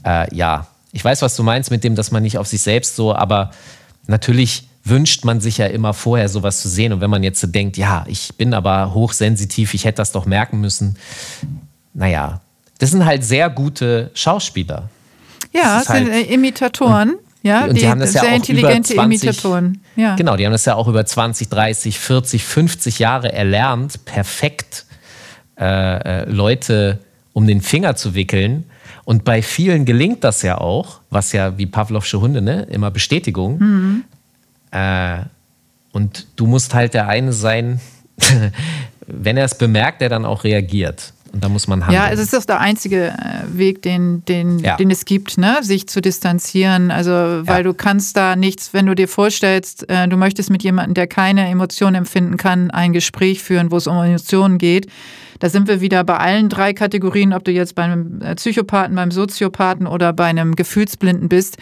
äh, 0.04 0.34
ja, 0.34 0.66
ich 0.92 1.04
weiß, 1.04 1.22
was 1.22 1.36
du 1.36 1.42
meinst 1.42 1.70
mit 1.70 1.84
dem, 1.84 1.94
dass 1.94 2.10
man 2.10 2.22
nicht 2.22 2.38
auf 2.38 2.46
sich 2.46 2.60
selbst 2.60 2.96
so, 2.96 3.14
aber 3.14 3.50
natürlich 4.08 4.68
wünscht 4.84 5.24
man 5.24 5.40
sich 5.40 5.58
ja 5.58 5.66
immer 5.66 5.94
vorher 5.94 6.28
sowas 6.28 6.60
zu 6.60 6.68
sehen. 6.68 6.92
Und 6.92 7.00
wenn 7.00 7.10
man 7.10 7.22
jetzt 7.22 7.40
so 7.40 7.46
denkt, 7.46 7.76
ja, 7.76 8.04
ich 8.08 8.34
bin 8.36 8.54
aber 8.54 8.94
hochsensitiv, 8.94 9.74
ich 9.74 9.84
hätte 9.84 9.96
das 9.96 10.12
doch 10.12 10.26
merken 10.26 10.60
müssen. 10.60 10.96
Naja, 11.94 12.40
das 12.78 12.90
sind 12.90 13.04
halt 13.04 13.22
sehr 13.22 13.50
gute 13.50 14.10
Schauspieler. 14.14 14.88
Ja, 15.52 15.78
das 15.78 15.86
sind 15.86 16.10
halt, 16.10 16.30
Imitatoren. 16.30 17.16
Ja, 17.42 17.64
und 17.64 17.74
die, 17.74 17.80
die 17.80 17.88
haben 17.88 18.00
das 18.00 18.14
ja 18.14 18.22
sehr 18.22 18.34
intelligente 18.34 18.94
20, 18.94 18.98
Imitatoren. 18.98 19.80
Ja. 19.94 20.16
Genau, 20.16 20.36
die 20.36 20.44
haben 20.44 20.52
das 20.52 20.64
ja 20.64 20.74
auch 20.74 20.88
über 20.88 21.06
20, 21.06 21.48
30, 21.48 21.98
40, 21.98 22.44
50 22.44 22.98
Jahre 22.98 23.32
erlernt, 23.32 24.04
perfekt 24.04 24.86
äh, 25.58 26.22
äh, 26.22 26.24
Leute 26.30 26.98
um 27.32 27.46
den 27.46 27.60
Finger 27.60 27.94
zu 27.94 28.14
wickeln 28.14 28.64
und 29.08 29.24
bei 29.24 29.40
vielen 29.40 29.86
gelingt 29.86 30.22
das 30.22 30.42
ja 30.42 30.58
auch, 30.58 31.00
was 31.08 31.32
ja 31.32 31.56
wie 31.56 31.64
Pavlovsche 31.64 32.20
Hunde, 32.20 32.42
ne? 32.42 32.66
immer 32.70 32.90
Bestätigung. 32.90 33.58
Mhm. 33.58 34.04
Äh, 34.70 35.20
und 35.92 36.26
du 36.36 36.46
musst 36.46 36.74
halt 36.74 36.92
der 36.92 37.08
eine 37.08 37.32
sein, 37.32 37.80
wenn 39.06 39.38
er 39.38 39.46
es 39.46 39.56
bemerkt, 39.56 40.02
der 40.02 40.10
dann 40.10 40.26
auch 40.26 40.44
reagiert. 40.44 41.14
Und 41.32 41.42
da 41.42 41.48
muss 41.48 41.66
man 41.66 41.86
handeln. 41.86 42.02
Ja, 42.02 42.10
es 42.10 42.20
ist 42.20 42.34
doch 42.34 42.44
der 42.44 42.60
einzige 42.60 43.06
äh, 43.06 43.56
Weg, 43.56 43.80
den, 43.80 44.26
den, 44.26 44.58
ja. 44.58 44.76
den 44.76 44.90
es 44.90 45.06
gibt, 45.06 45.38
ne? 45.38 45.56
sich 45.62 45.88
zu 45.88 46.02
distanzieren. 46.02 46.90
Also, 46.90 47.10
weil 47.10 47.60
ja. 47.60 47.62
du 47.62 47.72
kannst 47.72 48.14
da 48.14 48.36
nichts, 48.36 48.74
wenn 48.74 48.84
du 48.84 48.94
dir 48.94 49.08
vorstellst, 49.08 49.88
äh, 49.88 50.06
du 50.06 50.18
möchtest 50.18 50.50
mit 50.50 50.62
jemandem, 50.62 50.92
der 50.92 51.06
keine 51.06 51.48
Emotionen 51.48 51.94
empfinden 51.94 52.36
kann, 52.36 52.70
ein 52.70 52.92
Gespräch 52.92 53.42
führen, 53.42 53.70
wo 53.70 53.78
es 53.78 53.86
um 53.86 53.96
Emotionen 53.96 54.58
geht 54.58 54.86
da 55.38 55.48
sind 55.48 55.68
wir 55.68 55.80
wieder 55.80 56.04
bei 56.04 56.16
allen 56.16 56.48
drei 56.48 56.72
Kategorien, 56.72 57.32
ob 57.32 57.44
du 57.44 57.50
jetzt 57.50 57.74
bei 57.74 57.84
einem 57.84 58.20
äh, 58.20 58.34
Psychopathen, 58.34 58.96
beim 58.96 59.10
Soziopathen 59.10 59.86
oder 59.86 60.12
bei 60.12 60.26
einem 60.26 60.56
Gefühlsblinden 60.56 61.28
bist. 61.28 61.58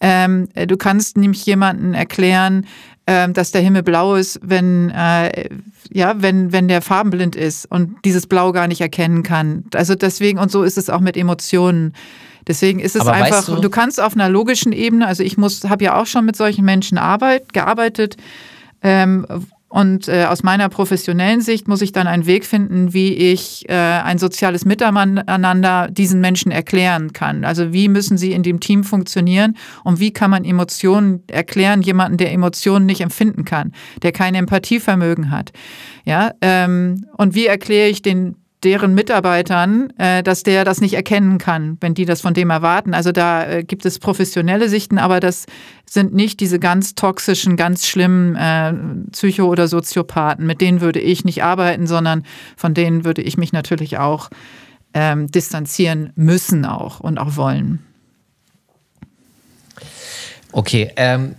Ähm, 0.00 0.48
äh, 0.54 0.66
du 0.66 0.76
kannst 0.76 1.16
nämlich 1.16 1.44
jemanden 1.46 1.94
erklären, 1.94 2.66
ähm, 3.06 3.34
dass 3.34 3.50
der 3.50 3.60
Himmel 3.60 3.82
blau 3.82 4.14
ist, 4.14 4.40
wenn, 4.42 4.90
äh, 4.90 5.48
ja, 5.92 6.14
wenn, 6.22 6.52
wenn 6.52 6.68
der 6.68 6.80
farbenblind 6.80 7.36
ist 7.36 7.70
und 7.70 7.96
dieses 8.04 8.26
Blau 8.26 8.52
gar 8.52 8.66
nicht 8.66 8.80
erkennen 8.80 9.22
kann. 9.22 9.64
Also 9.74 9.94
deswegen, 9.94 10.38
und 10.38 10.50
so 10.50 10.62
ist 10.62 10.78
es 10.78 10.88
auch 10.88 11.00
mit 11.00 11.16
Emotionen. 11.16 11.92
Deswegen 12.46 12.80
ist 12.80 12.96
es 12.96 13.02
Aber 13.02 13.12
einfach, 13.12 13.38
weißt 13.38 13.48
du, 13.48 13.56
du, 13.56 13.70
kannst 13.70 14.00
auf 14.00 14.14
einer 14.14 14.28
logischen 14.28 14.72
Ebene, 14.72 15.06
also 15.06 15.22
ich 15.22 15.36
muss, 15.36 15.64
habe 15.64 15.84
ja 15.84 16.00
auch 16.00 16.06
schon 16.06 16.24
mit 16.24 16.36
solchen 16.36 16.64
Menschen 16.64 16.98
arbeit, 16.98 17.52
gearbeitet, 17.52 18.16
ähm, 18.82 19.26
und 19.74 20.06
äh, 20.06 20.26
aus 20.26 20.44
meiner 20.44 20.68
professionellen 20.68 21.40
Sicht 21.40 21.66
muss 21.66 21.82
ich 21.82 21.90
dann 21.90 22.06
einen 22.06 22.26
Weg 22.26 22.46
finden, 22.46 22.94
wie 22.94 23.12
ich 23.12 23.68
äh, 23.68 23.72
ein 23.72 24.18
soziales 24.18 24.64
Miteinander 24.64 25.88
diesen 25.90 26.20
Menschen 26.20 26.52
erklären 26.52 27.12
kann. 27.12 27.44
Also 27.44 27.72
wie 27.72 27.88
müssen 27.88 28.16
sie 28.16 28.30
in 28.30 28.44
dem 28.44 28.60
Team 28.60 28.84
funktionieren 28.84 29.56
und 29.82 29.98
wie 29.98 30.12
kann 30.12 30.30
man 30.30 30.44
Emotionen 30.44 31.24
erklären, 31.26 31.82
jemanden, 31.82 32.18
der 32.18 32.30
Emotionen 32.30 32.86
nicht 32.86 33.00
empfinden 33.00 33.44
kann, 33.44 33.72
der 34.04 34.12
kein 34.12 34.36
Empathievermögen 34.36 35.32
hat. 35.32 35.50
Ja, 36.04 36.30
ähm, 36.40 37.06
und 37.16 37.34
wie 37.34 37.46
erkläre 37.46 37.88
ich 37.88 38.00
den 38.00 38.36
deren 38.64 38.94
Mitarbeitern, 38.94 39.92
äh, 39.98 40.22
dass 40.22 40.42
der 40.42 40.64
das 40.64 40.80
nicht 40.80 40.94
erkennen 40.94 41.38
kann, 41.38 41.76
wenn 41.80 41.94
die 41.94 42.04
das 42.04 42.20
von 42.20 42.34
dem 42.34 42.50
erwarten. 42.50 42.94
Also 42.94 43.12
da 43.12 43.46
äh, 43.46 43.64
gibt 43.64 43.84
es 43.84 43.98
professionelle 43.98 44.68
Sichten, 44.68 44.98
aber 44.98 45.20
das 45.20 45.46
sind 45.88 46.14
nicht 46.14 46.40
diese 46.40 46.58
ganz 46.58 46.94
toxischen, 46.94 47.56
ganz 47.56 47.86
schlimmen 47.86 48.34
äh, 48.36 48.72
Psycho- 49.12 49.48
oder 49.48 49.68
Soziopathen. 49.68 50.46
Mit 50.46 50.60
denen 50.60 50.80
würde 50.80 51.00
ich 51.00 51.24
nicht 51.24 51.44
arbeiten, 51.44 51.86
sondern 51.86 52.24
von 52.56 52.74
denen 52.74 53.04
würde 53.04 53.22
ich 53.22 53.36
mich 53.36 53.52
natürlich 53.52 53.98
auch 53.98 54.30
ähm, 54.94 55.30
distanzieren 55.30 56.12
müssen 56.16 56.64
auch 56.64 57.00
und 57.00 57.18
auch 57.18 57.36
wollen. 57.36 57.80
Okay, 60.52 60.90
ähm, 60.96 61.34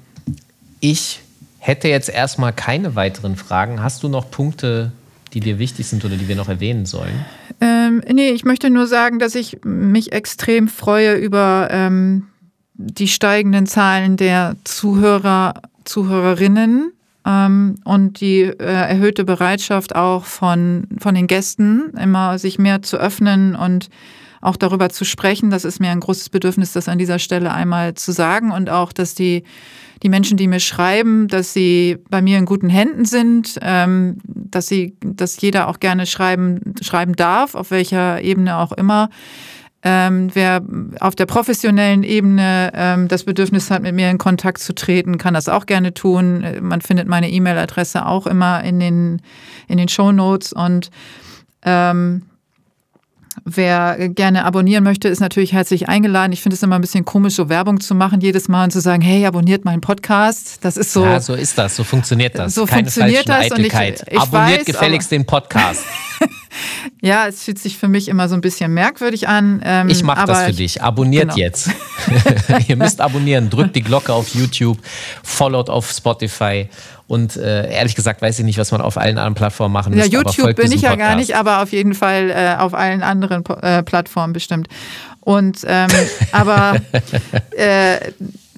ich 0.82 1.22
hätte 1.60 1.88
jetzt 1.88 2.10
erstmal 2.10 2.54
keine 2.54 2.96
weiteren 2.96 3.38
Fragen. 3.38 3.82
Hast 3.82 4.04
du 4.04 4.10
noch 4.10 4.30
Punkte, 4.30 4.92
die 5.36 5.42
dir 5.42 5.60
wichtig 5.60 5.86
sind 5.86 6.04
oder 6.06 6.16
die 6.16 6.28
wir 6.28 6.36
noch 6.36 6.50
erwähnen 6.50 6.86
sollen? 6.86 7.26
Ähm, 7.62 8.02
nee, 8.12 8.30
ich 8.30 8.46
möchte 8.46 8.70
nur 8.70 8.88
sagen, 8.88 9.20
dass 9.20 9.36
ich 9.36 9.60
mich 9.64 10.14
extrem 10.14 10.68
freue 10.68 11.16
über 11.16 11.68
ähm, 11.70 12.28
die 12.74 13.08
steigenden 13.08 13.68
Zahlen 13.68 14.18
der 14.18 14.56
Zuhörer, 14.64 15.62
Zuhörerinnen 15.84 16.94
ähm, 17.26 17.76
und 17.84 18.22
die 18.22 18.44
äh, 18.44 18.54
erhöhte 18.56 19.26
Bereitschaft 19.26 19.96
auch 19.96 20.24
von, 20.24 20.88
von 21.00 21.14
den 21.14 21.28
Gästen, 21.28 21.92
immer 22.02 22.40
sich 22.40 22.58
mehr 22.58 22.82
zu 22.82 22.98
öffnen 22.98 23.56
und 23.56 23.90
auch 24.42 24.56
darüber 24.56 24.90
zu 24.90 25.04
sprechen. 25.04 25.50
Das 25.50 25.66
ist 25.66 25.80
mir 25.80 25.90
ein 25.90 26.00
großes 26.00 26.30
Bedürfnis, 26.30 26.72
das 26.72 26.88
an 26.88 26.98
dieser 26.98 27.20
Stelle 27.20 27.52
einmal 27.52 27.96
zu 27.96 28.12
sagen 28.12 28.52
und 28.52 28.70
auch, 28.70 28.94
dass 28.94 29.16
die 29.16 29.44
die 30.04 30.10
Menschen, 30.10 30.38
die 30.38 30.48
mir 30.48 30.60
schreiben, 30.60 31.28
dass 31.28 31.54
sie 31.54 31.98
bei 32.10 32.22
mir 32.22 32.38
in 32.38 32.46
guten 32.46 32.70
Händen 32.70 33.06
sind, 33.06 33.58
ähm, 33.62 34.18
dass 34.26 34.68
sie, 34.68 34.98
dass 35.02 35.40
jeder 35.42 35.68
auch 35.68 35.80
gerne 35.80 36.06
schreiben, 36.06 36.76
schreiben 36.82 37.14
darf, 37.14 37.56
auf 37.56 37.72
welcher 37.72 38.22
Ebene 38.22 38.58
auch 38.58 38.72
immer. 38.72 39.10
Ähm, 39.88 40.30
wer 40.34 40.64
auf 41.00 41.16
der 41.16 41.28
professionellen 41.28 42.02
Ebene 42.02 42.72
ähm, 42.74 43.08
das 43.08 43.24
Bedürfnis 43.24 43.70
hat, 43.70 43.84
mit 43.84 43.94
mir 43.94 44.10
in 44.10 44.18
Kontakt 44.18 44.58
zu 44.58 44.74
treten, 44.74 45.20
kann 45.20 45.36
das 45.36 45.48
auch 45.48 45.68
gerne 45.68 45.94
tun. 45.94 46.44
Man 46.62 46.82
findet 46.82 47.08
meine 47.08 47.30
E-Mail-Adresse 47.30 48.06
auch 48.08 48.26
immer 48.26 48.64
in 48.64 48.80
den, 48.80 49.22
in 49.68 49.78
den 49.78 49.88
Show 49.88 50.12
Notes 50.12 50.54
und 50.54 50.90
ähm, 51.62 52.24
Wer 53.48 54.10
gerne 54.10 54.44
abonnieren 54.44 54.84
möchte, 54.84 55.08
ist 55.08 55.20
natürlich 55.20 55.54
herzlich 55.54 55.88
eingeladen. 55.88 56.32
Ich 56.32 56.42
finde 56.42 56.56
es 56.56 56.64
immer 56.64 56.74
ein 56.74 56.82
bisschen 56.82 57.06
komisch, 57.06 57.36
so 57.36 57.48
Werbung 57.48 57.80
zu 57.80 57.94
machen 57.94 58.20
jedes 58.20 58.48
Mal 58.48 58.64
und 58.64 58.72
zu 58.72 58.82
sagen, 58.82 59.04
hey, 59.04 59.24
abonniert 59.24 59.66
meinen 59.66 59.82
Podcast. 59.82 60.58
Das 60.66 60.78
ist 60.78 60.92
so. 60.92 61.06
Ja, 61.06 61.20
so 61.20 61.36
ist 61.36 61.56
das. 61.56 61.76
So 61.76 61.84
funktioniert 61.84 62.40
das. 62.40 62.56
So 62.56 62.66
Keine 62.66 62.90
funktioniert 62.90 63.30
das. 63.30 63.52
Eitelkeit. 63.52 64.00
Und 64.00 64.08
ich, 64.08 64.14
ich 64.14 64.20
abonniert 64.20 64.60
weiß, 64.62 64.66
gefälligst 64.66 65.12
den 65.12 65.28
Podcast. 65.28 65.84
ja, 67.04 67.28
es 67.28 67.44
fühlt 67.44 67.60
sich 67.60 67.78
für 67.78 67.88
mich 67.88 68.08
immer 68.08 68.30
so 68.30 68.34
ein 68.34 68.42
bisschen 68.42 68.74
merkwürdig 68.74 69.28
an. 69.28 69.62
Ähm, 69.64 69.90
ich 69.90 70.02
mache 70.02 70.26
das 70.26 70.46
für 70.46 70.54
dich. 70.54 70.82
Abonniert 70.82 71.26
genau. 71.26 71.38
jetzt. 71.38 71.70
Ihr 72.68 72.78
müsst 72.78 73.00
abonnieren. 73.00 73.52
Drückt 73.52 73.76
die 73.76 73.84
Glocke 73.84 74.12
auf 74.12 74.34
YouTube, 74.34 74.80
followt 75.22 75.70
auf 75.70 75.92
Spotify 75.92 76.68
und 77.08 77.36
äh, 77.38 77.72
ehrlich 77.72 77.96
gesagt 77.96 78.22
weiß 78.22 78.40
ich 78.40 78.46
nicht, 78.46 78.58
was 78.58 78.72
man 78.72 78.82
auf 78.82 78.98
allen 78.98 79.18
anderen 79.18 79.36
Plattformen 79.36 79.74
machen 79.74 79.94
muss. 79.94 80.06
Ja, 80.06 80.12
YouTube 80.12 80.56
bin 80.56 80.72
ich 80.72 80.82
ja 80.82 80.96
gar 80.96 81.16
nicht, 81.16 81.36
aber 81.36 81.62
auf 81.62 81.72
jeden 81.72 81.94
Fall 81.94 82.32
äh, 82.32 82.56
auf 82.58 82.74
allen 82.74 83.04
anderen 83.04 83.44
äh, 83.62 83.84
Plattformen 83.84 84.34
bestimmt. 84.34 84.68
Und 85.20 85.60
ähm, 85.68 85.90
aber 86.32 86.78
äh, 87.52 88.00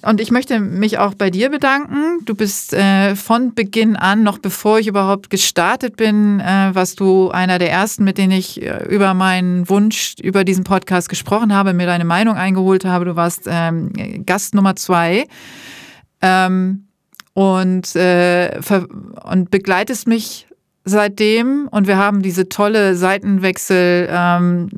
und 0.03 0.21
ich 0.21 0.31
möchte 0.31 0.59
mich 0.59 0.99
auch 0.99 1.15
bei 1.15 1.29
dir 1.29 1.49
bedanken. 1.49 2.23
Du 2.25 2.35
bist 2.35 2.73
äh, 2.73 3.15
von 3.15 3.53
Beginn 3.55 3.95
an, 3.95 4.23
noch 4.23 4.37
bevor 4.37 4.79
ich 4.79 4.87
überhaupt 4.87 5.29
gestartet 5.29 5.97
bin, 5.97 6.39
äh, 6.39 6.69
warst 6.73 6.99
du 6.99 7.29
einer 7.31 7.59
der 7.59 7.71
ersten, 7.71 8.03
mit 8.03 8.17
denen 8.17 8.31
ich 8.31 8.61
äh, 8.61 8.85
über 8.85 9.13
meinen 9.13 9.67
Wunsch 9.69 10.13
über 10.21 10.43
diesen 10.43 10.63
Podcast 10.63 11.09
gesprochen 11.09 11.53
habe, 11.53 11.73
mir 11.73 11.87
deine 11.87 12.05
Meinung 12.05 12.35
eingeholt 12.37 12.85
habe. 12.85 13.05
Du 13.05 13.15
warst 13.15 13.47
ähm, 13.47 13.91
Gast 14.25 14.53
Nummer 14.53 14.75
zwei. 14.75 15.25
Ähm, 16.21 16.86
und, 17.37 17.95
äh, 17.95 18.59
und 19.29 19.51
begleitest 19.51 20.07
mich 20.07 20.47
seitdem. 20.85 21.67
Und 21.69 21.85
wir 21.85 21.97
haben 21.97 22.23
diese 22.23 22.49
tolle 22.49 22.95
Seitenwechsel, 22.95 24.09
ähm, 24.11 24.69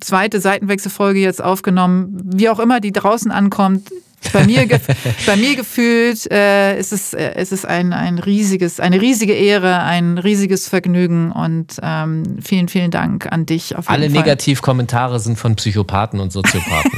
zweite 0.00 0.40
Seitenwechselfolge 0.40 1.18
jetzt 1.18 1.42
aufgenommen. 1.42 2.20
Wie 2.32 2.48
auch 2.48 2.60
immer 2.60 2.78
die 2.78 2.92
draußen 2.92 3.32
ankommt, 3.32 3.90
bei 4.32 4.46
mir, 4.46 4.68
bei 5.26 5.34
mir 5.34 5.56
gefühlt 5.56 6.30
äh, 6.30 6.78
ist 6.78 6.92
es, 6.92 7.12
äh, 7.12 7.42
ist 7.42 7.50
es 7.50 7.64
ein, 7.64 7.92
ein 7.92 8.20
riesiges, 8.20 8.78
eine 8.78 9.00
riesige 9.00 9.32
Ehre, 9.32 9.80
ein 9.80 10.18
riesiges 10.18 10.68
Vergnügen 10.68 11.32
und 11.32 11.80
ähm, 11.82 12.38
vielen, 12.40 12.68
vielen 12.68 12.92
Dank 12.92 13.26
an 13.32 13.46
dich. 13.46 13.74
Alle 13.76 14.08
Negativkommentare 14.08 15.18
sind 15.18 15.36
von 15.36 15.56
Psychopathen 15.56 16.20
und 16.20 16.30
Soziopathen. 16.30 16.92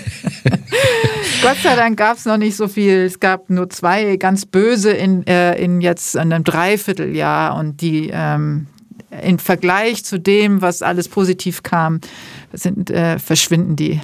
Gott 1.43 1.57
sei 1.61 1.75
Dank 1.75 1.97
gab 1.97 2.17
es 2.17 2.23
noch 2.23 2.37
nicht 2.37 2.55
so 2.55 2.69
viel. 2.69 3.03
Es 3.03 3.19
gab 3.19 3.49
nur 3.49 3.69
zwei 3.69 4.15
ganz 4.15 4.45
böse 4.45 4.91
in, 4.91 5.27
äh, 5.27 5.55
in 5.55 5.81
jetzt 5.81 6.15
einem 6.15 6.45
Dreivierteljahr 6.45 7.57
und 7.57 7.81
die 7.81 8.09
ähm, 8.13 8.67
im 9.21 9.39
Vergleich 9.39 10.05
zu 10.05 10.19
dem, 10.19 10.61
was 10.61 10.81
alles 10.81 11.09
positiv 11.09 11.61
kam, 11.61 11.99
sind, 12.53 12.89
äh, 12.89 13.19
verschwinden 13.19 13.75
die. 13.75 13.99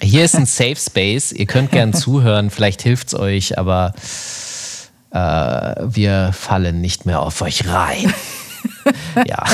Hier 0.00 0.24
ist 0.24 0.34
ein 0.34 0.46
Safe 0.46 0.76
Space. 0.76 1.30
Ihr 1.30 1.46
könnt 1.46 1.70
gern 1.70 1.92
zuhören. 1.94 2.50
Vielleicht 2.50 2.82
hilft 2.82 3.08
es 3.08 3.14
euch, 3.14 3.56
aber 3.56 3.94
äh, 5.12 5.16
wir 5.16 6.32
fallen 6.32 6.80
nicht 6.80 7.06
mehr 7.06 7.20
auf 7.20 7.40
euch 7.40 7.68
rein. 7.68 8.12
ja. 9.26 9.44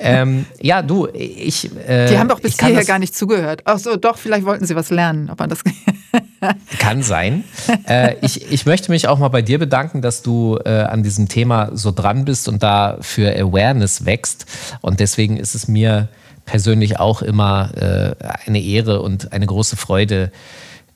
Ähm, 0.00 0.46
ja, 0.60 0.82
du, 0.82 1.08
ich. 1.12 1.70
Äh, 1.86 2.08
Die 2.08 2.18
haben 2.18 2.28
doch 2.28 2.40
bis 2.40 2.58
hierher 2.58 2.84
gar 2.84 2.98
nicht 2.98 3.14
zugehört. 3.14 3.62
Ach 3.64 3.78
so, 3.78 3.96
doch, 3.96 4.18
vielleicht 4.18 4.44
wollten 4.44 4.66
sie 4.66 4.76
was 4.76 4.90
lernen, 4.90 5.30
ob 5.30 5.38
man 5.38 5.50
das. 5.50 5.60
kann 6.78 7.02
sein. 7.02 7.44
Äh, 7.86 8.16
ich, 8.22 8.50
ich 8.50 8.66
möchte 8.66 8.90
mich 8.90 9.08
auch 9.08 9.18
mal 9.18 9.28
bei 9.28 9.42
dir 9.42 9.58
bedanken, 9.58 10.02
dass 10.02 10.22
du 10.22 10.58
äh, 10.64 10.82
an 10.82 11.02
diesem 11.02 11.28
Thema 11.28 11.70
so 11.72 11.92
dran 11.92 12.24
bist 12.24 12.48
und 12.48 12.62
da 12.62 12.98
für 13.00 13.34
Awareness 13.34 14.04
wächst. 14.04 14.46
Und 14.80 15.00
deswegen 15.00 15.36
ist 15.36 15.54
es 15.54 15.68
mir 15.68 16.08
persönlich 16.44 16.98
auch 16.98 17.22
immer 17.22 17.70
äh, 17.76 18.14
eine 18.46 18.60
Ehre 18.60 19.02
und 19.02 19.32
eine 19.32 19.46
große 19.46 19.76
Freude, 19.76 20.32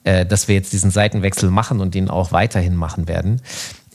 äh, 0.03 0.25
dass 0.25 0.47
wir 0.47 0.55
jetzt 0.55 0.73
diesen 0.73 0.91
Seitenwechsel 0.91 1.49
machen 1.49 1.79
und 1.79 1.95
den 1.95 2.09
auch 2.09 2.31
weiterhin 2.31 2.75
machen 2.75 3.07
werden. 3.07 3.41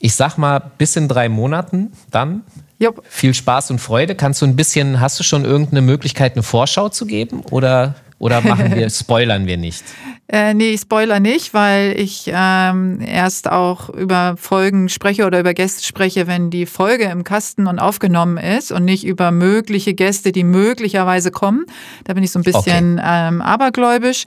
Ich 0.00 0.14
sag 0.14 0.36
mal, 0.36 0.58
bis 0.78 0.96
in 0.96 1.08
drei 1.08 1.28
Monaten 1.28 1.92
dann 2.10 2.42
Jupp. 2.82 3.02
Viel 3.08 3.32
Spaß 3.32 3.70
und 3.70 3.78
Freude. 3.78 4.16
Kannst 4.16 4.42
du 4.42 4.46
ein 4.46 4.56
bisschen, 4.56 5.00
hast 5.00 5.18
du 5.20 5.22
schon 5.24 5.44
irgendeine 5.44 5.82
Möglichkeit, 5.82 6.32
eine 6.32 6.42
Vorschau 6.42 6.88
zu 6.88 7.06
geben? 7.06 7.42
Oder, 7.50 7.94
oder 8.22 8.40
machen 8.40 8.72
wir, 8.76 8.88
spoilern 8.90 9.46
wir 9.46 9.56
nicht? 9.56 9.82
Äh, 10.28 10.54
nee, 10.54 10.70
ich 10.70 10.82
spoiler 10.82 11.18
nicht, 11.18 11.54
weil 11.54 11.98
ich 11.98 12.30
ähm, 12.32 13.00
erst 13.04 13.50
auch 13.50 13.90
über 13.90 14.36
Folgen 14.38 14.88
spreche 14.88 15.26
oder 15.26 15.40
über 15.40 15.54
Gäste 15.54 15.84
spreche, 15.84 16.28
wenn 16.28 16.48
die 16.48 16.66
Folge 16.66 17.06
im 17.06 17.24
Kasten 17.24 17.66
und 17.66 17.80
aufgenommen 17.80 18.38
ist 18.38 18.70
und 18.70 18.84
nicht 18.84 19.04
über 19.04 19.32
mögliche 19.32 19.92
Gäste, 19.94 20.30
die 20.30 20.44
möglicherweise 20.44 21.32
kommen. 21.32 21.66
Da 22.04 22.14
bin 22.14 22.22
ich 22.22 22.30
so 22.30 22.38
ein 22.38 22.44
bisschen 22.44 23.00
okay. 23.00 23.28
ähm, 23.28 23.42
abergläubisch. 23.42 24.26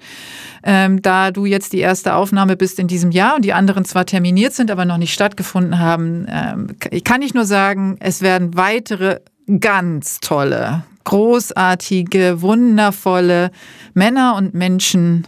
Ähm, 0.66 1.02
da 1.02 1.32
du 1.32 1.46
jetzt 1.46 1.72
die 1.72 1.80
erste 1.80 2.16
Aufnahme 2.16 2.58
bist 2.58 2.80
in 2.80 2.88
diesem 2.88 3.12
Jahr 3.12 3.38
und 3.38 3.46
die 3.46 3.54
anderen 3.54 3.86
zwar 3.86 4.06
terminiert 4.06 4.54
sind, 4.54 4.72
aber 4.72 4.84
noch 4.84 4.98
nicht 4.98 5.14
stattgefunden 5.14 5.80
haben, 5.80 6.28
ähm, 6.30 6.68
kann 7.06 7.22
ich 7.22 7.34
nur 7.34 7.46
sagen, 7.46 7.96
es 8.02 8.22
werden 8.22 8.58
weitere 8.58 9.22
ganz 9.62 10.20
tolle, 10.20 10.84
großartige, 11.06 12.42
wundervolle 12.42 13.52
Männer 13.94 14.36
und 14.36 14.54
Menschen 14.54 15.26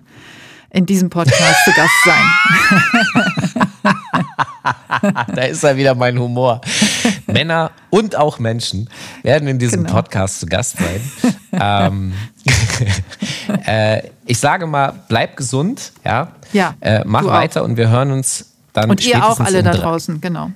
in 0.70 0.86
diesem 0.86 1.10
Podcast 1.10 1.64
zu 1.66 1.72
Gast 1.72 1.94
sein. 2.06 2.24
da 5.36 5.42
ist 5.44 5.64
ja 5.64 5.76
wieder 5.78 5.96
mein 5.96 6.20
Humor. 6.20 6.62
Männer 7.26 7.72
und 7.90 8.16
auch 8.16 8.38
Menschen 8.40 8.90
werden 9.24 9.48
in 9.48 9.60
diesem 9.60 9.84
genau. 9.84 9.96
Podcast 9.96 10.40
zu 10.40 10.46
Gast 10.46 10.78
sein. 10.78 11.02
ähm, 11.54 12.14
äh, 13.66 14.10
ich 14.26 14.38
sage 14.38 14.68
mal, 14.68 14.94
bleib 15.08 15.38
gesund, 15.38 15.94
ja. 16.04 16.34
Ja. 16.54 16.76
Äh, 16.82 17.04
mach 17.06 17.26
weiter 17.26 17.64
und 17.64 17.78
wir 17.78 17.90
hören 17.90 18.12
uns 18.12 18.54
dann. 18.74 18.90
Und 18.90 19.06
ihr 19.06 19.26
auch 19.26 19.40
alle 19.40 19.64
da 19.64 19.72
draußen, 19.72 20.22
genau. 20.22 20.52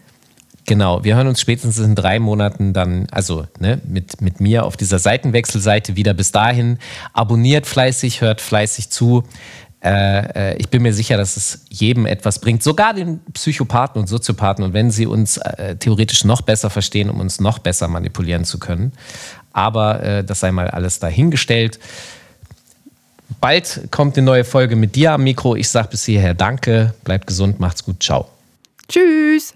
Genau, 0.67 1.03
wir 1.03 1.15
hören 1.15 1.27
uns 1.27 1.41
spätestens 1.41 1.79
in 1.79 1.95
drei 1.95 2.19
Monaten 2.19 2.73
dann, 2.73 3.07
also 3.11 3.45
ne, 3.59 3.81
mit, 3.85 4.21
mit 4.21 4.39
mir 4.39 4.63
auf 4.65 4.77
dieser 4.77 4.99
Seitenwechselseite 4.99 5.95
wieder. 5.95 6.13
Bis 6.13 6.31
dahin 6.31 6.77
abonniert 7.13 7.65
fleißig, 7.65 8.21
hört 8.21 8.41
fleißig 8.41 8.89
zu. 8.89 9.23
Äh, 9.83 10.51
äh, 10.51 10.57
ich 10.57 10.69
bin 10.69 10.83
mir 10.83 10.93
sicher, 10.93 11.17
dass 11.17 11.37
es 11.37 11.65
jedem 11.69 12.05
etwas 12.05 12.39
bringt, 12.39 12.61
sogar 12.61 12.93
den 12.93 13.19
Psychopathen 13.33 13.99
und 13.99 14.07
Soziopathen. 14.07 14.63
Und 14.63 14.73
wenn 14.73 14.91
sie 14.91 15.07
uns 15.07 15.37
äh, 15.37 15.75
theoretisch 15.77 16.23
noch 16.23 16.41
besser 16.41 16.69
verstehen, 16.69 17.09
um 17.09 17.19
uns 17.19 17.39
noch 17.39 17.57
besser 17.57 17.87
manipulieren 17.87 18.45
zu 18.45 18.59
können. 18.59 18.93
Aber 19.53 20.03
äh, 20.03 20.23
das 20.23 20.41
sei 20.41 20.51
mal 20.51 20.67
alles 20.67 20.99
dahingestellt. 20.99 21.79
Bald 23.39 23.87
kommt 23.89 24.17
eine 24.17 24.25
neue 24.25 24.43
Folge 24.43 24.75
mit 24.75 24.95
dir 24.95 25.13
am 25.13 25.23
Mikro. 25.23 25.55
Ich 25.55 25.69
sage 25.69 25.87
bis 25.89 26.05
hierher 26.05 26.35
Danke, 26.35 26.93
bleibt 27.03 27.25
gesund, 27.25 27.59
macht's 27.59 27.83
gut, 27.83 28.03
ciao. 28.03 28.27
Tschüss. 28.87 29.55